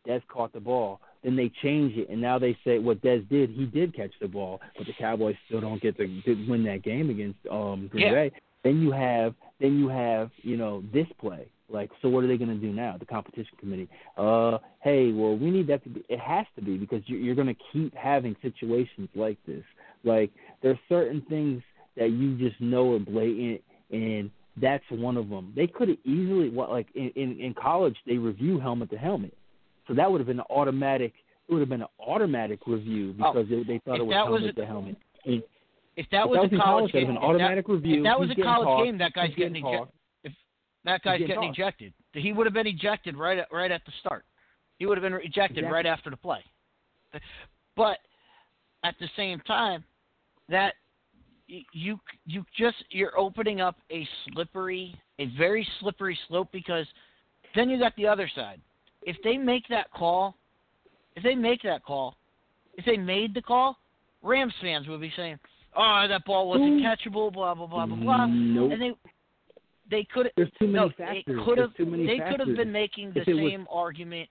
Dez 0.07 0.21
caught 0.27 0.53
the 0.53 0.59
ball. 0.59 0.99
Then 1.23 1.35
they 1.35 1.49
change 1.63 1.97
it, 1.97 2.07
and 2.09 2.21
now 2.21 2.37
they 2.37 2.55
say 2.63 2.77
what 2.77 3.01
Dez 3.01 3.27
did. 3.29 3.49
He 3.49 3.65
did 3.65 3.95
catch 3.95 4.11
the 4.21 4.27
ball, 4.27 4.61
but 4.77 4.85
the 4.85 4.93
Cowboys 4.93 5.35
still 5.47 5.59
don't 5.59 5.81
get 5.81 5.97
to, 5.97 6.21
to 6.21 6.45
win 6.47 6.63
that 6.65 6.83
game 6.83 7.09
against 7.09 7.39
um, 7.51 7.87
Green 7.91 8.05
Yeah. 8.05 8.11
Bay. 8.13 8.31
Then 8.63 8.79
you 8.81 8.91
have, 8.91 9.33
then 9.59 9.77
you 9.79 9.87
have, 9.89 10.29
you 10.43 10.55
know, 10.57 10.83
this 10.93 11.07
play. 11.19 11.47
Like, 11.69 11.89
so 12.01 12.09
what 12.09 12.23
are 12.23 12.27
they 12.27 12.37
going 12.37 12.49
to 12.49 12.55
do 12.55 12.71
now? 12.71 12.95
The 12.99 13.05
competition 13.05 13.57
committee. 13.59 13.89
Uh, 14.17 14.59
hey, 14.81 15.11
well, 15.11 15.35
we 15.37 15.49
need 15.49 15.67
that 15.67 15.83
to 15.83 15.89
be. 15.89 16.03
It 16.09 16.19
has 16.19 16.45
to 16.55 16.61
be 16.61 16.77
because 16.77 17.01
you're, 17.07 17.19
you're 17.19 17.35
going 17.35 17.47
to 17.47 17.55
keep 17.73 17.93
having 17.95 18.35
situations 18.41 19.09
like 19.15 19.37
this. 19.47 19.63
Like, 20.03 20.31
there's 20.61 20.77
certain 20.87 21.21
things 21.27 21.63
that 21.97 22.11
you 22.11 22.37
just 22.37 22.59
know 22.61 22.93
are 22.93 22.99
blatant, 22.99 23.61
and 23.91 24.29
that's 24.61 24.83
one 24.91 25.17
of 25.17 25.29
them. 25.29 25.53
They 25.55 25.65
could 25.65 25.89
have 25.89 25.97
easily, 26.05 26.49
what, 26.49 26.69
like 26.69 26.87
in, 26.93 27.09
in 27.15 27.39
in 27.39 27.53
college, 27.55 27.95
they 28.05 28.17
review 28.17 28.59
helmet 28.59 28.89
to 28.91 28.97
helmet, 28.97 29.35
so 29.87 29.93
that 29.95 30.11
would 30.11 30.19
have 30.19 30.27
been 30.27 30.39
an 30.39 30.45
automatic. 30.49 31.13
It 31.47 31.53
would 31.53 31.59
have 31.61 31.69
been 31.69 31.81
an 31.81 31.87
automatic 31.99 32.59
review 32.67 33.15
Oh, 33.21 33.33
because 33.33 33.49
they, 33.49 33.63
they 33.63 33.79
thought 33.85 33.99
it 33.99 34.05
was 34.05 34.13
that 34.13 34.29
was 34.29 34.41
helmet 34.41 34.49
a- 34.57 34.61
to 34.61 34.65
helmet. 34.65 34.97
And 35.25 35.43
If 35.95 36.07
that 36.11 36.27
was 36.27 36.37
that 36.37 36.39
a 36.39 36.43
was 36.43 36.51
in 36.53 36.59
college 36.59 36.91
game, 36.91 37.09
if 37.09 37.15
that- 37.15 37.21
automatic 37.23 37.67
review. 37.67 37.97
If 37.97 38.03
that 38.03 38.19
was 38.19 38.29
a 38.31 38.35
college 38.41 38.85
game, 38.85 38.97
that 38.99 39.13
guy's 39.13 39.29
getting, 39.35 39.53
getting 39.53 39.67
ejected. 39.67 39.79
tossed. 39.79 39.91
If 39.91 39.94
that 40.85 41.01
guy's 41.03 41.19
getting 41.19 41.43
ejected, 41.43 41.93
he 42.13 42.31
would 42.31 42.45
have 42.45 42.53
been 42.53 42.67
ejected 42.67 43.17
right 43.17 43.39
at, 43.39 43.47
right 43.51 43.71
at 43.71 43.83
the 43.85 43.91
start. 43.99 44.23
He 44.77 44.85
would 44.85 44.97
have 44.97 45.03
been 45.03 45.19
ejected 45.21 45.59
Exactly. 45.59 45.73
right 45.73 45.85
after 45.85 46.09
the 46.09 46.17
play. 46.17 46.39
But 47.75 47.97
at 48.83 48.95
the 48.99 49.09
same 49.17 49.39
time, 49.41 49.83
that 50.49 50.73
you 51.47 51.99
you 52.25 52.43
just 52.57 52.77
you're 52.89 53.17
opening 53.17 53.61
up 53.61 53.77
a 53.91 54.07
slippery, 54.27 54.95
a 55.19 55.27
very 55.37 55.67
slippery 55.79 56.17
slope 56.27 56.49
because 56.51 56.85
then 57.55 57.69
you 57.69 57.79
got 57.79 57.95
the 57.95 58.07
other 58.07 58.29
side. 58.35 58.61
If 59.03 59.17
they 59.23 59.37
make 59.37 59.67
that 59.69 59.91
call, 59.91 60.35
if 61.15 61.23
they 61.23 61.35
make 61.35 61.61
that 61.63 61.83
call, 61.83 62.17
if 62.75 62.85
they 62.85 62.97
made 62.97 63.33
the 63.33 63.41
call, 63.41 63.77
Rams 64.21 64.53
fans 64.61 64.87
would 64.87 65.01
be 65.01 65.13
saying, 65.15 65.39
"Oh, 65.75 66.05
that 66.07 66.25
ball 66.25 66.49
wasn't 66.49 66.81
catchable," 66.81 67.31
blah 67.31 67.53
blah 67.53 67.67
blah 67.67 67.85
blah 67.85 67.97
blah, 67.97 68.25
Nope. 68.25 68.71
and 68.71 68.81
they 68.81 68.91
they 69.89 70.03
could 70.03 70.31
There's 70.35 70.49
too 70.59 70.67
many 70.67 70.85
no, 70.87 70.89
factors. 70.97 71.39
could 71.45 71.57
have. 71.57 71.75
Too 71.75 71.85
many 71.85 72.05
They 72.05 72.17
factors. 72.17 72.37
could 72.37 72.47
have 72.47 72.57
been 72.57 72.71
making 72.71 73.11
the 73.13 73.21
If 73.21 73.27
it 73.27 73.33
was- 73.33 73.51
same 73.51 73.67
argument, 73.69 74.29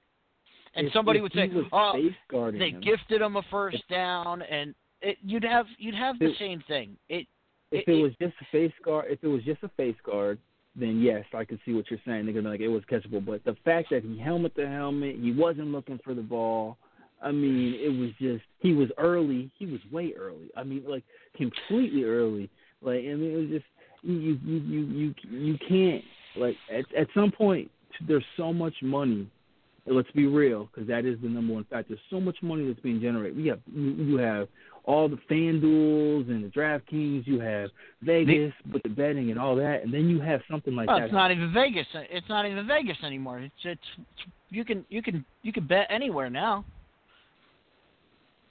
and 0.74 0.86
If- 0.88 0.92
somebody 0.92 1.18
if 1.18 1.22
would 1.24 1.32
say, 1.32 1.50
"Oh, 1.72 2.11
they 2.50 2.70
him, 2.70 2.80
gifted 2.80 3.20
him 3.22 3.36
a 3.36 3.42
first 3.42 3.86
down," 3.88 4.42
and 4.42 4.74
it, 5.00 5.18
you'd 5.24 5.44
have 5.44 5.66
you'd 5.78 5.94
have 5.94 6.18
the 6.18 6.30
If- 6.30 6.36
same 6.38 6.61
thing. 6.62 6.96
It 7.09 7.26
If 7.70 7.88
it- 7.88 7.92
it 7.92 7.98
it- 7.98 8.02
was 8.02 8.12
just 8.16 8.34
a 8.40 8.44
face 8.46 8.72
guard, 8.82 9.07
if 9.11 9.22
it 9.22 9.28
was 9.28 9.44
just 9.44 9.62
a 9.62 9.68
face 9.70 10.00
guard, 10.02 10.38
then 10.76 11.00
yes, 11.00 11.24
I 11.32 11.44
can 11.44 11.61
see 11.64 11.72
what 11.72 11.88
you're 11.90 12.00
saying. 12.05 12.24
They're 12.24 12.34
gonna 12.34 12.44
be 12.44 12.48
like 12.50 12.61
it 12.61 12.68
was 12.68 12.84
catchable. 12.86 13.24
But 13.24 13.44
the 13.44 13.55
fact 13.57 13.90
that 13.90 14.02
he 14.02 14.16
helmet 14.18 14.55
to 14.57 14.66
helmet, 14.68 15.16
he 15.16 15.30
wasn't 15.32 15.68
looking 15.68 15.98
for 15.98 16.14
the 16.14 16.22
ball. 16.22 16.76
I 17.22 17.30
mean, 17.32 17.74
it 17.74 17.88
was 17.96 18.11
just 18.20 18.44
he 18.59 18.74
was 18.74 18.90
early. 18.98 19.50
He 19.57 19.66
was 19.66 19.80
way 19.92 20.12
early. 20.14 20.50
I 20.57 20.64
mean, 20.64 20.84
like 20.86 21.05
completely 21.34 22.02
early. 22.05 22.50
Like 22.82 23.05
I 23.05 23.14
mean, 23.14 23.30
it 23.32 23.36
was 23.36 23.48
just 23.50 23.64
you 24.05 24.38
you 24.44 24.59
you 24.59 24.84
you 24.84 25.14
you, 25.30 25.59
can't 25.68 26.05
like 26.36 26.57
at 26.72 26.84
at 26.96 27.09
some 27.14 27.32
point 27.32 27.70
there's 28.07 28.24
so 28.36 28.52
much 28.52 28.74
money. 28.82 29.28
Let's 29.86 30.11
be 30.12 30.26
real, 30.26 30.68
because 30.72 30.88
that 30.88 31.05
is 31.05 31.18
the 31.22 31.28
number 31.28 31.52
one 31.52 31.64
factor. 31.64 31.90
There's 31.90 32.00
so 32.09 32.18
much 32.18 32.36
money 32.42 32.66
that's 32.66 32.80
being 32.80 33.00
generated. 33.00 33.36
We 33.36 33.48
have 33.48 33.61
you 33.72 33.90
you 33.92 34.16
have 34.16 34.48
all 34.84 35.09
the 35.09 35.18
FanDuels 35.30 36.28
and 36.30 36.44
the 36.44 36.48
DraftKings. 36.48 37.26
You 37.26 37.40
have 37.40 37.70
Vegas 38.02 38.52
with 38.72 38.82
the 38.82 38.88
betting 38.88 39.30
and 39.30 39.38
all 39.38 39.57
that, 39.57 39.82
and 39.82 39.92
then 39.92 40.09
you 40.09 40.20
have 40.20 40.40
something 40.50 40.74
like 40.74 40.88
well, 40.88 40.98
that. 40.98 41.05
it's 41.05 41.12
not 41.12 41.30
even 41.30 41.52
Vegas. 41.52 41.86
It's 41.94 42.28
not 42.28 42.46
even 42.46 42.66
Vegas 42.66 42.96
anymore. 43.05 43.40
It's 43.40 43.55
it's 43.64 44.07
you 44.48 44.64
can 44.64 44.84
you 44.88 45.02
can 45.02 45.24
you 45.42 45.52
can 45.52 45.66
bet 45.66 45.86
anywhere 45.90 46.30
now. 46.30 46.64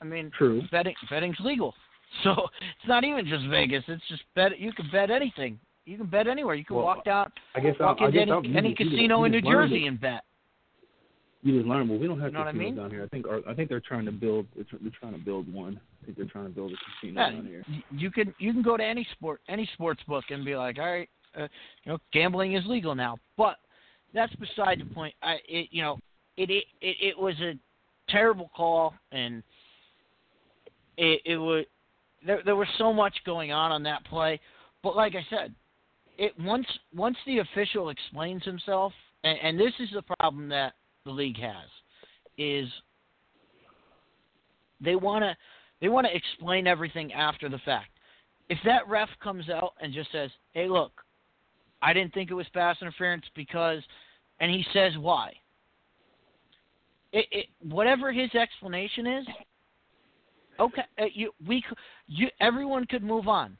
I 0.01 0.05
mean, 0.05 0.31
True. 0.37 0.61
betting 0.69 0.95
betting's 1.09 1.37
legal, 1.39 1.73
so 2.23 2.31
it's 2.31 2.87
not 2.87 3.03
even 3.03 3.25
just 3.25 3.45
Vegas. 3.47 3.83
It's 3.87 4.03
just 4.07 4.23
bet. 4.35 4.59
You 4.59 4.71
can 4.73 4.89
bet 4.91 5.09
anything. 5.11 5.59
You 5.85 5.97
can 5.97 6.05
bet 6.07 6.27
anywhere. 6.27 6.55
You 6.55 6.63
can 6.65 6.75
Well, 6.77 6.85
walk 6.85 7.03
down, 7.05 7.31
I 7.55 7.59
guess 7.59 7.75
walk 7.79 7.97
I, 7.99 8.05
I 8.05 8.07
into 8.07 8.19
guess 8.25 8.27
any, 8.45 8.57
any 8.57 8.73
just- 8.75 8.89
casino 8.91 9.23
in 9.25 9.31
New 9.31 9.41
Jersey 9.41 9.85
it. 9.85 9.87
and 9.87 9.99
bet. 9.99 10.23
You 11.41 11.57
just 11.57 11.67
learn. 11.67 11.89
Well, 11.89 11.99
we 11.99 12.07
don't 12.07 12.19
have 12.21 12.27
You 12.29 12.33
know 12.35 12.39
what 12.39 12.47
I 12.47 12.51
casinos 12.51 12.65
mean? 12.71 12.75
down 12.77 12.89
here. 12.89 13.03
I 13.03 13.07
think 13.07 13.27
our, 13.27 13.41
I 13.45 13.53
think 13.53 13.67
they're 13.67 13.81
trying 13.81 14.05
to 14.05 14.13
build. 14.13 14.45
They're, 14.55 14.65
they're 14.81 14.91
trying 14.97 15.11
to 15.11 15.19
build 15.19 15.51
one. 15.53 15.77
I 16.01 16.05
think 16.05 16.17
they're 16.17 16.25
trying 16.27 16.45
to 16.45 16.51
build 16.51 16.71
a 16.71 16.75
casino 17.01 17.19
Yeah, 17.21 17.31
down 17.31 17.45
here. 17.45 17.65
you 17.91 18.09
can 18.11 18.33
you 18.39 18.53
can 18.53 18.61
go 18.61 18.77
to 18.77 18.83
any 18.83 19.05
sport 19.11 19.41
any 19.49 19.69
sports 19.73 20.01
book 20.07 20.23
and 20.29 20.45
be 20.45 20.55
like, 20.55 20.79
all 20.79 20.85
right, 20.89 21.09
uh, 21.37 21.47
you 21.83 21.91
know, 21.91 21.97
gambling 22.13 22.53
is 22.53 22.65
legal 22.65 22.95
now. 22.95 23.17
But 23.37 23.57
that's 24.13 24.33
beside 24.35 24.79
the 24.79 24.85
point. 24.93 25.13
I 25.21 25.35
it 25.49 25.67
you 25.71 25.81
know 25.81 25.99
it 26.37 26.49
it 26.49 26.63
it, 26.79 26.95
it 27.01 27.19
was 27.19 27.35
a 27.41 27.55
terrible 28.09 28.49
call 28.55 28.93
and 29.11 29.43
it 30.97 31.21
it 31.25 31.37
was 31.37 31.65
there 32.25 32.41
there 32.43 32.55
was 32.55 32.67
so 32.77 32.93
much 32.93 33.15
going 33.25 33.51
on 33.51 33.71
on 33.71 33.83
that 33.83 34.05
play. 34.05 34.39
But 34.81 34.95
like 34.95 35.15
I 35.15 35.25
said, 35.29 35.53
it 36.17 36.33
once 36.39 36.67
once 36.95 37.17
the 37.25 37.39
official 37.39 37.89
explains 37.89 38.43
himself, 38.43 38.93
and, 39.23 39.37
and 39.41 39.59
this 39.59 39.73
is 39.79 39.89
the 39.93 40.03
problem 40.19 40.49
that 40.49 40.73
the 41.05 41.11
league 41.11 41.39
has, 41.39 41.69
is 42.37 42.67
they 44.81 44.95
want 44.95 45.23
to 45.23 45.35
they 45.81 45.89
want 45.89 46.07
to 46.07 46.15
explain 46.15 46.67
everything 46.67 47.13
after 47.13 47.49
the 47.49 47.59
fact. 47.59 47.89
If 48.49 48.59
that 48.65 48.87
ref 48.87 49.09
comes 49.21 49.49
out 49.49 49.73
and 49.81 49.93
just 49.93 50.11
says, 50.11 50.29
"Hey, 50.51 50.67
look, 50.67 50.91
I 51.81 51.93
didn't 51.93 52.13
think 52.13 52.31
it 52.31 52.35
was 52.35 52.47
pass 52.53 52.77
interference 52.81 53.25
because, 53.35 53.81
and 54.39 54.51
he 54.51 54.65
says 54.73 54.93
why. 54.97 55.33
It, 57.11 57.25
it 57.31 57.45
whatever 57.61 58.11
his 58.11 58.33
explanation 58.33 59.05
is, 59.05 59.25
okay, 60.59 60.83
uh, 60.99 61.05
you 61.13 61.31
we 61.47 61.63
you 62.07 62.27
everyone 62.39 62.85
could 62.85 63.03
move 63.03 63.27
on. 63.27 63.57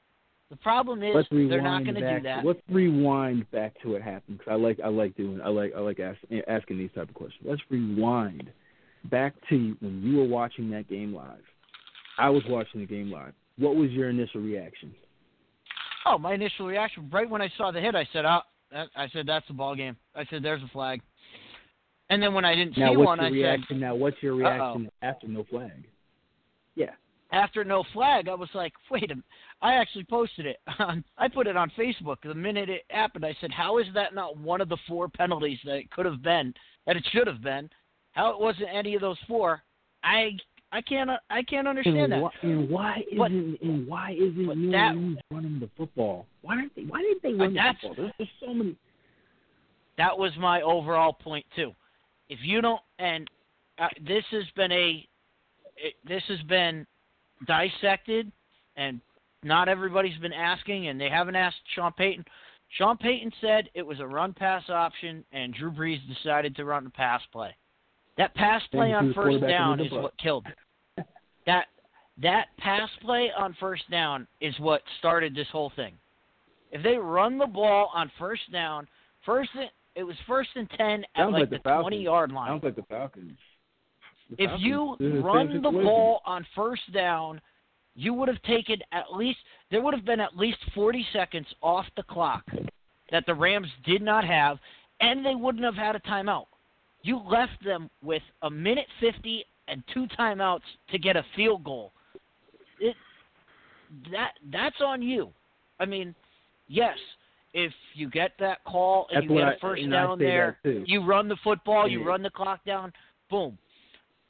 The 0.50 0.58
problem 0.58 1.02
is 1.02 1.16
they're 1.32 1.62
not 1.62 1.84
going 1.84 1.96
to 1.96 2.18
do 2.18 2.24
that. 2.24 2.46
Let's 2.46 2.60
rewind 2.70 3.50
back 3.52 3.74
to 3.82 3.94
what 3.94 4.02
happened 4.04 4.38
because 4.38 4.52
I 4.52 4.56
like 4.56 4.80
I 4.84 4.88
like 4.88 5.16
doing 5.18 5.42
I 5.44 5.50
like 5.50 5.74
I 5.76 5.80
like 5.80 6.00
ask, 6.00 6.20
asking 6.48 6.78
these 6.78 6.92
type 6.94 7.10
of 7.10 7.16
questions. 7.16 7.44
Let's 7.44 7.62
rewind 7.70 8.52
back 9.10 9.34
to 9.50 9.76
when 9.80 10.02
you 10.04 10.18
were 10.18 10.28
watching 10.28 10.70
that 10.72 10.88
game 10.88 11.14
live. 11.14 11.42
I 12.20 12.30
was 12.30 12.44
watching 12.48 12.82
the 12.82 12.86
game 12.86 13.12
live. 13.12 13.34
What 13.58 13.76
was 13.76 13.90
your 13.92 14.10
initial 14.10 14.42
reaction? 14.42 14.94
Oh, 16.06 16.18
my 16.20 16.34
initial 16.34 16.68
reaction 16.68 17.10
right 17.12 17.30
when 17.30 17.42
I 17.42 17.52
saw 17.58 17.72
the 17.72 17.82
hit, 17.82 17.96
I 17.96 18.08
said, 18.14 18.26
"Oh, 18.26 18.42
I 18.96 19.08
said 19.12 19.26
that's 19.26 19.48
the 19.48 19.54
ball 19.54 19.76
game." 19.76 19.96
I 20.16 20.26
said, 20.26 20.44
"There's 20.44 20.62
a 20.62 20.68
flag." 20.68 21.02
And 22.10 22.22
then 22.22 22.34
when 22.36 22.46
I 22.46 22.54
didn't 22.54 22.78
Now 22.78 22.92
see 22.92 22.98
what's 22.98 23.08
one, 23.08 23.18
your 23.20 23.28
I 23.28 23.30
reaction? 23.32 23.66
said, 23.70 23.80
now 23.80 23.96
what's 23.96 24.18
your 24.22 24.36
reaction 24.36 24.62
Uh-oh. 24.62 24.78
reaction 24.78 24.92
after 25.02 25.28
no 25.28 25.44
flag? 25.46 25.86
After 27.34 27.64
no 27.64 27.84
flag, 27.94 28.30
I 28.30 28.36
was 28.36 28.50
like, 28.54 28.74
"Wait 28.92 29.06
a 29.12 29.16
minute." 29.16 29.26
I 29.62 29.74
actually 29.74 30.04
posted 30.06 30.46
it. 30.46 30.58
on 30.80 31.04
I 31.18 31.28
put 31.28 31.48
it 31.48 31.58
on 31.58 31.72
Facebook 31.78 32.18
the 32.24 32.34
minute 32.36 32.70
it 32.70 32.84
happened. 32.90 33.26
I 33.26 33.36
said, 33.42 33.52
"How 33.52 33.80
is 33.80 33.88
that 33.96 34.14
not 34.14 34.38
one 34.38 34.62
of 34.62 34.70
the 34.70 34.78
four 34.88 35.10
penalties 35.10 35.58
that 35.66 35.76
it 35.76 35.90
could 35.92 36.06
have 36.06 36.22
been, 36.22 36.54
that 36.86 36.96
it 36.96 37.06
should 37.12 37.28
have 37.28 37.42
been? 37.42 37.70
How 38.12 38.30
it 38.32 38.40
wasn't 38.40 38.70
any 38.72 38.94
of 38.96 39.02
those 39.02 39.18
four? 39.28 39.64
I 40.04 40.38
I 40.72 40.82
can't 40.82 41.10
I 41.32 41.42
can't 41.42 41.68
understand 41.68 41.98
and 41.98 42.14
that." 42.14 42.22
Why, 42.22 42.32
and 42.44 42.70
why 42.70 43.04
isn't 43.12 43.18
But- 43.18 43.32
and 43.68 43.88
why 43.88 44.12
isn't 44.12 44.38
New 44.56 44.72
that- 44.72 44.96
running 45.32 45.60
the 45.60 45.70
football? 45.76 46.28
Why 46.42 46.56
aren't 46.58 46.76
they? 46.76 46.84
Why 46.84 47.02
didn't 47.02 47.24
they 47.24 47.34
run 47.34 47.56
the 47.56 47.62
football? 47.82 47.96
There's, 47.96 48.12
there's 48.20 48.30
so 48.40 48.54
many. 48.54 48.76
that 49.98 50.16
was 50.16 50.32
my 50.38 50.62
overall 50.62 51.14
point 51.14 51.46
too. 51.56 51.74
If 52.30 52.40
you 52.44 52.62
don't, 52.62 52.82
and 53.00 53.28
uh, 53.80 53.88
this 54.08 54.24
has 54.32 54.44
been 54.56 54.72
a, 54.72 55.08
it, 55.78 55.96
this 56.08 56.24
has 56.28 56.42
been 56.44 56.86
dissected, 57.46 58.32
and 58.76 59.02
not 59.44 59.68
everybody's 59.68 60.18
been 60.20 60.34
asking, 60.34 60.88
and 60.88 61.00
they 61.00 61.10
haven't 61.10 61.36
asked 61.36 61.58
Sean 61.76 61.92
Payton. 61.94 62.26
Sean 62.78 62.98
Payton 62.98 63.32
said 63.40 63.70
it 63.74 63.86
was 63.86 64.00
a 64.00 64.08
run 64.08 64.34
pass 64.34 64.64
option, 64.70 65.24
and 65.32 65.54
Drew 65.54 65.72
Brees 65.72 66.00
decided 66.08 66.56
to 66.56 66.66
run 66.66 66.86
the 66.86 66.90
pass 66.90 67.22
play. 67.32 67.56
That 68.18 68.34
pass 68.36 68.62
play 68.72 68.94
on 68.94 69.14
first 69.14 69.42
down 69.42 69.80
is 69.80 69.92
what 69.92 70.18
killed 70.18 70.48
it. 70.48 71.06
That 71.46 71.66
that 72.22 72.46
pass 72.58 72.90
play 73.02 73.30
on 73.38 73.54
first 73.60 73.84
down 73.92 74.28
is 74.40 74.58
what 74.60 74.82
started 75.00 75.36
this 75.36 75.48
whole 75.52 75.74
thing. 75.76 75.94
If 76.72 76.82
they 76.82 76.96
run 76.96 77.38
the 77.38 77.48
ball 77.48 77.92
on 77.94 78.10
first 78.18 78.50
down, 78.50 78.88
first 79.26 79.50
it 79.96 80.04
was 80.04 80.16
first 80.26 80.52
and 80.56 80.70
ten 80.78 81.04
at 81.04 81.24
Sounds 81.24 81.34
like, 81.34 81.42
like 81.42 81.50
the 81.50 81.58
the 81.58 81.82
twenty 81.82 82.02
yard 82.02 82.32
line. 82.32 82.48
Sounds 82.48 82.64
like 82.64 82.78
the 82.78 82.84
Falcons. 82.84 83.38
If 84.38 84.52
you 84.60 84.96
run 85.24 85.62
the 85.62 85.72
ball 85.72 86.22
on 86.26 86.46
first 86.56 86.92
down, 86.94 87.42
you 87.96 88.14
would 88.14 88.28
have 88.28 88.42
taken 88.44 88.78
at 88.92 89.14
least 89.14 89.40
there 89.72 89.82
would 89.82 89.94
have 89.94 90.06
been 90.06 90.20
at 90.20 90.38
least 90.38 90.58
forty 90.74 91.06
seconds 91.14 91.48
off 91.62 91.86
the 91.96 92.04
clock 92.04 92.44
that 93.12 93.26
the 93.26 93.34
Rams 93.34 93.68
did 93.86 94.02
not 94.02 94.24
have, 94.24 94.58
and 95.00 95.26
they 95.26 95.36
wouldn't 95.36 95.64
have 95.64 95.76
had 95.76 95.96
a 95.96 96.00
timeout. 96.00 96.46
You 97.04 97.22
left 97.30 97.64
them 97.64 97.90
with 98.02 98.24
a 98.42 98.50
minute 98.50 98.88
fifty 99.00 99.46
and 99.68 99.84
two 99.94 100.08
timeouts 100.18 100.62
to 100.92 100.98
get 100.98 101.16
a 101.16 101.24
field 101.36 101.64
goal. 101.64 101.92
It 102.80 102.96
that 104.12 104.32
that's 104.52 104.82
on 104.84 105.02
you. 105.02 105.30
I 105.80 105.86
mean, 105.86 106.16
yes, 106.68 106.98
if 107.54 107.72
you 107.94 108.10
get 108.10 108.32
that 108.40 108.64
call 108.64 109.08
and 109.12 109.24
That's 109.24 109.32
you 109.32 109.38
get 109.38 109.48
a 109.48 109.58
first 109.62 109.84
I 109.84 109.88
down 109.88 110.20
there, 110.20 110.58
you 110.64 111.06
run 111.06 111.28
the 111.28 111.38
football, 111.44 111.88
you 111.88 112.04
run 112.04 112.24
the 112.24 112.30
clock 112.30 112.66
down, 112.66 112.92
boom. 113.30 113.58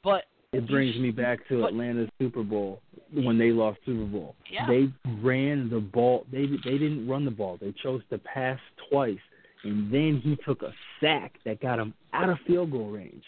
But 0.04 0.24
It 0.52 0.68
brings 0.68 0.94
me 0.96 1.10
back 1.10 1.46
to 1.48 1.62
But- 1.62 1.68
Atlanta's 1.70 2.08
Super 2.20 2.42
Bowl 2.44 2.80
when 3.12 3.38
they 3.38 3.50
lost 3.50 3.78
Super 3.84 4.04
Bowl. 4.04 4.36
Yeah. 4.48 4.66
They 4.68 4.88
ran 5.20 5.68
the 5.70 5.80
ball. 5.80 6.26
They 6.30 6.46
they 6.46 6.78
didn't 6.78 7.08
run 7.08 7.24
the 7.24 7.30
ball. 7.32 7.56
They 7.60 7.72
chose 7.82 8.02
to 8.10 8.18
pass 8.18 8.60
twice, 8.88 9.18
and 9.64 9.90
then 9.92 10.20
he 10.22 10.36
took 10.44 10.62
a 10.62 10.72
sack 11.00 11.40
that 11.44 11.60
got 11.60 11.78
him 11.80 11.92
out 12.12 12.28
of 12.28 12.38
field 12.46 12.70
goal 12.70 12.90
range. 12.90 13.24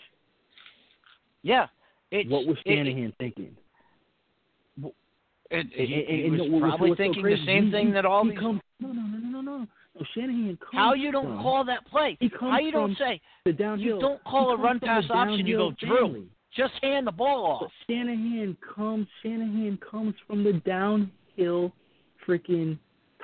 yeah, 1.43 1.67
it's 2.13 2.29
what 2.31 2.47
was 2.47 2.57
it- 2.65 2.75
Shanahan 2.77 3.13
thinking? 3.19 3.57
It, 5.49 5.67
he, 5.73 5.95
and- 5.95 6.35
and 6.43 6.53
was 6.53 6.61
probably 6.61 6.91
so 6.91 6.95
thinking 6.97 7.23
crazy, 7.23 7.41
the 7.41 7.47
same 7.47 7.65
he- 7.67 7.71
thing 7.71 7.93
that 7.93 8.05
all 8.05 8.25
he 8.25 8.31
these. 8.31 8.39
Comes, 8.41 8.61
no, 8.81 8.89
no, 8.93 9.03
no, 9.03 9.19
no, 9.19 9.41
no, 9.41 9.59
no. 9.59 10.05
Shanahan 10.15 10.57
comes 10.59 10.73
how 10.73 10.93
you 10.95 11.11
don't 11.13 11.25
from 11.27 11.43
call 11.43 11.65
that 11.65 11.87
play? 11.87 12.19
How 12.41 12.59
you 12.59 12.71
don't 12.73 12.97
say 12.99 13.21
the 13.45 13.53
downhill. 13.53 13.95
you 13.97 14.01
don't 14.01 14.23
call 14.25 14.51
a 14.51 14.57
run 14.57 14.79
pass 14.81 15.05
option? 15.09 15.47
You 15.47 15.57
go 15.57 15.71
Drew. 15.79 16.27
Just 16.57 16.75
hand 16.83 17.07
the 17.07 17.13
ball 17.13 17.59
But 17.61 17.67
off. 17.67 17.73
Shanahan 17.89 18.57
comes. 18.75 19.07
Shanahan 19.23 19.79
comes 19.89 20.15
from 20.27 20.43
the 20.45 20.55
downhill, 20.65 21.73
freaking 22.27 22.79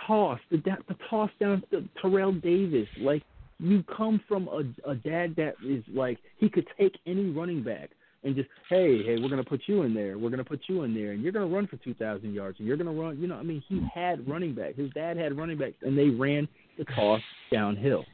toss. 0.07 0.39
The 0.51 0.59
da- 0.59 0.76
the 0.89 0.97
toss 1.09 1.30
down 1.41 1.62
to 1.70 1.89
Terrell 2.01 2.33
Davis. 2.33 2.89
Like 3.01 3.22
you 3.59 3.83
come 3.97 4.20
from 4.28 4.49
a 4.49 4.91
a 4.91 4.95
dad 4.95 5.35
that 5.37 5.55
is 5.66 5.83
like 5.93 6.18
he 6.39 6.49
could 6.49 6.66
take 6.78 6.97
any 7.07 7.30
running 7.30 7.62
back 7.62 7.91
and 8.24 8.35
just 8.37 8.49
hey 8.68 9.03
hey 9.05 9.18
we're 9.20 9.28
gonna 9.28 9.45
put 9.45 9.62
you 9.66 9.83
in 9.83 9.95
there. 9.95 10.18
We're 10.18 10.30
gonna 10.30 10.45
put 10.45 10.61
you 10.68 10.83
in 10.83 10.95
there, 10.95 11.12
and 11.12 11.22
you're 11.22 11.33
gonna 11.33 11.47
run 11.47 11.66
for 11.66 11.76
two 11.76 11.95
thousand 11.95 12.35
yards, 12.35 12.59
and 12.59 12.66
you're 12.68 12.76
gonna 12.76 12.93
run. 12.93 13.18
You 13.20 13.28
know, 13.28 13.37
I 13.37 13.43
mean, 13.43 13.62
he 13.68 13.80
had 13.95 14.28
running 14.28 14.55
back. 14.55 14.74
His 14.76 14.91
dad 14.93 15.16
had 15.16 15.37
running 15.37 15.59
backs, 15.59 15.76
and 15.83 15.97
they 15.97 16.09
ran 16.09 16.49
the 16.78 16.85
toss 16.85 17.20
downhill. 17.53 18.05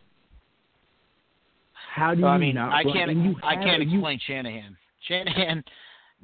How 1.95 2.15
do 2.15 2.21
you 2.21 2.27
I 2.27 2.39
mean, 2.39 2.55
not 2.55 2.73
I 2.73 2.83
can't. 2.85 3.11
I 3.43 3.55
can't 3.57 3.83
you- 3.89 3.99
explain 3.99 4.21
Shanahan. 4.27 4.77
Shanahan, 5.09 5.65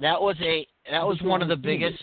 that 0.00 0.20
was 0.20 0.36
a 0.40 0.66
that 0.90 1.06
was 1.06 1.20
one 1.22 1.42
of 1.42 1.48
the 1.48 1.56
biggest 1.56 2.02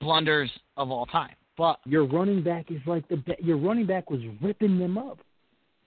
blunders 0.00 0.50
of 0.76 0.90
all 0.90 1.06
time. 1.06 1.34
But 1.58 1.80
your 1.84 2.06
running 2.06 2.42
back 2.42 2.70
is 2.70 2.80
like 2.86 3.06
the 3.08 3.16
be- 3.16 3.36
your 3.40 3.58
running 3.58 3.86
back 3.86 4.10
was 4.10 4.20
ripping 4.40 4.78
them 4.78 4.96
up. 4.96 5.18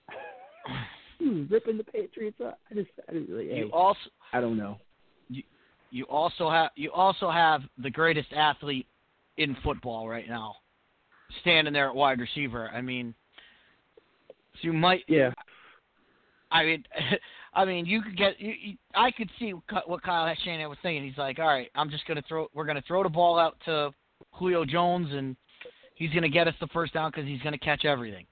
he 1.18 1.28
was 1.28 1.50
ripping 1.50 1.76
the 1.76 1.84
Patriots 1.84 2.38
up. 2.44 2.60
I 2.70 2.74
just, 2.74 2.88
I 3.08 3.12
just 3.12 3.30
like, 3.30 3.48
hey, 3.48 3.58
you 3.58 3.70
also 3.72 3.98
I 4.32 4.40
don't 4.40 4.56
know. 4.56 4.78
you 5.90 6.04
also 6.04 6.50
have 6.50 6.70
you 6.76 6.92
also 6.92 7.30
have 7.30 7.62
the 7.78 7.90
greatest 7.90 8.32
athlete 8.32 8.86
in 9.38 9.56
football 9.64 10.08
right 10.08 10.28
now, 10.28 10.54
standing 11.40 11.72
there 11.72 11.88
at 11.88 11.94
wide 11.94 12.20
receiver. 12.20 12.70
I 12.72 12.80
mean, 12.80 13.14
so 14.54 14.60
you 14.62 14.72
might. 14.72 15.02
Yeah, 15.08 15.32
I 16.50 16.64
mean, 16.64 16.84
I 17.56 17.64
mean, 17.64 17.86
you 17.86 18.02
could 18.02 18.18
get. 18.18 18.38
You, 18.38 18.52
you, 18.60 18.76
I 18.94 19.10
could 19.10 19.30
see 19.38 19.52
what 19.86 20.02
Kyle 20.02 20.32
Shanahan 20.44 20.68
was 20.68 20.78
thinking. 20.82 21.08
He's 21.08 21.16
like, 21.16 21.38
all 21.38 21.46
right, 21.46 21.70
I'm 21.74 21.90
just 21.90 22.06
gonna 22.06 22.22
throw. 22.28 22.48
We're 22.54 22.66
gonna 22.66 22.84
throw 22.86 23.02
the 23.02 23.08
ball 23.08 23.38
out 23.38 23.56
to 23.64 23.92
Julio 24.32 24.66
Jones, 24.66 25.08
and 25.10 25.34
he's 25.94 26.12
gonna 26.12 26.28
get 26.28 26.46
us 26.46 26.54
the 26.60 26.66
first 26.68 26.92
down 26.92 27.10
because 27.10 27.26
he's 27.26 27.40
gonna 27.40 27.56
catch 27.56 27.86
everything. 27.86 28.26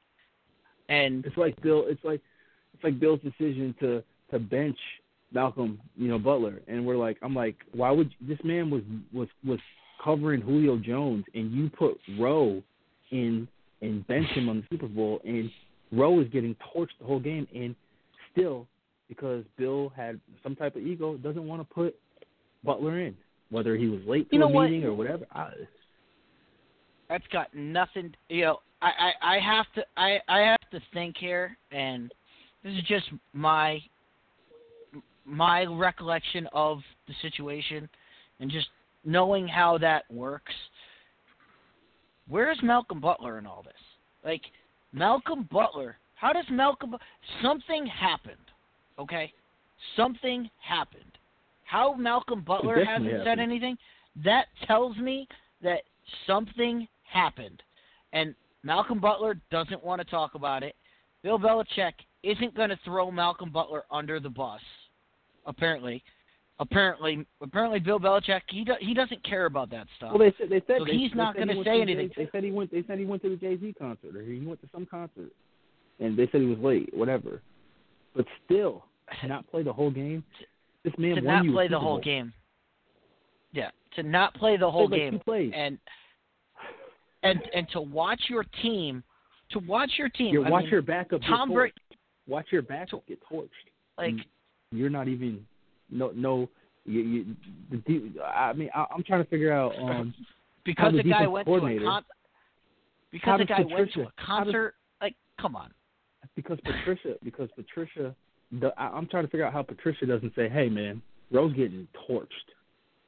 And 0.90 1.24
it's 1.24 1.38
like 1.38 1.60
Bill. 1.62 1.84
It's 1.88 2.04
like 2.04 2.20
it's 2.74 2.84
like 2.84 3.00
Bill's 3.00 3.20
decision 3.20 3.74
to 3.80 4.02
to 4.30 4.38
bench 4.38 4.76
Malcolm, 5.32 5.80
you 5.96 6.08
know, 6.08 6.18
Butler, 6.18 6.60
and 6.68 6.84
we're 6.84 6.98
like, 6.98 7.16
I'm 7.22 7.34
like, 7.34 7.56
why 7.72 7.90
would 7.90 8.10
this 8.20 8.38
man 8.44 8.68
was 8.68 8.82
was 9.10 9.28
was 9.42 9.58
covering 10.04 10.42
Julio 10.42 10.76
Jones, 10.76 11.24
and 11.34 11.50
you 11.50 11.70
put 11.70 11.98
Rowe 12.20 12.62
in 13.10 13.48
and 13.80 14.06
bench 14.06 14.28
him 14.28 14.50
on 14.50 14.58
the 14.58 14.64
Super 14.68 14.86
Bowl, 14.86 15.22
and 15.24 15.50
Rowe 15.92 16.20
is 16.20 16.28
getting 16.28 16.54
torched 16.76 16.98
the 17.00 17.06
whole 17.06 17.20
game, 17.20 17.48
and 17.54 17.74
still 18.30 18.66
because 19.08 19.44
Bill 19.56 19.92
had 19.96 20.20
some 20.42 20.56
type 20.56 20.76
of 20.76 20.82
ego, 20.82 21.16
doesn't 21.16 21.46
want 21.46 21.60
to 21.60 21.74
put 21.74 21.94
Butler 22.64 23.00
in, 23.00 23.14
whether 23.50 23.76
he 23.76 23.88
was 23.88 24.00
late 24.06 24.28
to 24.30 24.36
You 24.36 24.40
know 24.40 24.48
a 24.48 24.52
what? 24.52 24.70
meeting 24.70 24.84
or 24.84 24.94
whatever. 24.94 25.26
I, 25.32 25.50
that's 27.08 27.26
got 27.32 27.54
nothing. 27.54 28.14
You 28.28 28.44
know, 28.44 28.58
I, 28.80 28.90
I, 29.22 29.36
I 29.36 29.40
have 29.40 29.66
to, 29.74 29.84
I, 29.96 30.18
I 30.28 30.38
have 30.40 30.70
to 30.72 30.80
think 30.92 31.16
here, 31.18 31.56
and 31.70 32.12
this 32.62 32.72
is 32.72 32.82
just 32.84 33.06
my, 33.32 33.80
my 35.24 35.64
recollection 35.64 36.48
of 36.52 36.78
the 37.06 37.14
situation, 37.20 37.88
and 38.40 38.50
just 38.50 38.68
knowing 39.04 39.46
how 39.46 39.78
that 39.78 40.04
works. 40.10 40.52
Where's 42.26 42.58
Malcolm 42.62 43.00
Butler 43.00 43.38
in 43.38 43.46
all 43.46 43.62
this? 43.62 43.72
Like, 44.24 44.40
Malcolm 44.92 45.46
Butler. 45.52 45.96
How 46.14 46.32
does 46.32 46.46
Malcolm? 46.50 46.96
Something 47.42 47.86
happened. 47.86 48.36
Okay, 48.98 49.32
something 49.96 50.48
happened. 50.60 51.02
How 51.64 51.94
Malcolm 51.94 52.42
Butler 52.42 52.84
hasn't 52.84 53.24
said 53.24 53.38
anything? 53.38 53.76
That 54.24 54.46
tells 54.66 54.96
me 54.98 55.26
that 55.62 55.80
something 56.26 56.86
happened, 57.10 57.62
and 58.12 58.34
Malcolm 58.62 59.00
Butler 59.00 59.36
doesn't 59.50 59.82
want 59.82 60.00
to 60.00 60.04
talk 60.08 60.34
about 60.34 60.62
it. 60.62 60.76
Bill 61.22 61.38
Belichick 61.38 61.92
isn't 62.22 62.54
going 62.54 62.70
to 62.70 62.78
throw 62.84 63.10
Malcolm 63.10 63.50
Butler 63.50 63.82
under 63.90 64.20
the 64.20 64.28
bus. 64.30 64.60
Apparently, 65.46 66.02
apparently, 66.60 67.26
apparently, 67.42 67.80
Bill 67.80 67.98
Belichick 67.98 68.42
he 68.48 68.64
do, 68.64 68.74
he 68.80 68.94
doesn't 68.94 69.22
care 69.24 69.46
about 69.46 69.70
that 69.70 69.86
stuff. 69.96 70.10
well, 70.10 70.18
they 70.20 70.34
said 70.38 70.48
they 70.50 70.62
said 70.66 70.78
So 70.78 70.84
they, 70.84 70.92
he's 70.92 71.10
they 71.10 71.16
not 71.16 71.34
said 71.34 71.48
he 71.48 71.54
gonna 71.54 71.64
say 71.64 71.80
anything. 71.82 72.08
Jay- 72.14 72.24
They 72.24 72.30
said 72.30 72.44
he 72.44 72.50
went. 72.52 72.70
They 72.70 72.84
said 72.86 72.98
he 72.98 73.04
went 73.04 73.22
to 73.22 73.30
the 73.30 73.36
Jay 73.36 73.58
Z 73.58 73.74
concert, 73.78 74.14
or 74.16 74.22
he 74.22 74.38
went 74.40 74.60
to 74.62 74.68
some 74.72 74.86
concert. 74.86 75.30
and 75.98 76.16
they 76.16 76.28
said 76.30 76.40
he 76.42 76.46
was 76.46 76.58
late, 76.58 76.90
whatever. 76.94 77.40
But 78.14 78.26
still, 78.44 78.84
not 79.26 79.48
play 79.50 79.62
the 79.62 79.72
whole 79.72 79.90
game. 79.90 80.24
This 80.84 80.92
man 80.98 81.16
to 81.16 81.22
won 81.22 81.46
not 81.46 81.54
play 81.54 81.68
the 81.68 81.78
whole 81.78 82.00
game. 82.00 82.32
Yeah, 83.52 83.70
to 83.96 84.02
not 84.02 84.34
play 84.34 84.56
the 84.56 84.70
whole 84.70 84.88
like 84.88 85.00
game 85.00 85.20
plays. 85.24 85.52
and 85.54 85.78
and 87.22 87.40
and 87.54 87.66
to 87.72 87.80
watch 87.80 88.20
your 88.28 88.44
team, 88.62 89.02
to 89.50 89.58
watch 89.60 89.92
your 89.96 90.08
team. 90.10 90.44
I 90.44 90.50
watch 90.50 90.62
mean, 90.62 90.70
your 90.72 90.82
backup 90.82 91.20
get 91.20 91.28
Tom. 91.28 91.52
Brady, 91.52 91.74
Watch 92.26 92.46
your 92.50 92.62
backup 92.62 93.06
get 93.06 93.18
torched. 93.30 93.48
like 93.98 94.14
Mm. 94.14 94.24
You're 94.72 94.90
not 94.90 95.08
even 95.08 95.46
no 95.90 96.10
no. 96.14 96.48
You, 96.86 97.00
you, 97.00 97.36
the, 97.70 98.20
I 98.22 98.52
mean, 98.52 98.68
I, 98.74 98.84
I'm 98.94 99.02
trying 99.04 99.24
to 99.24 99.30
figure 99.30 99.52
out. 99.52 99.72
Um, 99.80 100.14
because 100.64 100.92
the 100.92 101.02
the 101.02 101.10
guy 101.10 101.26
went 101.26 101.46
to 101.46 101.54
a 101.54 101.78
con- 101.78 102.04
because 103.12 103.38
the 103.38 103.44
guy 103.44 103.60
went 103.60 103.92
to 103.92 104.00
a 104.00 104.04
does- 104.04 104.12
concert. 104.18 104.74
Like, 105.00 105.14
come 105.40 105.56
on. 105.56 105.70
Because 106.36 106.58
Patricia, 106.64 107.14
because 107.22 107.48
Patricia, 107.54 108.14
the, 108.60 108.72
I, 108.76 108.88
I'm 108.88 109.06
trying 109.06 109.24
to 109.24 109.30
figure 109.30 109.46
out 109.46 109.52
how 109.52 109.62
Patricia 109.62 110.06
doesn't 110.06 110.34
say, 110.34 110.48
"Hey, 110.48 110.68
man, 110.68 111.00
Rowe's 111.30 111.52
getting 111.54 111.86
torched," 112.08 112.26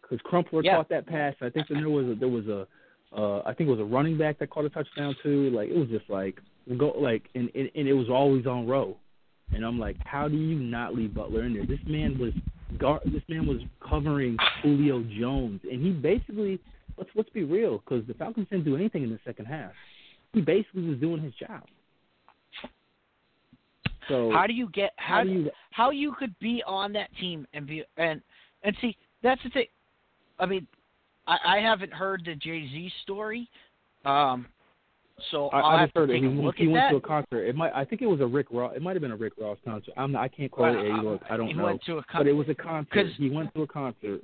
because 0.02 0.20
Crumpler 0.24 0.62
Yeah. 0.62 0.76
caught 0.76 0.88
that 0.90 1.06
pass. 1.06 1.34
I 1.40 1.50
think 1.50 1.66
there 1.68 1.88
was 1.88 2.06
a, 2.06 2.14
there 2.14 2.28
was 2.28 2.46
a, 2.46 2.66
uh, 3.16 3.42
I 3.44 3.52
think 3.52 3.68
it 3.68 3.72
was 3.72 3.80
a 3.80 3.84
running 3.84 4.16
back 4.16 4.38
that 4.38 4.50
caught 4.50 4.64
a 4.64 4.70
touchdown 4.70 5.16
too. 5.22 5.50
Like 5.50 5.68
it 5.68 5.76
was 5.76 5.88
just 5.88 6.08
like 6.08 6.40
go 6.76 6.90
like, 6.98 7.24
and 7.34 7.50
and, 7.54 7.70
and 7.74 7.88
it 7.88 7.94
was 7.94 8.08
always 8.08 8.46
on 8.46 8.66
Rowe. 8.66 8.96
And 9.54 9.64
I'm 9.64 9.78
like, 9.78 9.96
how 10.04 10.26
do 10.26 10.36
you 10.36 10.58
not 10.58 10.94
leave 10.94 11.14
Butler 11.14 11.44
in 11.44 11.54
there? 11.54 11.66
This 11.66 11.78
man 11.86 12.18
was 12.18 12.32
guard. 12.78 13.02
This 13.06 13.22
man 13.28 13.46
was 13.46 13.58
covering 13.88 14.36
Julio 14.62 15.04
Jones, 15.18 15.60
and 15.70 15.80
he 15.84 15.90
basically 15.90 16.58
let's 16.96 17.10
let's 17.14 17.30
be 17.30 17.44
real, 17.44 17.78
because 17.78 18.06
the 18.06 18.14
Falcons 18.14 18.48
didn't 18.50 18.64
do 18.64 18.76
anything 18.76 19.02
in 19.02 19.10
the 19.10 19.20
second 19.24 19.46
half. 19.46 19.72
He 20.32 20.40
basically 20.40 20.82
was 20.88 20.98
doing 20.98 21.22
his 21.22 21.32
job. 21.34 21.62
So 24.08 24.30
How 24.32 24.46
do 24.46 24.52
you 24.52 24.68
get 24.72 24.92
how 24.96 25.16
how 25.18 25.24
do 25.24 25.30
you 25.30 25.50
how 25.72 25.90
you 25.90 26.12
could 26.18 26.38
be 26.38 26.62
on 26.66 26.92
that 26.92 27.08
team 27.20 27.46
and 27.54 27.66
be 27.66 27.82
and 27.96 28.20
and 28.62 28.76
see 28.80 28.96
that's 29.22 29.42
the 29.42 29.50
thing. 29.50 29.66
I 30.38 30.46
mean, 30.46 30.66
I, 31.26 31.38
I 31.44 31.58
haven't 31.58 31.92
heard 31.92 32.22
the 32.24 32.34
Jay 32.34 32.68
Z 32.68 32.92
story, 33.02 33.48
um, 34.04 34.46
so 35.30 35.48
I, 35.48 35.60
I'll 35.60 35.64
I 35.76 35.80
have 35.80 35.88
just 35.88 35.96
heard 35.96 36.06
to 36.08 36.12
it. 36.12 36.20
take 36.20 36.30
He, 36.30 36.38
a 36.38 36.42
look 36.42 36.56
he 36.56 36.64
at 36.66 36.70
went 36.70 36.84
that. 36.84 36.90
to 36.90 36.96
a 36.96 37.00
concert. 37.00 37.42
It 37.44 37.56
might. 37.56 37.72
I 37.74 37.84
think 37.84 38.02
it 38.02 38.06
was 38.06 38.20
a 38.20 38.26
Rick 38.26 38.46
Ross. 38.50 38.74
It 38.76 38.82
might 38.82 38.94
have 38.94 39.02
been 39.02 39.10
a 39.12 39.16
Rick 39.16 39.32
Ross 39.40 39.58
concert. 39.64 39.94
I'm. 39.96 40.12
not- 40.12 40.22
I 40.22 40.28
can't 40.28 40.50
quote 40.50 40.76
Well, 40.76 40.84
it. 40.84 41.04
Look, 41.04 41.22
I 41.30 41.36
don't 41.36 41.48
he 41.48 41.54
know. 41.54 41.64
went 41.64 41.82
to 41.86 41.98
a 41.98 42.02
con- 42.04 42.20
but 42.20 42.26
it 42.28 42.32
was 42.34 42.48
a 42.48 42.54
concert. 42.54 43.06
He 43.16 43.30
went 43.30 43.52
to 43.54 43.62
a 43.62 43.66
concert. 43.66 44.20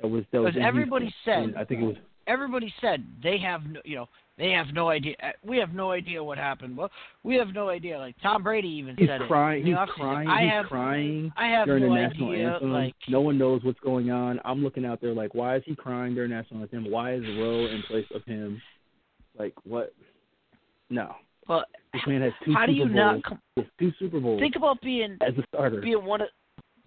That 0.00 0.08
was 0.08 0.24
Because 0.32 0.54
everybody 0.60 1.12
Houston. 1.24 1.52
said- 1.52 1.60
I 1.60 1.64
think 1.64 1.82
it 1.82 1.86
was. 1.86 1.96
Everybody 2.30 2.72
said 2.80 3.04
they 3.22 3.38
have 3.38 3.62
no, 3.64 3.80
you 3.84 3.96
know 3.96 4.08
they 4.38 4.50
have 4.52 4.68
no 4.72 4.88
idea. 4.88 5.14
uh, 5.22 5.32
We 5.44 5.58
have 5.58 5.74
no 5.74 5.90
idea 5.90 6.22
what 6.24 6.38
happened. 6.38 6.74
Well, 6.76 6.90
we 7.22 7.34
have 7.36 7.48
no 7.48 7.68
idea. 7.68 7.98
Like 7.98 8.16
Tom 8.22 8.42
Brady 8.42 8.68
even 8.68 8.96
He's 8.96 9.08
said 9.08 9.20
crying. 9.28 9.62
it. 9.66 9.66
He's 9.66 9.76
crying. 9.96 10.28
I 10.28 10.42
he's 10.44 10.50
have 10.52 10.66
crying 10.66 11.32
I 11.36 11.46
have 11.48 11.66
during 11.66 11.82
no 11.84 11.94
the 11.94 12.00
national 12.00 12.30
idea. 12.32 12.52
anthem. 12.54 12.72
Like 12.72 12.94
no 13.08 13.20
one 13.20 13.36
knows 13.36 13.62
what's 13.64 13.80
going 13.80 14.10
on. 14.10 14.40
I'm 14.44 14.62
looking 14.62 14.84
out 14.86 15.00
there 15.02 15.12
like, 15.12 15.34
why 15.34 15.56
is 15.56 15.62
he 15.66 15.74
crying 15.76 16.14
during 16.14 16.30
national 16.30 16.62
anthem? 16.62 16.90
Why 16.90 17.14
is 17.14 17.22
Rowe 17.38 17.66
in 17.66 17.82
place 17.88 18.06
of 18.14 18.24
him? 18.24 18.62
Like 19.38 19.54
what? 19.64 19.92
No. 20.88 21.14
well, 21.48 21.64
This 21.92 22.02
man 22.06 22.22
has 22.22 22.32
two 22.44 22.52
how 22.54 22.66
do 22.66 22.72
Super 22.72 22.88
you 22.88 22.94
Bowls. 22.94 22.96
not 22.96 23.22
com- 23.24 23.66
two 23.78 23.92
Super 23.98 24.20
Bowls 24.20 24.40
think 24.40 24.56
about 24.56 24.80
being 24.80 25.18
as 25.20 25.34
a 25.38 25.42
starter. 25.54 25.80
being 25.80 26.04
one 26.04 26.20
of 26.22 26.28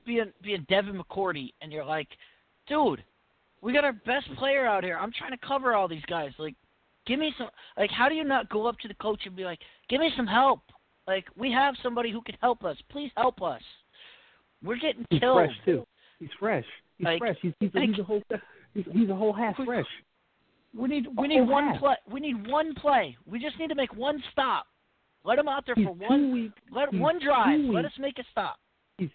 being 0.05 0.31
being 0.41 0.65
Devin 0.69 0.99
McCourty, 1.01 1.53
and 1.61 1.71
you're 1.71 1.85
like, 1.85 2.07
dude, 2.67 3.03
we 3.63 3.73
got 3.73 3.83
our 3.85 3.93
best 3.93 4.27
player 4.37 4.65
out 4.65 4.83
here. 4.83 4.97
I'm 4.97 5.11
trying 5.17 5.31
to 5.31 5.37
cover 5.45 5.73
all 5.73 5.87
these 5.87 6.03
guys. 6.07 6.31
Like, 6.37 6.55
give 7.07 7.17
me 7.17 7.33
some. 7.37 7.47
Like, 7.77 7.89
how 7.91 8.09
do 8.09 8.15
you 8.15 8.23
not 8.23 8.49
go 8.49 8.67
up 8.67 8.77
to 8.79 8.87
the 8.87 8.93
coach 8.95 9.21
and 9.25 9.35
be 9.35 9.43
like, 9.45 9.59
give 9.89 9.99
me 10.01 10.11
some 10.17 10.27
help? 10.27 10.59
Like, 11.07 11.25
we 11.37 11.51
have 11.51 11.75
somebody 11.81 12.11
who 12.11 12.21
can 12.21 12.35
help 12.41 12.63
us. 12.63 12.77
Please 12.91 13.11
help 13.17 13.41
us. 13.41 13.61
We're 14.63 14.77
getting 14.77 15.05
He's 15.09 15.19
killed. 15.19 15.37
fresh 15.37 15.55
too. 15.65 15.85
He's 16.19 16.29
fresh. 16.39 16.65
He's 16.97 17.05
Like- 17.05 17.19
fresh. 17.19 17.37
He's 17.41 17.53
he's, 17.59 17.71
a, 17.73 17.79
like- 17.79 17.89
he's 17.89 17.99
a 17.99 18.03
whole 18.03 18.21
he's, 18.73 18.85
he's 18.93 19.09
a 19.09 19.15
whole 19.15 19.33
half 19.33 19.55
We- 19.59 19.65
fresh. 19.65 19.85
We 20.75 20.87
need 20.89 21.05
we 21.17 21.27
need 21.27 21.41
one 21.41 21.67
half. 21.67 21.79
play. 21.79 21.95
We 22.09 22.19
need 22.19 22.47
one 22.47 22.73
play. 22.75 23.15
We 23.27 23.39
just 23.39 23.59
need 23.59 23.67
to 23.69 23.75
make 23.75 23.93
one 23.95 24.23
stop. 24.31 24.65
Let 25.23 25.37
him 25.37 25.47
out 25.47 25.65
there 25.65 25.75
He's 25.75 25.85
for 25.85 25.93
one 25.93 26.31
weeks. 26.33 26.53
let 26.71 26.91
one 26.93 27.19
drive. 27.23 27.59
Let 27.59 27.85
us 27.85 27.91
make 27.99 28.17
a 28.17 28.23
stop. 28.31 28.57
He's 28.97 29.09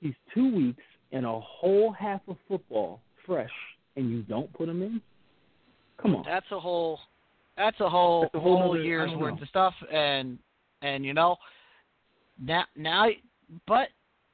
he's 0.00 0.14
two 0.32 0.54
weeks 0.54 0.82
and 1.12 1.26
a 1.26 1.40
whole 1.40 1.90
half 1.92 2.20
of 2.28 2.36
football 2.48 3.00
fresh, 3.26 3.50
and 3.96 4.10
you 4.10 4.22
don't 4.22 4.52
put 4.52 4.66
them 4.66 4.82
in. 4.82 5.00
Come 6.00 6.16
on. 6.16 6.24
That's 6.26 6.46
a 6.50 6.58
whole 6.60 6.98
that's 7.56 7.78
a 7.80 7.88
whole 7.88 8.22
That's 8.22 8.34
a 8.34 8.40
whole 8.40 8.58
whole 8.62 8.78
I 8.78 8.82
year's 8.82 9.10
worth 9.12 9.36
know. 9.36 9.42
of 9.42 9.48
stuff 9.48 9.74
and 9.92 10.38
and 10.82 11.04
you 11.04 11.14
know 11.14 11.36
now 12.40 12.64
now 12.76 13.08
but 13.68 13.88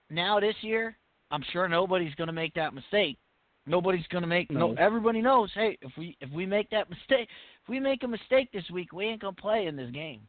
now 0.08 0.40
this 0.40 0.54
year 0.62 0.96
I'm 1.30 1.44
sure 1.52 1.68
nobody's 1.68 2.14
going 2.16 2.26
to 2.26 2.32
make 2.32 2.54
that 2.54 2.74
mistake. 2.74 3.16
Nobody's 3.66 4.06
going 4.08 4.22
to 4.22 4.28
make 4.28 4.50
no. 4.50 4.72
No. 4.72 4.74
everybody 4.82 5.20
knows, 5.20 5.50
hey, 5.54 5.78
if 5.82 5.92
we 5.96 6.16
if 6.20 6.30
we 6.32 6.44
make 6.46 6.68
that 6.70 6.88
mistake, 6.90 7.28
if 7.62 7.68
we 7.68 7.78
make 7.78 8.02
a 8.02 8.08
mistake 8.08 8.50
this 8.52 8.68
week, 8.72 8.92
we 8.92 9.04
ain't 9.04 9.20
going 9.20 9.34
to 9.36 9.40
play 9.40 9.66
in 9.66 9.76
this 9.76 9.90
game. 9.92 10.22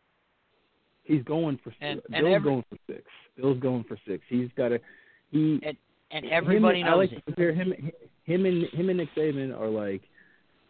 He's 1.03 1.23
going 1.23 1.57
for 1.63 1.73
And- 1.81 2.01
Bill's 2.03 2.13
and 2.13 2.27
every- 2.27 2.51
going 2.51 2.63
for 2.69 2.77
six. 2.87 3.01
Bill's 3.37 3.59
going 3.59 3.83
for 3.85 3.97
six. 4.07 4.23
He's 4.27 4.49
got 4.55 4.67
to. 4.69 4.79
He 5.31 5.59
And 5.63 5.75
and 6.13 6.25
everybody 6.27 6.81
him, 6.81 6.87
I 6.87 6.93
like 6.93 7.11
it. 7.11 7.15
to 7.15 7.21
compare 7.21 7.53
him 7.53 7.73
him 8.25 8.45
and 8.45 8.65
him 8.69 8.89
and 8.89 8.97
Nick 8.97 9.09
Saban 9.15 9.57
are 9.57 9.69
like 9.69 10.01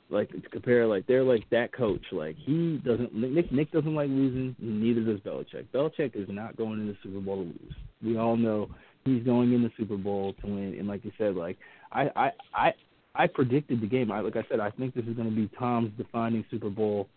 like 0.09 0.29
to 0.29 0.49
compare 0.49 0.85
like 0.85 1.07
they're 1.07 1.23
like 1.23 1.49
that 1.51 1.73
coach. 1.73 2.03
Like 2.11 2.35
he 2.37 2.81
doesn't 2.85 3.13
Nick 3.13 3.51
Nick 3.51 3.71
doesn't 3.71 3.95
like 3.95 4.09
losing, 4.09 4.55
neither 4.59 5.01
does 5.01 5.19
Belichick. 5.21 5.67
Belichick 5.73 6.15
is 6.15 6.27
not 6.29 6.57
going 6.57 6.79
in 6.79 6.87
the 6.87 6.97
Super 7.03 7.19
Bowl 7.19 7.37
to 7.37 7.41
lose. 7.43 7.75
We 8.03 8.17
all 8.17 8.35
know 8.35 8.69
he's 9.05 9.23
going 9.23 9.53
in 9.53 9.63
the 9.63 9.71
Super 9.77 9.97
Bowl 9.97 10.33
to 10.41 10.47
win. 10.47 10.75
And 10.77 10.87
like 10.87 11.05
you 11.05 11.11
said, 11.17 11.35
like 11.35 11.57
I 11.91 12.09
I 12.15 12.31
I 12.53 12.73
I 13.15 13.27
predicted 13.27 13.81
the 13.81 13.87
game. 13.87 14.11
I 14.11 14.19
like 14.19 14.35
I 14.35 14.43
said, 14.49 14.59
I 14.59 14.71
think 14.71 14.93
this 14.93 15.05
is 15.05 15.15
going 15.15 15.29
to 15.29 15.35
be 15.35 15.49
Tom's 15.57 15.91
defining 15.97 16.45
Super 16.51 16.69
Bowl. 16.69 17.07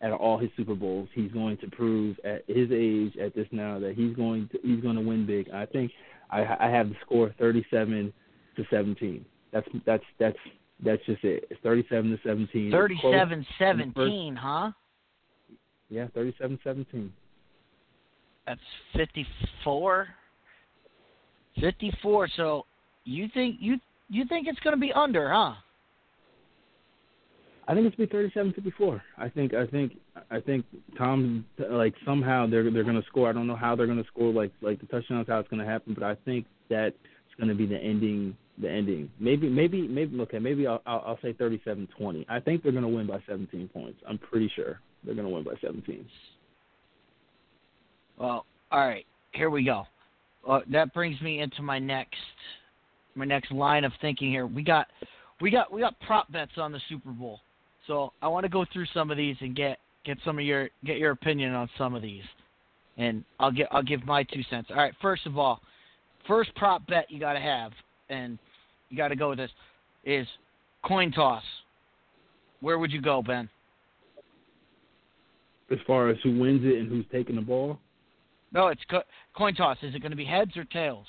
At 0.00 0.12
all 0.12 0.38
his 0.38 0.48
Super 0.56 0.76
Bowls, 0.76 1.08
he's 1.12 1.32
going 1.32 1.56
to 1.56 1.66
prove 1.72 2.16
at 2.24 2.44
his 2.46 2.70
age, 2.70 3.16
at 3.16 3.34
this 3.34 3.48
now, 3.50 3.80
that 3.80 3.96
he's 3.96 4.14
going 4.14 4.48
to 4.52 4.58
he's 4.62 4.80
going 4.80 4.94
to 4.94 5.02
win 5.02 5.26
big. 5.26 5.50
I 5.50 5.66
think 5.66 5.90
I, 6.30 6.56
I 6.60 6.70
have 6.70 6.88
the 6.88 6.94
score 7.04 7.34
37 7.38 8.12
to 8.56 8.64
17. 8.70 9.24
That's 9.52 9.66
that's 9.86 10.04
that's 10.18 10.36
that's 10.84 11.04
just 11.06 11.24
it. 11.24 11.46
It's 11.50 11.60
37 11.62 12.10
to 12.10 12.18
17. 12.24 12.72
It's 12.72 13.54
37-17, 13.60 14.36
huh? 14.36 14.72
Yeah, 15.88 16.06
37-17. 16.16 17.10
That's 18.46 18.60
54. 18.94 20.08
54. 21.60 22.28
So 22.36 22.66
you 23.04 23.28
think 23.32 23.56
you 23.60 23.78
you 24.08 24.24
think 24.26 24.46
it's 24.46 24.60
going 24.60 24.76
to 24.76 24.80
be 24.80 24.92
under, 24.92 25.30
huh? 25.30 25.54
I 27.68 27.74
think 27.74 27.86
it's 27.86 27.96
be 27.96 28.06
37-54. 28.06 29.00
I 29.18 29.28
think 29.28 29.52
I 29.52 29.66
think 29.66 29.92
I 30.30 30.40
think 30.40 30.64
Tom 30.96 31.44
like 31.70 31.94
somehow 32.04 32.46
they're 32.46 32.70
they're 32.70 32.82
going 32.82 33.00
to 33.00 33.06
score. 33.06 33.28
I 33.28 33.32
don't 33.34 33.46
know 33.46 33.56
how 33.56 33.76
they're 33.76 33.86
going 33.86 34.02
to 34.02 34.08
score 34.08 34.32
like 34.32 34.52
like 34.62 34.80
the 34.80 34.86
touchdowns 34.86 35.26
how 35.28 35.38
it's 35.38 35.50
going 35.50 35.60
to 35.60 35.70
happen, 35.70 35.92
but 35.92 36.02
I 36.02 36.14
think 36.24 36.46
that 36.70 36.86
it's 36.86 37.36
going 37.36 37.48
to 37.48 37.54
be 37.54 37.66
the 37.66 37.76
ending 37.76 38.34
the 38.58 38.70
ending. 38.70 39.10
Maybe 39.20 39.50
maybe 39.50 39.86
maybe 39.86 40.18
okay, 40.20 40.38
maybe 40.38 40.66
I'll 40.66 40.80
I'll, 40.86 41.04
I'll 41.06 41.18
say 41.20 41.34
37-20. 41.34 42.24
I 42.26 42.40
think 42.40 42.62
they're 42.62 42.72
going 42.72 42.84
to 42.84 42.88
win 42.88 43.06
by 43.06 43.22
17 43.28 43.68
points. 43.68 44.00
I'm 44.08 44.16
pretty 44.16 44.50
sure 44.56 44.80
they're 45.04 45.14
going 45.14 45.28
to 45.28 45.32
win 45.32 45.44
by 45.44 45.54
17. 45.60 46.06
Well, 48.16 48.46
all 48.72 48.88
right. 48.88 49.06
Here 49.32 49.50
we 49.50 49.62
go. 49.62 49.84
Uh, 50.48 50.60
that 50.72 50.94
brings 50.94 51.20
me 51.20 51.40
into 51.40 51.60
my 51.60 51.78
next 51.78 52.16
my 53.14 53.26
next 53.26 53.52
line 53.52 53.84
of 53.84 53.92
thinking 54.00 54.30
here. 54.30 54.46
We 54.46 54.62
got 54.62 54.86
we 55.42 55.50
got 55.50 55.70
we 55.70 55.82
got 55.82 56.00
prop 56.00 56.32
bets 56.32 56.52
on 56.56 56.72
the 56.72 56.80
Super 56.88 57.10
Bowl. 57.10 57.40
So 57.88 58.12
I 58.22 58.28
want 58.28 58.44
to 58.44 58.50
go 58.50 58.64
through 58.72 58.86
some 58.94 59.10
of 59.10 59.16
these 59.16 59.34
and 59.40 59.56
get 59.56 59.78
get 60.04 60.18
some 60.24 60.38
of 60.38 60.44
your 60.44 60.68
get 60.84 60.98
your 60.98 61.10
opinion 61.10 61.54
on 61.54 61.68
some 61.76 61.94
of 61.94 62.02
these. 62.02 62.22
And 62.98 63.24
I'll 63.40 63.50
get 63.50 63.66
I'll 63.72 63.82
give 63.82 64.04
my 64.04 64.22
two 64.22 64.42
cents. 64.48 64.68
All 64.70 64.76
right, 64.76 64.92
first 65.02 65.26
of 65.26 65.36
all, 65.38 65.60
first 66.28 66.54
prop 66.54 66.86
bet 66.86 67.10
you 67.10 67.18
got 67.18 67.32
to 67.32 67.40
have 67.40 67.72
and 68.10 68.38
you 68.90 68.96
got 68.96 69.08
to 69.08 69.16
go 69.16 69.30
with 69.30 69.38
this 69.38 69.50
is 70.04 70.26
coin 70.84 71.10
toss. 71.10 71.42
Where 72.60 72.78
would 72.78 72.92
you 72.92 73.00
go, 73.00 73.22
Ben? 73.22 73.48
As 75.70 75.78
far 75.86 76.08
as 76.08 76.16
who 76.22 76.38
wins 76.38 76.62
it 76.64 76.78
and 76.78 76.88
who's 76.88 77.04
taking 77.12 77.36
the 77.36 77.42
ball, 77.42 77.78
No, 78.52 78.68
it's 78.68 78.80
co- 78.90 79.02
coin 79.36 79.54
toss. 79.54 79.76
Is 79.82 79.94
it 79.94 80.00
going 80.00 80.12
to 80.12 80.16
be 80.16 80.24
heads 80.24 80.56
or 80.56 80.64
tails? 80.64 81.06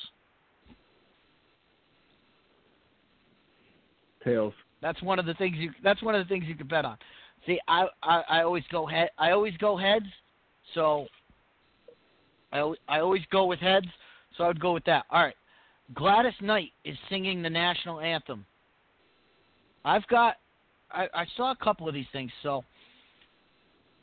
tails. 4.24 4.54
That's 4.82 5.02
one 5.02 5.20
of 5.20 5.26
the 5.26 5.34
things 5.36 5.56
you. 5.58 5.72
That's 5.84 6.02
one 6.02 6.16
of 6.16 6.26
the 6.26 6.30
things 6.30 6.46
you 6.48 6.56
could 6.56 6.70
bet 6.70 6.86
on. 6.86 6.98
See, 7.46 7.60
I 7.68 7.88
I, 8.02 8.24
I 8.30 8.42
always 8.44 8.64
go 8.72 8.86
head. 8.86 9.10
I 9.18 9.32
always 9.32 9.56
go 9.58 9.78
heads. 9.78 10.06
So 10.74 11.08
I 12.52 12.74
I 12.88 13.00
always 13.00 13.24
go 13.32 13.46
with 13.46 13.60
heads. 13.60 13.88
So 14.38 14.44
I 14.44 14.48
would 14.48 14.60
go 14.60 14.74
with 14.74 14.86
that. 14.86 15.06
All 15.10 15.24
right. 15.24 15.36
Gladys 15.96 16.34
Knight 16.42 16.72
is 16.86 16.96
singing 17.10 17.42
the 17.42 17.50
national 17.50 18.00
anthem. 18.00 18.46
I've 19.84 20.08
got. 20.08 20.36
I, 20.92 21.08
I 21.14 21.26
saw 21.38 21.52
a 21.52 21.56
couple 21.64 21.88
of 21.88 21.94
these 21.94 22.08
things. 22.12 22.32
So 22.42 22.64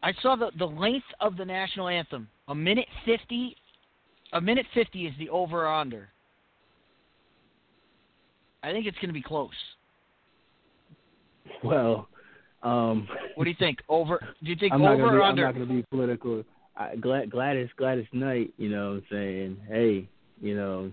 I 0.02 0.12
saw 0.22 0.36
the 0.36 0.50
the 0.58 0.66
length 0.66 1.06
of 1.20 1.36
the 1.36 1.44
national 1.44 1.88
anthem 1.88 2.28
A 2.48 2.54
minute 2.54 2.88
fifty. 3.04 3.56
A 4.32 4.40
minute 4.40 4.66
fifty 4.74 5.06
is 5.06 5.14
the 5.18 5.30
over 5.30 5.66
or 5.66 5.72
under. 5.72 6.08
I 8.62 8.72
think 8.72 8.86
it's 8.86 8.98
going 8.98 9.08
to 9.08 9.14
be 9.14 9.22
close. 9.22 9.50
Well, 11.64 12.08
um, 12.62 13.08
What 13.34 13.44
do 13.44 13.50
you 13.50 13.56
think? 13.58 13.78
Over? 13.88 14.18
Do 14.42 14.50
you 14.50 14.56
think 14.56 14.72
I'm 14.72 14.82
over 14.82 14.96
be, 14.96 15.02
or 15.02 15.22
I'm 15.22 15.36
not 15.36 15.54
gonna 15.54 15.66
be 15.66 15.84
political. 15.90 16.42
I, 16.76 16.96
Glad, 16.96 17.30
Gladys 17.30 17.68
Gladys 17.76 18.06
Knight, 18.12 18.52
you 18.56 18.68
know, 18.68 18.90
what 18.90 18.96
I'm 18.96 19.04
saying, 19.10 19.56
hey, 19.68 20.08
you 20.40 20.56
know. 20.56 20.92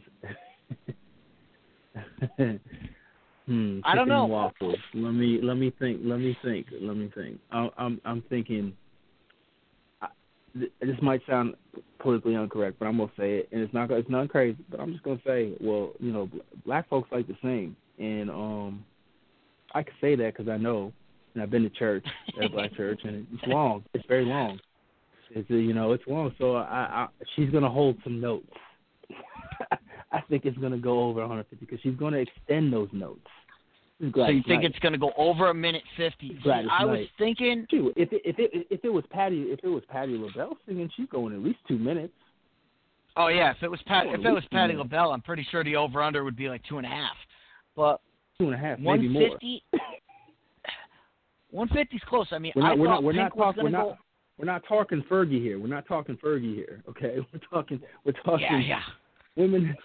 hmm, 3.45 3.79
I 3.83 3.95
don't 3.95 4.07
know. 4.07 4.25
Waffles. 4.25 4.77
Let 4.93 5.11
me 5.11 5.39
let 5.41 5.57
me 5.57 5.73
think. 5.79 6.01
Let 6.03 6.19
me 6.19 6.37
think. 6.43 6.67
Let 6.79 6.95
me 6.95 7.11
think. 7.13 7.39
I'm 7.51 7.69
I'm, 7.77 8.01
I'm 8.05 8.23
thinking. 8.29 8.73
I, 10.01 10.07
this 10.55 10.97
might 11.01 11.21
sound 11.27 11.55
politically 11.99 12.35
incorrect, 12.35 12.77
but 12.79 12.87
I'm 12.87 12.97
gonna 12.97 13.11
say 13.17 13.37
it, 13.37 13.49
and 13.51 13.61
it's 13.61 13.73
not 13.73 13.91
it's 13.91 14.09
not 14.09 14.29
crazy, 14.29 14.57
but 14.69 14.79
I'm 14.79 14.91
just 14.91 15.03
gonna 15.03 15.21
say, 15.25 15.53
well, 15.59 15.93
you 15.99 16.11
know, 16.11 16.29
black 16.65 16.87
folks 16.89 17.09
like 17.11 17.27
to 17.27 17.37
sing, 17.41 17.75
and 17.99 18.29
um, 18.29 18.85
I 19.73 19.83
can 19.83 19.93
say 20.01 20.15
that 20.15 20.35
because 20.35 20.49
I 20.49 20.57
know, 20.57 20.91
and 21.33 21.43
I've 21.43 21.49
been 21.49 21.63
to 21.63 21.69
church 21.69 22.05
at 22.39 22.45
a 22.45 22.49
black 22.49 22.73
church, 22.75 23.01
and 23.03 23.25
it's 23.33 23.43
long. 23.47 23.83
It's 23.93 24.05
very 24.07 24.25
long. 24.25 24.59
It's 25.31 25.49
you 25.49 25.73
know 25.73 25.93
it's 25.93 26.03
long, 26.07 26.33
so 26.37 26.55
I, 26.57 26.61
I 26.61 27.07
she's 27.35 27.49
gonna 27.49 27.69
hold 27.69 27.97
some 28.03 28.19
notes. 28.21 28.47
I 30.11 30.21
think 30.29 30.45
it's 30.45 30.57
gonna 30.59 30.77
go 30.77 31.03
over 31.05 31.21
150 31.21 31.65
because 31.65 31.81
she's 31.81 31.95
gonna 31.95 32.17
extend 32.17 32.71
those 32.71 32.89
notes. 32.91 33.21
This 33.99 34.01
So 34.01 34.05
you 34.05 34.11
Gladys 34.11 34.43
think 34.47 34.61
Knight. 34.63 34.71
it's 34.71 34.79
going 34.79 34.93
to 34.93 34.97
go 34.97 35.11
over 35.17 35.49
a 35.49 35.53
minute 35.53 35.83
fifty? 35.95 36.29
See, 36.29 36.39
Gladys 36.43 36.69
I 36.71 36.83
was 36.83 37.07
thinking. 37.17 37.65
Shoot, 37.69 37.93
if 37.95 38.11
it, 38.11 38.21
if 38.25 38.39
it 38.39 38.67
if 38.69 38.83
it 38.83 38.89
was 38.89 39.03
Patti 39.11 39.43
if 39.43 39.59
it 39.63 39.67
was 39.69 39.83
Patti 39.87 40.17
LaBelle 40.17 40.57
singing, 40.67 40.89
she's 40.97 41.07
going 41.09 41.33
at 41.33 41.39
least 41.39 41.59
two 41.67 41.77
minutes. 41.77 42.13
Oh 43.15 43.27
yeah, 43.27 43.51
if 43.51 43.57
it 43.61 43.69
was 43.69 43.79
Pat, 43.85 44.07
if 44.07 44.25
it 44.25 44.31
was 44.31 44.43
Patti. 44.51 44.73
LaBelle, 44.75 45.11
I'm 45.11 45.21
pretty 45.21 45.45
sure 45.51 45.63
the 45.63 45.75
over 45.75 46.01
under 46.01 46.23
would 46.23 46.35
be 46.35 46.49
like 46.49 46.61
two 46.67 46.77
and 46.79 46.85
a 46.87 46.89
half. 46.89 47.15
But 47.75 48.01
Two 48.43 48.49
and 48.51 48.55
a 48.55 48.57
half, 48.67 48.79
maybe 48.79 49.07
more. 49.07 49.29
fifty. 49.31 49.63
One 51.51 51.67
fifty's 51.69 52.01
close. 52.07 52.27
I 52.31 52.39
mean, 52.39 52.51
We're 52.55 52.63
not 52.63 52.71
I 52.71 52.75
we're 52.75 52.87
not 52.87 53.03
we're 53.03 53.13
Pink 53.13 53.35
not 53.35 53.45
talking 53.45 53.63
we're 53.63 53.69
not 53.69 53.97
we're 54.37 54.45
not 54.45 54.63
talking 54.67 55.03
Fergie 55.09 55.41
here. 55.41 55.59
We're 55.59 55.67
not 55.67 55.87
talking 55.87 56.17
Fergie 56.17 56.55
here. 56.55 56.81
Okay, 56.89 57.17
we're 57.33 57.39
talking 57.49 57.79
we're 58.03 58.11
talking 58.23 58.41
Yeah, 58.41 58.59
yeah. 58.59 58.81
women. 59.35 59.75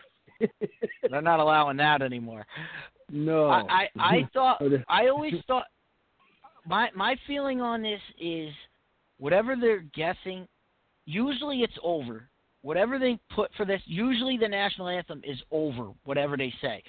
They're 1.10 1.22
not 1.22 1.40
allowing 1.40 1.76
that 1.78 2.01
anymore. 2.02 2.47
no, 3.10 3.48
I, 3.48 3.62
I 3.68 3.89
I 3.98 4.28
thought 4.35 4.59
Oh, 4.60 4.70
I 4.89 5.09
always 5.09 5.35
thought 5.47 5.66
my 6.66 6.89
my 6.97 7.16
feeling 7.26 7.60
on 7.60 7.82
this 7.82 8.01
is 8.20 8.51
whatever 9.18 9.55
they're 9.55 9.85
guessing, 9.94 10.48
usually 11.06 11.59
it's 11.62 11.78
over. 11.82 12.28
Whatever 12.62 12.98
they 12.98 13.18
put 13.35 13.51
for 13.56 13.64
this, 13.64 13.80
usually 13.85 14.36
the 14.36 14.48
national 14.48 14.89
anthem 14.89 15.20
is 15.24 15.39
over. 15.52 15.90
Whatever 16.05 16.36
they 16.36 16.52
say, 16.60 16.82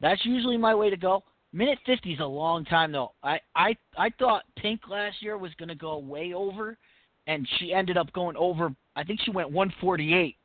that's 0.00 0.24
usually 0.24 0.56
my 0.56 0.74
way 0.74 0.90
to 0.90 0.96
go. 0.96 1.22
Minute 1.52 1.78
fifty 1.84 2.12
is 2.12 2.20
a 2.20 2.24
long 2.24 2.64
time 2.64 2.92
though. 2.92 3.12
I 3.22 3.40
I 3.56 3.76
I 3.98 4.10
thought 4.18 4.44
Pink 4.56 4.82
last 4.88 5.16
year 5.22 5.36
was 5.36 5.52
going 5.58 5.68
to 5.68 5.74
go 5.74 5.98
way 5.98 6.32
over, 6.32 6.78
and 7.26 7.46
she 7.58 7.72
ended 7.72 7.96
up 7.96 8.12
going 8.12 8.36
over. 8.36 8.70
I 8.96 9.04
think 9.04 9.20
she 9.24 9.30
went 9.30 9.50
one 9.50 9.72
forty 9.80 10.14
eight, 10.14 10.36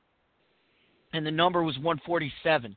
and 1.13 1.25
the 1.25 1.31
number 1.31 1.63
was 1.63 1.77
one 1.79 1.99
forty 2.05 2.31
seven 2.43 2.75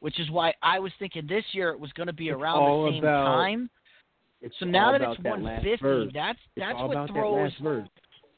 which 0.00 0.20
is 0.20 0.30
why 0.30 0.54
I 0.62 0.78
was 0.78 0.92
thinking 1.00 1.26
this 1.26 1.42
year 1.50 1.70
it 1.70 1.80
was 1.80 1.90
going 1.94 2.06
to 2.06 2.12
be 2.12 2.28
It's 2.28 2.36
around 2.40 2.84
the 2.84 2.90
same 2.92 2.98
about- 3.02 3.24
time. 3.24 3.68
So 4.60 4.64
now 4.66 4.92
that 4.92 5.02
it's 5.02 5.20
that 5.24 5.30
one 5.30 5.42
last 5.42 5.64
fifty, 5.64 5.82
verse. 5.82 6.10
that's 6.14 6.38
It's 6.54 6.64
that's 6.64 6.78
what 6.78 7.08
throws. 7.10 7.50
that. 7.60 7.88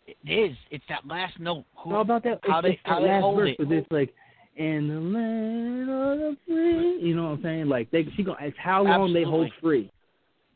It 0.06 0.16
is. 0.50 0.56
It's 0.70 0.84
that 0.88 1.06
last 1.06 1.38
note. 1.38 1.66
Who, 1.76 1.90
It's 1.90 1.94
all 1.96 2.00
about 2.00 2.22
that. 2.24 2.40
how 2.44 2.60
it's, 2.60 2.66
they 2.68 2.70
it's 2.72 2.80
how 2.84 2.94
that 3.00 3.06
they 3.06 3.12
last 3.12 3.20
hold 3.20 3.36
verse, 3.36 3.56
it. 3.58 3.70
it's 3.72 3.92
like, 3.92 4.14
in 4.56 4.88
the 4.88 5.00
land 5.00 5.90
of 5.90 6.18
the 6.18 6.36
free. 6.46 6.98
You 7.00 7.14
know 7.16 7.30
what 7.30 7.38
I'm 7.38 7.42
saying? 7.42 7.68
Like 7.68 7.90
they, 7.90 8.06
she 8.16 8.22
gonna. 8.22 8.38
It's 8.40 8.56
how 8.58 8.82
long 8.82 9.12
they 9.12 9.22
hold 9.22 9.50
free. 9.60 9.90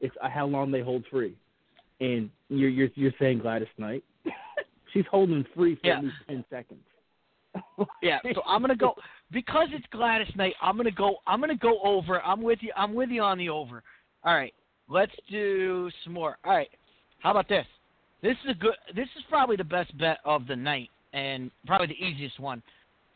It's 0.00 0.14
uh, 0.22 0.28
how 0.28 0.46
long 0.46 0.70
they 0.70 0.80
hold 0.80 1.04
free, 1.10 1.36
and 2.00 2.30
you're 2.48 2.68
you're 2.68 2.88
you're 2.94 3.12
saying 3.18 3.38
Gladys 3.38 3.68
Knight. 3.78 4.04
She's 4.92 5.04
holding 5.10 5.44
free 5.54 5.76
for 5.76 5.86
Yeah. 5.86 5.98
at 5.98 6.04
least 6.04 6.16
ten 6.28 6.44
seconds. 6.50 6.80
Yeah, 8.02 8.18
so 8.34 8.42
I'm 8.46 8.60
gonna 8.60 8.76
go 8.76 8.94
because 9.32 9.68
it's 9.72 9.86
Gladys 9.90 10.32
Knight. 10.36 10.54
I'm 10.60 10.76
gonna 10.76 10.90
go. 10.90 11.16
I'm 11.26 11.40
gonna 11.40 11.56
go 11.56 11.80
over. 11.82 12.22
I'm 12.22 12.42
with 12.42 12.58
you. 12.62 12.72
I'm 12.76 12.94
with 12.94 13.10
you 13.10 13.22
on 13.22 13.38
the 13.38 13.48
over. 13.48 13.82
All 14.24 14.34
right, 14.34 14.54
let's 14.88 15.12
do 15.30 15.90
some 16.02 16.12
more. 16.12 16.36
All 16.44 16.54
right, 16.54 16.68
how 17.20 17.30
about 17.30 17.48
this? 17.48 17.66
This 18.22 18.36
is 18.44 18.50
a 18.50 18.54
good. 18.54 18.74
This 18.94 19.08
is 19.16 19.22
probably 19.28 19.56
the 19.56 19.64
best 19.64 19.96
bet 19.98 20.18
of 20.24 20.46
the 20.46 20.56
night, 20.56 20.90
and 21.12 21.50
probably 21.66 21.86
the 21.88 22.04
easiest 22.04 22.40
one, 22.40 22.62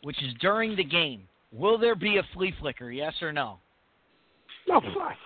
which 0.03 0.23
is 0.23 0.33
during 0.41 0.77
the 0.77 0.85
game. 0.85 1.23
Will 1.53 1.79
there 1.79 1.95
be 1.95 2.19
a 2.19 2.23
flea 2.35 2.55
flicker? 2.61 2.91
Yes 2.91 3.15
or 3.23 3.33
no? 3.33 3.59
No, 4.67 4.81
fuck. 4.81 5.17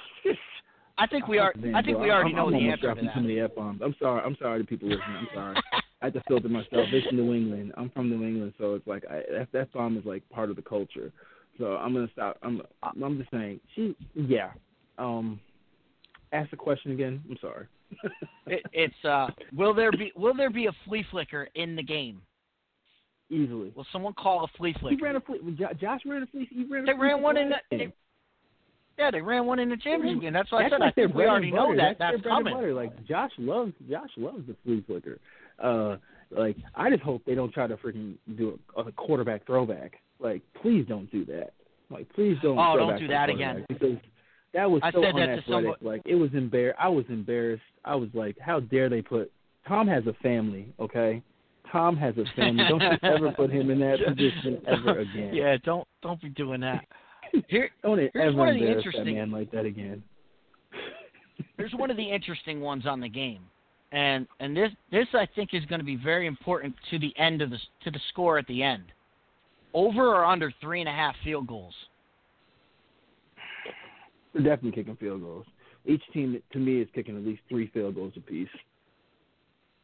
I 0.98 1.06
think 1.06 1.26
we 1.26 1.38
are. 1.38 1.52
Man, 1.56 1.74
I 1.74 1.82
think 1.82 1.96
bro, 1.96 2.04
we 2.04 2.10
already 2.10 2.30
I'm, 2.30 2.36
know 2.36 2.46
I'm 2.46 2.52
the 2.52 2.58
almost 2.58 2.72
answer 2.72 2.80
to 2.80 2.86
dropping 2.86 3.06
that. 3.06 3.14
Too 3.14 3.20
many 3.22 3.40
f 3.40 3.54
bombs. 3.56 3.80
I'm 3.82 3.94
sorry. 3.98 4.22
I'm 4.24 4.36
sorry 4.38 4.60
to 4.60 4.66
people 4.66 4.88
listening. 4.88 5.16
I'm 5.16 5.28
sorry. 5.34 5.56
I 6.02 6.06
had 6.06 6.14
to 6.14 6.22
filter 6.28 6.48
myself. 6.48 6.86
It's 6.92 7.06
New 7.12 7.32
England. 7.32 7.72
I'm 7.76 7.90
from 7.90 8.10
New 8.10 8.24
England, 8.26 8.52
so 8.58 8.74
it's 8.74 8.86
like 8.86 9.04
I, 9.10 9.22
that 9.32 9.48
that 9.52 9.72
bomb 9.72 9.96
is 9.96 10.04
like 10.04 10.28
part 10.30 10.50
of 10.50 10.56
the 10.56 10.62
culture. 10.62 11.12
So 11.58 11.76
I'm 11.76 11.94
gonna 11.94 12.08
stop. 12.12 12.38
I'm 12.42 12.62
I'm 12.82 13.18
just 13.18 13.30
saying. 13.30 13.60
She 13.74 13.96
yeah. 14.14 14.50
Um, 14.98 15.40
ask 16.32 16.50
the 16.50 16.56
question 16.56 16.92
again. 16.92 17.22
I'm 17.28 17.38
sorry. 17.40 17.66
It, 18.46 18.62
it's 18.72 19.04
uh, 19.04 19.28
will 19.54 19.74
there 19.74 19.92
be 19.92 20.12
will 20.16 20.34
there 20.34 20.50
be 20.50 20.66
a 20.66 20.72
flea 20.84 21.04
flicker 21.10 21.48
in 21.54 21.76
the 21.76 21.82
game? 21.82 22.20
Easily. 23.32 23.72
Will 23.74 23.86
someone 23.92 24.12
call 24.12 24.44
a 24.44 24.48
flea 24.58 24.74
flicker? 24.78 24.94
He 24.94 25.02
ran 25.02 25.16
a 25.16 25.20
flea. 25.20 25.38
Josh 25.80 26.00
ran 26.04 26.22
a 26.22 26.26
flea. 26.26 26.46
He 26.50 26.64
ran. 26.70 26.84
They 26.84 26.92
ran 26.92 27.22
one 27.22 27.38
in 27.38 27.48
the. 27.48 27.56
They, 27.70 27.92
yeah, 28.98 29.10
they 29.10 29.22
ran 29.22 29.46
one 29.46 29.58
in 29.58 29.70
the 29.70 29.76
championship 29.78 30.20
game. 30.20 30.34
That's 30.34 30.52
why 30.52 30.66
I 30.66 30.68
said 30.68 30.80
like 30.80 30.98
I 30.98 31.06
we 31.06 31.24
already 31.24 31.50
know 31.50 31.74
that 31.74 31.96
That's, 31.98 32.16
that's 32.18 32.26
coming. 32.26 32.74
Like 32.74 33.04
Josh 33.06 33.30
loves 33.38 33.72
Josh 33.90 34.10
loves 34.18 34.46
the 34.46 34.54
flea 34.64 34.84
flicker. 34.86 35.18
Uh, 35.58 35.96
like 36.30 36.56
I 36.74 36.90
just 36.90 37.02
hope 37.02 37.22
they 37.24 37.34
don't 37.34 37.52
try 37.52 37.66
to 37.66 37.76
freaking 37.78 38.16
do 38.36 38.58
a, 38.76 38.82
a 38.82 38.92
quarterback 38.92 39.46
throwback. 39.46 39.94
Like 40.20 40.42
please 40.60 40.84
don't 40.86 41.10
do 41.10 41.24
that. 41.24 41.52
Like 41.90 42.06
please 42.14 42.36
don't. 42.42 42.58
Oh, 42.58 42.76
don't 42.76 42.98
do 42.98 43.08
that 43.08 43.30
again. 43.30 43.64
Because 43.66 43.96
that 44.52 44.70
was 44.70 44.82
I 44.84 44.92
so 44.92 45.02
said 45.02 45.14
that 45.14 45.26
to 45.26 45.32
unathletic. 45.32 45.44
somebody- 45.46 45.86
Like 45.86 46.02
it 46.04 46.16
was 46.16 46.30
embar. 46.30 46.72
I 46.78 46.88
was 46.88 47.06
embarrassed. 47.08 47.62
I 47.84 47.94
was 47.94 48.10
like, 48.12 48.38
how 48.38 48.60
dare 48.60 48.90
they 48.90 49.00
put? 49.00 49.32
Tom 49.66 49.88
has 49.88 50.06
a 50.06 50.12
family. 50.22 50.72
Okay. 50.78 51.22
Tom 51.72 51.96
has 51.96 52.14
a 52.18 52.24
family. 52.36 52.64
Don't 52.68 52.80
you 52.80 52.90
ever 53.02 53.32
put 53.32 53.50
him 53.50 53.70
in 53.70 53.80
that 53.80 53.98
position 54.06 54.60
ever 54.68 55.00
again. 55.00 55.34
Yeah, 55.34 55.56
don't 55.64 55.88
don't 56.02 56.20
be 56.20 56.28
doing 56.28 56.60
that. 56.60 56.84
Here, 57.48 57.70
Don't 57.82 57.98
Here's 57.98 58.10
ever 58.14 58.36
one 58.36 58.48
of 58.50 58.54
the 58.54 58.60
embarrass 58.60 58.84
that 58.84 58.88
interesting- 58.90 59.14
man 59.16 59.30
like 59.30 59.50
that 59.52 59.64
again. 59.64 60.02
here's 61.56 61.72
one 61.72 61.90
of 61.90 61.96
the 61.96 62.02
interesting 62.08 62.60
ones 62.60 62.86
on 62.86 63.00
the 63.00 63.08
game, 63.08 63.40
and 63.90 64.26
and 64.40 64.54
this 64.54 64.70
this 64.90 65.06
I 65.14 65.26
think 65.34 65.54
is 65.54 65.64
going 65.64 65.80
to 65.80 65.84
be 65.84 65.96
very 65.96 66.26
important 66.26 66.74
to 66.90 66.98
the 66.98 67.16
end 67.18 67.40
of 67.40 67.48
the 67.50 67.58
to 67.84 67.90
the 67.90 68.00
score 68.10 68.38
at 68.38 68.46
the 68.48 68.62
end. 68.62 68.84
Over 69.72 70.08
or 70.08 70.26
under 70.26 70.52
three 70.60 70.80
and 70.80 70.88
a 70.88 70.92
half 70.92 71.14
field 71.24 71.46
goals. 71.46 71.74
They're 74.34 74.42
definitely 74.42 74.72
kicking 74.72 74.96
field 74.96 75.22
goals. 75.22 75.46
Each 75.86 76.02
team, 76.12 76.40
to 76.52 76.58
me, 76.58 76.80
is 76.80 76.88
kicking 76.94 77.16
at 77.16 77.24
least 77.24 77.40
three 77.48 77.68
field 77.72 77.94
goals 77.94 78.12
apiece. 78.16 78.48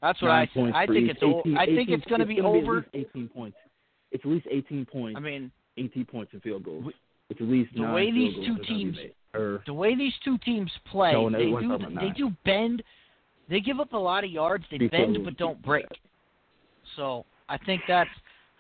That's 0.01 0.21
what 0.23 0.31
I 0.31 0.49
think. 0.55 0.75
I 0.75 0.87
think 0.87 1.11
it's 1.11 1.21
18 1.23 1.57
I 1.57 1.67
think 1.67 1.79
18 1.89 1.95
it's 1.95 2.05
going 2.07 2.21
to 2.21 2.27
be 2.27 2.41
over. 2.41 2.79
at 2.79 2.95
least 2.95 3.09
18 3.15 3.29
points. 3.29 3.57
It's 4.13 4.25
at 4.25 4.31
least 4.31 4.47
18 4.51 4.87
points. 4.87 5.17
I 5.17 5.21
mean, 5.21 5.51
18 5.77 6.05
points 6.05 6.33
in 6.33 6.41
field 6.41 6.65
goals. 6.65 6.85
It's 7.31 7.41
at 7.41 7.47
least 7.47 7.71
the 7.75 7.83
nine 7.83 7.95
way 7.95 8.11
these 8.11 8.35
two 8.35 8.41
that 8.41 8.47
are 8.47 8.55
gonna 8.55 8.59
be 8.61 8.67
teams- 8.67 8.99
Or 9.35 9.41
er, 9.41 9.63
the 9.67 9.75
way 9.75 9.95
these 9.95 10.15
two 10.25 10.39
teams 10.39 10.73
play, 10.87 11.13
No, 11.13 11.29
they 11.29 11.45
do 11.45 11.79
they 12.01 12.11
do 12.11 12.31
bend. 12.45 12.83
They 13.49 13.61
give 13.61 13.81
up 13.81 13.93
a 13.93 13.99
lot 13.99 14.25
of 14.25 14.31
yards. 14.31 14.65
They 14.71 14.79
Three 14.79 14.89
bend 14.89 15.25
but 15.25 15.37
don't 15.37 15.61
break. 15.63 15.87
So 16.97 17.27
I 17.49 17.59
think 17.59 17.83
that's 17.87 18.11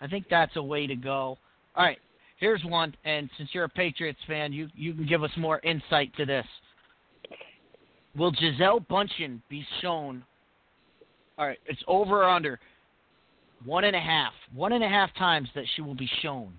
I 0.00 0.06
think 0.06 0.28
that's 0.28 0.54
a 0.56 0.62
way 0.62 0.86
to 0.86 0.94
go. 0.94 1.38
All 1.74 1.84
right, 1.84 1.98
here's 2.36 2.62
one, 2.64 2.94
and 3.04 3.30
since 3.38 3.54
you're 3.54 3.64
a 3.64 3.68
Patriots 3.68 4.20
fan, 4.26 4.52
you 4.52 4.68
you 4.74 4.92
can 4.92 5.06
give 5.06 5.22
us 5.22 5.34
more 5.36 5.60
insight 5.60 6.14
to 6.16 6.26
this. 6.26 6.46
Will 8.14 8.32
Gisele 8.32 8.80
Bündchen 8.80 9.40
be 9.48 9.66
shown? 9.80 10.24
All 11.38 11.46
right, 11.46 11.58
it's 11.66 11.82
over 11.86 12.22
or 12.24 12.28
under 12.28 12.58
one 13.64 13.84
and 13.84 13.96
a 13.96 14.00
half, 14.00 14.32
one 14.54 14.72
and 14.72 14.82
a 14.82 14.88
half 14.88 15.14
times 15.16 15.48
that 15.54 15.64
she 15.74 15.82
will 15.82 15.94
be 15.94 16.08
shown. 16.22 16.52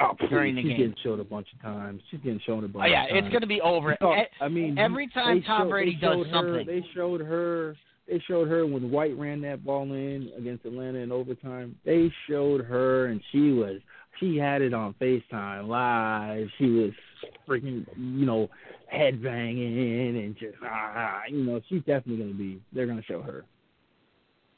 oh, 0.00 0.14
please, 0.18 0.30
during 0.30 0.54
the 0.56 0.62
game. 0.62 0.70
she's 0.70 0.78
game. 0.78 0.88
getting 0.90 1.02
shown 1.04 1.20
a 1.20 1.24
bunch 1.24 1.46
of 1.54 1.62
times. 1.62 2.02
She's 2.10 2.20
getting 2.20 2.40
shown 2.46 2.64
a 2.64 2.68
bunch. 2.68 2.86
Oh 2.86 2.90
yeah, 2.90 3.04
of 3.04 3.10
times. 3.10 3.22
it's 3.24 3.32
going 3.32 3.42
to 3.42 3.46
be 3.46 3.60
over. 3.60 3.96
Oh, 4.00 4.14
I 4.40 4.48
mean, 4.48 4.78
every 4.78 5.08
time 5.08 5.42
Tom 5.42 5.62
showed- 5.62 5.70
Brady 5.70 5.94
does 6.00 6.26
her- 6.26 6.32
something. 6.32 6.66
they 6.66 6.84
showed 6.94 7.20
her. 7.20 7.76
They 8.08 8.22
showed 8.28 8.48
her 8.48 8.66
when 8.66 8.90
White 8.90 9.16
ran 9.16 9.40
that 9.42 9.64
ball 9.64 9.84
in 9.92 10.30
against 10.36 10.66
Atlanta 10.66 10.98
in 10.98 11.10
overtime. 11.10 11.74
They 11.86 12.12
showed 12.28 12.62
her, 12.62 13.06
and 13.06 13.20
she 13.32 13.50
was 13.52 13.80
she 14.20 14.36
had 14.36 14.60
it 14.60 14.74
on 14.74 14.94
Facetime 15.00 15.68
live. 15.68 16.48
She 16.58 16.66
was 16.66 16.90
freaking, 17.48 17.86
you 17.96 18.26
know, 18.26 18.48
head 18.88 19.22
banging 19.22 20.16
and 20.18 20.36
just 20.36 20.56
ah, 20.64 21.22
you 21.28 21.44
know, 21.44 21.60
she's 21.68 21.80
definitely 21.80 22.18
going 22.18 22.32
to 22.32 22.38
be. 22.38 22.60
They're 22.72 22.86
going 22.86 22.98
to 22.98 23.04
show 23.04 23.22
her. 23.22 23.44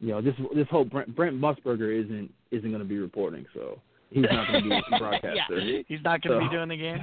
You 0.06 0.12
know, 0.12 0.22
this 0.22 0.34
this 0.54 0.68
whole 0.70 0.84
Brent, 0.84 1.16
Brent 1.16 1.40
Musburger 1.40 1.92
isn't 2.04 2.32
isn't 2.52 2.70
going 2.70 2.78
to 2.82 2.88
be 2.88 2.98
reporting, 2.98 3.44
so 3.52 3.80
he's 4.10 4.22
not 4.30 4.46
going 4.46 4.62
to 4.62 4.70
be 4.70 4.76
a 4.94 4.98
broadcaster. 5.00 5.58
yeah, 5.58 5.82
he's 5.88 5.98
not 6.04 6.22
going 6.22 6.38
to 6.38 6.44
So- 6.46 6.48
be 6.48 6.56
doing 6.56 6.68
the 6.68 6.76
game. 6.76 6.98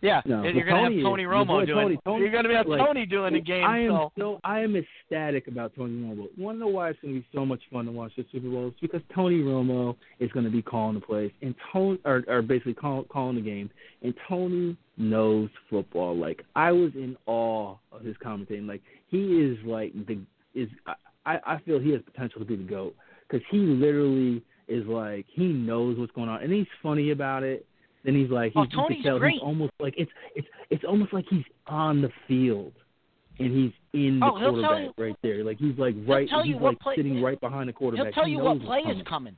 Yeah, 0.00 0.22
No, 0.24 0.44
and 0.44 0.54
you're 0.56 0.64
going 0.64 0.90
to 0.92 0.96
have. 0.96 1.04
Tony 1.04 1.24
Romo 1.24 1.66
doing. 1.66 1.76
Tony- 1.76 1.98
Tony- 2.04 2.22
you're 2.22 2.30
going 2.30 2.44
to 2.44 2.54
have 2.54 2.68
like, 2.68 2.78
Tony 2.86 3.04
doing 3.04 3.34
the 3.34 3.40
game. 3.40 3.64
I 3.64 3.80
am 3.80 3.90
so 3.90 4.12
so 4.16 4.40
I 4.44 4.60
am 4.60 4.76
ecstatic 4.76 5.48
about 5.48 5.72
Tony 5.76 5.92
Romo. 6.00 6.28
Want 6.38 6.54
to 6.56 6.60
know 6.60 6.68
why 6.68 6.90
it's 6.90 7.00
going 7.02 7.14
to 7.14 7.20
be 7.20 7.26
so 7.34 7.44
much 7.44 7.60
fun 7.72 7.86
to 7.86 7.90
watch 7.92 8.12
the 8.16 8.24
Super 8.30 8.48
Bowl? 8.48 8.68
It's 8.68 8.80
because 8.80 9.02
Tony 9.14 9.40
Romo 9.40 9.96
is 10.20 10.30
going 10.30 10.44
to 10.46 10.52
be 10.52 10.62
calling 10.62 10.94
the 10.94 11.00
plays 11.00 11.32
and 11.42 11.52
Tony, 11.72 11.98
or, 12.04 12.22
or 12.28 12.42
basically 12.42 12.74
call, 12.74 13.02
calling 13.04 13.34
the 13.34 13.42
game, 13.42 13.68
and 14.02 14.14
Tony 14.28 14.76
knows 14.96 15.50
football. 15.68 16.16
Like 16.16 16.42
I 16.54 16.70
was 16.70 16.92
in 16.94 17.16
awe 17.26 17.74
of 17.90 18.02
his 18.02 18.16
commentating. 18.24 18.68
Like 18.68 18.82
he 19.08 19.40
is 19.40 19.58
like 19.66 19.92
the 20.06 20.20
is 20.54 20.68
I 21.26 21.38
I 21.46 21.58
feel 21.64 21.78
he 21.78 21.90
has 21.92 22.02
potential 22.02 22.40
to 22.40 22.44
be 22.46 22.56
the 22.56 22.62
goat 22.64 22.94
because 23.28 23.44
he 23.50 23.58
literally 23.58 24.42
is 24.68 24.86
like 24.86 25.26
he 25.28 25.46
knows 25.46 25.98
what's 25.98 26.12
going 26.12 26.28
on 26.28 26.42
and 26.42 26.52
he's 26.52 26.66
funny 26.82 27.10
about 27.10 27.42
it. 27.42 27.66
Then 28.04 28.14
he's 28.16 28.30
like, 28.30 28.52
Oh, 28.56 28.62
he's, 28.64 28.72
you 28.72 28.78
Tony's 28.78 29.18
great. 29.20 29.32
he's 29.34 29.42
almost 29.42 29.72
like 29.80 29.94
it's 29.96 30.10
it's 30.34 30.46
it's 30.70 30.84
almost 30.84 31.12
like 31.12 31.24
he's 31.30 31.44
on 31.66 32.02
the 32.02 32.10
field 32.26 32.72
and 33.38 33.48
he's 33.56 33.72
in 33.92 34.18
the 34.20 34.26
Oh, 34.26 34.30
quarterback 34.38 34.90
right 34.98 35.16
there. 35.22 35.44
Like 35.44 35.58
he's 35.58 35.78
like 35.78 35.94
right, 36.06 36.28
you 36.44 36.54
he's 36.54 36.60
like 36.62 36.78
play- 36.80 36.96
sitting 36.96 37.22
right 37.22 37.40
behind 37.40 37.68
the 37.68 37.72
quarterback. 37.72 38.06
he'll 38.06 38.12
tell 38.12 38.24
He 38.24 38.32
you 38.32 38.38
what 38.40 38.60
play 38.60 38.78
is 38.80 38.84
coming. 38.86 39.04
coming. 39.04 39.36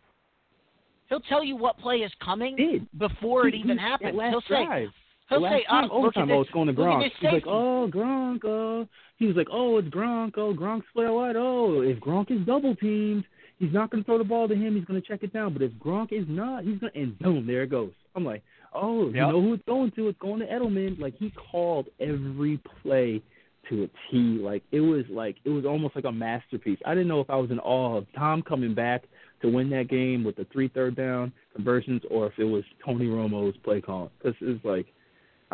He'll 1.11 1.21
tell 1.21 1.45
you 1.45 1.57
what 1.57 1.79
play 1.79 1.97
is 1.97 2.11
coming 2.25 2.87
before 2.99 3.47
it 3.47 3.55
even 3.55 3.77
he- 3.77 3.83
happens. 3.85 4.19
He'll 4.19 4.41
say, 4.43 4.65
drive. 4.65 4.89
He'll 5.29 5.41
the 5.41 5.49
say, 5.49 5.65
time, 5.69 5.89
oh, 5.91 5.99
overtime, 5.99 6.31
oh, 6.31 6.41
it's 6.41 6.51
going 6.51 6.69
to 6.69 6.73
Gronk. 6.75 7.11
He's 7.21 7.33
like, 7.33 7.47
oh, 7.47 7.89
Gronk, 7.93 8.45
oh. 8.45 8.89
He 9.17 9.27
was 9.27 9.37
like, 9.37 9.49
oh, 9.51 9.79
it's 9.79 9.89
Gronk, 9.89 10.33
oh, 10.37 10.55
Gronk's 10.55 10.87
out 10.99 11.15
wide. 11.15 11.37
Oh, 11.37 11.83
if 11.83 11.99
Gronk 12.01 12.31
is 12.31 12.45
double 12.47 12.75
teamed, 12.77 13.25
he's 13.59 13.73
not 13.73 13.91
going 13.91 14.03
to 14.03 14.07
throw 14.07 14.19
the 14.19 14.25
ball 14.25 14.49
to 14.49 14.55
him. 14.55 14.75
He's 14.75 14.85
going 14.85 15.01
to 15.01 15.07
check 15.07 15.23
it 15.23 15.33
down. 15.33 15.53
But 15.53 15.63
if 15.63 15.73
Gronk 15.73 16.13
is 16.13 16.27
not, 16.29 16.65
he's 16.65 16.79
going 16.79 16.93
to, 16.93 17.01
and 17.01 17.19
boom, 17.19 17.47
there 17.47 17.63
it 17.63 17.71
goes. 17.71 17.93
I'm 18.17 18.25
like, 18.25 18.43
oh, 18.75 19.07
you 19.07 19.21
know 19.21 19.41
who 19.41 19.55
it's 19.55 19.65
going 19.67 19.93
to? 19.93 20.09
It's 20.09 20.19
going 20.19 20.41
to 20.41 20.47
Edelman. 20.47 20.99
Like, 21.01 21.15
he 21.19 21.33
called 21.51 21.87
every 22.01 22.61
play 22.83 23.23
to 23.71 23.85
a 23.85 23.89
T. 24.11 24.39
Like, 24.43 24.63
it 24.73 24.81
was 24.81 25.05
like, 25.09 25.37
it 25.45 25.51
was 25.51 25.65
almost 25.65 25.97
like 25.97 26.05
a 26.05 26.13
masterpiece. 26.13 26.79
I 26.85 26.95
didn't 26.95 27.09
know 27.09 27.21
if 27.21 27.31
I 27.31 27.37
was 27.37 27.51
in 27.51 27.59
awe 27.61 27.97
of 27.97 28.07
Tom 28.17 28.43
coming 28.43 28.75
back 28.75 29.05
to 29.43 29.49
win 29.49 29.71
that 29.71 29.89
game 29.89 30.25
with 30.25 30.37
the 30.37 30.47
three 30.53 30.69
third 30.69 30.97
down 30.97 31.33
conversions 31.55 32.03
or 32.11 32.27
if 32.27 32.33
it 32.39 32.45
was 32.45 32.65
Tony 32.85 33.07
Romo's 33.07 33.57
play 33.65 33.81
calling. 33.81 34.11
Because 34.19 34.37
it's 34.41 34.65
like, 34.65 34.87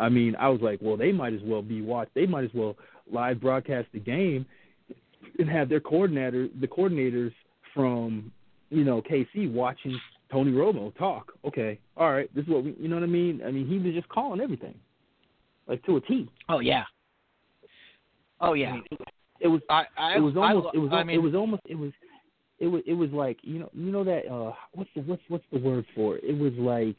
I 0.01 0.09
mean, 0.09 0.35
I 0.37 0.49
was 0.49 0.61
like, 0.61 0.79
well, 0.81 0.97
they 0.97 1.11
might 1.11 1.33
as 1.33 1.41
well 1.43 1.61
be 1.61 1.81
watched. 1.81 2.15
They 2.15 2.25
might 2.25 2.43
as 2.43 2.49
well 2.53 2.75
live 3.11 3.39
broadcast 3.39 3.87
the 3.93 3.99
game 3.99 4.47
and 5.37 5.47
have 5.47 5.69
their 5.69 5.79
coordinator, 5.79 6.47
the 6.59 6.67
coordinators 6.67 7.31
from, 7.73 8.31
you 8.71 8.83
know, 8.83 9.03
KC 9.03 9.51
watching 9.51 9.99
Tony 10.31 10.51
Romo 10.51 10.95
talk. 10.97 11.33
Okay, 11.45 11.77
all 11.95 12.11
right, 12.11 12.33
this 12.33 12.43
is 12.43 12.49
what 12.49 12.63
we, 12.63 12.75
you 12.79 12.87
know 12.87 12.95
what 12.95 13.03
I 13.03 13.07
mean? 13.07 13.41
I 13.45 13.51
mean, 13.51 13.67
he 13.67 13.77
was 13.77 13.93
just 13.93 14.09
calling 14.09 14.41
everything, 14.41 14.73
like 15.67 15.83
to 15.85 15.97
a 15.97 16.01
T. 16.01 16.27
oh 16.49 16.59
yeah, 16.59 16.83
oh 18.39 18.53
yeah. 18.53 18.77
It 19.39 19.47
was, 19.47 19.61
I, 19.69 19.85
I, 19.97 20.15
it 20.15 20.19
was 20.19 20.35
I, 20.35 20.53
almost, 20.53 20.75
it 20.75 20.79
was, 20.79 20.91
I 20.93 21.03
mean, 21.03 21.15
it 21.15 21.21
was 21.21 21.35
almost, 21.35 21.63
it 21.65 21.75
was, 21.75 21.91
it 22.59 22.67
was, 22.67 22.81
it 22.87 22.93
was 22.93 23.09
like, 23.11 23.37
you 23.43 23.59
know, 23.59 23.69
you 23.73 23.91
know 23.91 24.03
that, 24.03 24.27
uh, 24.31 24.53
what's 24.73 24.89
the, 24.95 25.01
what's, 25.01 25.21
what's 25.27 25.45
the 25.51 25.59
word 25.59 25.85
for 25.93 26.17
it? 26.17 26.23
It 26.23 26.37
was 26.37 26.53
like, 26.53 26.97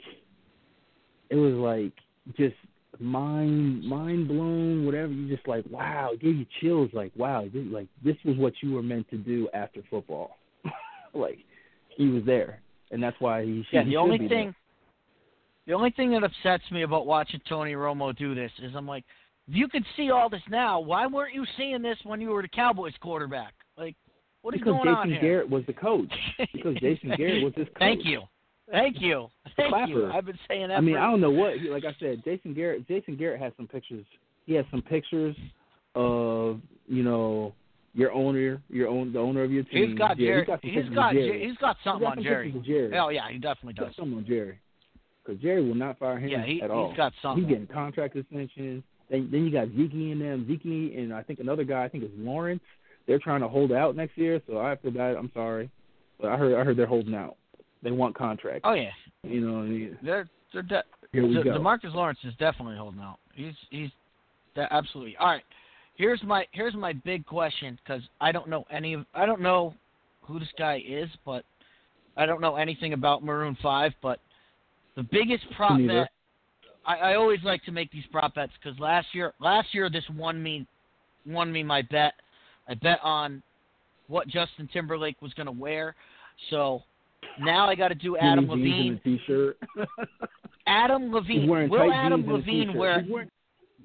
it 1.31 1.37
was 1.37 1.55
like 1.55 1.93
just 2.37 2.57
mind 3.01 3.83
mind 3.85 4.29
blown 4.29 4.85
whatever 4.85 5.13
you 5.13 5.35
just 5.35 5.49
like 5.49 5.65
wow 5.71 6.11
it 6.13 6.21
gave 6.21 6.37
you 6.37 6.47
chills 6.61 6.91
like 6.93 7.11
wow 7.17 7.45
this, 7.53 7.65
like 7.71 7.89
this 8.05 8.17
was 8.25 8.37
what 8.37 8.53
you 8.61 8.73
were 8.73 8.83
meant 8.83 9.09
to 9.09 9.17
do 9.17 9.49
after 9.55 9.81
football 9.89 10.37
like 11.15 11.39
he 11.89 12.09
was 12.09 12.23
there 12.27 12.61
and 12.93 13.03
that's 13.03 13.17
why 13.19 13.45
he 13.45 13.65
should 13.69 13.75
yeah. 13.75 13.85
The 13.85 13.91
should 13.91 13.97
only 13.97 14.19
be 14.19 14.29
thing, 14.29 14.55
the 15.67 15.73
only 15.73 15.91
thing 15.91 16.13
that 16.13 16.23
upsets 16.23 16.63
me 16.71 16.83
about 16.83 17.07
watching 17.07 17.41
Tony 17.49 17.73
Romo 17.73 18.17
do 18.17 18.35
this 18.35 18.53
is 18.63 18.73
I'm 18.77 18.87
like, 18.87 19.05
if 19.49 19.57
you 19.57 19.67
could 19.67 19.85
see 19.97 20.11
all 20.11 20.29
this 20.29 20.43
now, 20.49 20.79
why 20.79 21.07
weren't 21.07 21.35
you 21.35 21.45
seeing 21.57 21.83
this 21.83 21.99
when 22.05 22.21
you 22.21 22.29
were 22.29 22.43
the 22.43 22.49
Cowboys 22.49 22.93
quarterback? 23.01 23.55
Like, 23.77 23.97
what 24.43 24.53
there. 24.53 24.59
is 24.59 24.61
because 24.61 24.73
going 24.73 24.85
Jason 24.85 24.99
on 24.99 25.11
here? 25.11 25.21
Garrett 25.21 25.51
was 25.51 25.65
the 25.67 25.73
coach 25.73 26.13
because 26.53 26.75
Jason 26.77 27.13
Garrett 27.17 27.43
was 27.43 27.53
his 27.57 27.67
coach 27.69 27.79
Thank 27.79 28.05
you. 28.05 28.23
Thank 28.71 29.01
you. 29.01 29.29
Thank 29.57 29.89
you. 29.89 30.11
I've 30.11 30.25
been 30.27 30.39
saying 30.49 30.69
that. 30.69 30.77
I 30.77 30.81
mean 30.81 30.97
I 30.97 31.11
don't 31.11 31.21
know 31.21 31.31
what 31.31 31.55
like 31.71 31.85
I 31.85 31.95
said 32.01 32.23
Jason 32.25 32.55
Garrett 32.55 32.87
Jason 32.89 33.17
Garrett 33.17 33.41
has 33.41 33.53
some 33.57 33.67
pictures 33.67 34.05
he 34.47 34.55
has 34.55 34.65
some 34.71 34.83
pictures 34.83 35.37
of 35.95 36.61
you 36.87 37.03
know 37.03 37.55
your 37.95 38.13
owner 38.13 38.61
your 38.71 38.89
own 38.89 39.13
the 39.13 39.19
owner 39.19 39.43
of 39.43 39.53
your 39.53 39.65
team 39.65 39.91
he's 39.91 39.99
got 39.99 40.17
Jerry. 40.17 40.41
He's 40.41 40.47
got 40.47 40.61
He's 40.65 40.95
got 40.95 41.13
Jerry. 41.13 41.47
he's 41.49 41.57
got 41.59 41.77
something 41.85 42.01
He's 42.07 42.09
got 42.09 42.19
on 42.19 42.25
Jerry. 42.25 42.63
Jerry. 42.67 42.99
Oh 42.99 43.09
yeah, 43.11 43.29
he 43.31 43.39
definitely 43.39 43.75
got 43.75 43.87
does. 43.89 43.97
something 43.97 44.17
on 44.19 44.27
Jerry. 44.27 44.59
Because 45.25 45.41
Jerry 45.41 45.65
will 45.67 45.75
not 45.77 45.99
fire 45.99 46.19
him 46.19 46.31
Yeah, 46.31 46.45
he, 46.45 46.61
at 46.63 46.71
all. 46.71 46.89
he's 46.89 46.97
got 46.97 47.13
something. 47.23 47.45
He's 47.45 47.53
getting 47.53 47.67
contract 47.69 48.17
extensions. 48.17 48.83
Then 49.11 49.29
then 49.31 49.45
you 49.45 49.53
got 49.53 49.69
Zeke 49.77 49.93
and 49.93 50.21
them, 50.21 50.47
Zeke 50.49 50.97
and 50.97 51.13
I 51.13 51.23
think 51.23 51.39
another 51.41 51.65
guy. 51.65 51.85
I 51.85 51.89
think 51.89 52.05
it's 52.05 52.13
Lawrence. 52.17 52.63
They're 53.07 53.19
trying 53.19 53.41
to 53.43 53.49
hold 53.49 53.73
out 53.73 53.95
next 53.97 54.17
year, 54.17 54.41
so 54.47 54.59
I 54.59 54.77
feel 54.77 54.91
bad. 54.93 55.17
I'm 55.17 55.31
sorry, 55.35 55.71
but 56.21 56.31
I 56.31 56.37
heard 56.37 56.59
I 56.59 56.65
heard 56.65 56.77
they're 56.79 56.87
holding 56.87 57.15
out. 57.15 57.37
They 57.83 57.91
want 57.91 58.15
contracts. 58.15 58.63
Oh 58.65 58.75
yeah, 58.75 58.91
You 59.23 59.41
know, 59.41 59.53
what 59.55 59.63
I 59.63 59.69
mean? 59.69 59.99
they're 60.03 60.29
they're 60.53 60.63
de- 60.63 60.85
here 61.13 61.27
we 61.27 61.35
De- 61.35 61.45
go. 61.45 61.59
Demarcus 61.59 61.95
Lawrence 61.95 62.19
is 62.25 62.35
definitely 62.39 62.77
holding 62.77 63.01
out. 63.01 63.19
He's 63.35 63.55
he's 63.71 63.91
absolutely 64.57 65.17
all 65.17 65.29
right. 65.29 65.43
Here's 65.97 66.23
my 66.23 66.47
here's 66.53 66.75
my 66.75 66.93
big 66.93 67.27
question 67.27 67.79
because 67.85 68.03
I 68.21 68.33
don't 68.33 68.49
know 68.49 68.65
any 68.71 68.95
of 68.95 69.05
I 69.15 69.27
don't 69.27 69.41
know 69.41 69.75
who 70.23 70.39
this 70.39 70.49
guy 70.59 70.83
is, 70.87 71.09
but 71.25 71.45
I 72.17 72.27
don't 72.27 72.41
know 72.41 72.57
anything 72.57 72.93
about 72.93 73.25
Maroon 73.25 73.57
Five. 73.63 73.93
But 74.03 74.21
the 74.97 75.03
biggest 75.03 75.45
prop 75.57 75.79
bet 75.87 76.11
I, 76.87 76.97
I 76.97 77.15
always 77.15 77.41
like 77.45 77.65
to 77.65 77.73
make 77.73 77.91
these 77.93 78.05
prop 78.11 78.35
bets 78.35 78.53
because 78.63 78.79
last 78.79 79.09
year 79.13 79.33
last 79.41 79.69
year 79.73 79.91
this 79.91 80.05
won 80.15 80.43
me 80.43 80.67
won 81.27 81.53
me 81.53 81.63
my 81.63 81.83
bet. 81.83 82.15
I 82.69 82.75
bet 82.75 82.99
on 83.03 83.43
what 84.09 84.29
Justin 84.29 84.69
Timberlake 84.73 85.21
was 85.21 85.33
going 85.35 85.47
to 85.47 85.53
wear. 85.53 85.95
So 86.51 86.83
now 87.41 87.69
I 87.69 87.75
got 87.75 87.89
to 87.89 87.95
do 87.95 88.17
Adam 88.17 88.49
Levine. 88.49 89.01
t-shirt. 89.05 89.59
Adam 90.67 91.13
Levine. 91.13 91.49
Will 91.49 91.93
Adam 91.93 92.23
jeans 92.23 92.29
and 92.29 92.31
a 92.31 92.37
Levine 92.37 92.75
wear? 92.79 93.05
Wearing, 93.09 93.29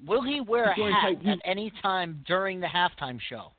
Will 0.06 0.22
he 0.22 0.40
wear 0.40 0.70
a 0.70 0.74
hat 0.92 1.26
at 1.26 1.38
any 1.44 1.72
time 1.82 2.22
during 2.26 2.60
the 2.60 2.68
halftime 2.68 3.18
show? 3.28 3.52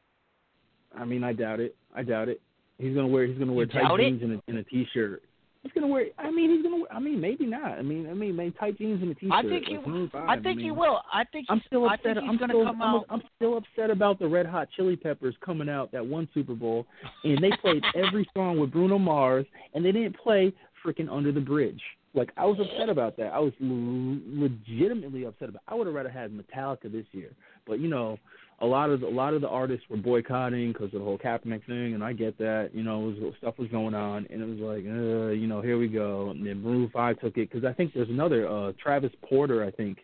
I 0.98 1.04
mean, 1.06 1.24
I 1.24 1.34
doubt 1.34 1.60
it. 1.60 1.76
I 1.94 2.02
doubt 2.04 2.30
it. 2.30 2.42
He's 2.78 2.96
gonna 2.96 3.08
wear. 3.08 3.26
He's 3.26 3.38
gonna 3.38 3.52
wear 3.52 3.66
You 3.66 3.72
tight 3.74 4.00
it? 4.00 4.04
jeans 4.10 4.24
and 4.24 4.34
a, 4.36 4.42
and 4.48 4.58
a 4.60 4.64
t-shirt. 4.64 5.22
He's 5.64 5.74
gonna 5.74 5.88
wear. 5.88 6.06
I 6.18 6.32
mean, 6.32 6.52
he's 6.52 6.64
gonna. 6.64 6.78
Wear, 6.78 6.94
I 6.94 7.00
mean, 7.00 7.20
maybe 7.20 7.46
not. 7.46 7.74
I 7.78 7.82
mean, 7.82 8.10
I 8.10 8.14
mean, 8.14 8.36
maybe 8.36 8.56
tight 8.58 8.78
jeans 8.78 9.02
and 9.02 9.12
a 9.12 9.16
t-shirt. 9.16 9.34
I 9.34 9.42
think 9.42 9.66
he. 9.68 9.78
five, 10.10 10.30
I 10.30 10.36
think 10.36 10.58
mean, 10.58 10.66
he 10.68 10.72
will. 10.72 11.02
I 11.14 11.26
think. 11.26 11.48
I'm 11.50 11.58
he's- 11.58 11.68
still 11.68 11.86
upset. 11.86 12.18
I'm 12.18 12.38
still. 12.38 12.66
I'm, 12.66 12.82
out. 12.82 13.06
I'm 13.10 13.22
still 13.36 13.58
upset 13.58 13.90
about 13.90 14.20
the 14.20 14.28
Red 14.28 14.46
Hot 14.46 14.70
Chili 14.76 14.96
Peppers 14.96 15.36
coming 15.46 15.68
out 15.68 15.92
that 15.92 16.06
one 16.06 16.30
Super 16.34 16.56
Bowl, 16.56 16.86
and 17.26 17.44
they 17.44 17.52
played 17.62 17.84
every 17.96 18.28
song 18.34 18.58
with 18.58 18.72
Bruno 18.72 18.98
Mars, 18.98 19.46
and 19.74 19.84
they 19.84 19.92
didn't 19.92 20.18
play 20.18 20.54
freaking 20.86 21.12
Under 21.12 21.34
the 21.34 21.42
Bridge. 21.42 21.82
Like 22.14 22.32
I 22.38 22.46
was 22.46 22.58
upset 22.60 22.88
about 22.88 23.18
that. 23.18 23.34
I 23.34 23.40
was 23.40 23.52
l- 23.62 24.20
legitimately 24.28 25.26
upset 25.26 25.50
about. 25.50 25.62
I 25.68 25.76
would 25.76 25.88
have 25.88 25.96
rather 25.96 26.10
had 26.10 26.32
Metallica 26.32 26.90
this 26.90 27.06
year, 27.12 27.32
but 27.68 27.80
you 27.80 27.90
know, 27.90 28.18
a 28.62 28.66
lot 28.66 28.90
of 28.90 29.02
the, 29.02 29.08
a 29.08 29.10
lot 29.10 29.34
of 29.34 29.42
the 29.42 29.48
artists 29.48 29.86
were 29.90 29.98
boycotting 29.98 30.74
because 30.74 30.88
of 30.88 31.00
the 31.00 31.06
whole 31.06 31.18
Kaepernick 31.18 31.66
thing, 31.66 31.94
and 31.94 32.04
I 32.04 32.14
get 32.14 32.38
that. 32.40 32.72
You 32.74 32.84
know, 32.84 33.10
it 33.10 33.22
was, 33.22 33.34
stuff 33.38 33.58
was 33.58 33.70
going 33.70 33.94
on, 33.94 34.28
and 34.30 34.42
it 34.42 34.46
was 34.46 34.60
like, 34.60 34.86
uh, 34.86 35.32
you 35.32 35.48
know, 35.48 35.62
here 35.62 35.78
we 35.78 35.88
go. 35.88 36.32
And 36.32 36.46
then 36.46 36.62
Maroon 36.62 36.90
Five 36.92 37.20
took 37.20 37.38
it 37.38 37.50
because 37.52 37.64
I 37.66 37.74
think 37.74 37.94
there's 37.94 38.10
another 38.10 38.48
uh 38.48 38.74
Travis 38.82 39.12
Porter. 39.28 39.64
I 39.64 39.72
think 39.72 40.00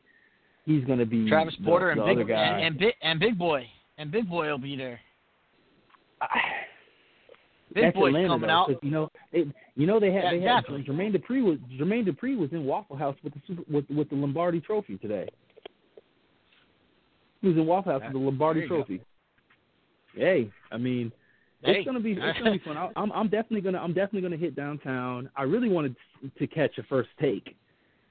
he's 0.65 0.83
going 0.85 0.99
to 0.99 1.05
be 1.05 1.27
Travis 1.29 1.55
the- 1.59 1.65
Porter 1.65 1.93
the 1.95 2.03
and 2.03 2.17
Big 2.17 2.29
and, 2.29 2.63
and 2.63 2.77
Big 2.77 2.93
and 3.01 3.19
Big 3.19 3.37
Boi 3.37 3.65
and 3.97 4.11
Big 4.11 4.29
Boi 4.29 4.47
will 4.49 4.57
be 4.57 4.75
there. 4.75 4.99
Big 7.73 7.93
Boi's 7.93 8.13
coming 8.13 8.41
though, 8.41 8.47
out. 8.49 8.71
you 8.83 8.89
know, 8.89 9.11
they, 9.33 9.45
you 9.75 9.85
know 9.85 9.99
they 9.99 10.13
had 10.13 10.23
Yeah, 10.23 10.31
they 10.31 10.41
had 10.41 10.59
exactly. 10.59 10.83
Jermaine 10.83 11.13
Dupri 11.15 11.43
was 11.43 11.57
Jermaine 11.77 12.07
Dupri 12.07 12.37
was 12.37 12.49
in 12.53 12.63
Waffle 12.63 12.95
House 12.95 13.17
with 13.23 13.33
the 13.33 13.41
super, 13.45 13.63
with 13.69 13.85
with 13.89 14.09
the 14.09 14.15
Lombardi 14.15 14.61
Trophy 14.61 14.97
today. 14.97 15.27
In 17.45 17.65
Waffle 17.65 17.91
House 17.93 18.01
with 18.03 18.13
the 18.13 18.19
Lombardi 18.19 18.61
you 18.61 18.69
go. 18.69 18.75
Trophy. 18.77 19.01
Hey, 20.15 20.49
I 20.71 20.77
mean, 20.77 21.11
Hey. 21.63 21.77
it's 21.77 21.85
gonna 21.85 21.99
be 21.99 22.13
it's 22.13 22.37
gonna 22.39 22.51
be 22.51 22.59
fun. 22.59 22.77
I, 22.77 22.89
I'm 22.95 23.11
I'm 23.11 23.27
definitely 23.27 23.61
gonna 23.61 23.79
I'm 23.79 23.93
definitely 23.93 24.21
gonna 24.21 24.37
hit 24.37 24.55
downtown. 24.55 25.29
I 25.35 25.43
really 25.43 25.69
wanted 25.69 25.95
to 26.37 26.47
catch 26.47 26.77
a 26.77 26.83
first 26.83 27.09
take. 27.19 27.55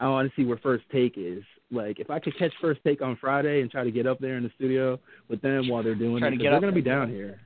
I 0.01 0.09
want 0.09 0.29
to 0.29 0.35
see 0.41 0.45
where 0.47 0.59
first 0.59 0.85
take 0.93 1.15
is. 1.17 1.43
Like 1.71 2.01
if 2.01 2.11
I 2.11 2.19
could 2.19 2.37
catch 2.39 2.53
first 2.61 2.81
take 2.85 3.01
on 3.01 3.17
Friday 3.21 3.61
and 3.63 3.71
try 3.71 3.85
to 3.85 3.91
get 3.91 4.07
up 4.07 4.19
there 4.19 4.37
in 4.37 4.43
the 4.43 4.51
studio 4.57 4.99
with 5.29 5.41
them 5.41 5.69
while 5.69 5.83
they're 5.83 5.95
doing 5.95 6.19
Try 6.21 6.29
it, 6.29 6.31
to 6.33 6.43
they're 6.43 6.61
gonna 6.61 6.73
be 6.73 6.83
down 6.83 7.09
here. 7.09 7.41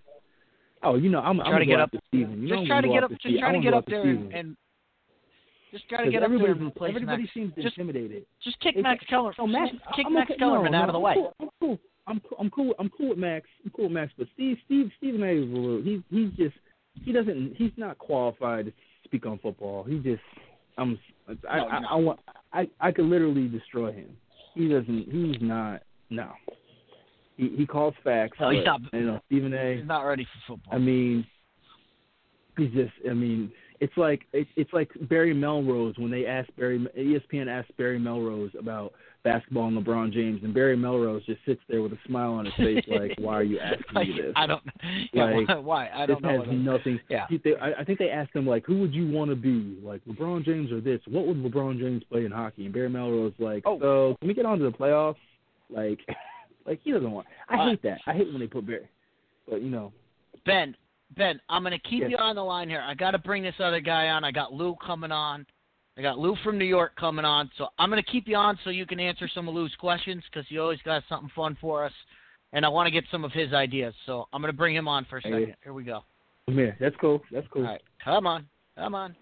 Oh, 0.82 0.94
you 0.94 1.10
know, 1.10 1.18
I'm, 1.20 1.40
I'm 1.40 1.46
Try 1.46 1.52
gonna 1.52 1.66
get 1.66 1.80
up- 1.80 1.90
to 1.92 2.00
Steven. 2.08 2.42
You 2.42 2.48
just 2.48 2.66
try 2.66 2.80
gonna 2.80 2.92
get 2.92 3.02
up. 3.04 3.10
to 3.10 3.16
Just 3.16 3.38
try 3.38 3.52
to 3.52 3.60
get 3.60 3.74
up 3.74 3.84
there 3.86 4.02
and, 4.02 4.32
and 4.32 4.56
just 5.70 5.88
try 5.88 5.98
to 5.98 6.04
'Cause 6.04 6.12
get 6.12 6.22
up 6.22 6.28
there 6.30 6.36
everybody, 6.38 6.58
and 6.60 6.68
replace 6.68 6.94
everybody 6.94 7.22
Max. 7.22 7.34
seems 7.34 7.54
Just 7.54 7.78
intimidated. 7.78 8.26
just 8.42 8.58
kick 8.60 8.76
It's- 8.76 8.82
Max 8.82 9.04
Keller. 9.06 9.32
So 9.34 9.46
Max, 9.46 9.72
just 9.72 9.84
kick 9.94 10.06
I'm 10.06 10.14
Max 10.14 10.30
okay, 10.30 10.38
Kellerman 10.38 10.72
no, 10.72 10.78
out 10.78 10.82
no, 10.82 10.88
of 10.88 10.92
the 10.92 10.98
I'm 10.98 11.02
way. 11.04 11.14
Cool, 11.14 11.34
I'm 11.40 11.50
cool. 11.60 11.78
I'm 12.06 12.20
cool. 12.20 12.36
I'm 12.40 12.50
cool. 12.50 12.74
I'm 12.78 12.88
cool 12.90 13.08
with 13.10 13.18
Max. 13.18 13.48
I'm 13.64 13.70
cool 13.70 13.84
with 13.84 13.92
Max. 13.92 14.12
But 14.16 14.28
Steve, 14.34 14.58
Steve, 14.64 14.90
Stephen 14.96 15.22
A. 15.22 15.26
is 15.32 15.42
a 15.42 15.54
little. 15.54 15.82
He's 15.82 16.00
he's 16.10 16.30
just 16.32 16.56
he 17.04 17.12
doesn't. 17.12 17.54
He's 17.56 17.72
not 17.76 17.98
qualified 17.98 18.66
to 18.66 18.72
speak 19.04 19.26
on 19.26 19.38
football. 19.38 19.84
He 19.84 19.98
just 19.98 20.22
I'm 20.78 20.98
I 21.28 21.32
No, 21.58 21.66
I, 21.68 21.80
no. 21.80 21.88
I 21.88 21.94
want 21.96 22.20
I 22.52 22.68
I 22.80 22.92
could 22.92 23.04
literally 23.06 23.48
destroy 23.48 23.92
him. 23.92 24.16
He 24.54 24.68
doesn't. 24.68 25.10
He's 25.12 25.40
not. 25.42 25.82
No. 26.10 26.32
He 27.36 27.50
he 27.50 27.66
calls 27.66 27.94
facts. 28.02 28.38
No, 28.40 28.50
he's 28.50 28.64
but, 28.64 28.80
not- 28.80 28.92
You 28.94 29.00
know, 29.06 29.20
Stephen 29.26 29.52
A. 29.54 29.76
He's 29.76 29.84
not 29.86 30.00
ready 30.02 30.24
for 30.24 30.54
football. 30.56 30.74
I 30.74 30.78
mean, 30.78 31.26
he's 32.56 32.70
just. 32.72 32.92
I 33.08 33.12
mean, 33.12 33.52
it's 33.80 33.96
like 33.96 34.22
it, 34.32 34.46
it's 34.56 34.72
like 34.72 34.90
Barry 35.08 35.32
Melrose 35.34 35.94
when 35.98 36.10
they 36.10 36.26
asked 36.26 36.54
Barry 36.56 36.78
ESPN 36.98 37.48
asked 37.48 37.76
Barry 37.76 37.98
Melrose 37.98 38.50
about 38.58 38.92
basketball 39.24 39.66
and 39.68 39.76
LeBron 39.84 40.12
James, 40.12 40.42
and 40.44 40.54
Barry 40.54 40.76
Melrose 40.76 41.24
just 41.26 41.40
sits 41.44 41.60
there 41.68 41.82
with 41.82 41.92
a 41.92 41.98
smile 42.06 42.32
on 42.32 42.44
his 42.46 42.54
face, 42.54 42.84
like, 42.88 43.12
"Why 43.18 43.34
are 43.34 43.42
you 43.42 43.58
asking 43.60 43.84
Like, 43.94 44.08
me 44.08 44.20
this?" 44.22 44.32
I 44.36 44.46
don't. 44.46 44.62
Yeah, 45.12 45.24
Like, 45.24 45.48
why, 45.48 45.54
why? 45.56 45.90
I 45.94 46.06
this 46.06 46.16
don't 46.20 46.22
know. 46.22 46.42
has 46.44 46.52
nothing. 46.54 47.00
Yeah. 47.08 47.26
He- 47.28 47.38
They, 47.38 47.56
I, 47.56 47.80
I 47.80 47.84
think 47.84 47.98
they 47.98 48.10
asked 48.10 48.34
him 48.34 48.46
like, 48.46 48.64
"Who 48.66 48.78
would 48.80 48.94
you 48.94 49.08
want 49.10 49.30
to 49.30 49.36
be? 49.36 49.78
Like 49.82 50.04
LeBron 50.06 50.44
James 50.44 50.70
or 50.72 50.80
this? 50.80 51.00
What 51.08 51.26
would 51.26 51.36
LeBron 51.42 51.78
James 51.78 52.02
play 52.10 52.24
in 52.24 52.30
hockey?" 52.32 52.64
And 52.64 52.72
Barry 52.74 52.88
Melrose 52.90 53.32
like, 53.38 53.62
Oh. 53.66 53.78
"So 53.80 54.16
can 54.20 54.28
we 54.28 54.34
get 54.34 54.46
on 54.46 54.58
to 54.58 54.64
the 54.64 54.72
playoffs?" 54.76 55.16
Like, 55.70 55.98
like 56.66 56.80
he 56.82 56.92
doesn't 56.92 57.10
want. 57.10 57.26
I 57.48 57.56
Uh, 57.56 57.70
hate 57.70 57.82
that. 57.82 58.00
I 58.06 58.14
hate 58.14 58.28
when 58.30 58.40
they 58.40 58.46
put 58.46 58.66
Barry. 58.66 58.88
But 59.48 59.62
you 59.62 59.70
know, 59.70 59.92
Ben, 60.46 60.76
Ben, 61.16 61.40
I'm 61.48 61.62
gonna 61.62 61.78
keep 61.78 62.02
Yes. 62.02 62.10
you 62.10 62.16
on 62.18 62.36
the 62.36 62.44
line 62.44 62.68
here. 62.68 62.82
I 62.82 62.94
got 62.94 63.12
to 63.12 63.18
bring 63.18 63.42
this 63.42 63.58
other 63.60 63.80
guy 63.80 64.08
on. 64.10 64.24
I 64.24 64.30
got 64.30 64.52
Lou 64.52 64.74
coming 64.76 65.10
on. 65.12 65.46
I 65.96 66.02
got 66.02 66.18
Lou 66.18 66.36
from 66.44 66.58
New 66.58 66.64
York 66.64 66.94
coming 66.96 67.24
on. 67.24 67.50
So 67.56 67.68
I'm 67.78 67.88
gonna 67.90 68.02
keep 68.02 68.28
you 68.28 68.36
on 68.36 68.58
so 68.62 68.70
you 68.70 68.86
can 68.86 69.00
answer 69.00 69.26
some 69.28 69.48
of 69.48 69.54
Lou's 69.54 69.74
questions 69.76 70.22
because 70.30 70.46
he 70.48 70.58
always 70.58 70.80
got 70.82 71.02
something 71.08 71.30
fun 71.34 71.56
for 71.60 71.84
us, 71.84 71.92
and 72.52 72.64
I 72.64 72.68
want 72.68 72.86
to 72.86 72.90
get 72.90 73.04
some 73.10 73.24
of 73.24 73.32
his 73.32 73.52
ideas. 73.52 73.94
So 74.06 74.28
I'm 74.32 74.40
gonna 74.40 74.52
bring 74.52 74.76
him 74.76 74.86
on 74.86 75.04
for 75.06 75.16
a 75.16 75.20
Hey. 75.22 75.30
second. 75.30 75.56
Here 75.64 75.72
we 75.72 75.82
go. 75.84 76.04
come 76.46 76.56
here. 76.56 76.76
That's 76.80 76.96
cool. 76.96 77.22
That's 77.32 77.46
cool. 77.48 77.62
All 77.66 77.72
right, 77.72 77.82
come 78.02 78.26
on, 78.26 78.46
come 78.76 78.94
on. 78.94 79.16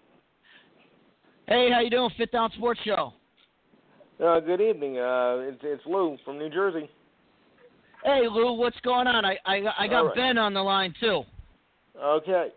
Hey, 1.47 1.71
how 1.71 1.79
you 1.79 1.89
doing? 1.89 2.09
5th 2.11 2.31
Down 2.31 2.51
Sports 2.51 2.81
Show. 2.83 3.13
Uh, 4.23 4.39
good 4.39 4.61
evening. 4.61 4.97
Uh, 4.99 5.37
it's 5.49 5.59
it's 5.63 5.85
Lou 5.85 6.17
from 6.25 6.37
New 6.37 6.49
Jersey. 6.49 6.89
Hey, 8.03 8.27
Lou, 8.29 8.53
what's 8.53 8.79
going 8.81 9.07
on? 9.07 9.25
I 9.25 9.37
I, 9.45 9.55
I 9.79 9.87
got 9.87 9.99
All 9.99 10.05
right. 10.07 10.15
Ben 10.15 10.37
on 10.37 10.53
the 10.53 10.61
line 10.61 10.93
too. 10.99 11.23
Okay. 12.03 12.49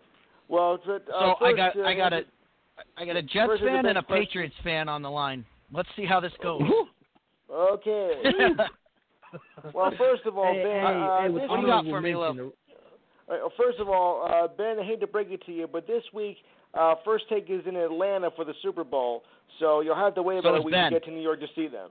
Well, 0.48 0.74
it's, 0.74 0.84
uh, 0.86 0.98
So 1.08 1.44
I 1.44 1.52
got 1.52 1.76
uh, 1.76 1.82
I 1.82 1.94
got 1.94 2.12
a 2.12 2.22
I 2.96 3.04
got 3.04 3.16
a 3.16 3.22
Jets 3.22 3.46
first 3.46 3.62
is 3.62 3.66
the 3.66 3.72
fan 3.72 3.86
and 3.86 3.98
a 3.98 4.02
question. 4.02 4.26
Patriots 4.26 4.54
fan 4.64 4.88
on 4.88 5.02
the 5.02 5.10
line. 5.10 5.44
Let's 5.72 5.88
see 5.96 6.04
how 6.04 6.20
this 6.20 6.32
goes. 6.42 6.62
Okay. 7.52 8.22
well, 9.74 9.92
first 9.98 10.24
of 10.26 10.36
all, 10.38 10.52
hey, 10.52 10.62
Ben. 10.62 10.72
hey, 10.72 10.84
uh, 10.84 11.22
hey, 11.22 11.28
what 11.48 11.56
do 11.56 11.60
you 11.62 11.66
got 11.66 11.84
for 11.84 12.00
me, 12.00 12.14
Lou? 12.14 12.26
mention, 12.28 12.52
uh, 13.28 13.48
first 13.56 13.78
of 13.78 13.88
all, 13.88 14.26
uh, 14.28 14.48
Ben, 14.48 14.78
I 14.80 14.84
hate 14.84 15.00
to 15.00 15.06
break 15.06 15.30
it 15.30 15.44
to 15.46 15.52
you, 15.52 15.66
but 15.66 15.86
this 15.86 16.02
week, 16.12 16.38
uh, 16.74 16.94
First 17.04 17.24
Take 17.28 17.48
is 17.48 17.62
in 17.66 17.76
Atlanta 17.76 18.30
for 18.34 18.44
the 18.44 18.54
Super 18.62 18.84
Bowl, 18.84 19.24
so 19.58 19.80
you'll 19.80 19.94
have 19.96 20.14
to 20.16 20.22
wait 20.22 20.42
So 20.42 20.48
about 20.48 20.56
a 20.56 20.58
is 20.60 20.64
week 20.64 20.74
Ben. 20.74 20.92
to 20.92 20.98
get 20.98 21.04
to 21.06 21.10
New 21.10 21.22
York 21.22 21.40
to 21.40 21.46
see 21.54 21.68
them. 21.68 21.90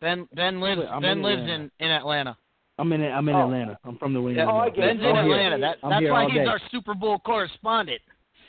Ben 0.00 0.28
Ben 0.34 0.60
lives 0.60 0.82
I'm 0.90 1.02
Ben 1.02 1.18
in 1.18 1.22
lives 1.22 1.42
Atlanta. 1.42 1.62
in 1.78 1.86
in 1.86 1.90
Atlanta. 1.90 2.36
I'm 2.78 2.92
in 2.92 3.02
I'm 3.02 3.28
in 3.28 3.34
Oh. 3.34 3.44
Atlanta. 3.44 3.78
I'm 3.84 3.96
from 3.98 4.12
the 4.14 4.20
Wing. 4.20 4.36
Yeah, 4.36 4.46
oh, 4.50 4.56
I 4.56 4.70
get 4.70 4.84
it. 4.84 4.86
Ben's 4.88 5.00
in 5.00 5.06
Oh, 5.06 5.14
I'm 5.14 5.26
here. 5.26 5.34
Atlanta. 5.36 5.58
That 5.60 5.76
I'm 5.82 5.90
that's 5.90 6.10
why 6.12 6.22
all 6.22 6.28
he's 6.30 6.38
day. 6.38 6.46
our 6.46 6.60
Super 6.70 6.94
Bowl 6.94 7.18
correspondent. 7.20 8.00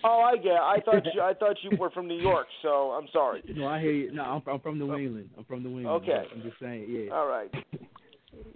Oh, 0.03 0.19
I 0.21 0.35
get. 0.37 0.53
It. 0.53 0.59
I 0.59 0.79
thought 0.83 1.05
you. 1.13 1.21
I 1.21 1.33
thought 1.33 1.55
you 1.61 1.77
were 1.77 1.89
from 1.91 2.07
New 2.07 2.19
York, 2.19 2.47
so 2.61 2.91
I'm 2.91 3.07
sorry. 3.13 3.43
No, 3.55 3.67
I 3.67 3.79
hear 3.79 3.91
you. 3.91 4.11
No, 4.11 4.23
I'm, 4.23 4.41
I'm 4.51 4.59
from 4.59 4.79
New 4.79 4.95
England. 4.95 5.29
I'm 5.37 5.43
from 5.45 5.63
New 5.63 5.77
England. 5.79 6.03
Okay. 6.03 6.23
I'm 6.33 6.41
just 6.41 6.59
saying. 6.59 6.85
Yeah. 6.89 7.13
All 7.13 7.27
right. 7.27 7.53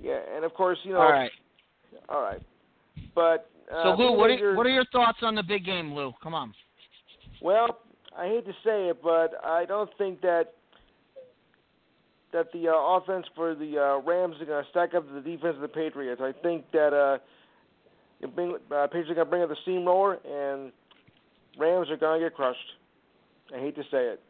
Yeah, 0.01 0.19
and 0.35 0.43
of 0.43 0.53
course, 0.53 0.77
you 0.83 0.93
know. 0.93 0.99
All 1.01 1.11
right. 1.11 1.31
All 2.09 2.21
right. 2.21 2.41
But 3.15 3.49
uh, 3.73 3.83
So 3.83 3.89
Lou, 3.95 4.11
what 4.13 4.29
are 4.31 4.33
you're- 4.35 4.55
what 4.57 4.65
are 4.65 4.69
your 4.71 4.85
thoughts 4.91 5.19
on 5.21 5.35
the 5.35 5.43
big 5.43 5.65
game, 5.65 5.93
Lou? 5.93 6.13
Come 6.21 6.33
on. 6.33 6.53
Well, 7.41 7.79
I 8.17 8.27
hate 8.27 8.45
to 8.45 8.51
say 8.65 8.89
it, 8.89 9.01
but 9.01 9.33
I 9.45 9.65
don't 9.65 9.89
think 9.97 10.19
that 10.21 10.53
that 12.33 12.51
the 12.53 12.67
uh, 12.67 12.73
offense 12.75 13.25
for 13.35 13.55
the 13.55 13.77
uh, 13.77 14.07
Rams 14.09 14.35
are 14.41 14.45
going 14.45 14.63
to 14.63 14.69
stack 14.69 14.93
up 14.93 15.07
to 15.07 15.13
the 15.13 15.21
defense 15.21 15.55
of 15.55 15.61
the 15.61 15.67
Patriots. 15.67 16.21
I 16.23 16.31
think 16.43 16.65
that 16.73 16.93
uh, 16.93 18.27
bring, 18.35 18.55
uh, 18.71 18.87
Patriots 18.87 19.09
are 19.11 19.15
going 19.15 19.25
to 19.27 19.29
bring 19.29 19.43
up 19.43 19.49
the 19.49 19.55
steamroller, 19.63 20.19
and 20.25 20.71
Rams 21.57 21.89
are 21.89 21.97
going 21.97 22.21
to 22.21 22.25
get 22.27 22.35
crushed. 22.35 22.59
I 23.55 23.59
hate 23.59 23.75
to 23.75 23.83
say 23.83 24.13
it. 24.13 24.21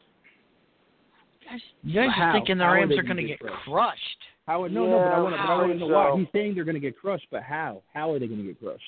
You 1.84 1.94
guys 2.02 2.10
are 2.18 2.32
thinking 2.34 2.58
the 2.60 2.64
How 2.66 2.74
Rams 2.74 2.94
are 2.98 3.02
gonna 3.02 3.22
get 3.22 3.40
get 3.40 3.40
crushed? 3.40 3.64
crushed. 3.66 4.18
How? 4.46 4.66
No, 4.68 4.86
no, 4.86 5.00
but 5.00 5.12
I 5.12 5.18
Yeah, 5.18 5.24
want 5.24 5.36
to. 5.36 5.42
But 5.42 5.50
I 5.50 5.54
I 5.54 5.58
want 5.58 5.74
to 5.74 5.80
know 5.80 5.88
so. 5.88 5.94
why. 5.94 6.20
He's 6.20 6.28
saying 6.32 6.56
they're 6.56 6.64
going 6.64 6.76
to 6.76 6.80
get 6.80 6.98
crushed, 6.98 7.28
but 7.32 7.44
how? 7.44 7.82
How 7.94 8.12
are 8.14 8.20
they 8.20 8.28
going 8.28 8.42
to 8.42 8.46
get 8.48 8.60
crushed? 8.60 8.84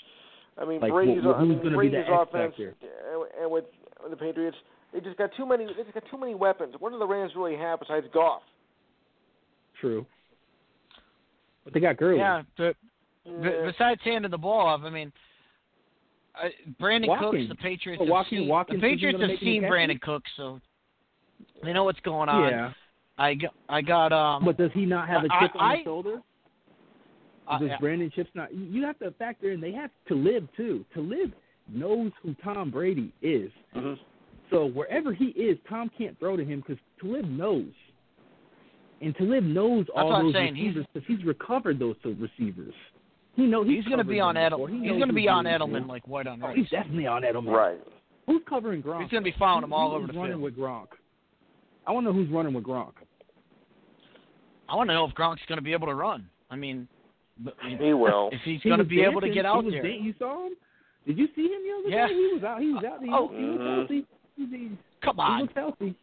I 0.58 0.66
mean, 0.66 0.80
Like, 0.80 0.92
Brady's, 0.92 1.24
wh- 1.24 1.28
wh- 1.28 1.36
I 1.36 1.40
who's 1.40 1.50
mean, 1.50 1.64
gonna 1.64 1.80
be 1.80 1.90
the 1.90 2.00
X 2.00 2.10
offense, 2.10 2.54
factor? 2.56 2.76
and, 2.82 3.44
and 3.44 3.52
with 3.52 3.66
the 4.10 4.16
Patriots, 4.16 4.58
they 4.94 5.00
just 5.00 5.18
got 5.18 5.32
too 5.36 5.46
many. 5.46 5.66
They 5.66 5.82
just 5.84 5.94
got 5.94 6.04
too 6.12 6.18
many 6.20 6.36
weapons. 6.36 6.76
What 6.80 6.92
do 6.92 7.00
the 7.00 7.08
Rams 7.08 7.32
really 7.36 7.56
have 7.56 7.80
besides 7.80 8.06
Goff? 8.14 8.42
True. 9.82 10.06
But 11.66 11.74
they 11.74 11.80
got 11.80 11.98
Gurley. 11.98 12.20
Yeah. 12.20 12.44
but 12.58 12.76
b- 13.26 13.50
besides 13.66 14.00
handing 14.04 14.32
the 14.32 14.38
ball 14.38 14.68
off, 14.68 14.82
I 14.84 14.90
mean, 14.90 15.12
uh, 16.42 16.48
Brandon 16.80 17.10
Watkins. 17.10 17.48
Cooks, 17.48 17.50
the 17.50 17.56
Patriots, 17.64 18.04
But 18.08 18.16
have 18.16 18.26
seen, 18.30 18.48
Watkins 18.48 18.82
the 18.82 18.88
Patriots 18.88 19.20
have 19.20 19.30
make 19.30 19.40
seen? 19.40 19.64
Brandin 19.64 20.00
Cooks, 20.02 20.30
so 20.38 20.62
they 21.64 21.74
know 21.74 21.84
what's 21.84 22.00
going 22.02 22.30
on. 22.30 22.50
Yeah. 22.50 22.72
I 23.18 23.34
got, 23.34 23.54
I 23.70 23.82
got 23.82 24.14
um. 24.14 24.46
But 24.46 24.58
does 24.58 24.72
he 24.74 24.86
not 24.86 25.08
have 25.10 25.24
a 25.24 25.28
chip 25.42 25.56
on 25.56 25.72
I- 25.72 25.76
his 25.78 25.84
shoulder? 25.84 26.22
uh, 27.48 27.60
Does 27.60 27.70
yeah. 27.70 27.78
Brandon 27.80 28.10
Chips 28.16 28.30
not? 28.34 28.54
You 28.54 28.64
you 28.66 28.84
have 28.86 28.98
to 29.00 29.12
factor 29.12 29.52
in. 29.52 29.60
They 29.60 29.72
have 29.74 29.90
Talib 30.08 30.48
too. 30.56 30.86
Talib 30.94 31.34
knows 31.68 32.12
who 32.24 32.34
Tom 32.44 32.72
Brady 32.72 33.12
is. 33.22 33.52
Mhm. 33.76 34.00
So 34.50 34.66
wherever 34.68 35.14
he 35.14 35.26
is, 35.30 35.58
Tom 35.70 35.90
can't 35.98 36.18
throw 36.20 36.36
to 36.38 36.44
him 36.46 36.60
because 36.62 36.78
Talib 37.00 37.26
knows. 37.30 37.72
And 39.02 39.16
Talib 39.16 39.44
knows 39.44 39.86
all 39.96 40.10
what 40.10 40.22
those 40.22 40.34
saying. 40.34 40.54
Receivers 40.54 40.86
because 40.94 41.08
he's 41.08 41.24
recovered 41.26 41.80
those 41.80 41.96
receivers. 42.06 42.74
He 43.36 43.44
know 43.44 43.64
he's, 43.64 43.78
He's 43.78 43.86
going 43.86 43.98
to 43.98 44.04
be 44.04 44.20
on 44.20 44.36
Edelman. 44.36 44.70
Edelman. 44.70 44.82
He's 44.84 44.92
going 44.98 45.08
to 45.08 45.14
be 45.14 45.28
on 45.28 45.46
Edelman 45.46 45.88
like 45.88 46.08
white 46.08 46.28
on 46.28 46.44
Oh, 46.44 46.48
rice. 46.48 46.58
he's 46.58 46.70
definitely 46.70 47.08
on 47.08 47.24
Edelman. 47.24 47.52
Right. 47.52 47.80
Who's 48.28 48.42
covering 48.48 48.84
Gronk? 48.84 49.02
He's 49.04 49.10
going 49.12 49.24
to 49.24 49.32
be 49.32 49.36
following 49.40 49.64
him 49.64 49.74
all 49.74 49.90
Who- 49.90 49.96
over 49.96 50.06
who's 50.08 50.14
the 50.14 50.20
running 50.20 50.34
field. 50.38 50.44
with 50.44 50.58
Gronk? 50.58 50.88
I 51.88 51.92
want 51.92 52.06
to 52.06 52.12
know 52.12 52.14
who's 52.20 52.30
running 52.30 52.54
with 52.54 52.64
Gronk. 52.64 52.92
I 54.70 54.76
want 54.76 54.90
to 54.90 54.94
know 54.94 55.06
if 55.06 55.16
Gronk's 55.16 55.42
going 55.48 55.58
to 55.58 55.64
be 55.64 55.74
able 55.74 55.88
to 55.88 55.96
run. 55.96 56.30
I 56.50 56.56
mean, 56.56 56.88
but- 57.40 57.56
I 57.64 57.70
mean, 57.70 57.80
He 57.80 57.94
will. 57.94 58.30
if 58.32 58.42
he's 58.44 58.62
He 58.62 58.70
going 58.70 58.78
to 58.80 58.84
was 58.84 58.90
be 58.90 59.02
able 59.02 59.22
to 59.22 59.30
get 59.30 59.46
out 59.46 59.64
was 59.64 59.74
there. 59.74 59.82
dan- 59.84 60.04
you 60.04 60.14
saw 60.20 60.46
him? 60.48 60.54
Did 61.08 61.18
you 61.18 61.28
see 61.36 61.44
him 61.44 61.62
the 61.64 61.80
other 61.80 61.90
Yeah. 61.90 62.08
day? 62.08 62.14
He 62.14 62.34
was 62.36 62.44
out. 62.44 62.62
He 62.62 62.70
was 62.72 62.84
out. 62.84 63.02
He, 63.04 63.10
Oh. 63.12 63.24
was, 63.26 63.32
he 63.36 63.46
was 63.46 63.58
Mhm. 63.60 63.78
healthy. 63.78 64.06
He, 64.38 64.46
he, 64.46 64.72
Come 65.02 65.16
he 65.16 65.22
on. 65.22 65.42
looks 65.42 65.54
healthy. 65.56 65.96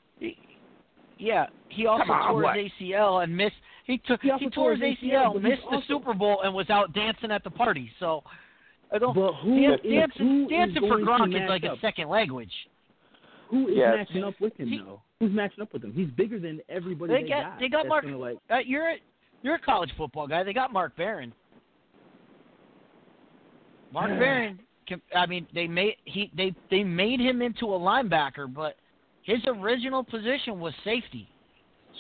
Yeah, 1.19 1.47
he 1.69 1.87
also 1.87 2.05
Come 2.05 2.11
on, 2.13 2.31
tore 2.33 2.43
what? 2.43 2.57
his 2.57 2.71
ACL 2.81 3.23
and 3.25 3.37
missed. 3.37 3.57
He 3.87 3.99
took. 3.99 4.21
He 4.21 4.29
He, 4.29 4.33
also 4.33 4.49
tore 4.51 4.73
his 4.77 4.81
ACL, 4.81 5.35
but 5.35 5.43
he's 5.43 5.51
missed 5.51 5.63
the 5.71 5.81
Super 5.89 6.15
Bowl, 6.15 6.43
and 6.43 6.55
was 6.55 6.69
out 6.71 6.93
dancing 6.93 7.31
at 7.33 7.43
the 7.43 7.51
party. 7.51 7.91
So, 7.99 8.23
I 8.93 8.99
don't. 8.99 9.15
But 9.15 9.33
who 9.43 9.61
Dan- 9.61 9.73
is, 9.75 9.81
dancing 9.83 10.27
who 10.27 10.45
is 10.45 10.49
dancing 10.51 10.83
for 10.89 10.99
going 11.05 11.31
to 11.31 11.37
Gronk 11.39 11.45
is 11.45 11.49
like 11.49 11.65
up? 11.65 11.79
a 11.79 11.81
second 11.81 12.09
language. 12.09 12.53
Who 13.51 13.69
is 13.69 13.77
Yes. 13.79 13.95
matching 13.99 14.25
up 14.25 14.35
with 14.41 14.55
him 14.57 14.69
He- 14.69 14.79
though? 14.79 15.01
Who's 15.21 15.33
matching 15.33 15.63
up 15.63 15.73
with 15.73 15.83
him? 15.83 15.93
He's 15.95 16.11
bigger 16.11 16.39
than 16.39 16.61
everybody 16.69 17.13
They 17.15 17.23
they, 17.25 17.29
got- 17.29 17.43
got. 17.43 17.59
they 17.61 17.69
got 17.69 17.87
Mark- 17.89 18.05
gonna, 18.05 18.19
like, 18.19 18.39
Uh, 18.51 18.59
you're 18.59 18.91
a- 18.91 19.01
you're 19.43 19.55
a 19.57 19.59
college 19.59 19.91
football 19.97 20.27
guy. 20.29 20.45
They 20.45 20.53
got 20.53 20.73
Mark 20.73 20.95
Barron. 20.97 21.33
Mark 23.93 24.11
Barron. 24.19 24.61
Can, 24.87 25.01
I 25.15 25.27
mean, 25.27 25.47
they 25.55 25.67
made 25.67 25.97
he 26.05 26.31
they 26.37 26.55
they 26.71 26.83
made 26.85 27.21
him 27.21 27.43
into 27.43 27.67
a 27.75 27.79
linebacker, 27.79 28.53
but 28.53 28.77
his 29.29 29.41
original 29.47 30.03
position 30.03 30.59
was 30.59 30.73
safety. 30.85 31.29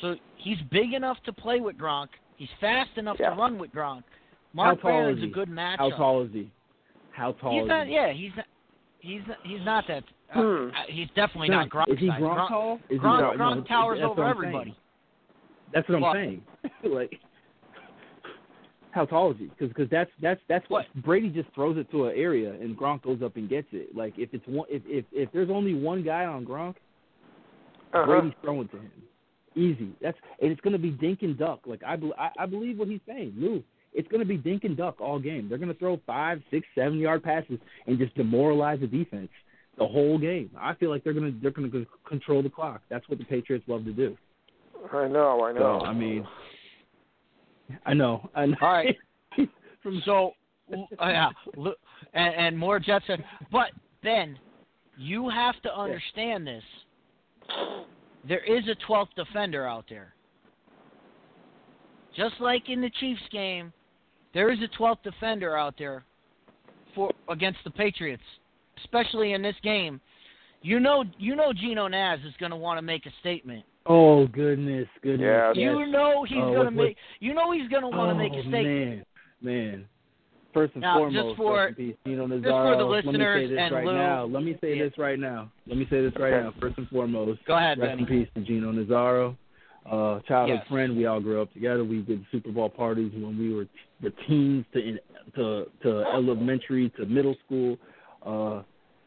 So 0.00 0.16
he's 0.38 0.56
big 0.70 0.94
enough 0.94 1.18
to 1.26 1.32
play 1.32 1.60
with 1.60 1.76
Gronk. 1.76 2.08
He's 2.38 2.48
fast 2.58 2.88
enough 2.96 3.18
Yeah. 3.20 3.30
to 3.30 3.36
run 3.36 3.58
with 3.58 3.70
Gronk. 3.70 4.02
Mark 4.54 4.80
tall 4.80 4.90
Barron's 4.90 5.18
is 5.18 5.24
a 5.24 5.26
good 5.26 5.50
matchup. 5.50 5.76
how 5.78 5.90
tall 5.90 6.22
is 6.22 6.32
he? 6.32 6.50
How 7.10 7.32
tall 7.32 7.52
He's 7.52 7.62
is 7.64 7.68
not. 7.68 7.86
he? 7.86 7.92
Yeah, 7.94 8.12
he's 8.12 8.32
not. 8.34 8.46
He's 9.00 9.20
not, 9.28 9.36
he's 9.44 9.64
not 9.64 9.84
that. 9.88 10.04
Uh, 10.34 10.40
Hmm. 10.40 10.70
uh, 10.70 10.82
he's 10.88 11.08
definitely 11.14 11.50
not 11.50 11.68
Gronk. 11.68 11.88
Is 11.90 11.98
he 11.98 12.08
size. 12.08 12.20
Gronk 12.22 12.48
tall? 12.48 12.74
Is 12.76 12.80
he 12.88 12.96
Gronk, 12.98 13.20
Gronk- 13.20 13.36
Gronk 13.36 13.56
no, 13.56 13.62
towers 13.64 14.00
over 14.02 14.22
what 14.22 14.30
everybody. 14.30 14.74
That's 15.74 15.86
what 15.88 15.96
I'm 15.96 16.00
What? 16.00 16.14
saying. 16.14 16.42
like, 16.84 17.20
how 18.92 19.04
tall 19.04 19.32
is 19.32 19.36
he? 19.38 19.50
Because 19.58 19.88
that's 19.90 20.10
that's 20.22 20.40
that's 20.48 20.64
what, 20.70 20.86
Brady 21.04 21.28
just 21.28 21.50
throws 21.54 21.76
it 21.76 21.90
to 21.90 22.06
an 22.06 22.16
area 22.16 22.52
and 22.52 22.76
Gronk 22.76 23.02
goes 23.02 23.20
up 23.22 23.36
and 23.36 23.48
gets 23.50 23.68
it. 23.72 23.94
Like 23.94 24.14
if 24.18 24.32
it's 24.32 24.46
one, 24.46 24.66
if 24.70 24.82
if 24.86 25.04
if 25.12 25.30
there's 25.32 25.50
only 25.50 25.74
one 25.74 26.02
guy 26.02 26.24
on 26.24 26.46
Gronk, 26.46 26.76
Uh-huh. 27.94 28.06
Brady's 28.06 28.32
throwing 28.42 28.68
to 28.68 28.76
him. 28.76 28.90
Easy. 29.54 29.90
That's 30.00 30.16
and 30.40 30.52
it's 30.52 30.60
going 30.60 30.72
to 30.74 30.78
be 30.78 30.90
dink 30.90 31.22
and 31.22 31.36
duck. 31.36 31.60
Like 31.66 31.82
I, 31.84 31.96
bel 31.96 32.14
I 32.18 32.30
I 32.38 32.46
believe 32.46 32.78
what 32.78 32.88
he's 32.88 33.00
saying. 33.06 33.34
Lou, 33.36 33.62
it's 33.92 34.08
going 34.08 34.20
to 34.20 34.26
be 34.26 34.36
dink 34.36 34.64
and 34.64 34.76
duck 34.76 35.00
all 35.00 35.18
game. 35.18 35.48
They're 35.48 35.58
going 35.58 35.72
to 35.72 35.78
throw 35.78 36.00
five, 36.06 36.40
six, 36.50 36.66
seven 36.74 36.98
yard 36.98 37.22
passes 37.22 37.58
and 37.86 37.98
just 37.98 38.14
demoralize 38.14 38.80
the 38.80 38.86
defense 38.86 39.30
the 39.78 39.86
whole 39.86 40.18
game. 40.18 40.50
I 40.58 40.74
feel 40.74 40.90
like 40.90 41.02
they're 41.04 41.12
going 41.12 41.32
to 41.32 41.40
they're 41.40 41.50
going 41.50 41.70
to 41.70 41.86
control 42.06 42.42
the 42.42 42.50
clock. 42.50 42.82
That's 42.90 43.08
what 43.08 43.18
the 43.18 43.24
Patriots 43.24 43.64
love 43.68 43.84
to 43.84 43.92
do. 43.92 44.16
I 44.92 45.08
know. 45.08 45.42
I 45.44 45.52
know. 45.52 45.80
So 45.80 45.86
I 45.86 45.92
mean, 45.92 46.26
I 47.86 47.94
know. 47.94 48.28
I 48.34 48.46
know. 48.46 48.56
All 48.60 48.72
right. 48.72 48.96
From 49.82 50.02
So, 50.04 50.32
uh, 50.72 50.76
yeah, 51.00 51.30
look, 51.56 51.78
and, 52.12 52.34
and 52.34 52.58
more 52.58 52.78
Jets. 52.80 53.06
fan- 53.06 53.24
But 53.52 53.70
Ben, 54.02 54.38
you 54.96 55.28
have 55.28 55.60
to 55.62 55.74
understand 55.74 56.46
this. 56.46 56.62
There 58.26 58.44
is 58.44 58.64
a 58.68 58.74
12th 58.90 59.08
defender 59.16 59.66
out 59.66 59.84
there. 59.88 60.14
Just 62.16 62.34
like 62.40 62.68
in 62.68 62.80
the 62.80 62.90
Chiefs 63.00 63.22
game, 63.30 63.72
there 64.34 64.50
is 64.50 64.58
a 64.62 64.68
12th 64.82 65.02
defender 65.04 65.56
out 65.56 65.74
there 65.78 66.04
for 66.94 67.10
against 67.28 67.60
the 67.64 67.70
Patriots, 67.70 68.22
especially 68.78 69.32
in 69.32 69.42
this 69.42 69.54
game. 69.62 70.00
You 70.62 70.80
know, 70.80 71.04
you 71.18 71.36
know, 71.36 71.52
Gino 71.52 71.86
Naz 71.86 72.18
is 72.26 72.34
going 72.40 72.50
to 72.50 72.56
want 72.56 72.78
to 72.78 72.82
make 72.82 73.06
a 73.06 73.10
statement. 73.20 73.64
Oh 73.86 74.26
goodness, 74.26 74.88
goodness. 75.02 75.20
Yeah. 75.20 75.52
You 75.54 75.86
know 75.86 76.24
he's 76.28 76.36
Oh, 76.38 76.40
going 76.40 76.54
to 76.54 76.58
what- 76.58 76.64
what- 76.64 76.72
make. 76.74 76.96
You 77.20 77.32
know 77.34 77.52
he's 77.52 77.68
going 77.68 77.82
to 77.82 77.88
want 77.88 78.10
to 78.10 78.14
make 78.16 78.32
a 78.32 78.38
Oh, 78.38 78.40
statement. 78.50 79.06
Man, 79.40 79.70
man. 79.70 79.88
First 80.54 80.72
and 80.74 80.82
Now, 80.82 81.04
just 81.10 81.14
foremost, 81.14 81.36
for- 81.36 81.54
rest 81.66 81.78
in 81.78 81.86
peace, 81.88 81.96
Gino 82.06 82.26
for 82.26 82.36
the 82.38 82.48
Nazaro. 82.48 82.90
Let 82.90 83.04
me 83.04 83.10
listeners 83.10 83.42
say 83.42 83.46
this 83.54 83.58
and 83.60 83.74
right 83.74 83.86
Lou- 83.86 83.92
now. 83.94 84.24
Let 84.24 84.42
me 84.42 84.56
say 84.60 84.76
Yeah. 84.76 84.84
this 84.84 84.98
right 84.98 85.18
now. 85.18 85.50
Let 85.66 85.76
me 85.76 85.86
say 85.90 86.00
this 86.00 86.12
right 86.16 86.32
Okay. 86.32 86.44
now. 86.44 86.50
First 86.60 86.78
and 86.78 86.88
foremost, 86.88 87.44
Go 87.44 87.54
ahead, 87.56 87.78
rest 87.78 87.90
Benny. 87.90 88.02
in 88.02 88.06
peace 88.24 88.28
to 88.34 88.40
Gino 88.40 88.72
Nazaro. 88.72 89.36
Uh, 89.86 90.20
childhood 90.20 90.58
Yes. 90.60 90.68
friend. 90.68 90.96
We 90.96 91.06
all 91.06 91.20
grew 91.20 91.40
up 91.40 91.52
together. 91.52 91.84
We 91.84 92.00
did 92.02 92.24
Super 92.30 92.50
Bowl 92.50 92.68
parties 92.70 93.12
when 93.14 93.38
we 93.38 93.54
were 93.54 93.64
t- 93.64 93.70
the 94.00 94.10
teens 94.26 94.64
to 94.72 94.78
in, 94.84 95.00
to 95.34 95.66
to 95.82 96.00
elementary 96.12 96.90
to 96.90 97.06
middle 97.06 97.34
school. 97.46 97.78
Uh, 98.24 98.62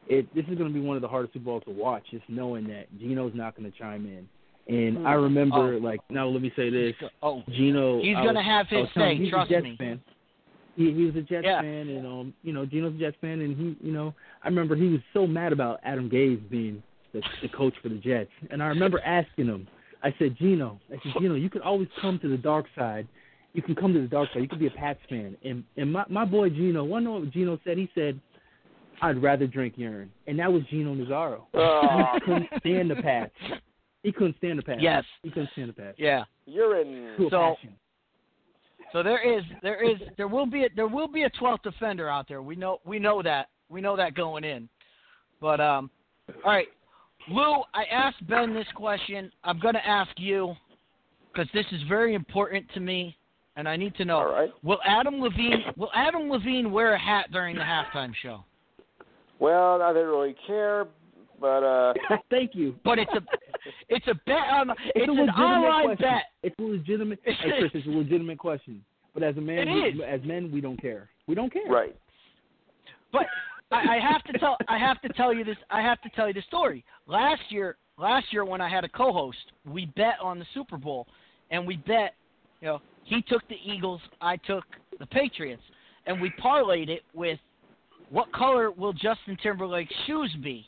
it 0.07 0.31
this 0.33 0.45
is 0.47 0.57
going 0.57 0.71
to 0.71 0.73
be 0.73 0.79
one 0.85 0.95
of 0.95 1.01
the 1.01 1.07
hardest 1.07 1.33
Super 1.33 1.45
Bowls 1.45 1.63
to 1.65 1.71
watch. 1.71 2.03
Just 2.11 2.27
knowing 2.29 2.65
that 2.67 2.85
Gino's 2.99 3.33
not 3.35 3.55
going 3.55 3.71
to 3.71 3.77
chime 3.77 4.05
in. 4.05 4.27
And 4.67 5.07
I 5.07 5.13
remember, 5.13 5.73
Oh. 5.73 5.77
like, 5.77 5.99
now 6.09 6.27
let 6.27 6.41
me 6.41 6.51
say 6.55 6.69
this: 6.69 6.95
Oh, 7.21 7.43
Gino. 7.49 7.99
he's 8.01 8.15
going 8.15 8.35
to 8.35 8.41
have 8.41 8.67
his 8.67 8.87
say. 8.93 9.29
Trust 9.29 9.51
me. 9.51 9.75
Fan. 9.77 9.99
He, 10.75 10.93
he 10.93 11.03
was 11.05 11.15
a 11.15 11.21
Jets 11.21 11.43
Yeah. 11.45 11.61
fan, 11.61 11.89
and 11.89 12.05
um, 12.07 12.33
you 12.43 12.53
know, 12.53 12.65
Gino's 12.65 12.95
a 12.95 12.97
Jets 12.97 13.17
fan, 13.21 13.41
and 13.41 13.57
he, 13.57 13.85
you 13.85 13.91
know, 13.93 14.13
I 14.43 14.47
remember 14.47 14.75
he 14.75 14.87
was 14.87 15.01
so 15.13 15.27
mad 15.27 15.51
about 15.53 15.79
Adam 15.83 16.09
Gase 16.09 16.49
being 16.49 16.81
the, 17.13 17.21
the 17.41 17.49
coach 17.49 17.73
for 17.81 17.89
the 17.89 17.95
Jets, 17.97 18.31
and 18.49 18.61
I 18.63 18.67
remember 18.67 18.99
asking 19.01 19.45
him. 19.47 19.67
I 20.03 20.11
said, 20.17 20.35
Gino, 20.39 20.79
I 20.89 20.95
said, 21.03 21.13
Gino, 21.19 21.35
you 21.35 21.47
could 21.49 21.61
always 21.61 21.87
come 22.01 22.17
to 22.19 22.27
the 22.27 22.37
dark 22.37 22.65
side. 22.75 23.07
You 23.53 23.61
can 23.61 23.75
come 23.75 23.93
to 23.93 24.01
the 24.01 24.07
dark 24.07 24.29
side. 24.33 24.41
You 24.41 24.47
could 24.47 24.57
be 24.59 24.65
a 24.65 24.71
Pats 24.71 24.99
fan. 25.09 25.37
And 25.43 25.63
and 25.77 25.91
my 25.91 26.05
my 26.09 26.25
boy 26.25 26.49
Gino, 26.49 26.83
one 26.85 27.03
know 27.03 27.11
what 27.19 27.29
Gino 27.31 27.59
said? 27.63 27.77
He 27.77 27.87
said, 27.93 28.19
I'd 29.03 29.21
rather 29.21 29.45
drink 29.45 29.73
urine, 29.77 30.11
and 30.25 30.39
that 30.39 30.51
was 30.51 30.63
Gino 30.71 30.95
Nazaro. 30.95 31.41
Oh, 31.53 32.05
He 32.15 32.19
couldn't 32.21 32.47
stand 32.59 32.89
the 32.89 32.95
Pats. 32.95 33.31
He 34.03 34.11
couldn't 34.11 34.37
stand 34.37 34.57
the 34.57 34.63
Pats. 34.63 34.79
Yes. 34.81 35.03
he 35.21 35.29
couldn't 35.29 35.49
stand 35.51 35.69
the 35.69 35.73
Pats. 35.73 35.95
Yeah. 35.99 36.23
urine. 36.47 37.13
To 37.17 37.27
a 37.27 37.29
So- 37.29 37.55
passion. 37.55 37.75
So 38.93 39.03
there 39.03 39.21
is 39.21 39.43
there 39.61 39.83
is 39.83 39.97
there 40.17 40.27
will 40.27 40.45
be 40.45 40.65
a, 40.65 40.69
there 40.75 40.87
will 40.87 41.07
be 41.07 41.23
a 41.23 41.29
12th 41.31 41.63
defender 41.63 42.09
out 42.09 42.27
there. 42.27 42.41
We 42.41 42.55
know 42.55 42.79
we 42.85 42.99
know 42.99 43.21
that. 43.21 43.47
We 43.69 43.81
know 43.81 43.95
that 43.95 44.15
going 44.15 44.43
in. 44.43 44.67
But 45.39 45.61
um 45.61 45.89
all 46.43 46.51
right. 46.51 46.67
Lou, 47.29 47.61
I 47.73 47.83
asked 47.91 48.27
Ben 48.27 48.53
this 48.53 48.67
question. 48.75 49.31
I'm 49.43 49.59
going 49.59 49.75
to 49.75 49.87
ask 49.87 50.11
you 50.17 50.55
cuz 51.35 51.47
this 51.53 51.65
is 51.71 51.81
very 51.83 52.15
important 52.15 52.65
to 52.73 52.79
me 52.79 53.17
and 53.55 53.67
I 53.67 53.75
need 53.75 53.95
to 53.95 54.05
know. 54.05 54.17
All 54.17 54.31
right. 54.31 54.51
Will 54.63 54.79
Adam 54.85 55.21
Levine 55.21 55.63
will 55.77 55.91
Adam 55.93 56.29
Levine 56.29 56.71
wear 56.71 56.93
a 56.93 56.99
hat 56.99 57.31
during 57.31 57.55
the 57.55 57.63
halftime 57.63 58.13
show? 58.15 58.43
Well, 59.39 59.81
I 59.81 59.91
don't 59.91 60.07
really 60.07 60.35
care, 60.45 60.87
but 61.41 61.63
uh, 61.63 61.93
Thank 62.29 62.51
you. 62.53 62.75
But 62.85 62.99
it's 62.99 63.11
a 63.13 63.21
it's 63.89 64.07
a 64.07 64.13
bet 64.25 64.35
on 64.51 64.69
it's, 64.95 65.07
a 65.07 65.11
an 65.11 65.17
legitimate 65.17 65.39
online 65.39 65.85
question. 65.87 66.05
bet. 66.05 66.23
It's 66.43 66.55
a 66.59 66.63
legitimate. 66.63 67.19
Hey, 67.25 67.51
Chris, 67.59 67.71
it's 67.73 67.87
a 67.87 67.89
legitimate 67.89 68.37
question. 68.37 68.83
But 69.13 69.23
as 69.23 69.35
a 69.37 69.41
man, 69.41 69.67
we- 69.67 70.03
as 70.03 70.21
men, 70.23 70.51
we 70.51 70.61
don't 70.61 70.79
care. 70.79 71.09
We 71.27 71.35
don't 71.35 71.51
care. 71.51 71.67
right. 71.69 71.95
But 73.11 73.25
I, 73.71 73.97
I 73.97 73.99
have 73.99 74.23
to 74.25 74.37
tell 74.39 74.57
I 74.69 74.77
have 74.77 75.01
to 75.01 75.09
tell 75.09 75.33
you 75.33 75.43
this 75.43 75.57
I 75.69 75.81
have 75.81 76.01
to 76.03 76.09
tell 76.09 76.27
you 76.27 76.33
the 76.33 76.43
story. 76.43 76.85
Last 77.07 77.41
year 77.49 77.75
last 77.97 78.27
year 78.31 78.45
when 78.45 78.61
I 78.61 78.69
had 78.69 78.83
a 78.83 78.89
co 78.89 79.11
host, 79.11 79.37
we 79.65 79.87
bet 79.97 80.15
on 80.21 80.39
the 80.39 80.45
Super 80.53 80.77
Bowl 80.77 81.07
and 81.49 81.65
we 81.67 81.77
bet 81.77 82.13
you 82.61 82.67
know, 82.67 82.81
he 83.03 83.21
took 83.23 83.41
the 83.49 83.57
Eagles, 83.65 83.99
I 84.21 84.37
took 84.37 84.63
the 84.99 85.05
Patriots. 85.07 85.63
And 86.05 86.21
we 86.21 86.31
parlayed 86.43 86.89
it 86.89 87.03
with 87.13 87.39
what 88.09 88.31
color 88.33 88.71
will 88.71 88.93
Justin 88.93 89.37
Timberlake's 89.41 89.93
shoes 90.07 90.35
be? 90.43 90.65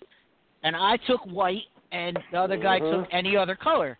And 0.64 0.76
I 0.76 0.98
took 1.08 1.22
white 1.26 1.64
and 1.92 2.18
the 2.32 2.40
other 2.40 2.58
guy 2.58 2.80
Mhm. 2.80 2.92
took 3.04 3.14
any 3.14 3.36
other 3.38 3.56
color. 3.56 3.98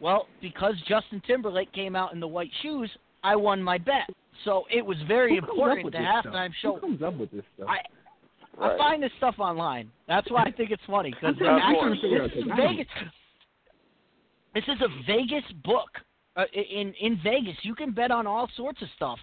Well, 0.00 0.28
because 0.40 0.78
Justin 0.82 1.20
Timberlake 1.26 1.72
came 1.72 1.96
out 1.96 2.12
in 2.12 2.20
the 2.20 2.28
white 2.28 2.52
shoes, 2.62 2.90
I 3.22 3.36
won 3.36 3.62
my 3.62 3.78
bet. 3.78 4.10
So 4.44 4.66
it 4.70 4.84
was 4.84 5.00
very 5.02 5.36
Who 5.36 5.40
comes 5.40 5.50
up 5.50 5.56
important. 5.56 5.92
this 5.92 6.00
halftime 6.02 6.52
show 6.54 6.74
Who 6.74 6.80
comes 6.80 7.02
up 7.02 7.14
with 7.14 7.30
this 7.30 7.44
stuff? 7.54 7.68
I 7.68 7.80
I 8.60 8.76
find 8.78 9.02
this 9.02 9.12
stuff 9.14 9.40
online. 9.40 9.90
That's 10.06 10.30
why 10.30 10.42
I 10.44 10.50
think 10.52 10.70
it's 10.70 10.84
funny 10.84 11.10
because 11.10 11.34
actually 11.42 12.18
this 12.18 12.32
is 12.36 12.44
Vegas. 12.54 12.86
This 14.54 14.64
is 14.68 14.80
a 14.80 14.88
Vegas 15.06 15.44
book. 15.64 16.00
Uh, 16.36 16.44
in 16.52 16.92
in 16.94 17.16
Vegas, 17.22 17.56
you 17.64 17.74
can 17.74 17.92
bet 17.92 18.10
on 18.10 18.26
all 18.26 18.48
sorts 18.56 18.80
of 18.82 18.88
stuff 18.96 19.18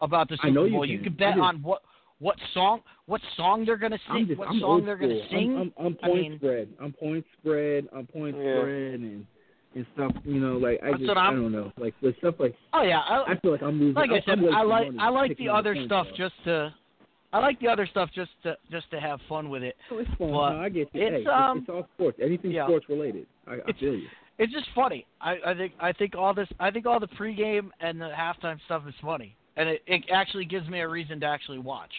about 0.00 0.28
the 0.28 0.34
I 0.34 0.46
Super 0.48 0.50
know 0.50 0.64
you 0.64 0.72
Bowl. 0.72 0.86
can. 0.86 1.04
can 1.04 1.12
bet 1.14 1.38
on 1.38 1.62
what 1.62 1.82
what 2.20 2.36
song 2.52 2.80
what 3.06 3.20
song 3.36 3.64
they're 3.64 3.76
gonna 3.76 3.98
sing, 4.12 4.26
just, 4.26 4.38
what 4.38 4.48
I'm 4.48 4.60
song 4.60 4.84
they're 4.84 4.96
gonna 4.96 5.28
sing. 5.30 5.56
I'm, 5.56 5.72
I'm, 5.78 5.86
I'm 5.86 5.98
I 6.02 6.06
point 6.08 6.22
mean- 6.30 6.38
spread. 6.38 6.68
I'm 6.80 6.92
point 6.92 7.24
spread. 7.40 7.88
I'm 7.94 8.06
point 8.06 8.36
Yeah. 8.36 8.60
spread 8.60 9.00
and 9.00 9.26
and 9.74 9.86
stuff. 9.94 10.12
You 10.24 10.40
know, 10.40 10.56
like 10.56 10.80
I 10.82 10.92
That's 10.92 11.02
just 11.02 11.16
I 11.16 11.30
don't 11.32 11.52
know. 11.52 11.72
Like 11.78 11.94
with 12.00 12.16
stuff 12.18 12.36
like 12.38 12.54
oh 12.72 12.82
yeah, 12.82 13.00
I, 13.00 13.32
I 13.32 13.38
feel 13.40 13.50
like 13.52 13.62
I'm 13.62 13.78
losing. 13.80 13.94
like 13.94 14.10
I 14.10 14.20
said, 14.24 14.38
I'm 14.38 14.54
I 14.54 14.62
like 14.62 14.88
I 14.98 15.08
like 15.10 15.36
the 15.36 15.48
other 15.48 15.74
stuff 15.86 16.06
guard. 16.06 16.16
just 16.16 16.34
to. 16.44 16.74
I 17.32 17.38
like 17.40 17.58
the 17.58 17.66
other 17.66 17.84
stuff 17.86 18.10
just 18.14 18.30
to 18.44 18.56
just 18.70 18.88
to 18.92 19.00
have 19.00 19.18
fun 19.28 19.50
with 19.50 19.64
it. 19.64 19.74
Oh, 19.90 19.98
it's 19.98 20.08
fun. 20.10 20.30
but 20.30 20.50
no, 20.52 20.60
I 20.60 20.68
get 20.68 20.88
you. 20.92 21.02
it's, 21.04 21.26
hey, 21.26 21.30
um, 21.32 21.58
it's 21.58 21.68
all 21.68 21.88
sports. 21.96 22.20
Anything 22.22 22.52
yeah. 22.52 22.64
sports 22.64 22.86
related. 22.88 23.26
I, 23.48 23.54
I 23.54 23.72
feel 23.80 23.94
you. 23.94 24.06
It's 24.38 24.52
just 24.52 24.66
funny. 24.72 25.04
I, 25.20 25.38
I 25.44 25.54
think 25.54 25.72
I 25.80 25.92
think 25.92 26.14
all 26.16 26.32
this 26.32 26.48
I 26.60 26.70
think 26.70 26.86
all 26.86 27.00
the 27.00 27.08
pregame 27.08 27.70
and 27.80 28.00
the 28.00 28.10
halftime 28.16 28.58
stuff 28.66 28.84
is 28.88 28.94
funny, 29.02 29.34
and 29.56 29.68
it, 29.68 29.82
it 29.86 30.04
actually 30.12 30.44
gives 30.44 30.68
me 30.68 30.80
a 30.80 30.88
reason 30.88 31.20
to 31.20 31.26
actually 31.26 31.58
watch, 31.58 31.92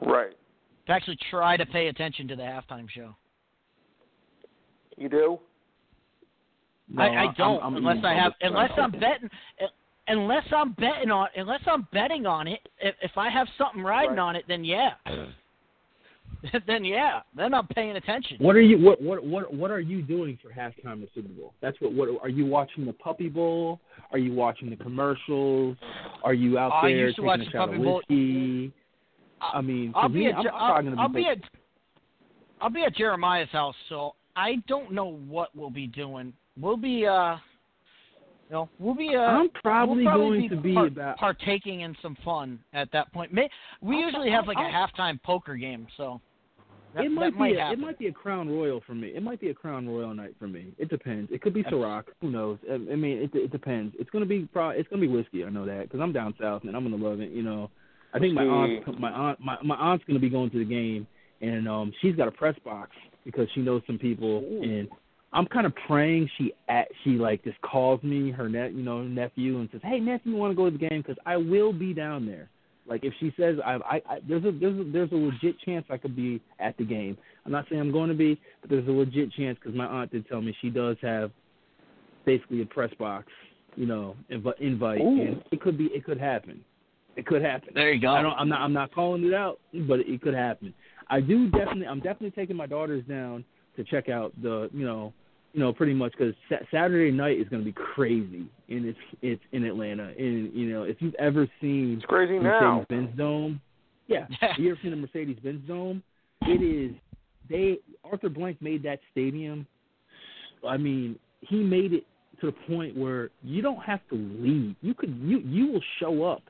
Right. 0.00 0.36
to 0.86 0.92
actually 0.92 1.18
try 1.30 1.56
to 1.56 1.66
pay 1.66 1.88
attention 1.88 2.28
to 2.28 2.36
the 2.36 2.42
halftime 2.42 2.88
show. 2.90 3.14
You 4.96 5.08
do? 5.08 5.38
No, 6.88 7.02
I, 7.02 7.06
I 7.06 7.10
I'm- 7.24 7.34
don't 7.38 7.62
I'm 7.62 7.76
unless 7.76 7.94
eating 7.96 8.04
I 8.06 8.14
have 8.22 8.32
unless. 8.42 8.70
I'm 8.76 8.90
betting 8.90 9.30
uh, 9.62 9.66
unless 10.08 10.44
I'm 10.54 10.72
betting 10.72 11.10
on 11.10 11.28
unless 11.36 11.60
I'm 11.66 11.86
betting 11.92 12.26
on 12.26 12.46
it. 12.46 12.60
If, 12.80 12.94
if 13.00 13.12
I 13.16 13.30
have 13.30 13.46
something 13.56 13.82
riding 13.82 14.10
Right. 14.16 14.18
on 14.18 14.36
it, 14.36 14.44
then 14.48 14.64
yeah, 14.64 14.90
then 16.66 16.84
yeah, 16.84 17.20
then 17.36 17.54
I'm 17.54 17.66
paying 17.68 17.96
attention. 17.96 18.36
What 18.40 18.56
are 18.56 18.60
you? 18.60 18.78
What 18.78 19.00
what 19.00 19.24
what 19.24 19.54
what 19.54 19.70
are 19.70 19.80
you 19.80 20.02
doing 20.02 20.38
for 20.42 20.50
halftime 20.50 21.02
of 21.02 21.08
Super 21.14 21.28
Bowl? 21.28 21.54
That's 21.60 21.80
what. 21.80 21.92
What 21.92 22.08
are 22.22 22.28
you 22.28 22.46
watching 22.46 22.84
the 22.86 22.92
Puppy 22.92 23.28
Bowl? 23.28 23.80
Are 24.10 24.18
you 24.18 24.32
watching 24.34 24.70
the 24.70 24.76
commercials? 24.76 25.76
Are 26.24 26.34
you 26.34 26.58
out 26.58 26.72
I 26.72 26.88
there 26.88 27.06
used 27.06 27.16
to 27.16 27.22
taking 27.22 27.26
watch 27.26 27.40
a 27.40 27.44
the 27.44 27.50
shot 27.50 27.66
Puppy 27.68 27.76
of 27.78 27.82
Bowl. 27.84 27.96
whiskey? 28.08 28.72
I 29.40 29.60
mean, 29.60 29.92
I'll 29.94 30.08
be 30.08 30.20
me, 30.20 30.26
at 30.28 30.34
I'm, 30.36 30.46
I'm 30.46 30.52
I'll, 30.54 30.68
probably 30.68 30.90
gonna 30.90 31.02
I'll 31.02 31.08
be 31.08 31.14
be 31.22 31.26
at 31.28 31.38
I'll 32.60 32.70
be 32.70 32.82
at 32.84 32.94
Jeremiah's 32.96 33.48
house, 33.50 33.74
so 33.88 34.14
I 34.36 34.56
don't 34.68 34.92
know 34.92 35.16
what 35.28 35.50
we'll 35.54 35.70
be 35.70 35.86
doing. 35.86 36.32
We'll 36.60 36.76
be 36.76 37.06
uh, 37.06 37.36
you 38.48 38.58
know, 38.58 38.68
we'll 38.78 38.94
be 38.94 39.14
uh, 39.16 39.20
I'm 39.20 39.48
probably, 39.62 40.04
we'll 40.04 40.16
going 40.16 40.42
be 40.42 40.48
to 40.50 40.56
be 40.56 40.74
par- 40.74 40.86
about. 40.86 41.16
partaking 41.16 41.80
in 41.80 41.96
some 42.02 42.16
fun 42.24 42.58
at 42.72 42.92
that 42.92 43.12
point. 43.12 43.32
May, 43.32 43.48
we 43.80 43.96
I'll- 43.96 44.02
usually 44.02 44.30
have 44.30 44.44
I'll- 44.48 44.54
like 44.54 44.58
a 44.58 44.70
halftime 45.00 45.20
poker 45.22 45.54
game, 45.56 45.86
so 45.96 46.20
that, 46.94 47.04
it 47.04 47.10
might 47.10 47.34
might 47.36 47.54
be. 47.54 47.58
A, 47.58 47.72
it 47.72 47.78
might 47.78 47.98
be 47.98 48.06
a 48.06 48.12
Crown 48.12 48.48
Royal 48.48 48.82
for 48.86 48.94
me. 48.94 49.08
It 49.08 49.22
might 49.22 49.40
be 49.40 49.50
a 49.50 49.54
Crown 49.54 49.88
Royal 49.88 50.14
night 50.14 50.34
for 50.38 50.48
me. 50.48 50.72
It 50.78 50.88
depends. 50.88 51.30
It 51.32 51.42
could 51.42 51.54
be 51.54 51.62
Ciroc. 51.64 52.04
Who 52.20 52.30
knows? 52.30 52.58
I, 52.70 52.74
I 52.74 52.96
mean, 52.96 53.18
it, 53.18 53.30
it 53.34 53.52
depends. 53.52 53.94
It's 53.98 54.10
gonna 54.10 54.26
be. 54.26 54.48
Pro, 54.52 54.70
it's 54.70 54.88
gonna 54.88 55.02
be 55.02 55.08
whiskey. 55.08 55.44
I 55.44 55.50
know 55.50 55.66
that 55.66 55.84
because 55.84 56.00
I'm 56.00 56.12
down 56.12 56.34
south 56.40 56.62
and 56.64 56.76
I'm 56.76 56.82
gonna 56.84 57.02
love 57.02 57.20
it. 57.20 57.30
You 57.30 57.42
know, 57.42 57.70
I 58.14 58.18
think 58.18 58.34
my 58.34 58.44
aunt, 58.44 59.00
my 59.00 59.10
aunt, 59.10 59.40
my 59.40 59.56
my 59.62 59.76
aunt's 59.76 60.04
gonna 60.06 60.18
be 60.18 60.30
going 60.30 60.50
to 60.50 60.58
the 60.58 60.64
game, 60.64 61.06
and 61.40 61.68
um, 61.68 61.92
she's 62.00 62.14
got 62.16 62.28
a 62.28 62.32
press 62.32 62.54
box 62.64 62.90
because 63.24 63.48
she 63.54 63.60
knows 63.60 63.82
some 63.86 63.98
people, 63.98 64.38
and 64.38 64.88
I'm 65.32 65.46
kind 65.46 65.66
of 65.66 65.72
praying 65.86 66.28
she 66.36 66.52
at 66.68 66.88
she 67.04 67.10
like 67.10 67.42
just 67.44 67.60
calls 67.62 68.02
me 68.02 68.30
her 68.30 68.48
net, 68.48 68.74
you 68.74 68.82
know, 68.82 69.02
nephew 69.02 69.60
and 69.60 69.68
says, 69.72 69.80
"Hey, 69.82 69.98
nephew, 69.98 70.32
you 70.32 70.38
want 70.38 70.52
to 70.52 70.56
go 70.56 70.66
to 70.68 70.76
the 70.76 70.88
game? 70.88 71.02
Because 71.02 71.16
I 71.24 71.36
will 71.36 71.72
be 71.72 71.94
down 71.94 72.26
there." 72.26 72.48
Like 72.86 73.04
if 73.04 73.12
she 73.20 73.32
says 73.38 73.56
I, 73.64 73.74
I, 73.74 74.02
I 74.08 74.18
there's 74.28 74.44
a 74.44 74.50
there's 74.50 74.78
a 74.78 74.84
there's 74.90 75.12
a 75.12 75.16
legit 75.16 75.58
chance 75.60 75.86
I 75.88 75.96
could 75.96 76.16
be 76.16 76.40
at 76.58 76.76
the 76.78 76.84
game. 76.84 77.16
I'm 77.46 77.52
not 77.52 77.66
saying 77.68 77.80
I'm 77.80 77.92
going 77.92 78.08
to 78.08 78.14
be, 78.14 78.40
but 78.60 78.70
there's 78.70 78.86
a 78.88 78.90
legit 78.90 79.32
chance 79.32 79.58
because 79.60 79.76
my 79.76 79.86
aunt 79.86 80.10
did 80.10 80.28
tell 80.28 80.40
me 80.40 80.54
she 80.60 80.70
does 80.70 80.96
have 81.02 81.30
basically 82.24 82.62
a 82.62 82.66
press 82.66 82.92
box, 82.98 83.26
you 83.76 83.86
know, 83.86 84.16
inv- 84.30 84.60
invite, 84.60 85.00
Ooh. 85.00 85.20
and 85.20 85.42
it 85.50 85.60
could 85.60 85.78
be 85.78 85.86
it 85.86 86.04
could 86.04 86.18
happen. 86.18 86.64
It 87.16 87.26
could 87.26 87.42
happen. 87.42 87.68
there 87.74 87.92
you 87.92 88.00
go. 88.00 88.12
I 88.12 88.22
don't. 88.22 88.32
I'm 88.34 88.48
not. 88.48 88.60
I'm 88.60 88.72
not 88.72 88.94
calling 88.94 89.24
it 89.24 89.34
out, 89.34 89.60
but 89.86 90.00
it 90.00 90.22
could 90.22 90.34
happen. 90.34 90.72
I 91.08 91.20
do 91.20 91.50
definitely. 91.50 91.86
I'm 91.86 92.00
definitely 92.00 92.30
taking 92.30 92.56
my 92.56 92.66
daughters 92.66 93.04
down 93.08 93.44
to 93.76 93.84
check 93.84 94.08
out 94.08 94.32
the. 94.42 94.70
You 94.72 94.86
know. 94.86 95.12
You 95.52 95.60
know, 95.60 95.72
pretty 95.72 95.92
much 95.92 96.12
because 96.12 96.34
sa- 96.48 96.64
Saturday 96.70 97.10
night 97.10 97.38
is 97.38 97.48
going 97.48 97.60
to 97.60 97.66
be 97.66 97.72
crazy, 97.72 98.46
and 98.68 98.86
it's 98.86 98.98
it's 99.20 99.42
in 99.52 99.64
Atlanta. 99.64 100.12
And 100.18 100.52
you 100.54 100.70
know, 100.70 100.84
if 100.84 100.96
you've 101.00 101.14
ever 101.16 101.46
seen 101.60 101.96
It's 101.98 102.06
crazy 102.06 102.38
now. 102.38 102.78
Mercedes 102.78 102.86
Benz 102.88 103.18
Dome, 103.18 103.60
yeah, 104.06 104.26
you 104.56 104.70
ever 104.70 104.78
seen 104.82 104.92
the 104.92 104.96
Mercedes 104.96 105.36
Benz 105.42 105.60
Dome? 105.68 106.02
It 106.42 106.62
is 106.62 106.96
they 107.48 107.78
Arthur 108.04 108.28
Blank 108.28 108.60
made 108.60 108.82
that 108.84 109.00
stadium. 109.10 109.66
I 110.66 110.76
mean, 110.76 111.18
he 111.40 111.56
made 111.56 111.92
it 111.92 112.04
to 112.40 112.46
the 112.46 112.74
point 112.74 112.96
where 112.96 113.30
you 113.42 113.62
don't 113.62 113.82
have 113.82 114.00
to 114.10 114.16
leave. 114.16 114.74
You 114.80 114.94
could 114.94 115.14
you 115.22 115.38
you 115.40 115.72
will 115.72 115.82
show 116.00 116.24
up 116.24 116.42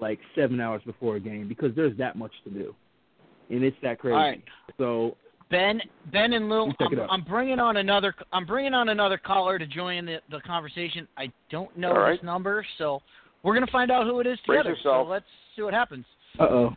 like 0.00 0.18
seven 0.34 0.60
hours 0.60 0.82
before 0.84 1.16
a 1.16 1.20
game 1.20 1.48
because 1.48 1.74
there's 1.76 1.96
that 1.98 2.16
much 2.16 2.32
to 2.44 2.50
do, 2.50 2.74
and 3.50 3.62
it's 3.62 3.76
that 3.82 3.98
crazy. 3.98 4.14
All 4.14 4.20
right. 4.20 4.44
So 4.78 5.16
Ben, 5.50 5.80
Ben 6.12 6.32
and 6.34 6.48
Lou, 6.48 6.66
You 6.66 6.72
take 6.78 6.92
it 6.92 6.98
I'm. 6.98 7.10
I'm 7.10 7.22
bringing 7.24 7.58
on 7.58 7.78
another. 7.78 8.14
I'm 8.32 8.44
bringing 8.44 8.74
on 8.74 8.88
another 8.90 9.16
caller 9.18 9.58
to 9.58 9.66
join 9.66 10.04
the, 10.06 10.18
the 10.30 10.40
conversation. 10.40 11.08
I 11.16 11.30
don't 11.50 11.74
know 11.76 11.90
All 11.92 11.98
right. 12.00 12.18
this 12.20 12.24
number, 12.24 12.64
so 12.76 13.00
we're 13.42 13.54
gonna 13.54 13.66
find 13.72 13.90
out 13.90 14.04
who 14.06 14.20
it 14.20 14.26
is 14.26 14.38
together. 14.46 14.76
So 14.82 15.02
let's 15.02 15.24
see 15.56 15.62
what 15.62 15.72
happens. 15.74 16.04
uh 16.38 16.42
oh. 16.44 16.76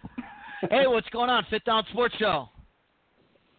hey, 0.69 0.87
what's 0.87 1.09
going 1.09 1.29
on? 1.29 1.45
5th 1.51 1.63
Down 1.65 1.83
Sports 1.91 2.15
Show. 2.17 2.47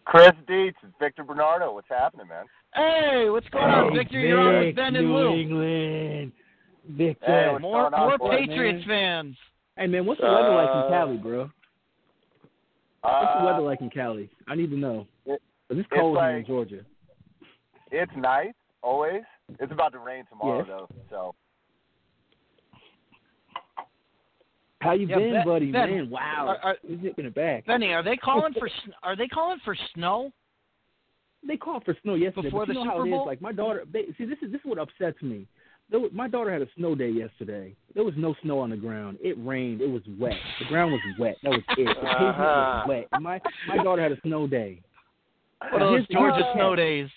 Chris 0.05 0.33
Dietz, 0.49 0.77
it's 0.83 0.93
Victor 1.01 1.23
Bernardo. 1.25 1.73
What's 1.75 1.89
happening, 1.89 2.27
man? 2.29 2.47
Hey, 2.75 3.27
what's 3.29 3.49
going 3.51 3.65
on, 3.67 3.95
Victor? 3.95 4.19
You're 4.19 4.41
on 4.41 4.67
with 4.67 4.77
Ben 4.77 4.97
and 4.97 5.07
New 5.07 5.15
Lou. 5.17 5.35
England. 5.39 6.33
Victor. 6.89 7.27
Hey, 7.27 7.49
what's 7.53 7.63
More 7.63 7.95
on, 7.95 8.09
more 8.09 8.19
boys? 8.19 8.39
Patriots 8.47 8.85
fans. 8.87 9.37
Hey 9.77 9.87
man, 9.87 10.05
what's 10.07 10.21
the 10.21 10.27
weather 10.27 10.55
like 10.55 10.69
Uh, 10.69 10.87
in 10.87 10.93
Cali, 10.93 11.17
bro? 11.19 11.51
What's 13.03 13.35
the 13.35 13.41
Uh, 13.41 13.45
weather 13.47 13.61
like 13.63 13.81
in 13.81 13.91
Cali? 13.91 14.31
I 14.49 14.55
need 14.55 14.71
to 14.71 14.77
know. 14.77 15.07
it- 15.27 15.43
it's 15.71 15.89
cold 15.89 16.19
here 16.19 16.37
in 16.39 16.45
Georgia. 16.47 16.85
It's 17.91 18.13
nice, 18.17 18.55
always. 18.83 19.23
It's 19.61 19.73
about 19.73 19.93
to 19.93 19.99
rain 19.99 20.25
tomorrow, 20.27 20.59
Yes. 20.59 20.67
though. 20.69 20.89
So 21.11 21.35
How 24.81 24.93
you 24.95 25.07
Yeah, 25.07 25.15
been, 25.19 25.33
Ben- 25.33 25.45
buddy? 25.47 25.71
Ben, 25.71 25.91
man, 25.91 26.11
wow. 26.11 26.47
are- 26.49 26.59
are- 26.73 26.79
He's 26.85 27.01
nipping 27.01 27.25
it 27.27 27.35
back. 27.35 27.67
Benny, 27.67 27.95
are 27.95 28.03
they 28.03 28.17
calling 28.17 28.53
for 28.55 28.69
sn- 28.83 28.93
are 29.05 29.15
they 29.15 29.29
calling 29.29 29.61
for 29.61 29.77
snow? 29.95 30.33
They 31.45 31.57
called 31.57 31.85
for 31.85 31.95
snow 32.03 32.15
yesterday. 32.15 32.49
Before 32.49 32.67
but 32.67 32.75
you 32.75 32.81
the 32.81 32.85
know 32.85 32.91
how 32.91 32.97
Super 32.97 33.07
it 33.07 33.11
is. 33.11 33.17
Bowl? 33.17 33.27
Like 33.27 33.41
my 33.41 33.53
daughter. 33.53 33.85
They, 33.93 34.07
see, 34.19 34.25
this 34.25 34.39
is 34.43 34.51
this 34.51 34.59
is 34.61 34.65
what 34.65 34.79
upsets 34.79 35.23
me. 35.23 35.47
There 35.93 36.01
was, 36.01 36.11
my 36.13 36.27
daughter 36.27 36.51
had 36.51 36.63
a 36.63 36.69
snow 36.77 36.95
day 36.97 37.11
yesterday. 37.11 37.77
There 37.95 38.03
was 38.03 38.15
no 38.17 38.35
snow 38.43 38.59
on 38.59 38.71
the 38.71 38.77
ground. 38.77 39.19
It 39.23 39.37
rained. 39.39 39.81
It 39.83 39.91
was 39.91 40.03
wet. 40.19 40.33
The 40.59 40.65
ground 40.65 40.91
was 40.93 41.01
wet. 41.19 41.37
That 41.45 41.51
was 41.51 41.61
it. 41.77 41.85
The 41.85 41.95
pavement 41.95 42.29
Uh-huh. 42.29 42.43
was 42.43 42.89
wet. 42.89 43.09
And 43.13 43.23
my 43.23 43.41
my 43.69 43.77
daughter 43.85 44.03
had 44.03 44.11
a 44.11 44.21
snow 44.23 44.47
day. 44.47 44.81
What 45.71 45.83
are 45.83 45.99
those 45.99 46.09
Georgia 46.09 46.51
snow 46.55 46.75
days? 46.75 47.09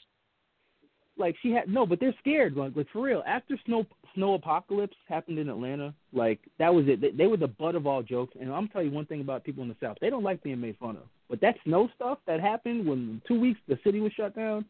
like 1.17 1.35
she 1.41 1.51
had 1.51 1.69
no, 1.69 1.85
but 1.85 1.99
they're 1.99 2.13
scared. 2.19 2.55
Like, 2.55 2.75
like 2.75 2.87
for 2.91 3.01
real. 3.01 3.23
After 3.25 3.57
snow 3.65 3.85
snow 4.13 4.33
apocalypse 4.33 4.97
happened 5.07 5.39
in 5.39 5.49
Atlanta, 5.49 5.93
like 6.13 6.39
that 6.59 6.73
was 6.73 6.85
it. 6.87 7.01
They, 7.01 7.11
they 7.11 7.27
were 7.27 7.37
the 7.37 7.47
butt 7.47 7.75
of 7.75 7.87
all 7.87 8.03
jokes. 8.03 8.35
And 8.39 8.51
I'm 8.51 8.67
telling 8.67 8.89
you 8.89 8.93
one 8.93 9.05
thing 9.05 9.21
about 9.21 9.43
people 9.43 9.63
in 9.63 9.69
the 9.69 9.75
South: 9.81 9.97
they 10.01 10.09
don't 10.09 10.23
like 10.23 10.43
being 10.43 10.59
made 10.59 10.77
fun 10.77 10.97
of. 10.97 11.03
But 11.29 11.41
that 11.41 11.55
snow 11.63 11.89
stuff 11.95 12.19
that 12.27 12.39
happened 12.39 12.85
when 12.85 13.21
two 13.27 13.39
weeks 13.39 13.59
the 13.67 13.79
city 13.83 13.99
was 13.99 14.11
shut 14.13 14.35
down, 14.35 14.65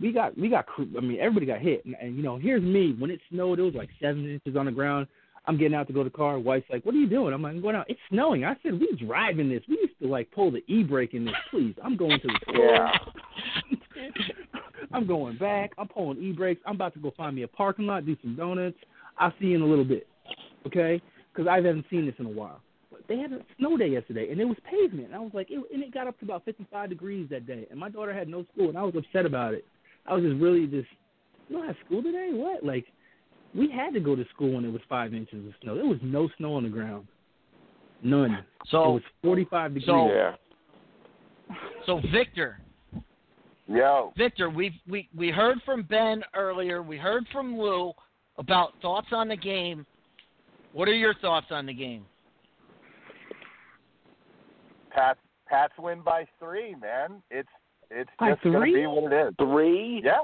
we 0.00 0.12
got 0.12 0.36
we 0.38 0.48
got. 0.48 0.66
I 0.78 1.00
mean, 1.00 1.18
everybody 1.20 1.46
got 1.46 1.60
hit. 1.60 1.84
And, 1.84 1.94
and 2.00 2.16
you 2.16 2.22
know, 2.22 2.38
here's 2.38 2.62
me 2.62 2.94
when 2.98 3.10
it 3.10 3.20
snowed. 3.30 3.58
It 3.58 3.62
was 3.62 3.74
like 3.74 3.90
seven 4.00 4.28
inches 4.28 4.56
on 4.56 4.66
the 4.66 4.72
ground. 4.72 5.06
I'm 5.46 5.58
getting 5.58 5.74
out 5.74 5.88
to 5.88 5.92
go 5.92 6.04
to 6.04 6.08
the 6.08 6.16
car. 6.16 6.38
Wife's 6.38 6.66
like, 6.70 6.86
"What 6.86 6.94
are 6.94 6.98
you 6.98 7.08
doing?" 7.08 7.34
I'm 7.34 7.42
like, 7.42 7.54
"I'm 7.54 7.62
going 7.62 7.74
out. 7.74 7.86
It's 7.88 8.00
snowing." 8.10 8.44
I 8.44 8.56
said, 8.62 8.78
"We 8.78 8.96
driving 9.04 9.48
this. 9.48 9.62
We 9.68 9.76
used 9.76 9.98
to 10.00 10.08
like 10.08 10.30
pull 10.30 10.50
the 10.50 10.62
e 10.72 10.82
brake 10.82 11.14
in 11.14 11.24
this. 11.24 11.34
Please, 11.50 11.74
I'm 11.82 11.96
going 11.96 12.20
to 12.20 12.28
the 12.28 12.38
store." 12.48 12.74
Yeah. 12.74 12.92
I'm 14.92 15.06
going 15.06 15.38
back. 15.38 15.72
I'm 15.78 15.88
pulling 15.88 16.18
e 16.18 16.32
brakes. 16.32 16.60
I'm 16.66 16.76
about 16.76 16.94
to 16.94 17.00
go 17.00 17.12
find 17.16 17.34
me 17.34 17.42
a 17.42 17.48
parking 17.48 17.86
lot, 17.86 18.06
do 18.06 18.16
some 18.22 18.36
donuts. 18.36 18.76
I'll 19.18 19.32
see 19.40 19.46
you 19.46 19.56
in 19.56 19.62
a 19.62 19.66
little 19.66 19.84
bit, 19.84 20.06
okay? 20.66 21.00
Because 21.32 21.48
I 21.48 21.56
haven't 21.56 21.84
seen 21.90 22.06
this 22.06 22.14
in 22.18 22.26
a 22.26 22.30
while. 22.30 22.60
But 22.90 23.02
they 23.08 23.18
had 23.18 23.32
a 23.32 23.40
snow 23.58 23.76
day 23.76 23.88
yesterday, 23.88 24.30
and 24.30 24.40
it 24.40 24.44
was 24.44 24.56
pavement. 24.68 25.08
And 25.08 25.14
I 25.14 25.18
was 25.18 25.32
like, 25.34 25.50
it, 25.50 25.60
and 25.72 25.82
it 25.82 25.92
got 25.92 26.06
up 26.06 26.18
to 26.20 26.24
about 26.24 26.44
55 26.44 26.88
degrees 26.88 27.28
that 27.30 27.46
day. 27.46 27.66
And 27.70 27.78
my 27.78 27.88
daughter 27.88 28.12
had 28.12 28.28
no 28.28 28.44
school, 28.52 28.68
and 28.68 28.78
I 28.78 28.82
was 28.82 28.94
upset 28.96 29.26
about 29.26 29.54
it. 29.54 29.64
I 30.06 30.14
was 30.14 30.22
just 30.22 30.40
really 30.40 30.66
just, 30.66 30.88
you 31.48 31.56
don't 31.56 31.66
have 31.66 31.76
school 31.86 32.02
today? 32.02 32.30
What? 32.32 32.64
Like, 32.64 32.86
we 33.54 33.70
had 33.70 33.92
to 33.94 34.00
go 34.00 34.16
to 34.16 34.24
school 34.34 34.54
when 34.54 34.64
it 34.64 34.72
was 34.72 34.80
five 34.88 35.14
inches 35.14 35.46
of 35.46 35.52
snow. 35.62 35.74
There 35.76 35.86
was 35.86 35.98
no 36.02 36.28
snow 36.38 36.54
on 36.54 36.64
the 36.64 36.68
ground, 36.68 37.06
none. 38.02 38.44
So 38.70 38.82
it 38.84 38.92
was 38.94 39.02
45 39.22 39.74
degrees. 39.74 39.86
So- 39.86 40.08
Yeah. 40.12 40.36
so 41.86 42.00
Victor, 42.12 42.60
yo, 43.66 44.12
Victor, 44.16 44.48
we 44.48 44.80
we 44.88 45.08
we 45.14 45.30
heard 45.30 45.60
from 45.64 45.82
Ben 45.82 46.22
earlier. 46.34 46.82
We 46.82 46.96
heard 46.96 47.26
from 47.28 47.58
Lou 47.58 47.92
about 48.38 48.72
thoughts 48.80 49.08
on 49.12 49.28
the 49.28 49.36
game. 49.36 49.84
What 50.72 50.88
are 50.88 50.94
your 50.94 51.14
thoughts 51.14 51.46
on 51.50 51.66
the 51.66 51.74
game? 51.74 52.06
Pat 54.90 55.18
Pats 55.46 55.74
win 55.78 56.00
by 56.00 56.26
three, 56.38 56.74
man. 56.74 57.22
It's 57.30 57.48
it's 57.94 58.10
By 58.18 58.30
just 58.32 58.42
gonna 58.42 58.58
three? 58.58 58.74
be 58.74 58.86
what 58.86 59.12
it 59.12 59.28
is. 59.28 59.34
Three? 59.38 60.00
Yeah, 60.04 60.18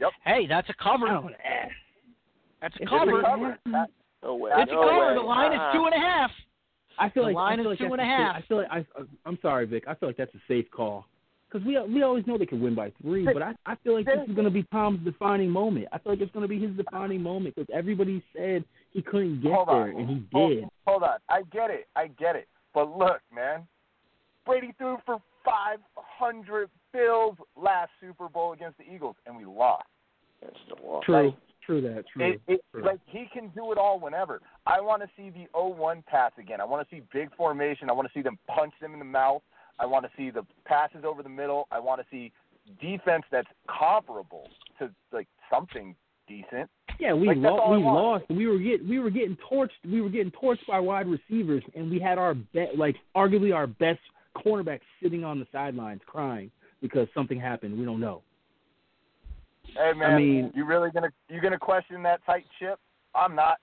Yep. 0.00 0.10
Hey, 0.24 0.46
that's 0.46 0.68
a 0.68 0.74
cover. 0.82 1.06
Oh, 1.08 1.28
That's 2.60 2.74
a 2.76 2.82
It's 2.82 2.90
cover. 2.90 3.20
a 3.20 3.22
cover. 3.22 3.58
Pat- 3.70 3.90
No 4.22 4.34
way. 4.36 4.50
It's 4.56 4.70
a 4.70 4.74
cover. 4.74 5.08
way. 5.08 5.14
The 5.14 5.20
line 5.20 5.52
is 5.52 5.58
Uh-uh. 5.60 5.72
two 5.72 5.84
and 5.84 5.94
a 5.94 5.98
half. 5.98 6.30
I 6.98 7.08
feel 7.10 7.22
The 7.24 7.28
like 7.28 7.34
line 7.36 7.52
I 7.60 7.62
feel 7.62 7.62
is 7.62 7.66
like 7.68 7.78
two 7.78 7.84
that's 7.84 7.92
and 7.92 8.00
a 8.00 8.04
a 8.04 8.06
safe- 8.06 8.26
half. 8.26 8.36
I 8.36 8.40
feel 8.42 8.56
like 8.58 8.68
I, 8.70 8.78
uh, 9.00 9.04
I'm 9.26 9.38
sorry, 9.42 9.66
Vic. 9.66 9.84
I 9.86 9.94
feel 9.94 10.08
like 10.08 10.16
that's 10.16 10.34
a 10.34 10.40
safe 10.48 10.70
call 10.70 11.06
because 11.48 11.64
we 11.66 11.78
we 11.92 12.02
always 12.02 12.26
know 12.26 12.36
they 12.38 12.46
can 12.46 12.60
win 12.60 12.74
by 12.74 12.90
three. 13.02 13.24
But 13.24 13.42
I 13.42 13.54
I 13.66 13.74
feel 13.76 13.94
like 13.94 14.06
this 14.06 14.18
is 14.28 14.34
going 14.34 14.46
to 14.46 14.50
be 14.50 14.62
Tom's 14.72 15.04
defining 15.04 15.50
moment. 15.50 15.86
I 15.92 15.98
feel 15.98 16.12
like 16.12 16.20
it's 16.22 16.32
going 16.32 16.42
to 16.44 16.48
be 16.48 16.58
his 16.58 16.74
defining 16.76 17.22
moment 17.22 17.54
because 17.54 17.68
everybody 17.74 18.22
said 18.34 18.64
he 18.92 19.02
couldn't 19.02 19.42
get 19.42 19.52
Hold 19.52 19.68
there 19.68 19.74
on. 19.74 19.90
and 19.90 20.08
he 20.08 20.26
Hold- 20.32 20.50
did. 20.52 20.64
Hold 20.86 21.02
on. 21.02 21.18
I 21.28 21.42
get 21.52 21.70
it. 21.70 21.86
I 21.94 22.08
get 22.08 22.34
it. 22.36 22.48
But 22.74 22.96
look, 22.96 23.20
man. 23.34 23.66
Brady 24.46 24.72
threw 24.78 24.96
for 25.04 25.20
500 25.46 26.68
Bills 26.92 27.36
last 27.56 27.90
Super 28.00 28.28
Bowl 28.28 28.52
against 28.52 28.78
the 28.78 28.84
Eagles, 28.84 29.16
and 29.26 29.36
we 29.36 29.44
lost. 29.44 29.84
That's 30.42 30.56
the 30.68 30.86
law. 30.86 31.00
True, 31.02 31.32
true 31.64 31.80
that, 31.80 32.04
true. 32.12 32.32
It, 32.32 32.40
it, 32.46 32.60
true. 32.72 32.84
like 32.84 33.00
he 33.06 33.26
can 33.32 33.48
do 33.54 33.72
it 33.72 33.78
all 33.78 33.98
whenever. 33.98 34.40
I 34.66 34.80
want 34.80 35.02
to 35.02 35.08
see 35.16 35.30
the 35.30 35.46
0-1 35.54 36.04
pass 36.06 36.32
again. 36.38 36.60
I 36.60 36.64
want 36.64 36.86
to 36.86 36.94
see 36.94 37.02
big 37.12 37.34
formation. 37.34 37.88
I 37.88 37.92
want 37.92 38.08
to 38.08 38.12
see 38.18 38.22
them 38.22 38.38
punch 38.46 38.74
them 38.80 38.92
in 38.92 38.98
the 38.98 39.04
mouth. 39.04 39.42
I 39.78 39.86
want 39.86 40.04
to 40.04 40.10
see 40.16 40.30
the 40.30 40.44
passes 40.64 41.04
over 41.06 41.22
the 41.22 41.28
middle. 41.28 41.68
I 41.70 41.78
want 41.78 42.00
to 42.00 42.06
see 42.10 42.32
defense 42.80 43.24
that's 43.30 43.48
comparable 43.68 44.48
to 44.78 44.90
like 45.12 45.28
something 45.50 45.94
decent. 46.26 46.68
Yeah, 46.98 47.12
we 47.12 47.28
Like, 47.28 47.42
that's 47.42 47.52
lo- 47.52 47.70
we 47.70 47.82
want. 47.82 48.22
lost. 48.22 48.24
We 48.30 48.46
were 48.46 48.58
get 48.58 48.86
we 48.86 48.98
were 48.98 49.10
getting 49.10 49.36
torched. 49.50 49.70
We 49.84 50.00
were 50.00 50.08
getting 50.08 50.32
torched 50.32 50.66
by 50.66 50.80
wide 50.80 51.06
receivers, 51.06 51.62
and 51.74 51.90
we 51.90 51.98
had 51.98 52.18
our 52.18 52.34
bet 52.34 52.78
like 52.78 52.96
arguably 53.14 53.54
our 53.54 53.66
best 53.66 54.00
cornerback 54.44 54.80
sitting 55.02 55.24
on 55.24 55.38
the 55.38 55.46
sidelines 55.52 56.00
crying 56.06 56.50
because 56.80 57.08
something 57.14 57.40
happened. 57.40 57.78
We 57.78 57.84
don't 57.84 58.00
know. 58.00 58.22
Hey 59.74 59.92
man, 59.96 60.16
mean- 60.16 60.52
you 60.54 60.64
really 60.64 60.90
gonna 60.90 61.10
you 61.28 61.40
gonna 61.40 61.58
question 61.58 62.02
that 62.04 62.24
tight 62.24 62.44
chip? 62.58 62.78
I'm 63.14 63.34
not. 63.34 63.58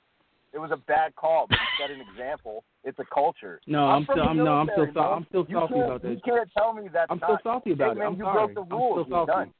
It 0.53 0.59
was 0.59 0.69
a 0.71 0.77
bad 0.77 1.15
call, 1.15 1.47
but 1.49 1.57
you 1.57 1.85
set 1.85 1.91
an 1.91 2.01
example. 2.11 2.63
It's 2.83 2.99
a 2.99 3.05
culture. 3.11 3.59
No, 3.65 3.85
I'm 3.85 4.01
I'm 4.01 4.03
still 4.03 4.23
I'm 4.23 4.37
no 4.37 4.53
I'm 4.53 4.69
still 4.73 4.87
so. 4.93 4.99
I'm 4.99 5.25
still 5.29 5.47
salty 5.51 5.79
about 5.79 6.01
this. 6.01 6.19
You 6.23 6.33
can't 6.33 6.49
tell 6.55 6.73
me 6.73 6.89
that. 6.93 7.07
I'm 7.09 7.17
not. 7.19 7.27
still 7.27 7.39
salty 7.43 7.71
about 7.71 7.85
hey, 7.85 7.91
it. 7.93 7.97
man, 7.99 8.07
I'm 8.07 8.15
you 8.17 8.23
sorry. 8.23 8.53
broke 8.53 8.53
the 8.55 8.75
I'm 8.75 8.79
rules. 8.81 9.05
still 9.07 9.17
You're 9.17 9.25
done. 9.25 9.53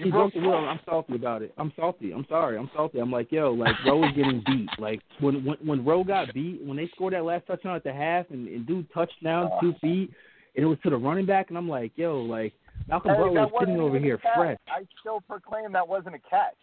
I'm, 0.00 0.06
You 0.06 0.06
he 0.06 0.10
broke 0.10 0.32
broke 0.32 0.34
the 0.34 0.40
the 0.40 0.46
rule. 0.46 0.68
I'm 0.68 0.80
salty 0.84 1.14
about 1.14 1.42
it. 1.42 1.52
I'm 1.58 1.72
salty. 1.76 2.12
I'm 2.12 2.26
sorry. 2.28 2.56
I'm 2.58 2.70
salty. 2.74 2.98
I'm 2.98 3.10
like, 3.10 3.30
yo, 3.30 3.52
like 3.52 3.74
Rowe 3.86 3.98
was 3.98 4.12
getting 4.16 4.42
beat. 4.46 4.68
Like 4.78 5.00
when 5.20 5.44
when 5.44 5.56
when 5.64 5.84
Rowe 5.84 6.04
got 6.04 6.32
beat, 6.34 6.60
when 6.64 6.76
they 6.76 6.88
scored 6.94 7.14
that 7.14 7.24
last 7.24 7.46
touchdown 7.46 7.76
at 7.76 7.84
the 7.84 7.92
half, 7.92 8.26
and, 8.30 8.48
and 8.48 8.66
dude 8.66 8.90
touchdown 8.92 9.50
two 9.60 9.72
ah. 9.76 9.78
feet, 9.80 10.10
and 10.56 10.64
it 10.64 10.66
was 10.66 10.78
to 10.84 10.90
the 10.90 10.96
running 10.96 11.26
back, 11.26 11.48
and 11.50 11.58
I'm 11.58 11.68
like, 11.68 11.92
yo, 11.96 12.20
like 12.20 12.52
Malcolm 12.88 13.10
Hey, 13.12 13.16
Butler 13.20 13.34
that 13.34 13.46
is 13.46 13.52
sitting 13.60 13.80
over 13.80 13.98
here 13.98 14.18
fresh. 14.34 14.58
I 14.68 14.82
still 15.00 15.20
proclaim 15.28 15.72
that 15.72 15.86
wasn't 15.86 16.14
a 16.14 16.20
catch. 16.30 16.54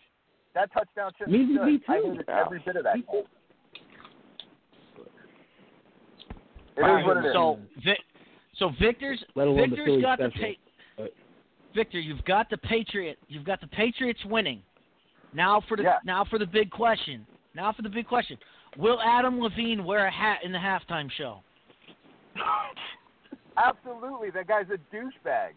That 0.55 0.71
touchdown 0.73 1.11
should 1.17 1.27
Me- 1.29 1.39
have 1.39 1.47
stood. 1.55 1.65
me 1.65 1.79
I 1.87 1.97
too. 1.99 2.09
hated 2.11 2.29
every 2.29 2.59
bit 2.65 2.75
of 2.77 2.83
that 2.83 2.95
Me 2.95 3.03
too. 3.11 3.23
It 6.77 6.83
All 6.83 6.97
is 6.99 7.05
what 7.05 7.17
it 7.17 7.25
is. 7.25 7.33
So, 7.33 7.59
Vic, 7.83 7.97
so 8.57 8.71
Victor's 8.79 9.23
Let 9.35 9.47
alone 9.47 9.57
the 9.71 9.75
Victor's 9.75 9.85
Philly 9.87 10.01
got 10.01 10.19
the 10.19 10.29
special. 10.29 10.47
pa- 10.47 10.53
But- 10.53 10.66
Victor, 11.77 11.99
you've 11.99 12.25
got 12.25 12.49
the 12.49 12.57
Patriot. 12.57 13.19
You've 13.27 13.45
got 13.45 13.61
the 13.61 13.67
Patriots 13.67 14.19
winning. 14.25 14.63
Now 15.31 15.61
for 15.67 15.77
the 15.77 15.83
Yeah. 15.83 15.99
now 16.03 16.25
for 16.25 16.39
the 16.39 16.45
big 16.47 16.71
question. 16.71 17.25
Now 17.53 17.71
for 17.71 17.83
the 17.83 17.89
big 17.89 18.07
question. 18.07 18.35
Will 18.77 18.99
Adam 18.99 19.39
Levine 19.39 19.85
wear 19.85 20.07
a 20.07 20.11
hat 20.11 20.39
in 20.43 20.51
the 20.51 20.57
halftime 20.57 21.07
show? 21.11 21.39
Absolutely, 23.57 24.31
that 24.31 24.47
guy's 24.47 24.65
a 24.71 24.95
douchebag. 24.95 25.51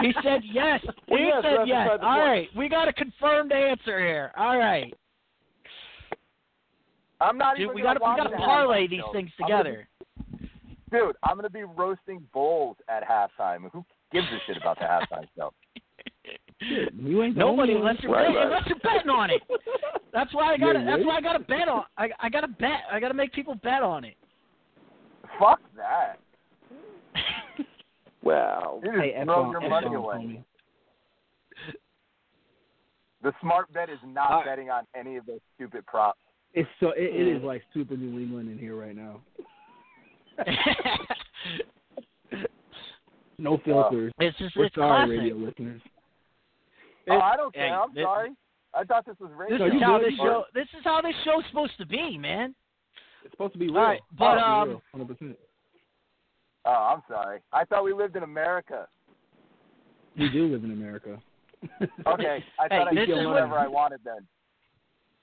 He 0.00 0.12
said 0.22 0.42
yes. 0.52 0.80
He 1.06 1.16
yes, 1.18 1.42
said 1.42 1.66
yes. 1.66 1.88
All 1.90 1.98
point. 1.98 2.02
right, 2.02 2.48
we 2.56 2.68
got 2.68 2.88
a 2.88 2.92
confirmed 2.92 3.52
answer 3.52 4.00
here. 4.00 4.32
All 4.36 4.58
right, 4.58 4.92
I'm 7.20 7.38
not 7.38 7.56
dude, 7.56 7.64
even 7.66 7.74
we 7.76 7.82
gonna 7.82 8.00
got 8.00 8.16
to 8.16 8.22
we 8.22 8.30
got 8.30 8.36
to 8.36 8.44
parlay 8.44 8.88
these 8.88 9.00
show. 9.00 9.12
things 9.12 9.30
I'm 9.40 9.46
together. 9.46 9.88
be- 10.40 10.48
dude, 10.90 11.16
I'm 11.22 11.36
gonna 11.36 11.50
be 11.50 11.62
roasting 11.64 12.22
bowls 12.32 12.76
at 12.88 13.02
halftime. 13.06 13.70
Who 13.72 13.84
gives 14.14 14.26
a 14.28 14.38
shit 14.46 14.56
about 14.56 14.78
the 14.78 14.84
halftime 14.84 15.26
show? 15.36 15.52
You 16.94 17.22
ain't 17.22 17.34
the 17.34 17.40
Nobody 17.40 17.74
unless 17.74 17.96
you're 18.00 18.12
Right, 18.12 18.22
betting, 18.22 18.36
right. 18.36 18.46
unless 18.46 18.62
you're 18.66 18.78
betting 18.78 19.10
on 19.10 19.30
it. 19.30 19.42
That's 20.12 20.32
why 20.32 20.54
I 20.54 20.56
got 20.56 20.72
to 20.74 20.78
Yeah, 20.78 20.84
That's 20.96 21.04
why 21.04 21.16
I 21.16 21.20
got 21.20 21.32
to 21.34 21.40
bet 21.40 21.68
on. 21.68 21.82
I 21.98 22.08
I 22.20 22.28
got 22.30 22.40
to 22.42 22.48
bet. 22.48 22.82
I 22.90 23.00
got 23.00 23.08
to 23.08 23.14
make 23.14 23.32
people 23.32 23.56
bet 23.56 23.82
on 23.82 24.04
it. 24.04 24.14
Fuck 25.38 25.60
that. 25.76 26.18
Well, 28.22 28.80
You 28.84 28.92
just 28.92 29.02
Hey, 29.02 29.12
F 29.14 29.26
throw 29.26 29.42
bomb, 29.42 29.52
your 29.52 29.64
F 29.64 29.70
money 29.70 29.86
bomb, 29.88 29.96
away. 29.96 30.16
homie. 30.16 30.44
The 33.22 33.32
smart 33.40 33.72
bet 33.72 33.90
is 33.90 33.98
not 34.06 34.30
All 34.30 34.36
right. 34.38 34.46
betting 34.46 34.70
on 34.70 34.84
any 34.96 35.16
of 35.16 35.26
those 35.26 35.40
stupid 35.56 35.84
props. 35.86 36.18
It's 36.54 36.68
so 36.78 36.90
it, 36.90 37.02
it 37.02 37.26
is 37.36 37.42
mm. 37.42 37.44
like 37.44 37.62
stupid 37.70 38.00
New 38.00 38.18
England 38.18 38.48
in 38.50 38.58
here 38.58 38.76
right 38.76 38.94
now. 38.96 39.20
No 43.38 43.58
filters. 43.64 44.12
it's 44.18 44.36
just 44.38 44.56
We're 44.56 44.66
it's 44.66 44.74
sorry, 44.74 45.06
classic. 45.06 45.20
radio 45.22 45.36
listeners. 45.36 45.80
oh, 47.10 47.18
I 47.18 47.36
don't 47.36 47.52
care. 47.54 47.68
hey, 47.68 47.72
I'm 47.72 47.96
it- 47.96 48.02
sorry. 48.02 48.30
I 48.76 48.82
thought 48.84 49.06
this 49.06 49.14
was 49.20 49.30
radio. 49.36 49.58
This 49.58 49.66
is 49.68 49.72
you 49.74 49.86
how 49.86 49.98
this 49.98 50.10
you 50.10 50.16
show. 50.16 50.44
This 50.52 50.66
is 50.76 50.82
how 50.82 51.00
this 51.00 51.14
show's 51.24 51.44
supposed 51.48 51.78
to 51.78 51.86
be, 51.86 52.18
man. 52.18 52.54
It's 53.24 53.30
supposed 53.32 53.52
to 53.52 53.58
be 53.58 53.66
real. 53.68 53.76
All 53.78 53.82
right, 53.84 54.00
but, 54.18 54.38
um, 54.38 54.80
hundred 54.92 55.08
percent. 55.16 55.38
Oh, 56.64 56.94
I'm 56.96 57.02
sorry. 57.08 57.40
I 57.52 57.64
thought 57.64 57.84
we 57.84 57.92
lived 57.92 58.16
in 58.16 58.22
America. 58.24 58.88
We 60.18 60.28
do 60.30 60.46
live 60.48 60.64
in 60.64 60.72
America. 60.72 61.20
Okay, 62.06 62.44
I 62.60 62.62
Hey, 62.68 62.78
thought 62.78 62.88
I 62.88 62.94
this 62.94 63.06
could 63.06 63.14
do 63.14 63.20
is 63.20 63.26
whatever 63.26 63.54
I 63.58 63.66
wanted 63.68 64.00
then. 64.04 64.26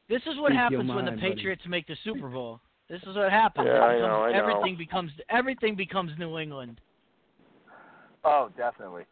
This 0.10 0.22
is 0.24 0.40
what 0.40 0.50
Speak 0.50 0.54
your 0.56 0.62
happens 0.82 0.90
when 0.90 1.06
the 1.06 1.12
mind, 1.12 1.22
buddy. 1.22 1.36
Patriots 1.36 1.62
make 1.68 1.86
the 1.88 1.96
Super 2.04 2.30
Bowl. 2.30 2.60
This 2.90 3.02
is 3.04 3.16
what 3.16 3.30
happens. 3.32 3.68
Yeah, 3.70 3.80
I 3.84 3.94
becomes- 3.96 4.02
know, 4.08 4.24
I 4.24 4.32
know. 4.32 4.40
everything 4.40 4.76
becomes 4.78 5.12
everything 5.30 5.76
becomes 5.76 6.12
New 6.18 6.38
England. 6.40 6.82
Oh, 8.23 8.49
definitely. 8.57 9.03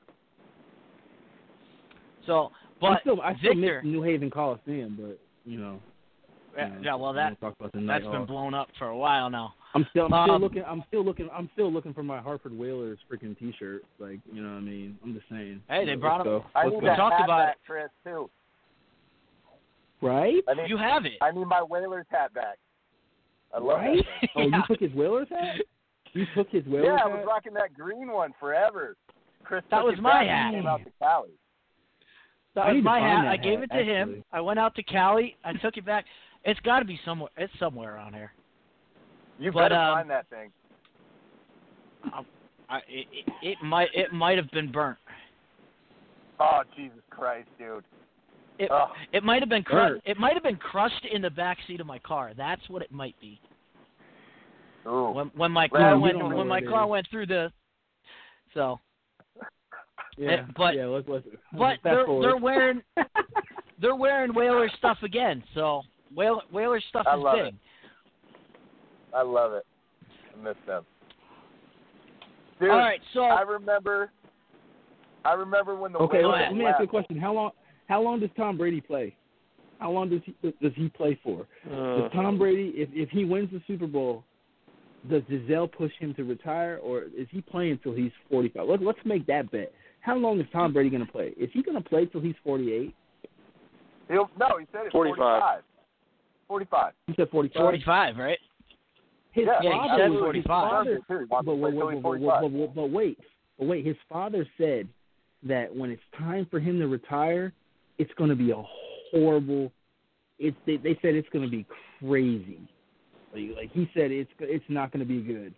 So, 2.25 2.51
I 2.81 2.93
but 2.93 3.01
still, 3.01 3.21
I 3.21 3.35
still 3.37 3.55
Victor, 3.55 3.81
miss 3.83 3.91
New 3.91 4.01
Haven 4.01 4.29
Coliseum, 4.29 4.97
but 4.99 5.19
you 5.49 5.59
know. 5.59 5.79
yeah, 6.55 6.69
yeah, 6.81 6.95
well 6.95 7.13
that 7.13 7.29
don't 7.29 7.41
talk 7.49 7.55
about 7.59 7.71
the 7.73 7.79
night 7.79 8.01
that's 8.03 8.11
been 8.11 8.25
blown 8.25 8.53
up 8.53 8.67
for 8.77 8.87
a 8.87 8.97
while 8.97 9.29
now. 9.29 9.53
I'm 9.73 9.85
still, 9.91 10.05
I'm 10.05 10.25
still 10.25 10.35
Um, 10.35 10.41
looking. 10.41 10.63
I'm 10.65 10.83
still 10.87 11.03
looking. 11.05 11.29
I'm 11.33 11.49
still 11.53 11.71
looking 11.71 11.93
for 11.93 12.03
my 12.03 12.19
Hartford 12.19 12.57
Whalers 12.57 12.97
freaking 13.11 13.37
T-shirt. 13.37 13.83
Like, 13.99 14.19
you 14.31 14.41
know 14.41 14.49
what 14.49 14.57
I 14.57 14.61
mean? 14.61 14.97
I'm 15.03 15.13
just 15.13 15.27
saying. 15.29 15.61
Hey, 15.69 15.85
they 15.85 15.91
Let's 15.91 16.01
brought 16.01 16.25
'em- 16.25 16.41
I 16.55 16.67
need 16.69 16.79
go. 16.81 16.85
that 16.87 16.97
talked 16.97 17.15
hat 17.15 17.25
about 17.25 17.45
back, 17.45 17.57
Chris, 17.65 17.89
too. 18.03 18.29
Right? 20.01 20.43
I 20.47 20.53
need, 20.53 20.69
You 20.69 20.77
have 20.77 21.05
it. 21.05 21.17
I 21.21 21.31
need 21.31 21.45
my 21.45 21.61
Whalers 21.61 22.05
hat 22.09 22.33
back. 22.33 22.57
I 23.53 23.59
love 23.59 23.79
Right? 23.79 23.97
that 23.97 24.19
thing. 24.21 24.29
Oh, 24.35 24.57
you 24.57 24.63
took 24.67 24.79
his 24.79 24.93
Whalers 24.93 25.27
hat? 25.29 25.57
You 26.13 26.25
took 26.35 26.49
his 26.49 26.65
Whalers 26.65 26.85
Yeah, 26.85 26.93
I 27.05 27.09
hat? 27.09 27.11
was 27.11 27.25
rocking 27.27 27.53
that 27.53 27.73
green 27.73 28.11
one 28.11 28.33
forever. 28.39 28.95
Chris 29.43 29.63
That 29.71 29.83
was 29.83 29.95
my 30.01 30.23
hat. 30.23 30.51
he 30.53 30.57
Came 30.57 30.67
out 30.67 30.83
to 30.83 30.91
Cali. 30.99 31.29
That 32.55 32.61
I 32.65 32.73
was 32.73 32.83
my 32.83 32.99
hat. 32.99 33.27
I 33.27 33.37
gave 33.37 33.59
hat, 33.59 33.69
it 33.71 33.77
to 33.77 33.83
him. 33.83 34.23
I 34.31 34.41
went 34.41 34.59
out 34.59 34.75
to 34.75 34.83
Cali. 34.83 35.35
I 35.43 35.53
took 35.53 35.77
it 35.77 35.85
back. 35.85 36.05
It's 36.45 36.59
got 36.61 36.79
to 36.79 36.85
be 36.85 36.99
somewhere. 37.05 37.29
It's 37.37 37.53
somewhere 37.59 37.95
around 37.95 38.13
here. 38.13 38.31
You 39.37 39.51
But, 39.51 39.69
better 39.69 39.75
um, 39.75 39.97
find 39.97 40.09
that 40.09 40.29
thing. 40.29 40.51
I, 42.69 42.77
it, 42.87 43.07
it, 43.11 43.33
it 43.41 43.57
might 43.63 43.89
it 43.93 44.13
might 44.13 44.37
have 44.37 44.49
been 44.51 44.71
burnt. 44.71 44.97
Oh, 46.39 46.61
Jesus 46.75 46.99
Christ, 47.09 47.47
dude. 47.57 47.83
It 48.57 48.69
Oh. 48.71 48.87
it 49.11 49.23
might 49.23 49.41
have 49.41 49.49
been 49.49 49.63
crushed. 49.63 50.01
It 50.05 50.17
might 50.17 50.33
have 50.33 50.43
been 50.43 50.57
crushed 50.57 51.05
in 51.11 51.21
the 51.21 51.29
back 51.29 51.57
seat 51.67 51.79
of 51.81 51.87
my 51.87 51.99
car. 51.99 52.31
That's 52.37 52.61
what 52.69 52.81
it 52.81 52.91
might 52.91 53.15
be. 53.19 53.39
Ooh. 54.87 55.11
When 55.11 55.27
when 55.35 55.51
my 55.51 55.67
car 55.67 55.95
you 55.95 55.99
went 56.01 56.17
when 56.35 56.47
my 56.47 56.61
car 56.61 56.85
is. 56.85 56.89
went 56.89 57.07
through 57.11 57.25
the 57.27 57.51
so 58.53 58.79
Yeah, 60.17 60.45
but- 60.57 60.75
yeah, 60.75 60.85
let's 60.85 61.07
let's. 61.07 61.25
but 61.57 61.77
they're 61.83 62.05
forward. 62.05 62.23
they're 62.25 62.37
wearing 62.37 62.81
they're 63.81 63.95
wearing 63.95 64.33
Whaler 64.33 64.69
stuff 64.77 64.97
again. 65.03 65.43
So 65.53 65.81
Whaler 66.15 66.41
Whaler 66.51 66.81
stuff 66.89 67.05
I 67.07 67.15
is 67.17 67.23
love 67.23 67.35
big. 67.37 67.45
it. 67.47 67.55
I 69.15 69.21
love 69.23 69.53
it. 69.53 69.65
I 70.37 70.41
miss 70.43 70.55
them. 70.67 70.85
Dude, 72.59 72.69
All 72.71 72.77
right, 72.77 72.99
so 73.13 73.21
I 73.23 73.41
remember. 73.41 74.11
I 75.25 75.33
remember 75.33 75.75
when 75.75 75.91
the 75.93 75.99
Okay, 75.99 76.19
Whalers 76.19 76.39
let, 76.41 76.51
let 76.51 76.57
me 76.57 76.65
ask 76.65 76.79
you 76.79 76.85
a 76.85 76.87
question. 76.87 77.17
How 77.19 77.33
long? 77.33 77.51
How 77.87 78.01
long 78.01 78.19
does 78.19 78.29
Tom 78.37 78.57
Brady 78.57 78.81
play? 78.81 79.15
How 79.79 79.91
long 79.91 80.09
does 80.09 80.21
he 80.25 80.35
does 80.61 80.73
he 80.75 80.89
play 80.89 81.17
for? 81.23 81.47
Uh, 81.69 82.01
Does 82.01 82.11
Tom 82.13 82.37
Brady, 82.37 82.73
if 82.75 82.89
if 82.93 83.09
he 83.09 83.23
wins 83.25 83.49
the 83.51 83.61
Super 83.65 83.87
Bowl, 83.87 84.23
does 85.09 85.23
Gisele 85.29 85.67
push 85.67 85.91
him 85.99 86.13
to 86.15 86.23
retire, 86.23 86.79
or 86.81 87.03
is 87.03 87.27
he 87.31 87.41
playing 87.41 87.73
until 87.73 87.93
he's 87.93 88.11
forty 88.29 88.49
five? 88.49 88.67
Let, 88.67 88.81
let's 88.81 88.99
make 89.05 89.25
that 89.27 89.51
bet. 89.51 89.71
How 90.01 90.15
long 90.15 90.39
is 90.39 90.45
Tom 90.51 90.73
Brady 90.73 90.89
going 90.89 91.05
to 91.05 91.11
play? 91.11 91.33
Is 91.37 91.49
he 91.53 91.61
going 91.61 91.81
to 91.81 91.87
play 91.87 92.05
till 92.05 92.21
he's 92.21 92.35
forty 92.43 92.73
eight? 92.73 92.95
He'll, 94.09 94.29
no, 94.39 94.57
he 94.57 94.65
said 94.71 94.81
it's 94.85 94.91
45. 94.91 95.17
45. 95.17 95.63
45. 96.47 96.93
He 97.07 97.13
said 97.15 97.29
forty 97.29 97.49
five. 97.49 97.61
forty 97.61 97.83
five, 97.85 98.17
right? 98.17 98.39
His 99.31 99.45
Yeah, 99.45 99.59
Yeah, 99.61 99.83
he 99.83 99.89
said 99.99 100.19
45. 100.19 100.35
His 100.35 100.43
father, 100.45 100.99
but, 101.07 101.27
wants 101.29 101.45
to 101.45 101.45
but, 101.45 101.59
play 101.59 101.71
till 101.71 101.85
but, 101.85 101.93
he's 101.93 102.01
but, 102.01 102.09
45. 102.09 102.41
but, 102.41 102.49
but, 102.51 102.75
but 102.75 102.91
wait, 102.91 103.19
but 103.57 103.67
wait. 103.67 103.85
His 103.85 103.95
father 104.09 104.47
said 104.57 104.87
that 105.43 105.73
when 105.73 105.91
it's 105.91 106.01
time 106.17 106.47
for 106.49 106.59
him 106.59 106.79
to 106.79 106.87
retire, 106.87 107.53
it's 107.97 108.11
going 108.17 108.29
to 108.29 108.35
be 108.35 108.51
a 108.51 108.63
horrible. 109.11 109.71
It's 110.39 110.57
they, 110.65 110.77
they 110.77 110.97
said 111.01 111.15
it's 111.15 111.29
going 111.29 111.45
to 111.45 111.51
be 111.51 111.65
crazy. 111.99 112.59
Like, 113.33 113.55
like 113.55 113.71
he 113.71 113.89
said, 113.93 114.11
it's 114.11 114.29
it's 114.39 114.65
not 114.69 114.91
going 114.91 115.05
to 115.05 115.11
be 115.11 115.21
good. 115.21 115.53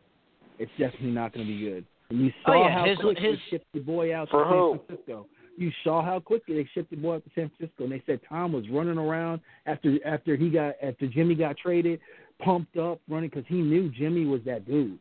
It's 0.59 0.71
definitely 0.77 1.11
not 1.11 1.33
going 1.33 1.45
to 1.45 1.51
be 1.51 1.59
good. 1.59 1.85
And 2.09 2.19
you 2.25 2.31
Oh, 2.45 2.51
saw 2.51 2.67
yeah, 2.67 2.73
how 2.79 2.85
his- 2.85 2.97
quick 2.99 3.17
his- 3.17 3.37
they 3.37 3.41
shipped 3.49 3.65
the 3.73 3.79
boy 3.79 4.15
out 4.15 4.29
For 4.29 4.43
to 4.43 4.49
who? 4.49 4.71
San 4.77 4.85
Francisco. 4.85 5.27
You 5.57 5.71
saw 5.83 6.01
how 6.03 6.19
quickly 6.19 6.55
they 6.55 6.69
shipped 6.73 6.89
the 6.89 6.95
boy 6.97 7.15
out 7.15 7.23
to 7.23 7.29
San 7.35 7.49
Francisco, 7.49 7.83
and 7.83 7.91
they 7.91 8.01
said 8.05 8.19
Tom 8.27 8.51
was 8.53 8.67
running 8.69 8.97
around 8.97 9.41
after 9.65 9.97
after 10.05 10.35
he 10.35 10.49
got 10.49 10.75
after 10.81 11.07
Jimmy 11.07 11.35
got 11.35 11.57
traded, 11.57 11.99
pumped 12.39 12.77
up, 12.77 12.99
running 13.09 13.29
because 13.29 13.45
he 13.47 13.61
knew 13.61 13.89
Jimmy 13.91 14.25
was 14.25 14.41
that 14.45 14.65
dude. 14.65 14.97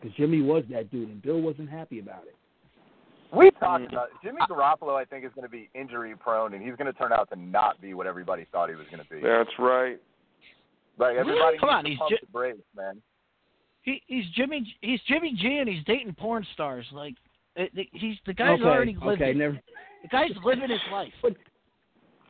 Because 0.00 0.16
Jimmy 0.16 0.40
was 0.42 0.64
that 0.70 0.90
dude, 0.90 1.08
and 1.08 1.20
Bill 1.20 1.40
wasn't 1.40 1.68
happy 1.68 1.98
about 1.98 2.22
it. 2.26 2.34
We 3.36 3.50
talked 3.50 3.92
about 3.92 4.08
Jimmy 4.22 4.40
Garoppolo. 4.48 4.94
I 4.94 5.04
think 5.04 5.24
is 5.24 5.32
going 5.34 5.46
to 5.46 5.50
be 5.50 5.68
injury 5.74 6.14
prone, 6.16 6.54
and 6.54 6.64
he's 6.64 6.76
going 6.76 6.86
to 6.90 6.98
turn 6.98 7.12
out 7.12 7.28
to 7.30 7.36
not 7.38 7.80
be 7.80 7.92
what 7.92 8.06
everybody 8.06 8.46
thought 8.52 8.68
he 8.70 8.74
was 8.76 8.86
going 8.90 9.02
to 9.04 9.10
be. 9.10 9.20
that's 9.20 9.50
right. 9.58 10.00
Like 10.98 11.16
everybody 11.16 11.58
Come 11.58 11.68
needs 11.68 11.76
on, 11.76 11.84
to 11.84 11.90
he's 11.90 11.98
pump 11.98 12.10
Ji- 12.10 12.16
the 12.20 12.26
brakes, 12.32 12.58
man. 12.76 13.00
He 13.82 14.02
he's 14.06 14.24
Jimmy 14.36 14.74
he's 14.80 15.00
Jimmy 15.08 15.34
G 15.40 15.58
and 15.58 15.68
he's 15.68 15.84
dating 15.84 16.14
porn 16.14 16.46
stars. 16.54 16.84
Like 16.92 17.14
eh, 17.56 17.62
it, 17.64 17.70
it- 17.74 17.88
he's 17.92 18.16
the 18.26 18.34
guy's 18.34 18.60
okay, 18.60 18.68
already 18.68 18.94
living. 18.94 19.08
okay, 19.22 19.32
never. 19.32 19.58
The 20.02 20.08
guy's 20.08 20.30
living 20.44 20.70
his 20.70 20.80
life. 20.92 21.12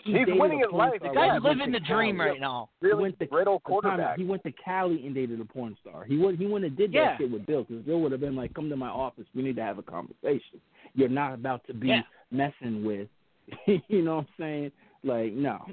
He 0.05 0.13
He's 0.13 0.21
dated 0.27 0.39
winning 0.41 0.61
his 0.61 0.73
life. 0.73 0.93
The 1.03 1.09
guy's 1.13 1.43
living 1.43 1.73
the 1.73 1.81
dream 1.81 2.17
Cali. 2.19 2.31
right 2.31 2.41
now. 2.41 2.71
He 2.81 2.87
Really 2.87 3.03
went 3.03 3.19
to 3.19 3.27
brittle 3.27 3.55
the 3.55 3.59
time- 3.59 3.81
quarterback. 3.83 4.17
He 4.17 4.25
went 4.25 4.43
to 4.45 4.53
Cali 4.53 5.05
and 5.05 5.13
dated 5.15 5.41
a 5.41 5.45
porn 5.45 5.77
star. 5.81 6.05
He 6.05 6.17
would 6.17 6.39
he 6.39 6.47
wouldn't 6.47 6.71
have 6.71 6.79
did 6.79 6.93
that 6.93 7.19
shit 7.19 7.31
with 7.31 7.45
Bill 7.47 7.65
because 7.65 7.85
Bill 7.85 8.01
would 8.03 8.13
have 8.13 8.21
been 8.21 8.37
like, 8.37 8.55
"Come 8.55 8.69
to 8.71 8.77
my 8.77 8.89
office. 8.89 9.27
We 9.35 9.43
need 9.43 9.57
to 9.57 9.63
have 9.63 9.77
a 9.79 9.83
conversation. 9.83 10.61
You're 10.95 11.09
not 11.09 11.35
about 11.35 11.67
to 11.67 11.75
be 11.75 11.89
Yeah. 11.89 12.03
messing 12.31 12.85
with." 12.85 13.09
you 13.89 14.03
know 14.03 14.17
what 14.19 14.21
I'm 14.21 14.29
saying? 14.39 14.73
Like 15.03 15.33
no. 15.33 15.67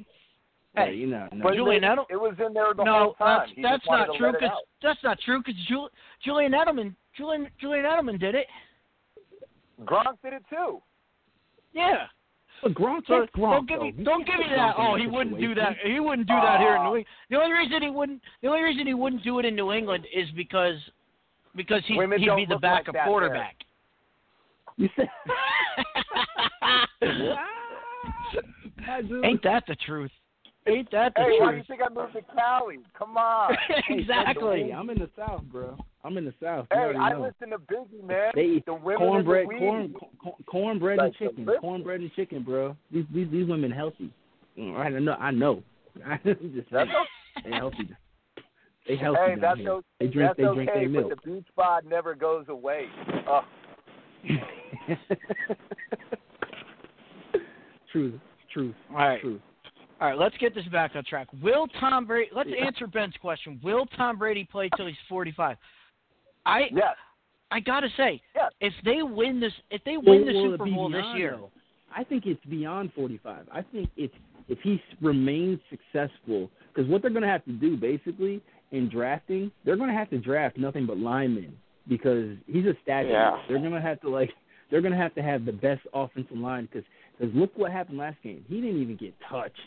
Hey, 0.76 0.94
you 0.96 1.08
know, 1.08 1.28
no. 1.34 1.44
But 1.44 1.54
Julian 1.56 1.84
it, 1.84 1.92
Edel- 1.94 2.06
it 2.10 2.16
was 2.18 2.34
in 2.46 2.54
there 2.54 2.74
the 2.76 2.84
no, 2.84 2.94
whole 2.94 3.14
time. 3.16 3.40
that's 3.42 3.52
He 3.56 3.62
that's 3.62 3.86
not 3.88 4.08
true 4.18 4.32
because 4.34 4.50
out. 4.50 4.62
that's 4.82 5.04
not 5.04 5.18
true 5.24 5.40
because 5.40 5.56
Jul, 5.68 5.90
Julian 6.24 6.52
Edelman 6.54 6.96
Julian 7.16 7.48
Julian 7.60 7.86
Edelman 7.86 8.20
did 8.20 8.36
it. 8.36 8.48
Gronk 9.84 10.18
did 10.24 10.34
it 10.34 10.44
too. 10.50 10.82
Yeah. 11.74 12.06
But 12.64 12.74
Gronk, 12.74 13.02
So 13.08 13.28
Gronk, 13.36 13.52
don't 13.54 13.68
give 13.68 13.82
me 13.82 13.94
You 13.98 14.04
don't 14.06 14.26
give 14.26 14.40
me 14.40 14.46
that. 14.56 14.76
Oh, 14.78 14.96
he 14.96 15.08
wouldn't 15.08 15.40
do 15.40 15.54
that. 15.56 15.76
He 15.84 16.00
wouldn't 16.00 16.28
do 16.28 16.34
that 16.34 16.60
here 16.60 16.76
in 16.76 16.82
Ah. 16.82 16.90
New 16.90 16.96
England. 16.98 17.06
The 17.30 17.36
only 17.38 17.52
reason 17.54 17.82
he 17.84 17.90
wouldn't 17.90 18.22
the 18.42 18.48
only 18.48 18.64
reason 18.64 18.88
he 18.88 18.94
wouldn't 18.94 19.24
do 19.24 19.40
it 19.40 19.46
in 19.46 19.56
New 19.56 19.72
England 19.72 20.06
is 20.14 20.30
because 20.36 20.76
because 21.56 21.82
he, 21.88 21.94
he'd 21.96 22.08
be 22.18 22.46
the 22.46 22.56
look 22.56 22.60
like 22.62 22.62
backup 22.62 22.94
there. 22.94 23.06
quarterback. 23.06 23.56
You 24.78 24.90
said. 24.96 25.10
Ain't 29.24 29.44
that 29.44 29.64
the 29.68 29.76
truth? 29.86 30.12
Ain't 30.68 30.90
that 30.92 31.14
the 31.16 31.22
Hey, 31.22 31.38
why 31.40 31.52
do 31.52 31.58
you 31.58 31.64
think 31.68 31.82
I 31.86 31.94
moved 31.94 32.14
to 32.14 32.22
Cali? 32.36 32.80
Come 32.98 33.18
on. 33.18 33.56
exactly. 33.90 34.64
Hey, 34.64 34.72
I'm 34.74 34.90
in 34.90 34.98
the 34.98 35.10
South, 35.16 35.44
bro. 35.52 35.78
I'm 36.04 36.18
in 36.18 36.26
the 36.26 36.34
South. 36.42 36.66
Hey, 36.72 36.94
I 36.98 37.12
know. 37.12 37.22
listen 37.22 37.52
to 37.52 37.60
Biggie, 37.60 38.04
man. 38.04 38.32
They 38.34 38.42
eat 38.42 38.66
the 38.66 38.74
women 38.74 38.98
cornbread, 38.98 39.46
and 39.48 39.52
the 39.56 39.60
corn, 39.60 39.96
corn, 40.22 40.36
cornbread 40.48 41.00
and 41.00 41.08
Like 41.10 41.20
the 41.20 41.26
chicken, 41.28 41.46
lip- 41.46 41.62
cornbread 41.62 42.00
and 42.02 42.12
chicken, 42.16 42.42
bro. 42.44 42.76
These 42.92 43.06
these 43.14 43.28
these 43.32 43.48
women 43.48 43.72
healthy. 43.72 44.12
Mm, 44.58 44.76
I 44.78 44.90
know. 45.00 45.14
I 45.14 45.32
know. 45.32 45.64
I'm 46.06 46.20
just 46.56 46.70
That's 46.72 46.90
saying. 46.90 47.06
They 47.44 47.52
healthy. 47.52 47.90
They 48.88 48.96
healthy 48.98 49.20
Hey, 49.20 49.30
down 49.36 49.42
that's, 49.42 49.60
here. 49.60 49.72
o- 49.72 49.82
They 50.00 50.08
drink. 50.08 50.30
that's 50.30 50.38
they 50.38 50.44
okay, 50.46 50.56
drink 50.56 50.72
their 50.74 50.90
milk. 50.90 51.10
but 51.10 51.22
the 51.24 51.30
beach 51.32 51.48
bod 51.56 51.86
never 51.86 52.16
goes 52.16 52.46
away. 52.50 52.86
Oh, 53.28 53.42
truth. 57.92 58.20
Truth. 58.52 58.76
All 58.92 58.98
right. 58.98 59.22
Truth. 59.22 59.42
All 60.06 60.12
right, 60.12 60.20
let's 60.20 60.38
get 60.38 60.54
this 60.54 60.66
back 60.66 60.92
on 60.94 61.04
track. 61.04 61.28
Will 61.42 61.66
Tom 61.80 62.06
Brady? 62.06 62.30
Let's 62.32 62.52
answer 62.64 62.86
Ben's 62.86 63.16
question. 63.20 63.60
Will 63.64 63.88
Tom 63.98 64.20
Brady 64.20 64.44
play 64.44 64.70
till 64.78 64.86
he's 64.86 64.96
45? 65.10 65.58
I 66.46 66.66
yes. 66.72 66.96
I 67.50 67.60
gotta 67.60 67.88
say, 67.98 68.22
Yes. 68.36 68.52
if 68.62 68.74
they 68.84 69.02
win 69.02 69.40
this, 69.40 69.52
if 69.72 69.84
they 69.84 69.98
Will- 69.98 70.24
win 70.24 70.26
the 70.28 70.34
Super 70.34 70.66
be 70.66 70.72
Bowl 70.74 70.90
this 70.90 71.04
year, 71.16 71.32
though? 71.38 71.50
I 71.92 72.04
think 72.04 72.28
it's 72.28 72.44
beyond 72.46 72.94
45. 72.94 73.48
I 73.52 73.64
think 73.64 73.90
it's 73.98 74.14
if 74.48 74.60
he 74.62 74.80
remains 75.02 75.60
successful, 75.72 76.52
because 76.72 76.88
what 76.88 77.02
they're 77.02 77.10
going 77.10 77.24
to 77.24 77.28
have 77.28 77.44
to 77.46 77.54
do 77.54 77.76
basically 77.76 78.44
in 78.74 78.88
drafting, 78.90 79.52
they're 79.64 79.76
going 79.76 79.90
to 79.90 79.96
have 79.96 80.12
to 80.12 80.20
draft 80.20 80.56
nothing 80.56 80.86
but 80.86 81.00
linemen 81.00 81.58
because 81.88 82.38
he's 82.46 82.68
a 82.68 82.76
statue. 82.84 83.10
Yeah. 83.10 83.42
They're 83.48 83.58
going 83.58 83.72
to 83.72 83.82
have 83.82 84.00
to 84.02 84.10
like 84.10 84.30
they're 84.70 84.82
going 84.82 84.94
to 84.94 85.00
have 85.00 85.16
to 85.16 85.24
have 85.24 85.46
the 85.46 85.52
best 85.52 85.82
offensive 85.96 86.38
line 86.38 86.70
because 86.72 86.88
because 87.18 87.34
look 87.34 87.50
what 87.56 87.72
happened 87.72 87.98
last 87.98 88.18
game. 88.22 88.46
He 88.48 88.62
didn't 88.62 88.80
even 88.80 88.98
get 88.98 89.16
touched. 89.28 89.58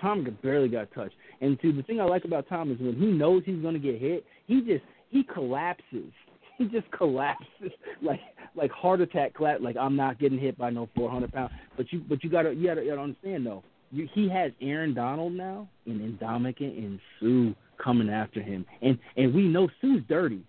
Tom 0.00 0.26
barely 0.42 0.68
got 0.68 0.92
touched. 0.92 1.14
And 1.40 1.60
to 1.60 1.72
the 1.72 1.82
thing 1.82 2.00
I 2.00 2.04
like 2.04 2.24
about 2.24 2.48
Tom 2.48 2.72
is 2.72 2.78
when 2.78 2.94
he 2.94 3.06
knows 3.06 3.42
he's 3.44 3.60
going 3.60 3.74
to 3.74 3.80
get 3.80 4.00
hit, 4.00 4.24
he 4.46 4.60
just 4.60 4.84
he 5.10 5.22
collapses. 5.22 6.12
He 6.58 6.64
just 6.64 6.90
collapses 6.90 7.70
like 8.02 8.18
like 8.56 8.72
heart 8.72 9.00
attack 9.00 9.32
collapse. 9.32 9.62
Like 9.62 9.76
I'm 9.76 9.94
not 9.94 10.18
getting 10.18 10.40
hit 10.40 10.58
by 10.58 10.70
no 10.70 10.88
400 10.96 11.32
pound. 11.32 11.52
But 11.76 11.92
you 11.92 12.00
but 12.08 12.24
you 12.24 12.30
gotta 12.30 12.52
you 12.52 12.66
gotta, 12.66 12.82
you 12.82 12.88
gotta 12.88 13.02
understand 13.02 13.46
though. 13.46 13.62
You, 13.92 14.08
he 14.12 14.28
has 14.30 14.50
Aaron 14.60 14.92
Donald 14.92 15.34
now 15.34 15.68
and 15.86 16.18
Ndamukong 16.18 16.60
and 16.60 16.98
Suh 17.20 17.54
coming 17.80 18.10
after 18.10 18.42
him, 18.42 18.66
and 18.82 18.98
and 19.16 19.32
we 19.32 19.42
know 19.46 19.68
Suh's 19.80 20.02
dirty. 20.08 20.42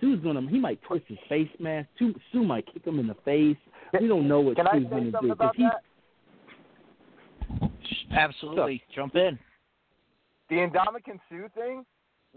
Suh's 0.00 0.20
gonna 0.20 0.48
he 0.48 0.60
might 0.60 0.80
twist 0.82 1.06
his 1.08 1.18
face 1.28 1.48
mask. 1.58 1.88
Suh, 1.98 2.12
Suh 2.32 2.44
might 2.44 2.72
kick 2.72 2.86
him 2.86 3.00
in 3.00 3.08
the 3.08 3.16
face. 3.24 3.56
We 4.00 4.06
don't 4.06 4.28
know 4.28 4.40
what 4.40 4.54
Can 4.54 4.66
Suh's 4.72 4.84
gonna 4.88 5.10
do 5.20 5.32
about 5.32 5.56
he 5.56 5.64
that? 5.64 5.82
Absolutely. 8.10 8.82
Jump 8.94 9.16
in. 9.16 9.38
The 10.48 10.56
Ndamukong 10.56 11.18
Suh 11.28 11.48
thing, 11.54 11.84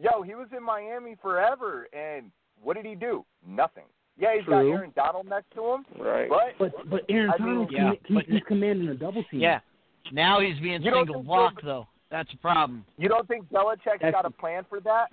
yo, 0.02 0.22
he 0.24 0.34
was 0.36 0.48
in 0.56 0.64
Miami 0.64 1.16
forever, 1.22 1.88
and 1.94 2.32
what 2.62 2.76
did 2.76 2.86
he 2.86 2.96
do? 2.96 3.24
Nothing. 3.48 3.84
Yeah, 4.18 4.36
he's 4.36 4.46
got 4.46 4.60
Aaron 4.60 4.92
Donald 4.96 5.28
next 5.30 5.52
to 5.56 5.66
him, 5.66 5.86
Right. 5.98 6.28
but 6.28 6.56
But 6.58 6.90
but 6.90 7.02
Aaron 7.08 7.32
I 7.32 7.38
mean, 7.44 7.48
Donald, 7.54 7.72
yeah, 7.72 7.92
he's, 8.06 8.16
but- 8.16 8.26
he's 8.26 8.42
commanding 8.48 8.90
a 8.90 8.96
double 8.96 9.24
team. 9.26 9.40
Yeah. 9.40 9.60
Now 10.12 10.40
he's 10.42 10.60
being 10.60 10.82
You 10.82 10.92
single 10.92 11.14
think 11.16 11.26
block 11.28 11.54
so? 11.62 11.66
though. 11.68 11.88
That's 12.10 12.32
a 12.34 12.38
problem. 12.38 12.84
you 12.98 13.08
don't 13.08 13.28
think 13.28 13.46
Belichick's 13.52 14.02
That's- 14.02 14.12
got 14.14 14.26
a 14.26 14.30
plan 14.32 14.66
for 14.68 14.80
that? 14.82 15.12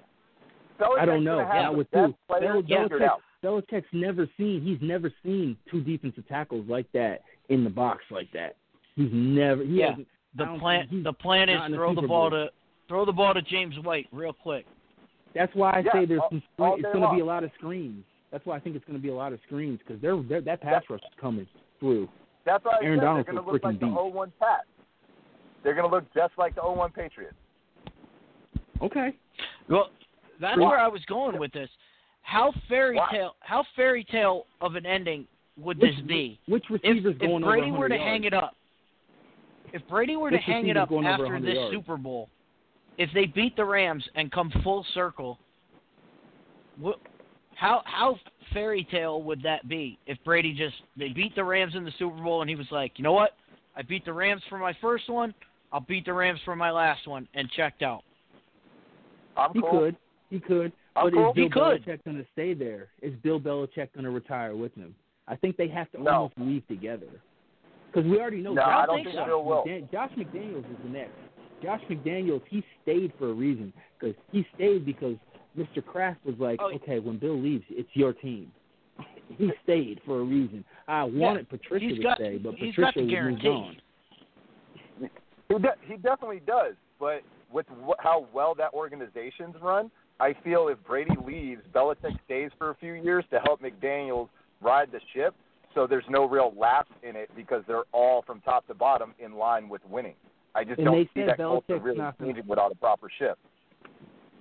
Belichick's 0.80 0.98
I 1.00 1.04
don't 1.04 1.22
know. 1.24 1.36
Gonna 1.36 1.46
have 1.52 1.62
Yeah, 1.62 1.68
with 1.70 1.90
best 1.90 2.06
who? 2.06 2.14
players 2.26 2.64
Bel- 2.64 2.88
Belichick, 2.88 3.02
out. 3.02 3.22
Belichick's 3.44 3.92
never 3.92 4.26
seen. 4.38 4.62
He's 4.62 4.80
never 4.80 5.12
seen 5.22 5.56
two 5.70 5.82
defensive 5.82 6.26
tackles 6.26 6.66
like 6.68 6.90
that 6.92 7.22
in 7.50 7.62
the 7.62 7.70
box 7.70 8.02
like 8.10 8.30
that. 8.32 8.56
He's 8.96 9.12
never. 9.12 9.62
He 9.62 9.80
Yeah. 9.80 9.90
hasn't- 9.90 10.08
I 10.08 10.15
The 10.36 10.56
plan 10.58 11.02
the 11.02 11.12
plan 11.12 11.48
is 11.48 11.58
not 11.58 11.70
the 11.70 11.76
throw 11.76 11.94
the 11.94 12.02
ball 12.02 12.30
to 12.30 12.48
throw 12.88 13.04
the 13.04 13.12
ball 13.12 13.34
to 13.34 13.42
James 13.42 13.74
White 13.82 14.06
real 14.12 14.32
quick. 14.32 14.66
That's 15.34 15.54
why 15.54 15.70
I 15.72 15.78
Yeah, 15.80 15.92
say 15.92 16.04
there's 16.06 16.20
all- 16.20 16.28
some. 16.30 16.42
all 16.58 16.72
Screen, 16.78 16.84
it's 16.84 16.92
going 16.94 17.08
to 17.10 17.14
be 17.14 17.20
a 17.20 17.24
lot 17.24 17.44
of 17.44 17.50
screens. 17.58 18.04
That's 18.30 18.44
why 18.46 18.56
I 18.56 18.60
think 18.60 18.76
it's 18.76 18.84
going 18.84 18.98
to 18.98 19.02
be 19.02 19.08
a 19.10 19.14
lot 19.14 19.32
of 19.32 19.40
screens 19.46 19.78
because 19.78 20.00
they're, 20.00 20.16
they're 20.22 20.40
that 20.42 20.60
pass 20.60 20.82
rush 20.88 21.00
is 21.00 21.08
coming 21.20 21.46
through. 21.80 22.08
That's 22.44 22.64
why 22.64 22.78
I 22.80 22.84
Aaron 22.84 22.98
said 22.98 23.04
Donald's 23.04 23.26
they're 23.26 23.34
going 23.34 23.44
to 23.46 23.52
look 23.52 23.62
like 23.64 23.74
freaking 23.76 23.80
the 23.80 23.86
beast. 23.86 24.14
0-1 24.16 24.32
Pat. 24.40 24.60
They're 25.62 25.74
going 25.74 25.88
to 25.88 25.94
look 25.94 26.04
just 26.14 26.32
like 26.38 26.54
the 26.54 26.60
0-1 26.60 26.94
Patriots. 26.94 27.34
Okay. 28.82 29.14
Well, 29.68 29.90
that's 30.40 30.54
True. 30.54 30.64
where 30.66 30.78
I 30.78 30.88
was 30.88 31.00
going 31.06 31.38
with 31.38 31.52
this. 31.52 31.68
How 32.22 32.52
fairy 32.68 32.96
Why? 32.96 33.08
tale 33.10 33.36
how 33.40 33.64
fairy 33.76 34.04
tale 34.04 34.46
of 34.60 34.74
an 34.74 34.84
ending 34.86 35.26
would 35.58 35.78
this 35.78 35.94
Which- 35.98 36.06
be? 36.06 36.40
Which 36.48 36.64
If, 36.70 36.82
receiver's 36.82 37.14
if 37.14 37.20
going 37.20 37.42
Brady 37.42 37.70
were 37.70 37.88
to 37.88 37.94
100 37.96 38.00
hang 38.00 38.24
it 38.24 38.34
up, 38.34 38.54
if 39.76 39.86
Brady 39.88 40.16
were 40.16 40.30
to 40.30 40.36
Which 40.36 40.44
hang 40.44 40.68
it 40.68 40.76
up 40.78 40.90
after 40.90 41.38
this 41.38 41.54
yards? 41.54 41.74
Super 41.74 41.98
Bowl, 41.98 42.30
if 42.96 43.10
they 43.12 43.26
beat 43.26 43.54
the 43.56 43.64
Rams 43.64 44.02
and 44.14 44.32
come 44.32 44.50
full 44.64 44.86
circle, 44.94 45.38
what, 46.78 46.98
how 47.54 47.82
how 47.84 48.18
fairy 48.54 48.88
tale 48.90 49.22
would 49.22 49.42
that 49.42 49.68
be? 49.68 49.98
If 50.06 50.16
Brady 50.24 50.54
just 50.54 50.76
they 50.96 51.10
beat 51.10 51.34
the 51.34 51.44
Rams 51.44 51.74
in 51.74 51.84
the 51.84 51.92
Super 51.98 52.22
Bowl 52.22 52.40
and 52.40 52.48
he 52.48 52.56
was 52.56 52.66
like, 52.70 52.92
you 52.96 53.04
know 53.04 53.12
what, 53.12 53.32
I 53.76 53.82
beat 53.82 54.06
the 54.06 54.14
Rams 54.14 54.40
for 54.48 54.56
my 54.56 54.74
first 54.80 55.10
one, 55.10 55.34
I'll 55.72 55.80
beat 55.80 56.06
the 56.06 56.14
Rams 56.14 56.40
for 56.46 56.56
my 56.56 56.70
last 56.70 57.06
one, 57.06 57.28
and 57.34 57.50
checked 57.50 57.82
out. 57.82 58.02
I'm 59.36 59.52
He 59.52 59.60
cool. 59.60 59.70
could. 59.70 59.96
He 60.30 60.40
could. 60.40 60.72
I'm 60.96 61.04
but 61.04 61.12
cool. 61.12 61.30
is 61.30 61.34
Bill 61.34 61.44
He 61.44 61.50
could. 61.50 61.84
Belichick 61.84 62.04
going 62.04 62.16
to 62.16 62.26
stay 62.32 62.54
there? 62.54 62.88
Is 63.02 63.12
Bill 63.22 63.38
Belichick 63.38 63.92
going 63.92 64.04
to 64.04 64.10
retire 64.10 64.56
with 64.56 64.74
him? 64.74 64.94
I 65.28 65.36
think 65.36 65.58
they 65.58 65.68
have 65.68 65.90
to 65.92 66.02
No. 66.02 66.10
almost 66.10 66.34
leave 66.38 66.66
together. 66.66 67.20
Because 67.86 68.10
we 68.10 68.18
already 68.20 68.42
know 68.42 68.52
No, 68.54 68.62
Josh, 68.62 68.74
I 68.82 68.86
don't 68.86 68.96
think 68.96 69.06
think 69.08 69.18
so. 69.18 69.24
Bill 69.24 69.44
will. 69.44 69.64
McDan- 69.64 69.90
Josh 69.90 70.10
McDaniels 70.16 70.70
is 70.70 70.76
the 70.84 70.90
next. 70.90 71.12
Josh 71.62 71.80
McDaniels, 71.90 72.42
he 72.48 72.62
stayed 72.82 73.12
for 73.18 73.30
a 73.30 73.32
reason. 73.32 73.72
Because 73.98 74.14
he 74.32 74.46
stayed 74.54 74.84
because 74.84 75.16
Mr. 75.56 75.84
Kraft 75.84 76.24
was 76.24 76.34
like, 76.38 76.58
Oh, 76.62 76.72
okay, 76.74 76.98
when 76.98 77.18
Bill 77.18 77.40
leaves, 77.40 77.64
it's 77.70 77.88
your 77.94 78.12
team. 78.12 78.52
he 79.38 79.50
stayed 79.62 80.00
for 80.04 80.20
a 80.20 80.24
reason. 80.24 80.64
I 80.88 81.04
wanted 81.04 81.48
Patricia 81.48 81.94
to 81.94 82.02
got- 82.02 82.18
stay, 82.18 82.38
but 82.38 82.54
he's 82.54 82.74
Patricia 82.74 82.82
got 82.82 82.94
the 82.94 83.00
moved 83.00 83.12
guarantee. 83.42 83.80
He, 85.48 85.54
de- 85.58 85.74
he 85.86 85.96
definitely 85.96 86.40
does, 86.46 86.74
but 86.98 87.22
with 87.52 87.66
wh- 87.86 88.02
how 88.02 88.26
well 88.32 88.54
that 88.56 88.72
organization's 88.74 89.54
run, 89.62 89.90
I 90.18 90.34
feel 90.42 90.68
if 90.68 90.78
Brady 90.86 91.14
leaves, 91.24 91.62
Belichick 91.74 92.18
stays 92.24 92.50
for 92.58 92.70
a 92.70 92.74
few 92.76 92.94
years 92.94 93.24
to 93.30 93.38
help 93.40 93.62
McDaniels 93.62 94.28
ride 94.60 94.90
the 94.90 95.00
ship. 95.14 95.34
So 95.76 95.86
there's 95.86 96.04
no 96.08 96.24
real 96.26 96.54
lapse 96.56 96.90
in 97.02 97.16
it 97.16 97.30
because 97.36 97.62
they're 97.68 97.84
all 97.92 98.22
from 98.26 98.40
top 98.40 98.66
to 98.68 98.74
bottom 98.74 99.12
in 99.18 99.34
line 99.34 99.68
with 99.68 99.82
winning. 99.88 100.14
I 100.54 100.64
just 100.64 100.78
And 100.78 100.86
don't 100.86 101.04
see 101.04 101.20
said 101.20 101.28
that 101.28 101.36
culture 101.36 101.76
really 101.78 101.98
not 101.98 102.16
gonna- 102.18 102.32
changing 102.32 102.48
without 102.48 102.72
a 102.72 102.74
proper 102.74 103.08
ship. 103.10 103.38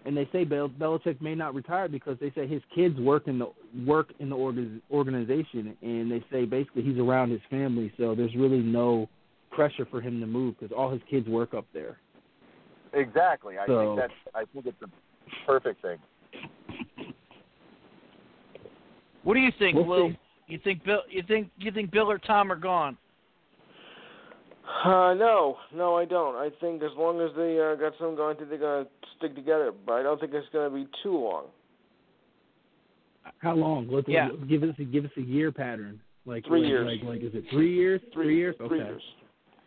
and 0.05 0.15
they 0.15 0.25
say 0.27 0.43
Bel- 0.45 0.69
Belichick 0.69 1.19
may 1.19 1.33
not 1.35 1.53
retire 1.55 1.87
because 1.89 2.17
they 2.19 2.29
say 2.31 2.45
his 2.47 2.61
kids 2.73 2.97
work 3.01 3.27
in 3.27 3.39
the 3.39 3.47
work 3.87 4.13
in 4.19 4.29
the 4.29 4.35
org- 4.37 4.79
organization, 4.91 5.75
and 5.81 6.09
they 6.11 6.23
say 6.31 6.45
basically 6.45 6.83
he's 6.83 6.99
around 6.99 7.31
his 7.31 7.41
family, 7.49 7.91
so 7.97 8.13
there's 8.15 8.35
really 8.35 8.59
no 8.61 9.09
pressure 9.49 9.83
for 9.85 9.99
him 9.99 10.19
to 10.21 10.27
move 10.27 10.57
because 10.59 10.71
all 10.71 10.89
his 10.91 11.01
kids 11.09 11.27
work 11.27 11.53
up 11.55 11.65
there. 11.73 11.97
Exactly. 12.93 13.57
I 13.57 13.65
So- 13.65 13.79
think 13.79 13.97
that's. 13.97 14.35
I 14.35 14.45
think 14.45 14.67
it's 14.67 14.81
a 14.83 14.89
perfect 15.45 15.81
thing. 15.81 15.97
What 19.23 19.33
do 19.33 19.39
you 19.41 19.51
think, 19.57 19.75
We'll 19.75 19.85
Will? 19.85 20.13
See. 20.47 20.53
You 20.53 20.59
think 20.63 20.83
Bill? 20.83 21.01
You 21.09 21.23
think 21.27 21.49
you 21.57 21.71
think 21.71 21.91
Bill 21.91 22.09
or 22.09 22.17
Tom 22.17 22.51
are 22.51 22.55
gone? 22.55 22.97
Uh, 24.83 25.13
no, 25.13 25.57
no, 25.73 25.95
I 25.95 26.05
don't. 26.05 26.35
I 26.35 26.49
think 26.59 26.81
as 26.81 26.89
long 26.97 27.21
as 27.21 27.29
they 27.37 27.59
uh, 27.59 27.75
got 27.75 27.93
some 27.99 28.15
going, 28.15 28.35
I 28.35 28.39
think 28.39 28.49
they're 28.49 28.59
gonna 28.59 28.87
stick 29.17 29.35
together. 29.35 29.71
But 29.85 29.93
I 29.93 30.03
don't 30.03 30.19
think 30.19 30.33
it's 30.33 30.47
gonna 30.51 30.69
be 30.73 30.87
too 31.03 31.17
long. 31.17 31.45
How 33.39 33.55
long? 33.55 33.87
Let's 33.89 34.07
Yeah. 34.07 34.29
give 34.47 34.63
us 34.63 34.75
a, 34.79 34.83
give 34.83 35.05
us 35.05 35.11
a 35.17 35.21
year 35.21 35.51
pattern. 35.51 35.99
Like 36.25 36.45
Three 36.45 36.61
like, 36.61 36.69
years. 36.69 36.99
Like, 37.01 37.09
like 37.09 37.21
is 37.23 37.35
it 37.35 37.43
three 37.51 37.73
years? 37.75 38.01
Three, 38.13 38.35
years? 38.35 38.55
Okay. 38.59 38.67
Three 38.67 38.77
years. 38.79 39.01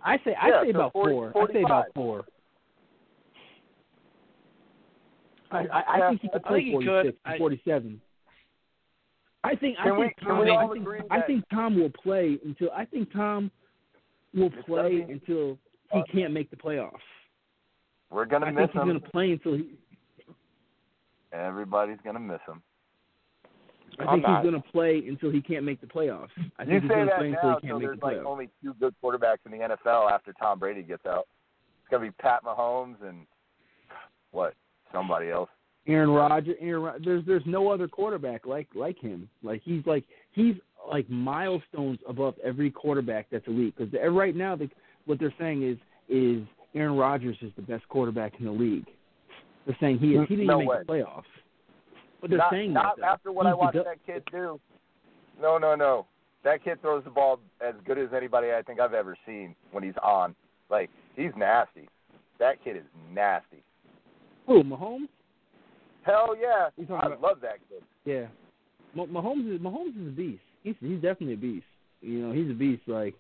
I 0.04 0.16
say 0.24 0.34
I 0.40 0.48
Yeah, 0.48 0.62
say 0.64 0.72
so 0.72 0.78
about 0.78 0.92
40 0.92 1.12
four. 1.12 1.32
I 1.48 1.52
say 1.52 1.62
about 1.62 1.84
four. 1.94 2.24
I, 5.50 5.58
I, 5.58 5.62
I 5.62 5.98
Yeah, 5.98 6.08
think 6.10 6.20
he 6.22 6.28
could 6.28 6.44
I 6.44 6.48
play 6.48 6.58
think 6.58 6.66
he 6.68 6.72
could. 6.74 6.84
46 6.86 7.18
I- 7.24 7.38
47. 7.38 8.00
I 9.48 9.54
think 9.56 9.78
I 9.78 9.84
Can 9.84 9.96
we- 9.98 10.04
think 10.06 10.16
can 10.18 10.28
Tom. 10.28 10.38
we 10.40 10.50
I 10.50 10.68
think, 10.68 10.86
I 11.10 11.20
think 11.22 11.44
Tom 11.50 11.78
will 11.80 11.90
play 11.90 12.38
until 12.44 12.70
I 12.72 12.84
think 12.84 13.10
Tom 13.12 13.50
will 14.34 14.50
play 14.66 15.00
gonna 15.00 15.12
until 15.12 15.58
he 15.92 16.02
can't 16.12 16.32
make 16.34 16.50
the 16.50 16.56
playoffs. 16.56 16.92
We're 18.10 18.26
gonna 18.26 18.46
I 18.46 18.50
miss 18.50 18.58
think 18.60 18.72
he's 18.72 18.82
him. 18.82 18.88
going 18.88 19.00
to 19.00 19.10
play 19.10 19.32
until 19.32 19.54
he. 19.54 19.70
Everybody's 21.32 21.98
gonna 22.04 22.20
miss 22.20 22.40
him. 22.46 22.62
I 23.98 24.04
I'm 24.04 24.08
think 24.18 24.22
not. 24.28 24.42
he's 24.44 24.50
going 24.50 24.62
to 24.62 24.68
play 24.70 25.02
until 25.08 25.30
he 25.30 25.40
can't 25.42 25.64
make 25.64 25.80
the 25.80 25.86
playoffs. 25.86 26.28
I 26.58 26.62
You 26.64 26.68
think 26.68 26.82
he's 26.82 26.90
say 26.90 26.94
going 26.94 27.06
to 27.06 27.10
that 27.10 27.18
play 27.18 27.28
until 27.28 27.50
now, 27.50 27.56
he 27.56 27.60
can't 27.66 27.72
so 27.72 27.78
make 27.78 27.86
there's 27.88 27.98
the 28.00 28.06
like 28.06 28.16
playoffs. 28.18 28.26
only 28.26 28.48
two 28.62 28.74
good 28.74 28.94
quarterbacks 29.02 29.38
in 29.46 29.50
the 29.52 29.58
NFL 29.58 30.10
after 30.10 30.32
Tom 30.34 30.58
Brady 30.58 30.82
gets 30.82 31.04
out. 31.06 31.26
It's 31.82 31.90
gonna 31.90 32.04
be 32.04 32.10
Pat 32.12 32.44
Mahomes 32.44 32.96
and 33.02 33.26
what? 34.30 34.54
Somebody 34.92 35.30
else. 35.30 35.48
Aaron 35.86 36.10
Rodgers. 36.10 36.56
Aaron, 36.60 37.00
there's 37.04 37.24
there's 37.26 37.42
no 37.46 37.70
other 37.70 37.88
quarterback 37.88 38.46
like 38.46 38.68
like 38.74 38.98
him. 38.98 39.28
Like 39.42 39.62
he's 39.64 39.82
like 39.86 40.04
he's 40.32 40.54
like 40.88 41.08
milestones 41.08 41.98
above 42.08 42.34
every 42.44 42.70
quarterback 42.70 43.26
that's 43.30 43.46
elite. 43.46 43.74
Because 43.76 43.92
right 44.10 44.36
now, 44.36 44.56
they, 44.56 44.68
what 45.06 45.18
they're 45.18 45.34
saying 45.38 45.62
is 45.62 45.78
is 46.08 46.46
Aaron 46.74 46.96
Rodgers 46.96 47.36
is 47.42 47.52
the 47.56 47.62
best 47.62 47.88
quarterback 47.88 48.34
in 48.38 48.46
the 48.46 48.52
league. 48.52 48.86
They're 49.66 49.76
saying 49.80 49.98
he 49.98 50.14
is. 50.14 50.26
He 50.28 50.36
didn't 50.36 50.46
No 50.46 50.56
even 50.60 50.68
way. 50.68 50.76
make 50.78 50.86
the 50.86 50.92
playoffs. 50.92 51.22
But 52.20 52.30
they're 52.30 52.38
not 52.38 52.52
saying 52.52 52.72
not 52.72 52.96
that 52.96 53.04
after 53.04 53.32
what 53.32 53.46
He's 53.46 53.52
I 53.52 53.54
watched 53.54 53.76
that 53.76 54.04
kid 54.06 54.22
do. 54.30 54.60
No, 55.40 55.56
no, 55.58 55.74
no. 55.74 56.06
That 56.44 56.64
kid 56.64 56.80
throws 56.80 57.04
the 57.04 57.10
ball 57.10 57.40
as 57.66 57.74
good 57.86 57.98
as 57.98 58.08
anybody 58.16 58.48
I 58.52 58.62
think 58.62 58.80
I've 58.80 58.94
ever 58.94 59.16
seen 59.26 59.54
when 59.72 59.82
he's 59.84 59.96
on. 60.02 60.34
Like 60.70 60.90
he's 61.16 61.30
nasty. 61.36 61.88
That 62.38 62.62
kid 62.62 62.76
is 62.76 62.82
nasty. 63.12 63.62
Who 64.46 64.62
Mahomes? 64.62 65.08
Hell 66.08 66.34
yeah. 66.40 66.68
I 66.78 67.06
about- 67.06 67.20
love 67.20 67.40
that 67.42 67.58
kid. 67.68 67.82
Yeah, 68.04 68.26
Ma- 68.94 69.04
Mahomes 69.06 69.54
is 69.54 69.60
Mahomes 69.60 70.00
is 70.00 70.08
a 70.08 70.16
beast. 70.16 70.42
He's 70.62 70.74
he's 70.80 71.00
definitely 71.00 71.34
a 71.34 71.36
beast. 71.36 71.66
You 72.00 72.20
know, 72.26 72.32
he's 72.32 72.50
a 72.50 72.54
beast. 72.54 72.82
Like, 72.86 73.14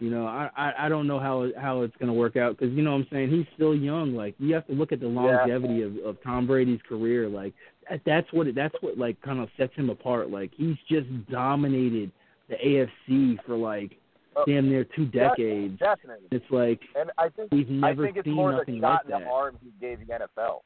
you 0.00 0.10
know, 0.10 0.26
I 0.26 0.50
I, 0.56 0.86
I 0.86 0.88
don't 0.88 1.06
know 1.06 1.20
how 1.20 1.48
how 1.60 1.82
it's 1.82 1.94
gonna 2.00 2.12
work 2.14 2.36
out 2.36 2.58
because 2.58 2.74
you 2.74 2.82
know 2.82 2.92
what 2.92 2.98
I'm 3.02 3.06
saying 3.12 3.30
he's 3.30 3.46
still 3.54 3.74
young. 3.74 4.14
Like, 4.14 4.34
you 4.38 4.54
have 4.54 4.66
to 4.66 4.72
look 4.72 4.90
at 4.92 5.00
the 5.00 5.06
longevity 5.06 5.82
of 5.82 5.96
of 6.04 6.16
Tom 6.24 6.46
Brady's 6.46 6.80
career. 6.88 7.28
Like, 7.28 7.54
that, 7.88 8.00
that's 8.04 8.26
what 8.32 8.46
it, 8.48 8.54
that's 8.54 8.74
what 8.80 8.98
like 8.98 9.20
kind 9.22 9.38
of 9.38 9.48
sets 9.56 9.74
him 9.74 9.88
apart. 9.90 10.30
Like, 10.30 10.50
he's 10.56 10.76
just 10.88 11.06
dominated 11.30 12.10
the 12.48 12.56
AFC 12.56 13.36
for 13.46 13.56
like 13.56 13.92
Oh, 14.38 14.44
damn 14.46 14.68
near 14.68 14.84
two 14.84 15.06
decades. 15.06 15.78
Definitely. 15.78 16.26
It's 16.30 16.44
like 16.50 16.80
And 16.94 17.10
I 17.16 17.30
think 17.30 17.50
we've 17.52 17.66
I 17.70 17.88
never 17.88 18.04
think 18.04 18.18
it's 18.18 18.26
seen 18.26 18.34
more 18.34 18.52
the 18.52 18.58
nothing 18.58 18.80
shot 18.82 18.92
like 18.92 19.04
in 19.06 19.10
that. 19.12 19.20
the 19.24 19.30
arm 19.30 19.56
he 19.64 19.72
gave 19.80 19.98
the 20.00 20.12
NFL. 20.12 20.58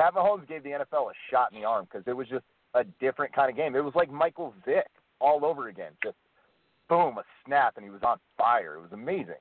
Pat 0.00 0.14
Mahomes 0.14 0.48
gave 0.48 0.62
the 0.62 0.70
NFL 0.70 1.10
a 1.10 1.14
shot 1.30 1.52
in 1.52 1.60
the 1.60 1.66
arm 1.66 1.86
because 1.90 2.06
it 2.06 2.16
was 2.16 2.26
just 2.26 2.44
a 2.74 2.84
different 3.00 3.34
kind 3.34 3.50
of 3.50 3.56
game. 3.56 3.76
It 3.76 3.84
was 3.84 3.92
like 3.94 4.10
Michael 4.10 4.54
Vick 4.64 4.86
all 5.20 5.44
over 5.44 5.68
again. 5.68 5.92
Just 6.02 6.16
boom, 6.88 7.18
a 7.18 7.22
snap, 7.44 7.74
and 7.76 7.84
he 7.84 7.90
was 7.90 8.00
on 8.02 8.16
fire. 8.38 8.76
It 8.76 8.80
was 8.80 8.92
amazing. 8.92 9.34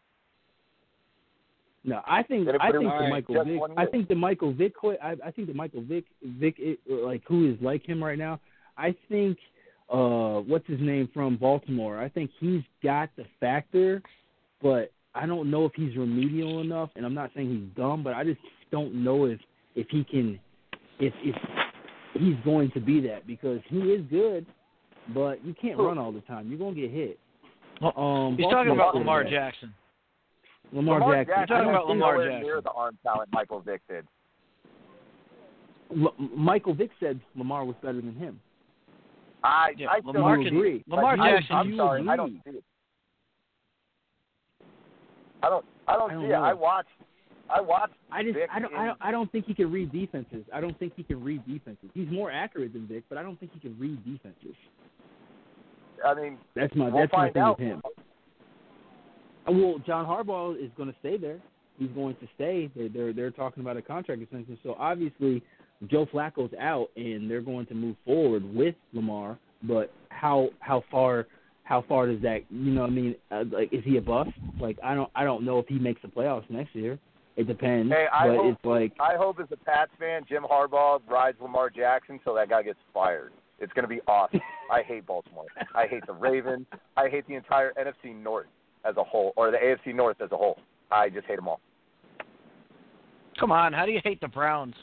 No, 1.85 2.01
I 2.05 2.23
think 2.23 2.49
I 2.59 2.71
think 2.71 2.83
the 2.83 3.07
Michael 3.09 3.45
Vick. 3.45 3.61
I 3.77 3.85
think 3.85 4.07
the 4.09 4.15
Michael 4.15 4.53
Vick. 4.53 4.73
I, 5.01 5.15
I 5.25 5.31
think 5.31 5.47
the 5.47 5.53
Michael 5.53 5.81
Vick 5.81 6.03
Vick 6.21 6.55
it, 6.57 6.79
like 6.89 7.23
who 7.25 7.49
is 7.49 7.57
like 7.61 7.85
him 7.87 8.03
right 8.03 8.17
now. 8.17 8.41
I 8.77 8.93
think 9.07 9.37
uh 9.89 10.41
what's 10.41 10.67
his 10.67 10.81
name 10.81 11.07
from 11.13 11.37
Baltimore. 11.37 12.01
I 12.01 12.09
think 12.09 12.31
he's 12.37 12.63
got 12.83 13.09
the 13.15 13.23
factor, 13.39 14.01
but 14.61 14.91
I 15.15 15.25
don't 15.25 15.49
know 15.49 15.63
if 15.63 15.71
he's 15.73 15.95
remedial 15.95 16.59
enough. 16.59 16.89
And 16.97 17.05
I'm 17.05 17.13
not 17.13 17.31
saying 17.33 17.49
he's 17.49 17.81
dumb, 17.81 18.03
but 18.03 18.13
I 18.13 18.25
just 18.25 18.41
don't 18.71 19.05
know 19.05 19.23
if 19.23 19.39
if 19.75 19.87
he 19.89 20.03
can 20.03 20.37
if 20.99 21.13
if 21.23 21.35
he's 22.13 22.35
going 22.43 22.71
to 22.71 22.79
be 22.79 22.99
that 23.01 23.25
because 23.27 23.59
he 23.67 23.77
is 23.77 24.03
good, 24.09 24.45
but 25.13 25.43
you 25.45 25.53
can't 25.59 25.77
run 25.77 25.97
all 25.97 26.11
the 26.11 26.21
time. 26.21 26.49
You're 26.49 26.59
gonna 26.59 26.75
get 26.75 26.91
hit. 26.91 27.19
Um, 27.95 28.35
He's 28.37 28.45
talking 28.49 28.73
about 28.73 28.93
Lamar 28.95 29.21
quarterback. 29.23 29.53
Jackson. 29.53 29.73
Lamar, 30.73 30.99
Lamar 30.99 31.15
Jackson. 31.25 31.35
Jackson 31.35 31.43
I 31.43 31.45
talking 31.59 31.65
don't 31.65 31.75
about 31.75 31.87
think- 31.87 31.99
Lamar 31.99 32.13
nowhere 32.13 32.29
Jackson. 32.31 32.43
near 32.47 32.61
the 32.61 32.71
arm 32.71 32.97
talent 33.03 33.29
Michael 33.31 33.59
Vick 33.61 33.81
did. 33.87 34.05
L- 36.03 36.15
Michael 36.35 36.73
Vick 36.75 36.91
said 36.99 37.19
Lamar 37.35 37.65
was 37.65 37.75
better 37.81 38.01
than 38.01 38.13
him. 38.15 38.39
I 39.43 39.73
Yeah, 39.77 39.87
I 39.89 39.99
still 40.01 40.11
Lamar 40.13 40.37
can- 40.37 40.47
agree. 40.47 40.83
Lamar 40.87 41.15
like, 41.17 41.31
Jackson- 41.39 41.55
I'm 41.55 41.69
you 41.71 41.77
sorry, 41.77 42.07
I 42.07 42.15
don't 42.17 42.43
see 42.43 42.49
it. 42.57 42.63
I 45.41 45.49
don't. 45.49 45.65
I 45.87 45.93
don't 45.95 46.11
I 46.11 46.13
don't 46.13 46.21
see 46.23 46.27
know. 46.27 46.43
it. 46.43 46.47
I 46.47 46.53
watched. 46.53 46.89
I 47.53 47.61
watched. 47.61 47.93
I 48.11 48.23
just 48.23 48.35
Vick 48.35 48.49
I 48.53 48.59
don't, 48.59 48.73
I 48.73 48.85
don't 48.85 48.97
I 49.01 49.11
don't 49.11 49.31
think 49.31 49.45
he 49.45 49.53
can 49.53 49.71
read 49.71 49.91
defenses. 49.91 50.43
I 50.53 50.61
don't 50.61 50.77
think 50.79 50.93
he 50.95 51.03
can 51.03 51.23
read 51.23 51.45
defenses. 51.47 51.89
He's 51.93 52.09
more 52.09 52.31
accurate 52.31 52.73
than 52.73 52.87
Vic, 52.87 53.03
but 53.09 53.17
I 53.17 53.23
don't 53.23 53.39
think 53.39 53.51
he 53.53 53.59
can 53.59 53.77
read 53.79 54.03
defenses. 54.05 54.55
I 56.05 56.13
mean, 56.13 56.37
That's 56.55 56.73
my 56.75 56.89
we'll 56.89 57.01
that's 57.01 57.13
my 57.13 57.29
thing 57.31 57.41
out. 57.41 57.59
with 57.59 57.67
him. 57.67 57.81
Well, 59.47 59.79
John 59.85 60.05
Harbaugh 60.05 60.63
is 60.63 60.71
going 60.77 60.89
to 60.89 60.95
stay 60.99 61.17
there. 61.17 61.39
He's 61.77 61.89
going 61.89 62.15
to 62.17 62.27
stay. 62.35 62.69
They're 62.75 62.89
they're, 62.89 63.13
they're 63.13 63.31
talking 63.31 63.61
about 63.61 63.77
a 63.77 63.81
contract 63.81 64.21
extension. 64.21 64.57
So 64.63 64.75
obviously, 64.77 65.41
Joe 65.87 66.05
Flacco's 66.13 66.53
out, 66.59 66.89
and 66.95 67.29
they're 67.29 67.41
going 67.41 67.65
to 67.67 67.73
move 67.73 67.95
forward 68.05 68.43
with 68.53 68.75
Lamar. 68.93 69.37
But 69.63 69.91
how 70.09 70.49
how 70.59 70.83
far 70.91 71.27
how 71.63 71.83
far 71.87 72.07
does 72.07 72.21
that 72.21 72.41
you 72.49 72.71
know? 72.71 72.81
what 72.81 72.91
I 72.91 72.93
mean, 72.93 73.15
uh, 73.31 73.43
like 73.51 73.73
is 73.73 73.83
he 73.83 73.97
a 73.97 74.01
bust? 74.01 74.31
Like 74.59 74.77
I 74.83 74.93
don't 74.93 75.09
I 75.15 75.23
don't 75.23 75.43
know 75.43 75.59
if 75.59 75.67
he 75.67 75.79
makes 75.79 76.01
the 76.01 76.07
playoffs 76.07 76.49
next 76.49 76.75
year. 76.75 76.99
It 77.39 77.47
depends. 77.47 77.89
Hey, 77.89 78.05
I 78.11 78.27
but 78.27 78.35
hope- 78.35 78.53
it's 78.53 78.65
like 78.65 78.93
I 78.99 79.15
hope 79.15 79.39
as 79.39 79.47
a 79.53 79.55
Pats 79.55 79.91
fan, 79.97 80.23
Jim 80.27 80.43
Harbaugh 80.43 80.99
rides 81.09 81.37
Lamar 81.41 81.69
Jackson 81.69 82.19
so 82.25 82.35
that 82.35 82.49
guy 82.49 82.63
gets 82.63 82.79
fired. 82.93 83.31
It's 83.61 83.71
going 83.71 83.83
to 83.83 83.87
be 83.87 84.01
awesome. 84.09 84.41
I 84.71 84.81
hate 84.81 85.05
Baltimore. 85.05 85.45
I 85.73 85.87
hate 85.87 86.05
the 86.05 86.11
Ravens. 86.11 86.65
I 86.97 87.07
hate 87.07 87.25
the 87.29 87.35
entire 87.35 87.71
NFC 87.79 88.13
North 88.13 88.47
as 88.83 88.97
a 88.97 89.03
whole, 89.05 89.31
or 89.37 89.51
the 89.51 89.57
AFC 89.57 89.95
North 89.95 90.19
as 90.21 90.33
a 90.33 90.35
whole. 90.37 90.57
I 90.91 91.07
just 91.07 91.27
hate 91.27 91.37
them 91.37 91.47
all. 91.47 91.61
Come 93.39 93.53
on, 93.53 93.71
how 93.71 93.85
do 93.85 93.93
you 93.93 94.01
hate 94.03 94.19
the 94.19 94.27
Browns? 94.27 94.75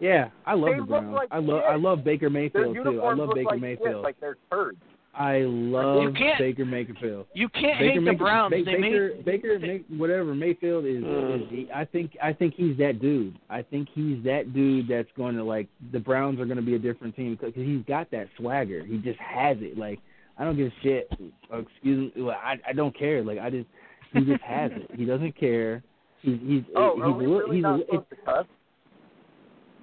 Yeah, 0.00 0.28
I 0.44 0.52
love 0.52 0.72
They 0.74 0.80
the 0.80 0.84
Browns. 0.84 1.14
like 1.14 1.28
I 1.30 1.38
love 1.38 1.62
shit. 1.62 1.70
I 1.72 1.76
love 1.76 2.04
Baker 2.04 2.28
Mayfield 2.28 2.74
too. 2.74 2.80
I 2.82 2.84
uniforms 2.84 3.18
love 3.18 3.28
look 3.28 3.36
Baker 3.36 3.50
like 3.52 3.60
Mayfield. 3.60 3.88
shit, 3.88 3.96
like 3.96 4.20
they're 4.20 4.36
turds. 4.50 4.76
I 5.16 5.42
love 5.42 6.12
Baker 6.38 6.64
Mayfield. 6.64 7.26
You 7.34 7.48
can't 7.48 7.78
Baker 7.78 8.00
hate 8.00 8.04
the 8.04 8.12
Browns. 8.12 8.50
Ba- 8.50 8.62
they 8.64 8.74
Baker, 8.74 9.10
made 9.14 9.24
Baker, 9.24 9.58
May, 9.60 9.84
whatever 9.96 10.34
Mayfield 10.34 10.84
is, 10.86 11.04
is 11.04 11.48
he, 11.50 11.68
I 11.72 11.84
think 11.84 12.16
I 12.22 12.32
think 12.32 12.54
he's 12.56 12.76
that 12.78 13.00
dude. 13.00 13.38
I 13.48 13.62
think 13.62 13.88
he's 13.94 14.22
that 14.24 14.52
dude 14.52 14.88
that's 14.88 15.08
going 15.16 15.36
to 15.36 15.44
like 15.44 15.68
the 15.92 16.00
Browns 16.00 16.40
are 16.40 16.46
going 16.46 16.56
to 16.56 16.62
be 16.62 16.74
a 16.74 16.78
different 16.80 17.14
team 17.14 17.36
because 17.36 17.54
he's 17.54 17.84
got 17.86 18.10
that 18.10 18.28
swagger. 18.36 18.84
He 18.84 18.98
just 18.98 19.20
has 19.20 19.56
it. 19.60 19.78
Like 19.78 20.00
I 20.36 20.44
don't 20.44 20.56
give 20.56 20.66
a 20.68 20.82
shit. 20.82 21.08
Excuse 21.52 22.12
me. 22.16 22.22
Well, 22.22 22.36
I 22.42 22.56
I 22.68 22.72
don't 22.72 22.96
care. 22.98 23.22
Like 23.22 23.38
I 23.38 23.50
just 23.50 23.66
he 24.12 24.20
just 24.24 24.42
has 24.42 24.72
it. 24.74 24.90
He 24.96 25.04
doesn't 25.04 25.38
care. 25.38 25.82
He's 26.22 26.38
he's 26.42 26.62
Oh, 26.74 26.94
he's 26.96 27.04
are 27.04 27.12
we 27.12 27.26
really 27.26 27.56
he's, 27.56 27.62
not 27.62 27.76
he's, 27.78 27.86
supposed 27.86 28.10
to 28.10 28.16
cuss? 28.24 28.46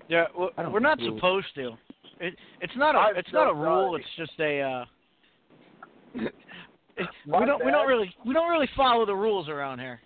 Yeah, 0.10 0.26
well, 0.38 0.50
we're 0.72 0.80
not 0.82 1.00
know. 1.00 1.16
supposed 1.16 1.48
to. 1.56 1.72
It, 2.20 2.36
it's 2.60 2.74
not 2.76 2.96
a 2.96 2.98
I'm 2.98 3.16
it's 3.16 3.32
not 3.32 3.50
a 3.50 3.54
rule. 3.54 3.92
sorry. 3.92 4.02
It's 4.02 4.30
just 4.30 4.40
a. 4.42 4.62
Uh, 4.62 4.82
it, 4.82 4.86
My 4.86 4.88
we 6.16 7.46
don't 7.46 7.66
we 7.66 7.72
don't 7.72 7.88
really 7.88 8.14
we 8.26 8.34
don't 8.34 8.50
really 8.50 8.70
follow 8.76 9.06
the 9.06 9.16
rules 9.16 9.48
around 9.50 9.80
here. 9.80 10.00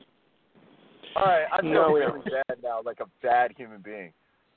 All 1.15 1.25
right, 1.25 1.45
I'm 1.51 1.71
No, 1.71 1.91
we 1.91 2.01
really 2.01 2.19
bad 2.19 2.57
now, 2.61 2.81
like 2.83 2.99
a 2.99 3.05
bad 3.25 3.53
human 3.55 3.81
being. 3.81 4.11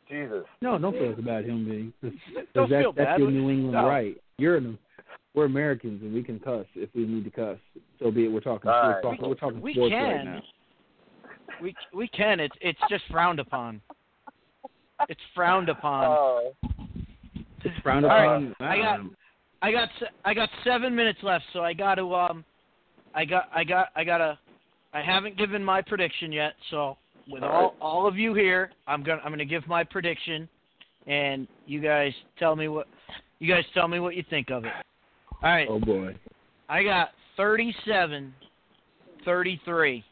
Jesus. 0.09 0.45
No, 0.63 0.79
don't 0.79 0.93
feel 0.93 1.09
like 1.11 1.19
a 1.19 1.23
bad 1.23 1.45
human 1.45 1.65
being. 1.65 1.93
'Cause- 2.01 2.19
'cause 2.35 2.45
Don't 2.55 2.71
that's, 2.71 2.83
feel 2.83 2.93
that's 2.93 3.07
bad. 3.11 3.21
your 3.21 3.31
New 3.31 3.51
England 3.51 3.73
No. 3.73 3.87
right. 3.87 4.17
You're 4.39 4.57
an, 4.57 4.79
we're 5.35 5.45
Americans 5.45 6.03
and 6.03 6.13
we 6.15 6.23
can 6.23 6.41
cuss 6.41 6.67
if 6.75 6.89
we 6.95 7.05
need 7.07 7.25
to 7.25 7.31
cuss. 7.31 7.59
So 8.01 8.11
be 8.11 8.25
it. 8.25 8.29
We're 8.29 8.41
talking. 8.41 8.71
All 8.71 8.83
we're 8.83 8.95
right. 8.95 9.03
talking. 9.03 9.23
We- 9.23 9.29
we're 9.29 9.35
talking 9.35 9.61
we 9.61 9.75
sports 9.75 9.93
can. 9.93 10.17
right 10.17 10.25
now. 10.25 10.41
We 11.61 11.75
we 11.93 12.09
can. 12.09 12.41
It's 12.41 12.57
it's 12.61 12.81
just 12.89 13.05
frowned 13.11 13.39
upon. 13.41 13.81
It's 15.09 15.21
frowned 15.35 15.69
upon. 15.69 16.05
Oh, 16.07 16.53
It's 17.65 17.79
frowned 17.83 18.05
All 18.07 18.11
right. 18.11 18.53
I 18.61 18.79
got- 18.79 19.01
um, 19.01 19.17
I 19.63 19.73
got 19.73 19.89
I 20.25 20.35
got 20.35 20.49
seven 20.65 20.95
minutes 20.95 21.19
left, 21.23 21.45
so 21.53 21.61
I 21.61 21.73
got 21.73 21.97
to 21.97 22.15
um, 22.15 22.45
I 23.15 23.25
got 23.25 23.49
I 23.55 23.65
got 23.65 23.89
I 23.97 24.05
got 24.05 24.19
to. 24.19 24.39
I 24.95 25.03
haven't 25.03 25.37
given 25.37 25.63
my 25.63 25.83
prediction 25.83 26.33
yet, 26.33 26.55
so 26.71 26.97
with 27.29 27.43
All 27.43 27.51
all 27.51 27.77
all 27.81 28.07
of 28.07 28.17
you 28.17 28.35
here, 28.35 28.71
I'm 28.87 29.03
gonna 29.03 29.21
I'm 29.25 29.33
gonna 29.33 29.45
give 29.45 29.67
my 29.67 29.85
prediction, 29.85 30.49
and 31.07 31.47
you 31.67 31.81
guys 31.81 32.13
tell 32.39 32.57
me 32.57 32.69
what 32.69 32.87
you 33.39 33.53
guys 33.53 33.65
tell 33.75 33.89
me 33.89 34.01
what 34.01 34.17
you 34.17 34.25
think 34.31 34.51
of 34.51 34.65
it. 34.65 34.73
All 35.43 35.51
right, 35.51 35.69
Oh 35.69 35.79
boy. 35.79 36.17
I 36.69 36.83
got 36.83 37.11
37, 37.37 38.35
33 39.25 40.05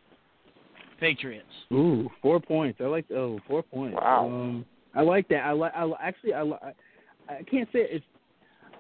Patriots. 0.99 1.47
Ooh, 1.73 2.09
four 2.23 2.41
points. 2.41 2.81
I 2.81 2.85
like. 2.85 3.05
Oh, 3.11 3.39
four 3.47 3.63
points. 3.63 3.97
Wow. 4.01 4.27
Um, 4.27 4.65
I 4.95 5.03
like 5.03 5.29
that. 5.29 5.45
I 5.45 5.53
like. 5.53 5.73
I 5.75 5.91
actually. 6.01 6.33
I. 6.33 6.43
li- 6.43 6.59
I 6.63 7.33
I 7.35 7.43
can't 7.43 7.69
say 7.73 7.81
it's. 7.91 8.05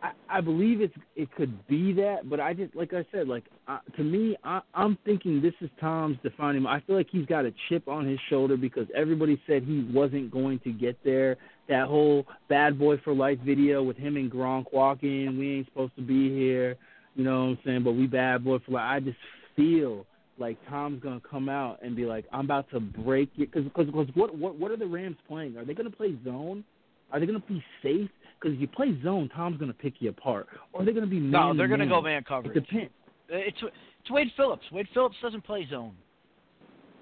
I, 0.06 0.38
I 0.38 0.40
believe 0.40 0.80
it's. 0.80 0.94
It 1.14 1.34
could 1.34 1.66
be 1.66 1.92
that, 1.94 2.28
but 2.28 2.40
I 2.40 2.52
just 2.52 2.74
like 2.74 2.92
I 2.92 3.04
said. 3.12 3.28
Like 3.28 3.44
uh, 3.68 3.78
to 3.96 4.04
me, 4.04 4.36
I, 4.44 4.60
I'm 4.74 4.98
thinking 5.04 5.40
this 5.40 5.54
is 5.60 5.70
Tom's 5.80 6.18
defining. 6.22 6.66
I 6.66 6.80
feel 6.80 6.96
like 6.96 7.08
he's 7.10 7.26
got 7.26 7.44
a 7.44 7.52
chip 7.68 7.88
on 7.88 8.06
his 8.06 8.18
shoulder 8.30 8.56
because 8.56 8.86
everybody 8.94 9.40
said 9.46 9.62
he 9.64 9.88
wasn't 9.92 10.30
going 10.30 10.60
to 10.60 10.72
get 10.72 10.98
there. 11.04 11.36
That 11.68 11.86
whole 11.86 12.26
"Bad 12.48 12.78
Boy 12.78 12.96
for 13.04 13.14
Life" 13.14 13.38
video 13.44 13.82
with 13.82 13.96
him 13.96 14.16
and 14.16 14.30
Gronk 14.30 14.72
walking. 14.72 15.38
We 15.38 15.56
ain't 15.56 15.66
supposed 15.66 15.96
to 15.96 16.02
be 16.02 16.30
here. 16.30 16.76
You 17.14 17.24
know 17.24 17.44
what 17.44 17.50
I'm 17.50 17.58
saying? 17.64 17.84
But 17.84 17.92
we 17.92 18.06
bad 18.06 18.44
boy 18.44 18.58
for 18.64 18.72
life. 18.72 18.84
I 18.86 19.00
just 19.00 19.16
feel 19.56 20.06
like 20.38 20.58
Tom's 20.68 21.02
gonna 21.02 21.20
come 21.28 21.48
out 21.48 21.78
and 21.82 21.96
be 21.96 22.04
like, 22.04 22.26
"I'm 22.30 22.44
about 22.44 22.70
to 22.70 22.80
break 22.80 23.30
it," 23.38 23.50
because 23.50 23.64
because 23.64 24.14
what 24.14 24.36
what 24.36 24.56
what 24.56 24.70
are 24.70 24.76
the 24.76 24.86
Rams 24.86 25.16
playing? 25.26 25.56
Are 25.56 25.64
they 25.64 25.74
gonna 25.74 25.90
play 25.90 26.14
zone? 26.24 26.62
Are 27.10 27.18
they 27.18 27.26
gonna 27.26 27.42
be 27.48 27.64
safe? 27.82 28.10
Because 28.40 28.54
if 28.54 28.60
you 28.60 28.68
play 28.68 28.98
zone, 29.02 29.30
Tom's 29.34 29.58
gonna 29.58 29.72
pick 29.72 29.94
you 30.00 30.10
apart. 30.10 30.46
Or 30.72 30.84
they're 30.84 30.94
gonna 30.94 31.06
be 31.06 31.20
man 31.20 31.30
No, 31.30 31.56
they're 31.56 31.68
gonna 31.68 31.86
go 31.86 32.02
man 32.02 32.22
coverage. 32.22 32.56
It 32.56 32.66
depends. 32.66 32.92
It's 33.28 33.58
it's 33.62 34.10
Wade 34.10 34.30
Phillips. 34.36 34.64
Wade 34.72 34.88
Phillips 34.94 35.16
doesn't 35.22 35.44
play 35.44 35.66
zone. 35.68 35.94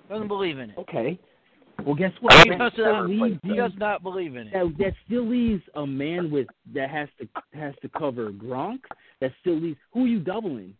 Doesn't 0.08 0.28
believe 0.28 0.58
in 0.58 0.70
it. 0.70 0.78
Okay. 0.78 1.18
Well, 1.84 1.94
guess 1.94 2.12
what? 2.20 2.34
He 2.44 2.50
does 2.50 2.72
not, 2.78 3.08
leaves 3.08 3.40
he 3.42 3.54
does 3.56 3.72
not 3.76 4.02
believe 4.02 4.36
in 4.36 4.46
it. 4.46 4.52
that 4.52 4.72
that 4.78 4.92
still 5.06 5.26
leaves 5.28 5.62
a 5.74 5.86
man 5.86 6.30
with 6.30 6.46
that 6.72 6.88
has 6.90 7.08
to 7.20 7.28
has 7.52 7.74
to 7.82 7.88
cover 7.88 8.30
Gronk. 8.30 8.80
That 9.20 9.32
still 9.40 9.60
leaves 9.60 9.78
who 9.92 10.04
are 10.04 10.08
you 10.08 10.20
doubling? 10.20 10.74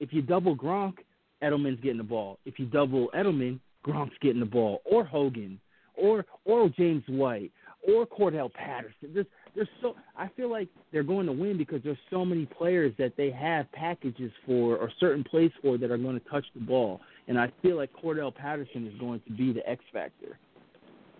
If 0.00 0.12
you 0.12 0.22
double 0.22 0.56
Gronk, 0.56 0.94
Edelman's 1.42 1.80
getting 1.80 1.98
the 1.98 2.04
ball. 2.04 2.38
If 2.44 2.58
you 2.58 2.66
double 2.66 3.10
Edelman, 3.14 3.60
Gronk's 3.86 4.16
getting 4.20 4.40
the 4.40 4.46
ball, 4.46 4.82
or 4.84 5.04
Hogan, 5.04 5.60
or 5.94 6.24
or 6.44 6.68
James 6.68 7.04
White, 7.06 7.52
or 7.86 8.06
Cordarrelle 8.06 8.52
Patterson. 8.52 9.10
There's 9.14 9.26
there's 9.54 9.68
so 9.80 9.94
I 10.16 10.28
feel 10.36 10.50
like 10.50 10.68
they're 10.92 11.02
going 11.02 11.26
to 11.26 11.32
win 11.32 11.56
because 11.58 11.80
there's 11.82 11.98
so 12.10 12.24
many 12.24 12.46
players 12.46 12.92
that 12.98 13.12
they 13.16 13.30
have 13.30 13.70
packages 13.72 14.32
for 14.46 14.76
or 14.76 14.90
certain 15.00 15.24
plays 15.24 15.50
for 15.62 15.78
that 15.78 15.90
are 15.90 15.98
going 15.98 16.18
to 16.18 16.28
touch 16.28 16.44
the 16.54 16.60
ball, 16.60 17.00
and 17.28 17.38
I 17.38 17.50
feel 17.62 17.76
like 17.76 17.90
Cordarrelle 17.92 18.34
Patterson 18.34 18.86
is 18.86 18.98
going 19.00 19.20
to 19.26 19.32
be 19.32 19.52
the 19.52 19.68
X 19.68 19.82
factor 19.92 20.38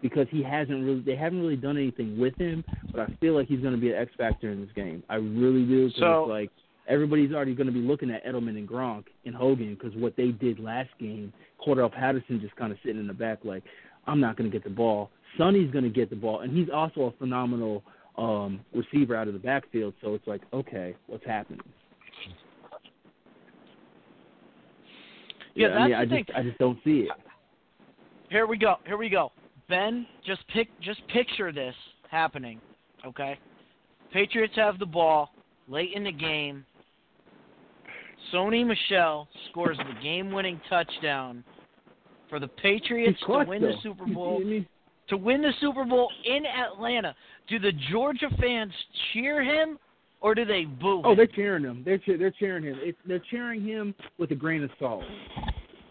because 0.03 0.27
he 0.31 0.43
hasn't 0.43 0.85
really 0.85 1.01
they 1.01 1.17
haven't 1.17 1.41
really 1.41 1.57
done 1.57 1.77
anything 1.77 2.19
with 2.19 2.37
him, 2.37 2.65
but 2.91 3.01
I 3.01 3.07
feel 3.21 3.35
like 3.35 3.49
he's 3.49 3.61
going 3.61 3.75
to 3.75 3.81
be 3.81 3.91
an 3.91 3.97
X 3.97 4.11
factor 4.17 4.51
in 4.51 4.61
this 4.61 4.73
game. 4.75 5.03
I 5.09 5.17
really 5.17 5.65
do. 5.65 5.91
So- 5.99 6.23
it's 6.25 6.29
like 6.31 6.51
everybody's 6.89 7.33
already 7.33 7.55
going 7.55 7.67
to 7.67 7.73
be 7.73 7.81
looking 7.81 8.11
at 8.11 8.25
Edelman 8.25 8.57
and 8.59 8.69
Gronk 8.69 9.05
and 9.25 9.35
Hogan 9.35 9.75
because 9.75 9.97
what 9.97 10.17
they 10.17 10.29
did 10.29 10.59
last 10.59 10.91
game, 10.99 11.33
Cordarrelle 11.65 11.93
Patterson 11.93 12.41
just 12.41 12.57
kind 12.57 12.73
of 12.73 12.79
sitting 12.85 13.01
in 13.01 13.07
the 13.07 13.13
back 13.15 13.39
like 13.45 13.63
I'm 14.07 14.21
not 14.21 14.37
going 14.37 14.51
to 14.51 14.55
get 14.55 14.65
the 14.65 14.75
ball. 14.75 15.11
Sony's 15.39 15.71
going 15.71 15.85
to 15.85 15.91
get 15.91 16.11
the 16.11 16.17
ball, 16.17 16.41
and 16.41 16.57
he's 16.57 16.69
also 16.73 17.03
a 17.03 17.13
phenomenal 17.13 17.85
um 18.17 18.61
receiver 18.75 19.17
out 19.17 19.29
of 19.29 19.35
the 19.35 19.41
backfield. 19.41 19.95
So 20.03 20.15
it's 20.15 20.27
like 20.27 20.43
okay, 20.53 20.97
what's 21.07 21.25
happening? 21.25 21.61
Yeah, 25.55 25.69
I 25.69 25.87
mean, 25.87 25.95
I 25.95 26.05
the 26.05 26.17
just 26.19 26.31
I 26.37 26.43
just 26.43 26.59
don't 26.59 26.79
see 26.85 27.01
it. 27.01 27.11
Here 28.31 28.47
we 28.47 28.57
go. 28.57 28.77
Here 28.87 28.97
we 28.97 29.09
go. 29.09 29.33
Ben, 29.69 30.07
just 30.25 30.47
pick 30.49 30.69
just 30.81 31.01
picture 31.09 31.53
this 31.53 31.75
happening, 32.11 32.61
okay? 33.05 33.39
Patriots 34.13 34.55
have 34.57 34.79
the 34.79 34.87
ball 34.87 35.31
late 35.69 35.91
in 35.95 36.05
the 36.05 36.13
game. 36.13 36.65
Sony 38.33 38.67
Michel 38.67 39.29
scores 39.51 39.79
the 39.79 40.03
game-winning 40.03 40.61
touchdown 40.69 41.43
for 42.29 42.39
the 42.39 42.49
Patriots 42.49 43.19
clutch, 43.25 43.47
to 43.47 43.51
win 43.51 43.63
the 43.63 43.69
though. 43.69 43.81
Super 43.83 44.07
You 44.07 44.15
Bowl. 44.15 44.43
To 45.11 45.17
win 45.17 45.43
the 45.43 45.53
Super 45.61 45.85
Bowl 45.85 46.11
in 46.25 46.45
Atlanta, 46.47 47.15
do 47.49 47.59
the 47.59 47.73
Georgia 47.91 48.29
fans 48.41 48.73
cheer 49.13 49.43
him 49.43 49.79
or 50.21 50.35
do 50.35 50.45
they 50.45 50.65
boo? 50.65 50.87
Oh, 50.89 50.99
him? 50.99 51.05
Oh, 51.05 51.15
they're 51.17 51.27
cheering 51.27 51.65
him. 51.65 51.83
They're 51.85 51.99
cheer, 51.99 52.17
they're 52.17 52.31
cheering 52.31 52.65
him. 52.65 52.77
It's, 52.81 52.99
they're 53.07 53.23
cheering 53.31 53.65
him 53.65 53.95
with 54.19 54.31
a 54.31 54.35
grain 54.35 54.63
of 54.63 54.71
salt. 54.79 55.03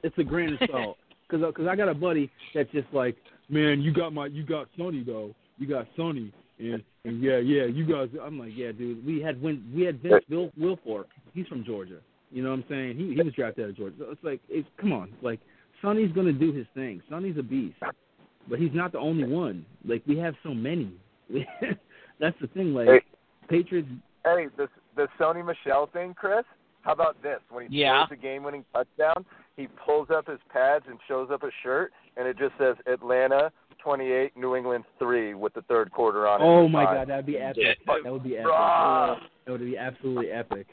It's 0.03 0.17
a 0.17 0.23
grain 0.23 0.57
of 0.59 0.69
salt. 0.71 0.97
Cause, 1.29 1.41
uh, 1.45 1.51
cause 1.51 1.67
I 1.69 1.75
got 1.75 1.87
a 1.87 1.93
buddy 1.93 2.31
that's 2.55 2.71
just 2.71 2.87
like, 2.91 3.15
man, 3.49 3.81
you 3.81 3.93
got 3.93 4.13
my, 4.13 4.25
you 4.25 4.43
got 4.43 4.67
Sony 4.79 5.05
though. 5.05 5.35
You 5.59 5.67
got 5.67 5.85
Sony, 5.95 6.31
and 6.57 6.81
and 7.05 7.21
yeah, 7.21 7.37
yeah, 7.37 7.65
you 7.65 7.85
guys. 7.85 8.09
I'm 8.19 8.39
like, 8.39 8.53
yeah, 8.55 8.71
dude. 8.71 9.05
We 9.05 9.21
had 9.21 9.39
Win, 9.39 9.63
we 9.71 9.83
had 9.83 10.01
Vince 10.01 10.23
Will, 10.27 10.49
Wilfork. 10.59 11.05
He's 11.35 11.45
from 11.45 11.63
Georgia. 11.63 11.99
You 12.31 12.41
know 12.41 12.49
what 12.49 12.55
I'm 12.55 12.65
saying? 12.67 12.97
He 12.97 13.13
he 13.13 13.21
was 13.21 13.31
drafted 13.35 13.65
out 13.65 13.69
of 13.69 13.77
Georgia. 13.77 13.95
So 13.99 14.05
it's 14.09 14.23
like, 14.23 14.41
it's, 14.49 14.67
come 14.81 14.91
on, 14.91 15.13
like 15.21 15.39
Sony's 15.83 16.11
gonna 16.13 16.33
do 16.33 16.51
his 16.51 16.65
thing. 16.73 16.99
Sony's 17.11 17.37
a 17.37 17.43
beast, 17.43 17.75
but 18.49 18.59
he's 18.59 18.73
not 18.73 18.91
the 18.91 18.99
only 18.99 19.23
one. 19.25 19.65
Like 19.85 20.03
we 20.07 20.17
have 20.17 20.35
so 20.43 20.53
many. 20.53 20.91
that's 22.19 22.35
the 22.41 22.47
thing. 22.47 22.73
Like 22.73 22.87
Hey. 22.87 23.01
Patriots 23.49 23.87
Hey, 24.25 24.47
the 24.57 24.67
the 24.95 25.07
Sony 25.19 25.45
Michel 25.45 25.87
thing, 25.93 26.13
Chris. 26.13 26.43
How 26.81 26.91
about 26.93 27.21
this? 27.21 27.39
When 27.49 27.67
he 27.69 27.79
Yeah. 27.81 28.05
scores 28.05 28.19
the 28.19 28.21
game-winning 28.27 28.65
touchdown, 28.73 29.25
he 29.57 29.67
pulls 29.67 30.09
up 30.09 30.27
his 30.27 30.39
pads 30.51 30.85
and 30.89 30.97
shows 31.07 31.29
up 31.31 31.43
a 31.43 31.49
shirt, 31.63 31.91
and 32.17 32.27
it 32.27 32.37
just 32.37 32.53
says 32.57 32.75
Atlanta 32.85 33.51
28, 33.79 34.35
New 34.35 34.55
England 34.55 34.83
3 34.97 35.33
with 35.35 35.53
the 35.53 35.61
third 35.63 35.91
quarter 35.91 36.27
on 36.27 36.41
it. 36.41 36.43
Oh 36.45 36.67
my 36.67 36.85
Five. 36.85 36.95
god, 36.97 37.07
that'd 37.09 37.25
be 37.25 37.37
epic. 37.37 37.77
That 38.03 38.11
would 38.11 38.23
be 38.23 38.37
epic. 38.37 38.51
Bruh. 38.51 39.19
That 39.45 39.51
would 39.51 39.61
be 39.61 39.77
absolutely 39.77 40.31
epic. 40.31 40.67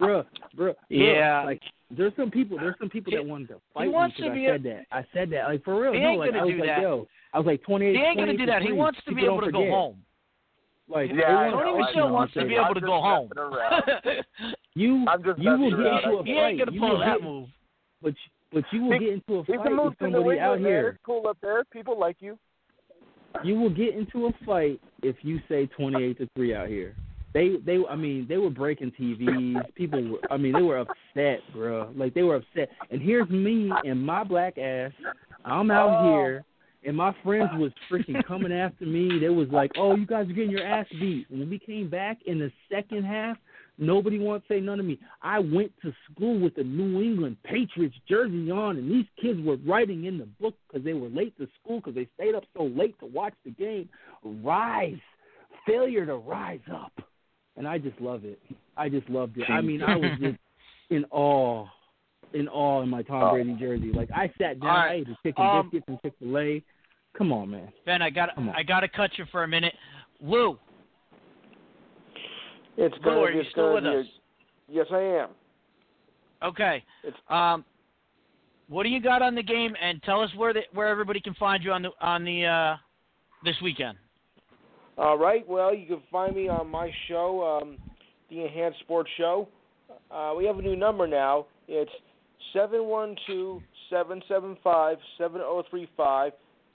Bruh, 0.00 0.24
bruh, 0.56 0.56
bruh, 0.56 0.74
Yeah. 0.88 1.42
Like 1.44 1.62
there's 1.90 2.12
some 2.16 2.30
people, 2.30 2.58
there's 2.58 2.76
some 2.78 2.88
people 2.90 3.12
that 3.12 3.24
wanted 3.24 3.48
to 3.48 3.60
fight 3.74 3.84
he 3.84 3.88
wants 3.90 4.18
me 4.18 4.24
to 4.24 4.30
'cause 4.30 4.36
be 4.36 4.46
I 4.46 4.50
a- 4.50 4.54
said 4.54 4.62
that. 4.64 4.86
I 4.92 5.04
said 5.12 5.30
that. 5.30 5.48
Like 5.48 5.64
for 5.64 5.80
real. 5.80 5.92
He 5.92 6.00
no, 6.00 6.08
ain't 6.10 6.18
like 6.20 6.30
gonna 6.30 6.42
I 6.42 6.44
was 6.44 6.54
do 6.54 6.58
like, 6.60 6.66
that. 6.68 6.82
yo, 6.82 7.06
I 7.32 7.38
was 7.38 7.46
like 7.46 7.62
28. 7.62 7.96
he 7.96 8.02
ain't 8.02 8.18
gonna 8.18 8.36
do 8.36 8.46
that. 8.46 8.62
He 8.62 8.72
wants 8.72 8.98
to 9.06 9.14
be 9.14 9.24
able 9.24 9.40
to 9.40 9.50
don't 9.50 9.64
go 9.66 9.70
home. 9.70 9.96
Like 10.88 11.10
Yeah, 11.10 11.16
they 11.16 11.24
I 11.24 11.34
wanna 11.34 11.50
know, 11.50 11.62
Tony 11.62 11.82
I 11.82 11.86
Michelle 11.86 12.10
wants 12.10 12.34
to 12.34 12.44
be 12.46 12.54
able 12.54 12.74
to 12.74 12.80
go 12.80 13.00
home. 13.00 13.30
You 14.74 15.04
I'm 15.08 15.24
you 15.38 15.50
will 15.58 15.70
get 15.70 16.04
into 16.04 16.18
a 16.18 16.24
he 16.24 16.34
fight. 16.34 16.48
ain't 16.50 16.58
gonna 16.60 16.72
you 16.72 16.80
pull 16.80 16.88
will 16.90 16.98
that 17.00 17.18
get, 17.18 17.22
move. 17.24 17.48
But 18.00 18.14
but 18.52 18.64
you 18.72 18.82
will 18.84 18.92
He- 18.92 18.98
get 19.00 19.08
into 19.14 19.34
a 19.36 19.44
fight 19.44 19.62
can 19.64 19.74
move 19.76 19.84
with 19.86 19.98
to 19.98 20.06
New 20.08 20.12
somebody 20.18 20.38
out 20.40 20.58
here. 20.60 20.88
It's 20.90 20.98
cool 21.04 21.26
up 21.26 21.36
there. 21.42 21.64
People 21.72 21.98
like 21.98 22.16
you. 22.20 22.38
you 23.44 23.56
will 23.56 23.70
get 23.70 23.94
into 23.94 24.26
a 24.26 24.32
fight 24.46 24.80
if 25.02 25.16
you 25.22 25.40
say 25.48 25.66
28 25.66 26.18
to 26.18 26.28
3 26.36 26.54
out 26.54 26.68
here. 26.68 26.94
They 27.34 27.56
they 27.64 27.78
I 27.88 27.96
mean, 27.96 28.26
they 28.28 28.38
were 28.38 28.50
breaking 28.50 28.92
TVs. 28.98 29.74
People 29.74 30.02
were 30.12 30.18
I 30.30 30.36
mean, 30.36 30.52
they 30.52 30.62
were 30.62 30.78
upset, 30.78 31.40
bro. 31.52 31.90
Like 31.94 32.14
they 32.14 32.22
were 32.22 32.36
upset. 32.36 32.70
And 32.90 33.00
here's 33.00 33.28
me 33.28 33.70
and 33.84 34.04
my 34.04 34.24
black 34.24 34.58
ass. 34.58 34.92
I'm 35.44 35.70
out 35.70 36.04
Oh. 36.04 36.10
here 36.10 36.44
and 36.84 36.96
my 36.96 37.14
friends 37.24 37.50
was 37.54 37.72
freaking 37.90 38.24
coming 38.26 38.52
after 38.52 38.86
me. 38.86 39.18
They 39.18 39.28
was 39.28 39.48
like, 39.50 39.72
"Oh, 39.76 39.96
you 39.96 40.06
guys 40.06 40.28
are 40.28 40.32
getting 40.32 40.50
your 40.50 40.64
ass 40.64 40.86
beat." 41.00 41.28
And 41.28 41.40
when 41.40 41.50
we 41.50 41.58
came 41.58 41.90
back 41.90 42.18
in 42.26 42.38
the 42.38 42.52
second 42.70 43.04
half, 43.04 43.36
nobody 43.78 44.18
wanted 44.18 44.46
to 44.46 44.54
say 44.54 44.60
none 44.60 44.78
of 44.80 44.86
me. 44.86 44.98
I 45.22 45.38
went 45.40 45.72
to 45.82 45.92
school 46.10 46.38
with 46.38 46.56
a 46.58 46.64
New 46.64 47.02
England 47.02 47.36
Patriots 47.42 47.96
jersey 48.08 48.50
on, 48.50 48.76
and 48.76 48.90
these 48.90 49.06
kids 49.20 49.40
were 49.42 49.56
writing 49.66 50.04
in 50.04 50.18
the 50.18 50.26
book 50.40 50.54
because 50.66 50.84
they 50.84 50.94
were 50.94 51.08
late 51.08 51.36
to 51.38 51.48
school 51.60 51.80
because 51.80 51.94
they 51.94 52.08
stayed 52.14 52.34
up 52.34 52.44
so 52.56 52.64
late 52.64 52.98
to 53.00 53.06
watch 53.06 53.34
the 53.44 53.50
game. 53.50 53.88
Rise, 54.22 55.00
failure 55.66 56.06
to 56.06 56.14
rise 56.16 56.60
up, 56.72 56.92
and 57.58 57.68
I 57.68 57.76
just 57.78 58.00
love 58.00 58.24
it. 58.24 58.40
I 58.76 58.88
just 58.88 59.08
loved 59.10 59.36
it. 59.36 59.50
I 59.50 59.60
mean, 59.60 59.82
I 59.82 59.96
was 59.96 60.12
just 60.20 60.38
in 60.90 61.04
awe, 61.10 61.66
in 62.32 62.48
awe 62.48 62.82
in 62.82 62.88
my 62.88 63.02
Tom 63.02 63.22
Oh. 63.22 63.30
Brady 63.32 63.54
jersey. 63.58 63.92
Like 63.92 64.08
I 64.14 64.28
sat 64.38 64.60
down, 64.60 64.70
All 64.70 64.76
right. 64.76 64.90
I 64.90 64.94
ate 64.94 65.08
a 65.08 65.16
chicken 65.22 65.44
Um, 65.44 65.66
biscuit 65.70 65.84
from 65.84 65.98
Chick 66.02 66.14
Fil 66.18 66.38
A. 66.38 66.62
Come 67.16 67.32
on, 67.32 67.50
man. 67.50 67.68
Ben, 67.84 68.00
I 68.00 68.10
got 68.10 68.30
I 68.56 68.62
got 68.62 68.80
to 68.80 68.88
cut 68.88 69.10
you 69.18 69.24
for 69.32 69.42
a 69.44 69.48
minute. 69.48 69.74
Lou, 70.22 70.58
It's 72.76 72.94
Lou, 72.96 73.02
gonna 73.04 73.20
are 73.20 73.30
you 73.32 73.40
it's 73.40 73.50
still 73.50 73.72
gonna 73.74 73.90
with 73.96 74.04
be 74.04 74.08
us? 74.10 74.14
yes, 74.68 74.86
I 74.92 75.00
am. 75.22 75.28
Okay. 76.42 76.84
It's- 77.04 77.20
Um, 77.28 77.64
what 78.68 78.82
do 78.84 78.90
you 78.90 79.00
got 79.00 79.22
on 79.22 79.34
the 79.34 79.42
game? 79.42 79.74
And 79.80 80.02
tell 80.02 80.20
us 80.20 80.30
where 80.36 80.52
the, 80.52 80.60
where 80.74 80.88
everybody 80.88 81.20
can 81.20 81.34
find 81.34 81.64
you 81.64 81.72
on 81.72 81.82
the 81.82 81.90
on 82.00 82.24
the 82.24 82.44
uh, 82.44 82.76
this 83.44 83.56
weekend. 83.62 83.96
All 84.98 85.16
right. 85.16 85.46
Well, 85.48 85.72
you 85.72 85.86
can 85.86 86.02
find 86.10 86.34
me 86.34 86.48
on 86.48 86.68
my 86.68 86.90
show, 87.06 87.60
um, 87.62 87.78
the 88.30 88.42
Enhanced 88.42 88.80
Sports 88.80 89.08
Show. 89.16 89.48
Uh, 90.10 90.34
we 90.36 90.44
have 90.44 90.58
a 90.58 90.62
new 90.62 90.74
number 90.74 91.06
now. 91.06 91.46
It's 91.68 91.90
seven 92.52 92.84
one 92.84 93.14
two 93.24 93.62
seven 93.90 94.20
seven 94.28 94.56
five 94.64 94.96
seven 95.16 95.38
zero 95.38 95.62
three 95.70 95.88
five. 95.96 96.32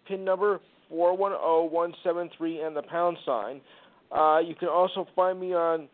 Pin 0.07 0.23
number 0.23 0.61
four 0.87 1.17
one 1.17 1.33
zero 1.33 1.65
one 1.65 1.93
seven 2.01 2.29
three 2.37 2.61
and 2.61 2.73
the 2.73 2.83
pound 2.83 3.17
sign. 3.25 3.59
Uh, 4.09 4.39
you 4.39 4.55
can 4.55 4.69
also 4.69 5.05
find 5.15 5.37
me 5.37 5.53
on 5.53 5.89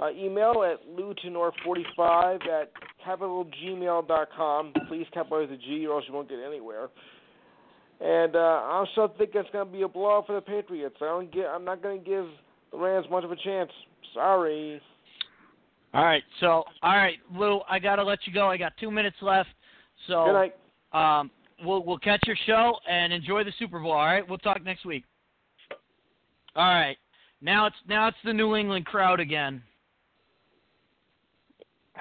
uh, 0.00 0.10
email 0.10 0.64
at 0.64 0.78
lutenor45 0.96 2.36
at 2.48 2.72
capitalgmail.com. 3.06 4.72
Please 4.88 5.06
capitalize 5.12 5.50
the 5.50 5.56
G, 5.56 5.86
or 5.86 5.96
else 5.96 6.04
you 6.08 6.14
won't 6.14 6.28
get 6.28 6.38
anywhere. 6.38 6.88
And 8.00 8.36
uh, 8.36 8.38
I 8.38 8.84
also 8.84 9.12
think 9.16 9.30
it's 9.34 9.48
going 9.52 9.66
to 9.66 9.72
be 9.72 9.82
a 9.82 9.88
blowout 9.88 10.26
for 10.26 10.34
the 10.34 10.40
Patriots. 10.40 10.96
I 11.00 11.06
don't 11.06 11.32
get. 11.32 11.46
I'm 11.46 11.64
not 11.64 11.82
going 11.82 11.98
to 11.98 12.04
give 12.04 12.26
the 12.70 12.78
Rams 12.78 13.06
much 13.10 13.24
of 13.24 13.32
a 13.32 13.36
chance. 13.36 13.70
Sorry. 14.12 14.80
All 15.94 16.04
right. 16.04 16.22
So, 16.40 16.64
all 16.82 16.96
right, 16.96 17.16
Lou, 17.34 17.60
I 17.70 17.78
got 17.78 17.96
to 17.96 18.04
let 18.04 18.18
you 18.26 18.32
go. 18.34 18.48
I 18.50 18.58
got 18.58 18.72
two 18.78 18.90
minutes 18.90 19.16
left. 19.22 19.48
So, 20.08 20.26
Good 20.26 20.32
night. 20.32 20.54
um, 21.20 21.30
we'll 21.64 21.82
we'll 21.84 21.98
catch 21.98 22.20
your 22.26 22.36
show 22.46 22.74
and 22.88 23.12
enjoy 23.14 23.44
the 23.44 23.52
Super 23.58 23.80
Bowl. 23.80 23.92
All 23.92 24.04
right. 24.04 24.28
We'll 24.28 24.38
talk 24.38 24.62
next 24.62 24.84
week. 24.84 25.04
All 26.54 26.64
right. 26.74 26.96
Now 27.40 27.66
it's 27.66 27.76
now 27.88 28.08
it's 28.08 28.16
the 28.24 28.32
New 28.32 28.56
England 28.56 28.84
crowd 28.86 29.20
again. 29.20 29.62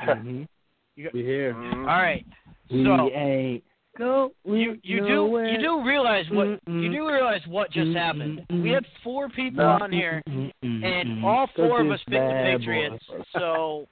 Mm-hmm. 0.02 0.44
You- 0.96 1.10
We 1.14 1.24
here. 1.24 1.56
All 1.56 1.86
right. 1.86 2.26
We 2.70 2.84
So 2.84 3.10
ain't 3.12 3.64
go. 3.98 4.32
you 4.46 4.78
you 4.84 5.00
do 5.02 5.46
you 5.52 5.60
do 5.62 5.84
realize 5.84 6.26
what 6.32 6.48
you 6.48 6.60
Mm-mm. 6.68 6.92
do 6.92 7.08
realize 7.08 7.42
what 7.48 7.72
just 7.72 7.88
Mm-mm, 7.88 7.96
happened. 7.96 8.46
We 8.64 8.70
had 8.72 8.86
four 9.04 9.30
people 9.30 9.64
on 9.66 9.92
here, 9.92 10.22
and 10.62 11.24
all 11.26 11.48
four 11.56 11.82
of 11.82 11.92
us 11.92 12.00
picked 12.08 12.12
the 12.22 12.58
Patriots. 12.58 13.04
boy. 13.08 13.24
So 13.34 13.88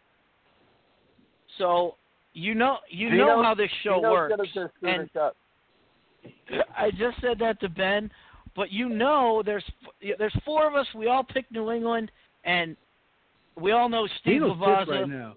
so 1.58 1.96
you 2.34 2.56
know 2.56 2.78
you 2.90 3.10
know 3.16 3.42
how 3.44 3.54
this 3.56 3.70
show 3.84 4.00
works. 4.02 4.36
And. 4.82 5.10
I 6.78 6.90
just 6.92 7.20
said 7.22 7.38
that 7.40 7.60
to 7.60 7.70
Ben, 7.70 8.10
but 8.56 8.72
you 8.72 8.88
know 8.88 9.44
there's 9.46 9.64
there's 10.18 10.36
four 10.46 10.68
of 10.68 10.74
us. 10.76 10.88
We 10.96 11.08
all 11.08 11.24
picked 11.24 11.52
New 11.52 11.70
England, 11.72 12.12
and 12.46 12.78
we 13.60 13.72
all 13.72 13.90
know 13.90 14.08
Steve 14.22 14.42
Gino's 14.42 14.58
pissed 14.58 14.90
right 14.90 15.08
now. 15.10 15.36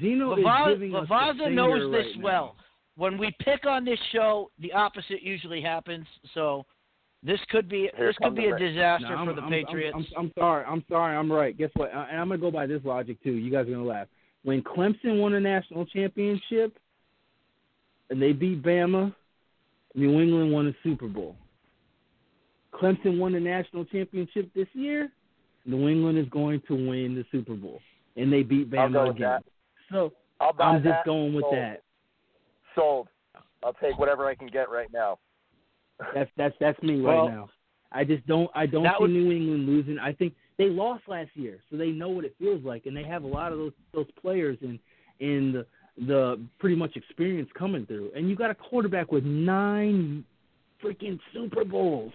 Gino 0.00 0.36
Lava- 0.36 0.72
is 0.72 0.76
giving 0.78 0.94
us 0.94 1.08
the 1.08 1.14
Lavazza 1.14 1.38
finger 1.38 1.50
knows 1.50 1.92
this 1.92 2.04
right 2.06 2.16
now. 2.18 2.22
well. 2.24 2.56
When 2.98 3.16
we 3.16 3.32
pick 3.40 3.64
on 3.64 3.84
this 3.84 3.98
show, 4.10 4.50
the 4.58 4.72
opposite 4.72 5.22
usually 5.22 5.62
happens. 5.62 6.04
So 6.34 6.66
this 7.22 7.38
could 7.48 7.68
be 7.68 7.88
Here 7.96 8.08
this 8.08 8.16
could 8.20 8.34
be 8.34 8.46
a 8.46 8.54
rain. 8.54 8.74
disaster 8.74 9.08
No, 9.10 9.16
I'm, 9.16 9.26
for 9.28 9.34
the 9.34 9.42
I'm, 9.42 9.50
Patriots. 9.50 9.94
I'm, 9.96 10.06
I'm, 10.16 10.24
I'm 10.26 10.32
sorry. 10.36 10.64
I'm 10.66 10.84
sorry. 10.90 11.16
I'm 11.16 11.30
right. 11.30 11.56
Guess 11.56 11.70
what? 11.74 11.94
Uh, 11.94 12.06
and 12.10 12.20
I'm 12.20 12.28
gonna 12.28 12.40
go 12.40 12.50
by 12.50 12.66
this 12.66 12.80
logic 12.84 13.22
too. 13.22 13.30
You 13.32 13.52
guys 13.52 13.68
are 13.68 13.70
gonna 13.70 13.84
laugh. 13.84 14.08
When 14.42 14.62
Clemson 14.62 15.20
won 15.20 15.34
a 15.34 15.40
national 15.40 15.86
championship 15.86 16.76
and 18.10 18.20
they 18.20 18.32
beat 18.32 18.64
Bama, 18.64 19.14
New 19.94 20.20
England 20.20 20.52
won 20.52 20.66
a 20.66 20.72
Super 20.82 21.06
Bowl. 21.06 21.36
Clemson 22.74 23.18
won 23.18 23.32
the 23.32 23.40
national 23.40 23.84
championship 23.84 24.50
this 24.56 24.68
year. 24.72 25.12
New 25.64 25.88
England 25.88 26.18
is 26.18 26.28
going 26.30 26.62
to 26.66 26.74
win 26.74 27.14
the 27.14 27.24
Super 27.30 27.54
Bowl, 27.54 27.80
and 28.16 28.32
they 28.32 28.42
beat 28.42 28.74
I'll 28.76 28.90
go 28.90 28.98
Bama 28.98 29.06
with 29.08 29.16
again. 29.16 29.28
that. 29.30 29.44
So 29.92 30.12
I'll 30.40 30.52
buy 30.52 30.64
I'm 30.64 30.82
just 30.82 30.88
that. 30.88 31.04
going 31.04 31.32
with 31.32 31.42
Sold. 31.44 31.54
that. 31.54 31.82
Sold. 32.78 33.08
I'll 33.64 33.74
take 33.74 33.98
whatever 33.98 34.26
I 34.26 34.34
can 34.34 34.46
get 34.48 34.70
right 34.70 34.88
now. 34.92 35.18
That's 36.14 36.30
that's 36.36 36.54
that's 36.60 36.80
me 36.82 37.00
Well, 37.00 37.26
right 37.26 37.34
now. 37.34 37.48
I 37.90 38.04
just 38.04 38.26
don't 38.26 38.48
I 38.54 38.66
don't 38.66 38.84
see 38.84 38.90
would- 39.00 39.10
New 39.10 39.32
England 39.32 39.66
losing. 39.66 39.98
I 39.98 40.12
think 40.12 40.34
they 40.58 40.68
lost 40.68 41.02
last 41.08 41.30
year, 41.34 41.58
so 41.70 41.76
they 41.76 41.90
know 41.90 42.08
what 42.08 42.24
it 42.24 42.34
feels 42.38 42.64
like, 42.64 42.86
and 42.86 42.96
they 42.96 43.04
have 43.04 43.24
a 43.24 43.26
lot 43.26 43.52
of 43.52 43.58
those 43.58 43.72
those 43.92 44.06
players 44.20 44.58
and 44.62 44.78
and 45.20 45.54
the, 45.54 45.66
the 46.06 46.40
pretty 46.60 46.76
much 46.76 46.94
experience 46.96 47.48
coming 47.58 47.84
through. 47.86 48.10
And 48.14 48.28
you 48.28 48.36
got 48.36 48.50
a 48.50 48.54
quarterback 48.54 49.10
with 49.10 49.24
nine 49.24 50.24
freaking 50.82 51.18
Super 51.32 51.64
Bowls. 51.64 52.12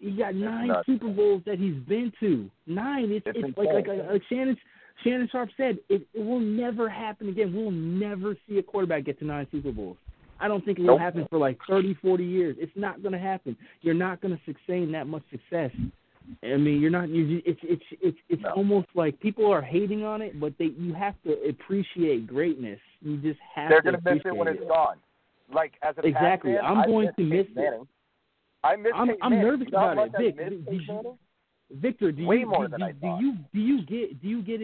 You 0.00 0.16
got 0.16 0.34
nine. 0.34 0.70
Super 0.86 1.08
Bowls 1.08 1.42
that 1.44 1.58
he's 1.58 1.74
been 1.86 2.10
to. 2.20 2.48
Nine. 2.66 3.10
It's, 3.10 3.26
It's 3.26 3.38
it's 3.48 3.58
like 3.58 3.68
like 3.74 3.86
insane. 3.88 4.06
like 4.10 4.22
Shannon 4.30 4.56
Shannon 5.04 5.28
Sharpe 5.30 5.50
said. 5.56 5.78
It, 5.88 6.06
it 6.14 6.20
will 6.24 6.40
never 6.40 6.88
happen 6.88 7.28
again. 7.28 7.54
We'll 7.54 7.70
never 7.70 8.36
see 8.48 8.58
a 8.58 8.62
quarterback 8.62 9.04
get 9.04 9.18
to 9.20 9.24
nine 9.24 9.46
Super 9.52 9.72
Bowls. 9.72 9.96
I 10.40 10.46
don't 10.48 10.64
think 10.64 10.78
it 10.78 10.82
will 10.82 10.88
Nope. 10.90 11.00
happen 11.00 11.26
for 11.30 11.38
like 11.38 11.58
thirty, 11.68 11.94
forty 11.94 12.24
years. 12.24 12.56
It's 12.60 12.72
not 12.76 13.02
going 13.02 13.12
to 13.12 13.18
happen. 13.18 13.56
You're 13.82 13.94
not 13.94 14.20
going 14.20 14.36
to 14.36 14.40
sustain 14.52 14.92
that 14.92 15.06
much 15.06 15.22
success 15.30 15.70
I 16.42 16.56
mean, 16.56 16.80
you're 16.80 16.90
not. 16.90 17.08
You. 17.08 17.40
It's 17.46 17.58
it's 17.62 17.82
it's 18.02 18.18
it's 18.28 18.42
No. 18.42 18.50
almost 18.50 18.88
like 18.94 19.18
people 19.18 19.50
are 19.50 19.62
hating 19.62 20.04
on 20.04 20.20
it, 20.20 20.38
but 20.38 20.52
they 20.58 20.66
you 20.78 20.92
have 20.92 21.14
to 21.24 21.32
appreciate 21.48 22.26
greatness. 22.26 22.78
You 23.00 23.16
just 23.16 23.40
have 23.54 23.70
They're 23.70 23.80
to 23.80 23.92
gonna 23.98 24.14
miss 24.16 24.22
it 24.26 24.36
when 24.36 24.46
it's 24.48 24.62
gone. 24.68 24.96
Like 25.52 25.72
as 25.82 25.94
a 25.96 26.06
Exactly. 26.06 26.52
fan, 26.54 26.64
I'm 26.64 26.78
I 26.80 26.86
going 26.86 27.08
to 27.16 27.22
miss 27.22 27.46
it. 27.56 27.80
I 28.62 28.76
miss 28.76 28.92
I'm- 28.94 29.16
I'm 29.22 29.36
nervous 29.40 29.68
about 29.68 29.96
it. 29.98 30.12
Vic, 30.18 30.36
did- 30.36 30.66
did 30.66 30.82
you- 30.82 30.86
Manning? 30.94 31.18
Victor, 31.70 32.12
do 32.12 32.26
Way 32.26 32.38
you 32.38 32.46
more 32.46 32.66
do, 32.66 32.70
than 32.70 32.80
do, 32.80 32.86
I 32.86 32.92
do 32.92 33.24
you 33.24 33.34
do 33.52 33.60
you 33.60 33.82
get 33.84 34.22
do 34.22 34.28
you 34.28 34.42
get 34.42 34.60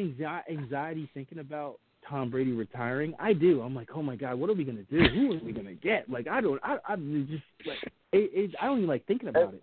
anxiety 0.51 1.09
thinking 1.13 1.39
about 1.39 1.79
Tom 2.09 2.31
Brady 2.31 2.53
retiring? 2.53 3.15
I 3.19 3.33
do. 3.35 3.61
I'm 3.61 3.75
like, 3.75 3.89
oh 3.95 4.03
my 4.03 4.17
god, 4.17 4.37
what 4.37 4.49
are 4.49 4.55
we 4.55 4.65
gonna 4.65 4.85
do? 4.85 5.03
Who 5.09 5.33
are 5.35 5.45
we 5.45 5.53
gonna 5.53 5.75
get? 5.75 6.09
Like, 6.09 6.27
I 6.29 6.41
don't. 6.41 6.59
I 6.65 6.79
I'm 6.89 7.27
just 7.31 7.43
like, 7.67 7.79
it, 8.13 8.31
it, 8.33 8.55
I 8.61 8.67
don't 8.67 8.79
even 8.79 8.89
like 8.89 9.07
thinking 9.07 9.29
about 9.29 9.55
it. 9.55 9.63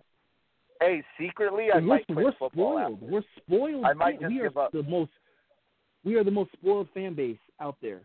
Hey, 0.80 1.02
secretly, 1.18 1.66
I 1.72 1.76
we're, 1.78 1.82
might 1.82 2.06
quit 2.06 2.16
we're 2.18 2.32
football. 2.32 2.50
spoiled. 2.78 2.94
after. 2.94 3.06
We're 3.06 3.22
spoiled. 3.38 3.84
I 3.84 3.92
might 3.92 4.20
we 4.28 4.40
are 4.40 4.58
up. 4.58 4.72
the 4.72 4.82
most. 4.84 5.10
We 6.04 6.14
are 6.16 6.24
the 6.24 6.30
most 6.30 6.52
spoiled 6.52 6.88
fan 6.94 7.14
base 7.14 7.38
out 7.60 7.76
there. 7.82 8.02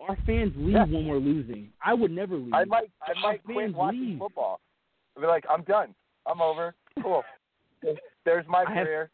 Our 0.00 0.16
fans 0.26 0.52
leave 0.56 0.74
Yeah. 0.74 0.84
when 0.84 1.06
we're 1.06 1.18
losing. 1.18 1.70
I 1.84 1.94
would 1.94 2.10
never 2.10 2.36
leave. 2.36 2.52
I 2.52 2.64
might, 2.64 2.90
I 3.02 3.12
Our 3.16 3.22
might 3.32 3.44
quit 3.44 3.72
watching 3.74 4.00
leave. 4.00 4.18
football. 4.18 4.60
I'll 5.16 5.22
be 5.22 5.26
like, 5.28 5.44
I'm 5.48 5.62
done. 5.62 5.94
I'm 6.26 6.42
over. 6.42 6.74
Cool. 7.02 7.22
There's 8.24 8.46
my 8.48 8.64
I 8.66 8.72
have- 8.74 8.86
career. 8.86 9.10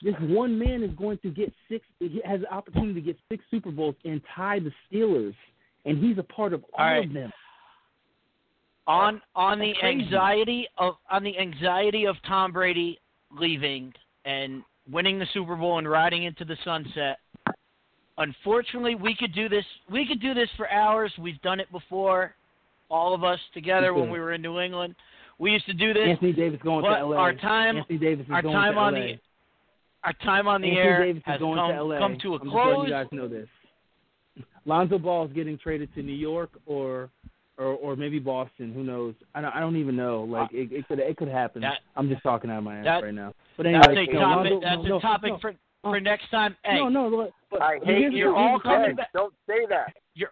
This 0.00 0.14
one 0.20 0.56
man 0.56 0.84
is 0.84 0.92
going 0.92 1.18
to 1.18 1.30
get 1.30 1.52
six. 1.68 1.84
He 1.98 2.20
has 2.24 2.40
the 2.42 2.52
opportunity 2.54 2.94
to 2.94 3.00
get 3.00 3.16
six 3.28 3.44
Super 3.50 3.72
Bowls 3.72 3.96
and 4.04 4.20
tie 4.34 4.60
the 4.60 4.70
Steelers, 4.86 5.34
and 5.84 5.98
he's 5.98 6.18
a 6.18 6.22
part 6.22 6.52
of 6.52 6.62
all, 6.72 6.84
All 6.84 6.86
right. 6.92 7.04
of 7.06 7.12
them. 7.12 7.32
on 8.86 9.20
on 9.34 9.58
the 9.58 9.74
crazy. 9.80 10.04
anxiety 10.04 10.68
of 10.78 10.94
on 11.10 11.24
the 11.24 11.36
anxiety 11.36 12.04
of 12.06 12.14
Tom 12.28 12.52
Brady 12.52 13.00
leaving 13.36 13.92
and 14.24 14.62
winning 14.90 15.18
the 15.18 15.26
Super 15.34 15.56
Bowl 15.56 15.78
and 15.78 15.90
riding 15.90 16.22
into 16.22 16.44
the 16.44 16.56
sunset. 16.64 17.18
Unfortunately, 18.18 18.94
we 18.94 19.14
could 19.16 19.32
do 19.34 19.48
this. 19.48 19.64
We 19.90 20.06
could 20.06 20.20
do 20.20 20.32
this 20.32 20.48
for 20.56 20.70
hours. 20.70 21.12
We've 21.18 21.40
done 21.42 21.58
it 21.60 21.70
before, 21.72 22.34
all 22.88 23.14
of 23.14 23.24
us 23.24 23.40
together 23.52 23.94
when 23.94 24.10
we 24.10 24.18
were 24.20 24.32
in 24.32 24.42
New 24.42 24.60
England. 24.60 24.94
We 25.38 25.52
used 25.52 25.66
to 25.66 25.72
do 25.74 25.92
this. 25.94 26.08
Anthony 26.08 26.32
Davis 26.32 26.60
going 26.62 26.82
but 26.82 26.98
to 26.98 27.04
LA. 27.06 27.16
our 27.16 27.32
time- 27.34 27.76
Anthony 27.78 27.98
Davis 27.98 28.26
is 28.26 28.32
our 28.32 28.42
going 28.42 28.54
time 28.54 28.74
to 28.74 28.80
on 28.80 28.94
LA. 28.94 29.00
the 29.00 29.18
our 30.04 30.12
time 30.24 30.48
on 30.48 30.60
the 30.60 30.68
Anthony 30.68 30.86
air 30.88 31.04
Davis 31.04 31.22
has 31.26 31.34
is 31.36 31.40
going 31.40 31.58
come, 31.58 31.70
to 31.72 31.82
LA. 31.82 31.98
come 31.98 32.18
to 32.22 32.32
a 32.34 32.38
I'm 32.38 32.42
just 32.44 32.52
close. 32.52 32.86
you 32.86 32.92
guys 32.92 33.06
know 33.12 33.28
this. 33.28 33.48
Lonzo 34.64 34.98
Ball 34.98 35.26
is 35.26 35.32
getting 35.32 35.58
traded 35.58 35.92
to 35.94 36.02
New 36.02 36.12
York 36.14 36.50
or 36.66 37.10
or 37.56 37.66
or 37.74 37.96
maybe 37.96 38.18
Boston. 38.18 38.72
Who 38.72 38.82
knows? 38.84 39.14
I 39.34 39.40
don't, 39.40 39.54
I 39.54 39.60
don't 39.60 39.76
even 39.76 39.96
know. 39.96 40.22
Like 40.24 40.52
it, 40.52 40.70
it 40.72 40.86
could 40.88 40.98
it 41.00 41.16
could 41.16 41.28
happen. 41.28 41.62
That- 41.62 41.80
I'm 41.96 42.08
just 42.08 42.22
talking 42.22 42.50
out 42.50 42.58
of 42.58 42.64
my 42.64 42.78
ass 42.78 42.84
that- 42.84 43.02
right 43.04 43.14
now. 43.14 43.34
But 43.56 43.64
That's 43.64 43.88
anyway, 43.88 44.04
a 44.04 44.12
topic. 44.18 44.52
Lonzo, 44.52 44.60
That's 44.62 44.88
no, 44.88 44.96
a 44.98 45.00
topic 45.00 45.32
no, 45.32 45.38
for 45.40 45.50
no, 45.52 45.58
for 45.90 46.00
next 46.00 46.30
time. 46.30 46.56
Hey, 46.64 46.76
no, 46.76 46.88
no, 46.88 47.08
look, 47.08 47.30
but 47.50 47.60
I 47.62 47.78
hate 47.82 47.86
the- 47.86 47.92
you. 48.02 48.10
you're 48.10 48.36
all 48.36 48.60
coming 48.60 48.94
back- 48.94 49.12
Don't 49.12 49.34
say 49.48 49.66
that. 49.68 49.94
You're 50.14 50.30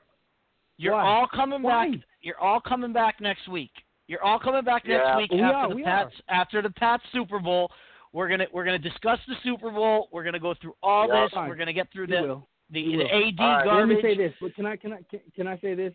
you're 0.79 0.93
Why? 0.93 1.03
all 1.03 1.27
coming 1.27 1.63
Why? 1.63 1.91
back. 1.91 2.01
You're 2.23 2.39
all 2.41 2.61
coming 2.61 2.93
back 2.93 3.21
next 3.21 3.49
week. 3.49 3.71
You're 4.09 4.23
all 4.23 4.39
coming 4.39 4.63
back 4.65 4.87
next 4.87 5.03
Yeah. 5.05 5.17
week 5.17 5.31
We 5.33 5.41
after 5.41 5.57
are, 5.57 5.69
the 5.69 5.75
we 5.77 5.83
Pats 5.83 6.15
after 6.29 6.63
the 6.63 6.71
Pats 6.71 7.03
Super 7.13 7.39
Bowl. 7.39 7.71
We're 8.13 8.29
gonna 8.29 8.47
we're 8.53 8.65
gonna 8.65 8.79
discuss 8.79 9.19
the 9.29 9.35
Super 9.43 9.71
Bowl. 9.71 10.09
We're 10.13 10.25
gonna 10.25 10.39
go 10.39 10.55
through 10.55 10.75
all 10.83 11.09
Yeah. 11.09 11.25
this. 11.25 11.33
Fine. 11.33 11.49
We're 11.49 11.57
gonna 11.57 11.73
get 11.73 11.91
through 11.93 12.07
We 12.07 12.17
the 12.17 12.23
will. 12.23 12.49
the, 12.71 12.83
the 12.85 12.97
will. 12.99 13.07
AD 13.07 13.41
All 13.41 13.47
right. 13.47 13.79
Let 13.81 13.89
me 13.89 14.01
say 14.03 14.17
this, 14.17 14.33
but 14.41 14.55
can 14.55 14.67
I 14.67 14.77
can 14.77 14.93
I 14.93 14.99
can, 15.11 15.21
can 15.35 15.47
I 15.49 15.59
say 15.59 15.75
this? 15.75 15.93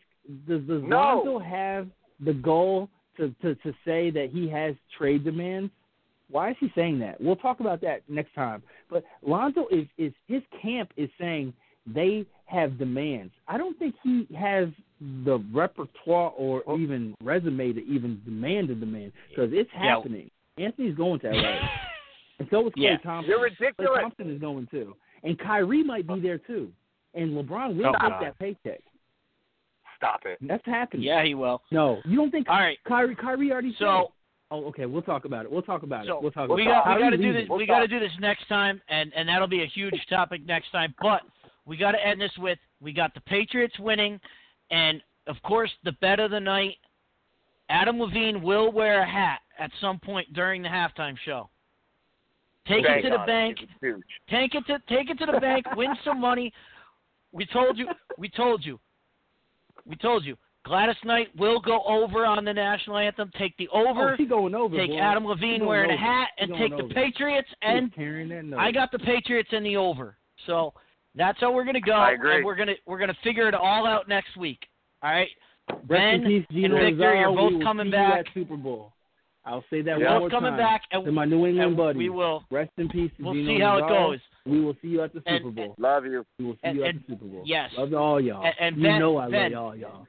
Does 0.47 0.61
does 0.63 0.83
No. 0.83 0.97
Lonzo 1.23 1.39
have 1.39 1.87
the 2.19 2.33
goal 2.33 2.89
to, 3.17 3.33
to 3.41 3.55
to 3.55 3.73
say 3.85 4.09
that 4.11 4.29
he 4.31 4.47
has 4.49 4.75
trade 4.97 5.23
demands? 5.23 5.71
Why 6.29 6.51
is 6.51 6.57
he 6.59 6.71
saying 6.75 6.99
that? 6.99 7.19
We'll 7.19 7.35
talk 7.35 7.59
about 7.59 7.81
that 7.81 8.03
next 8.07 8.33
time. 8.35 8.61
But 8.89 9.03
Lonzo 9.21 9.67
is 9.71 9.87
is 9.97 10.13
his 10.27 10.41
camp 10.61 10.91
is 10.97 11.09
saying 11.19 11.53
they 11.85 12.25
have 12.45 12.77
demands. 12.77 13.33
I 13.47 13.57
don't 13.57 13.77
think 13.79 13.95
he 14.03 14.27
has 14.37 14.67
the 15.25 15.43
repertoire 15.53 16.31
or 16.37 16.63
oh. 16.67 16.77
even 16.77 17.15
resume 17.23 17.73
to 17.73 17.83
even 17.85 18.21
demand 18.25 18.69
a 18.69 18.75
demand 18.75 19.11
because 19.29 19.49
it's 19.53 19.69
Yeah. 19.73 19.95
happening. 19.95 20.29
Anthony's 20.57 20.95
going 20.95 21.19
to 21.21 21.29
LA, 21.31 21.59
and 22.39 22.47
so 22.51 22.67
is 22.67 22.73
Klay 22.73 22.83
Yeah. 22.83 22.97
Thompson. 22.97 23.29
You're 23.31 23.41
ridiculous. 23.41 23.89
Klay. 23.97 24.01
Thompson 24.01 24.29
is 24.31 24.39
going 24.39 24.67
too, 24.69 24.95
and 25.23 25.39
Kyrie 25.39 25.83
might 25.83 26.05
be 26.07 26.19
there 26.19 26.37
too, 26.37 26.71
and 27.15 27.31
LeBron 27.31 27.77
will 27.77 27.87
Oh, 27.87 28.09
take 28.09 28.19
that 28.21 28.39
paycheck. 28.39 28.81
Stop 29.97 30.21
it. 30.25 30.37
That's 30.41 30.65
happening. 30.65 31.03
yeah, 31.03 31.23
he 31.23 31.35
will. 31.35 31.61
No, 31.71 31.99
you 32.05 32.15
don't 32.17 32.31
think 32.31 32.49
All 32.49 32.55
right. 32.59 32.77
Kyrie? 32.87 33.15
Kyrie 33.15 33.51
already 33.51 33.73
So- 33.79 34.05
said. 34.07 34.13
Oh, 34.53 34.65
okay. 34.65 34.85
We'll 34.85 35.01
talk 35.01 35.23
about 35.23 35.45
it. 35.45 35.51
We'll 35.51 35.61
talk 35.61 35.83
about 35.83 36.05
So 36.05 36.17
it. 36.17 36.23
We'll 36.23 36.31
talk 36.31 36.49
we 36.49 36.65
got 36.65 36.85
it. 36.91 36.95
we 36.97 37.01
got 37.01 37.09
to 37.11 37.17
do 37.17 37.31
this. 37.31 37.47
We'll 37.47 37.57
we 37.57 37.65
got 37.65 37.79
to 37.79 37.87
do 37.87 37.99
this 38.01 38.11
next 38.19 38.49
time, 38.49 38.81
and 38.89 39.13
and 39.15 39.29
that'll 39.29 39.47
be 39.47 39.63
a 39.63 39.67
huge 39.67 39.95
topic 40.09 40.45
next 40.45 40.71
time. 40.71 40.93
But 41.01 41.21
we 41.65 41.77
got 41.77 41.91
to 41.91 42.05
end 42.05 42.19
this 42.19 42.31
with 42.37 42.59
we 42.81 42.93
got 42.93 43.13
the 43.13 43.21
Patriots 43.21 43.77
winning, 43.79 44.19
and 44.71 45.01
of 45.27 45.35
course 45.43 45.71
the 45.83 45.93
bet 45.93 46.19
of 46.19 46.31
the 46.31 46.39
night. 46.39 46.75
Adam 47.69 48.01
Levine 48.01 48.41
will 48.41 48.69
wear 48.71 49.01
a 49.01 49.09
hat 49.09 49.39
at 49.57 49.71
some 49.79 49.97
point 49.97 50.33
during 50.33 50.61
the 50.61 50.67
halftime 50.67 51.15
show. 51.23 51.49
Take 52.67 52.85
Bank 52.85 53.05
it 53.05 53.09
to 53.09 53.17
the 53.17 53.23
bank. 53.25 53.59
He's 53.59 53.69
a 53.81 53.85
douche. 53.85 54.03
Take 54.29 54.55
it 54.55 54.65
to 54.67 54.79
take 54.89 55.09
it 55.09 55.17
to 55.19 55.25
the 55.31 55.39
bank. 55.39 55.65
Win 55.75 55.95
some 56.03 56.19
money. 56.19 56.53
We 57.31 57.45
told 57.45 57.77
you. 57.77 57.87
We 58.17 58.29
told 58.29 58.65
you. 58.65 58.79
We 59.85 59.95
told 59.95 60.25
you. 60.25 60.37
Gladys 60.63 60.95
Knight 61.03 61.29
will 61.35 61.59
go 61.59 61.81
over 61.87 62.25
on 62.25 62.45
the 62.45 62.53
national 62.53 62.97
anthem. 62.97 63.31
Take 63.37 63.57
the 63.57 63.67
oh, 63.73 63.87
over. 63.87 64.15
Oh, 64.19 64.25
going 64.25 64.53
over. 64.53 64.77
take 64.77 64.91
boy. 64.91 64.99
Adam 64.99 65.25
Levine 65.25 65.59
going 65.59 65.69
wearing 65.69 65.91
a 65.91 65.97
hat, 65.97 66.29
and 66.37 66.51
going 66.51 66.61
take 66.61 66.77
the 66.77 66.83
over. 66.83 66.93
Patriots. 66.93 67.47
And 67.63 67.93
carrying 67.95 68.29
that 68.29 68.45
note. 68.45 68.59
I 68.59 68.71
got 68.71 68.91
the 68.91 68.99
Patriots 68.99 69.49
in 69.53 69.63
the 69.63 69.77
over. 69.77 70.17
So 70.45 70.73
that's 71.15 71.39
how 71.39 71.51
we're 71.51 71.65
gonna 71.65 71.81
go. 71.81 71.93
I 71.93 72.11
agree. 72.11 72.37
And 72.37 72.45
we're 72.45 72.55
gonna 72.55 72.75
we're 72.85 72.99
gonna 72.99 73.17
figure 73.23 73.47
it 73.47 73.53
all 73.53 73.85
out 73.85 74.07
next 74.07 74.37
week. 74.37 74.59
All 75.03 75.11
right. 75.11 75.29
Rest 75.69 75.87
Ben 75.87 76.23
peace, 76.25 76.45
and 76.49 76.73
Victor, 76.73 76.75
Rizal. 76.75 77.15
you're 77.15 77.35
both 77.35 77.63
coming 77.63 77.91
back. 77.91 78.13
You 78.13 78.19
at 78.19 78.25
Super 78.33 78.57
Bowl. 78.57 78.93
I'll 79.45 79.63
say 79.69 79.81
that 79.81 79.99
Yeah. 79.99 80.11
one 80.13 80.13
Both 80.13 80.19
more 80.21 80.29
coming 80.29 80.51
time. 80.51 80.59
back, 80.59 80.81
and, 80.91 81.05
to 81.05 81.11
my 81.11 81.25
New 81.25 81.45
England 81.47 81.69
and 81.69 81.77
buddies. 81.77 81.97
we 81.97 82.09
will. 82.09 82.43
Rest 82.51 82.71
in 82.77 82.89
peace, 82.89 83.09
to 83.17 83.23
We'll 83.23 83.33
Gino 83.33 83.55
see 83.55 83.61
how 83.61 83.77
it 83.77 83.87
goes. 83.89 84.19
We 84.45 84.59
will 84.61 84.75
see 84.81 84.89
you 84.89 85.01
at 85.01 85.13
the 85.13 85.21
And- 85.25 85.39
Super 85.39 85.51
Bowl. 85.51 85.75
Love 85.79 86.05
you. 86.05 86.25
we 86.37 86.45
will 86.45 86.53
see 86.55 86.59
and- 86.63 86.77
you 86.77 86.83
at 86.85 86.95
the 86.95 87.01
Super 87.13 87.25
Bowl. 87.25 87.41
yes. 87.45 87.71
Love 87.77 87.93
all 87.93 88.19
y'all. 88.21 88.43
And- 88.43 88.55
and 88.59 88.75
you 88.77 88.83
Ben- 88.83 88.99
know 88.99 89.17
I 89.17 89.29
Ben, 89.29 89.51
love 89.51 89.51
y'all, 89.51 89.75
y'all. 89.75 90.07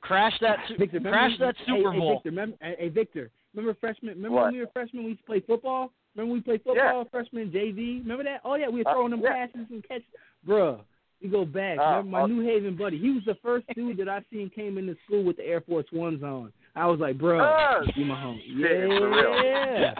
Crash 0.00 0.38
that 0.40 0.58
ah, 0.60 0.66
su- 0.68 0.76
Victor, 0.78 0.98
remember, 0.98 1.16
crash 1.18 1.38
that 1.38 1.56
hey, 1.58 1.64
Super 1.66 1.92
hey, 1.92 1.98
Bowl. 1.98 2.12
Victor, 2.14 2.28
remember, 2.30 2.56
hey, 2.60 2.76
hey, 2.78 2.88
Victor, 2.88 3.30
remember 3.54 3.74
freshman? 3.80 4.14
Remember 4.16 4.36
What? 4.36 4.44
when 4.46 4.54
we 4.54 4.60
were 4.60 4.66
freshmen? 4.72 5.04
We 5.04 5.10
used 5.10 5.20
to 5.22 5.26
play 5.26 5.40
football. 5.40 5.92
Remember 6.14 6.34
we 6.34 6.40
played 6.40 6.62
football, 6.62 7.06
freshman 7.10 7.50
JV. 7.50 8.00
Remember 8.02 8.24
that? 8.24 8.40
Oh 8.44 8.54
yeah, 8.54 8.68
we 8.68 8.82
were 8.82 8.88
Uh, 8.90 8.94
throwing 8.94 9.10
them 9.10 9.20
yeah. 9.22 9.46
passes 9.46 9.66
and 9.70 9.86
catch. 9.88 10.02
Bruh, 10.46 10.80
we 11.22 11.28
go 11.28 11.44
back. 11.44 11.78
Uh, 11.78 11.82
remember 11.98 12.10
my 12.10 12.22
uh, 12.22 12.26
New 12.26 12.40
Haven 12.44 12.76
buddy? 12.76 12.98
He 12.98 13.10
was 13.10 13.22
the 13.24 13.36
first 13.42 13.66
dude 13.74 13.96
that 13.98 14.08
I 14.08 14.20
seen 14.30 14.50
came 14.50 14.76
into 14.78 14.96
school 15.06 15.24
with 15.24 15.36
the 15.38 15.44
Air 15.46 15.60
Force 15.62 15.86
Ones 15.92 16.22
on. 16.22 16.52
I 16.74 16.86
was 16.86 17.00
like, 17.00 17.18
bro, 17.18 17.40
Uh, 17.40 17.82
you 17.96 18.04
my 18.04 18.20
home. 18.20 18.40
shit, 18.46 18.88
for 18.88 19.10
real. 19.10 19.44
Yeah, 19.44 19.94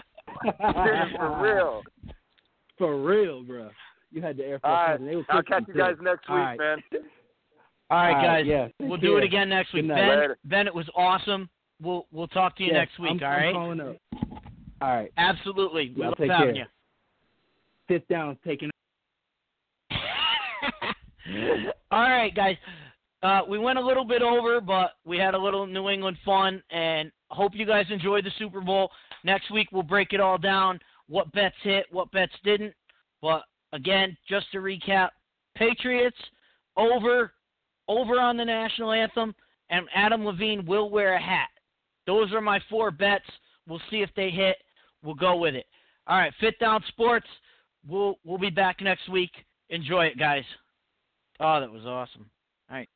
for 1.17 1.41
real. 1.41 1.83
For 2.79 2.99
real, 3.01 3.43
bro. 3.43 3.69
You 4.11 4.21
had 4.23 4.35
the 4.35 4.45
Air 4.45 4.59
Force 4.59 4.71
All 4.71 4.73
right. 4.87 4.99
Ones. 4.99 5.09
they 5.11 5.15
were 5.15 5.23
I'll 5.29 5.43
catch 5.43 5.63
you 5.67 5.73
too. 5.73 5.79
guys 5.79 5.95
next 6.01 6.27
week, 6.27 6.37
right. 6.37 6.57
man. 6.59 6.77
All 6.91 6.99
right, 6.99 7.01
All 7.91 7.97
right, 8.15 8.23
guys. 8.23 8.45
yeah, 8.47 8.67
we'll 8.79 8.97
do 8.97 9.17
it 9.17 9.23
again 9.23 9.49
next 9.49 9.73
week. 9.73 9.83
Good. 9.83 9.89
Ben, 9.95 10.09
Later. 10.09 10.37
Ben, 10.45 10.65
it 10.67 10.73
was 10.73 10.89
awesome. 10.95 11.49
We'll 11.81 12.07
we'll 12.11 12.27
talk 12.27 12.55
to 12.57 12.63
you 12.63 12.69
Yes, 12.73 12.87
next 12.89 12.99
week. 12.99 13.21
I'm, 13.21 13.55
all 13.55 13.71
I'm 13.71 13.79
right. 13.79 13.99
All 14.83 14.93
right. 14.93 15.11
Absolutely. 15.15 15.93
We 15.95 16.03
love 16.03 16.15
take 16.17 16.29
having 16.29 16.55
care. 16.55 16.67
Fifth 17.87 18.05
down, 18.09 18.37
taking. 18.45 18.69
all 21.89 22.01
right, 22.01 22.35
guys. 22.35 22.57
Uh, 23.21 23.39
we 23.47 23.57
went 23.57 23.79
a 23.79 23.81
little 23.81 24.03
bit 24.03 24.21
over, 24.21 24.59
but 24.59 24.95
we 25.05 25.17
had 25.17 25.35
a 25.35 25.37
little 25.37 25.65
New 25.65 25.87
England 25.87 26.17
fun, 26.25 26.61
and 26.69 27.13
hope 27.29 27.53
you 27.55 27.65
guys 27.65 27.85
enjoyed 27.91 28.25
the 28.25 28.31
Super 28.37 28.59
Bowl. 28.59 28.91
Next 29.23 29.49
week 29.51 29.69
we'll 29.71 29.83
break 29.83 30.11
it 30.11 30.19
all 30.19 30.37
down. 30.37 30.81
What 31.07 31.31
bets 31.31 31.55
hit, 31.63 31.85
what 31.89 32.11
bets 32.11 32.33
didn't. 32.43 32.73
But 33.21 33.43
again, 33.71 34.17
just 34.27 34.51
to 34.51 34.57
recap: 34.57 35.11
Patriots 35.55 36.17
over, 36.75 37.31
over 37.87 38.19
on 38.19 38.35
the 38.35 38.43
national 38.43 38.91
anthem, 38.91 39.33
and 39.69 39.87
Adam 39.95 40.25
Levine 40.25 40.65
will 40.65 40.89
wear 40.89 41.13
a 41.13 41.21
hat. 41.21 41.47
Those 42.05 42.33
are 42.33 42.41
my 42.41 42.59
four 42.69 42.91
bets. 42.91 43.23
We'll 43.65 43.79
see 43.89 44.01
if 44.01 44.09
they 44.17 44.29
hit. 44.29 44.57
We'll 45.03 45.15
go 45.15 45.35
with 45.37 45.55
it. 45.55 45.65
All 46.07 46.17
right, 46.17 46.33
5th 46.41 46.59
Down 46.59 46.83
Sports. 46.87 47.27
We'll 47.87 48.17
we'll 48.23 48.37
be 48.37 48.49
back 48.49 48.81
next 48.81 49.09
week. 49.09 49.31
Enjoy 49.69 50.05
it, 50.05 50.17
guys. 50.17 50.43
Oh, 51.39 51.59
that 51.59 51.71
was 51.71 51.85
awesome. 51.85 52.29
All 52.69 52.77
right. 52.77 52.89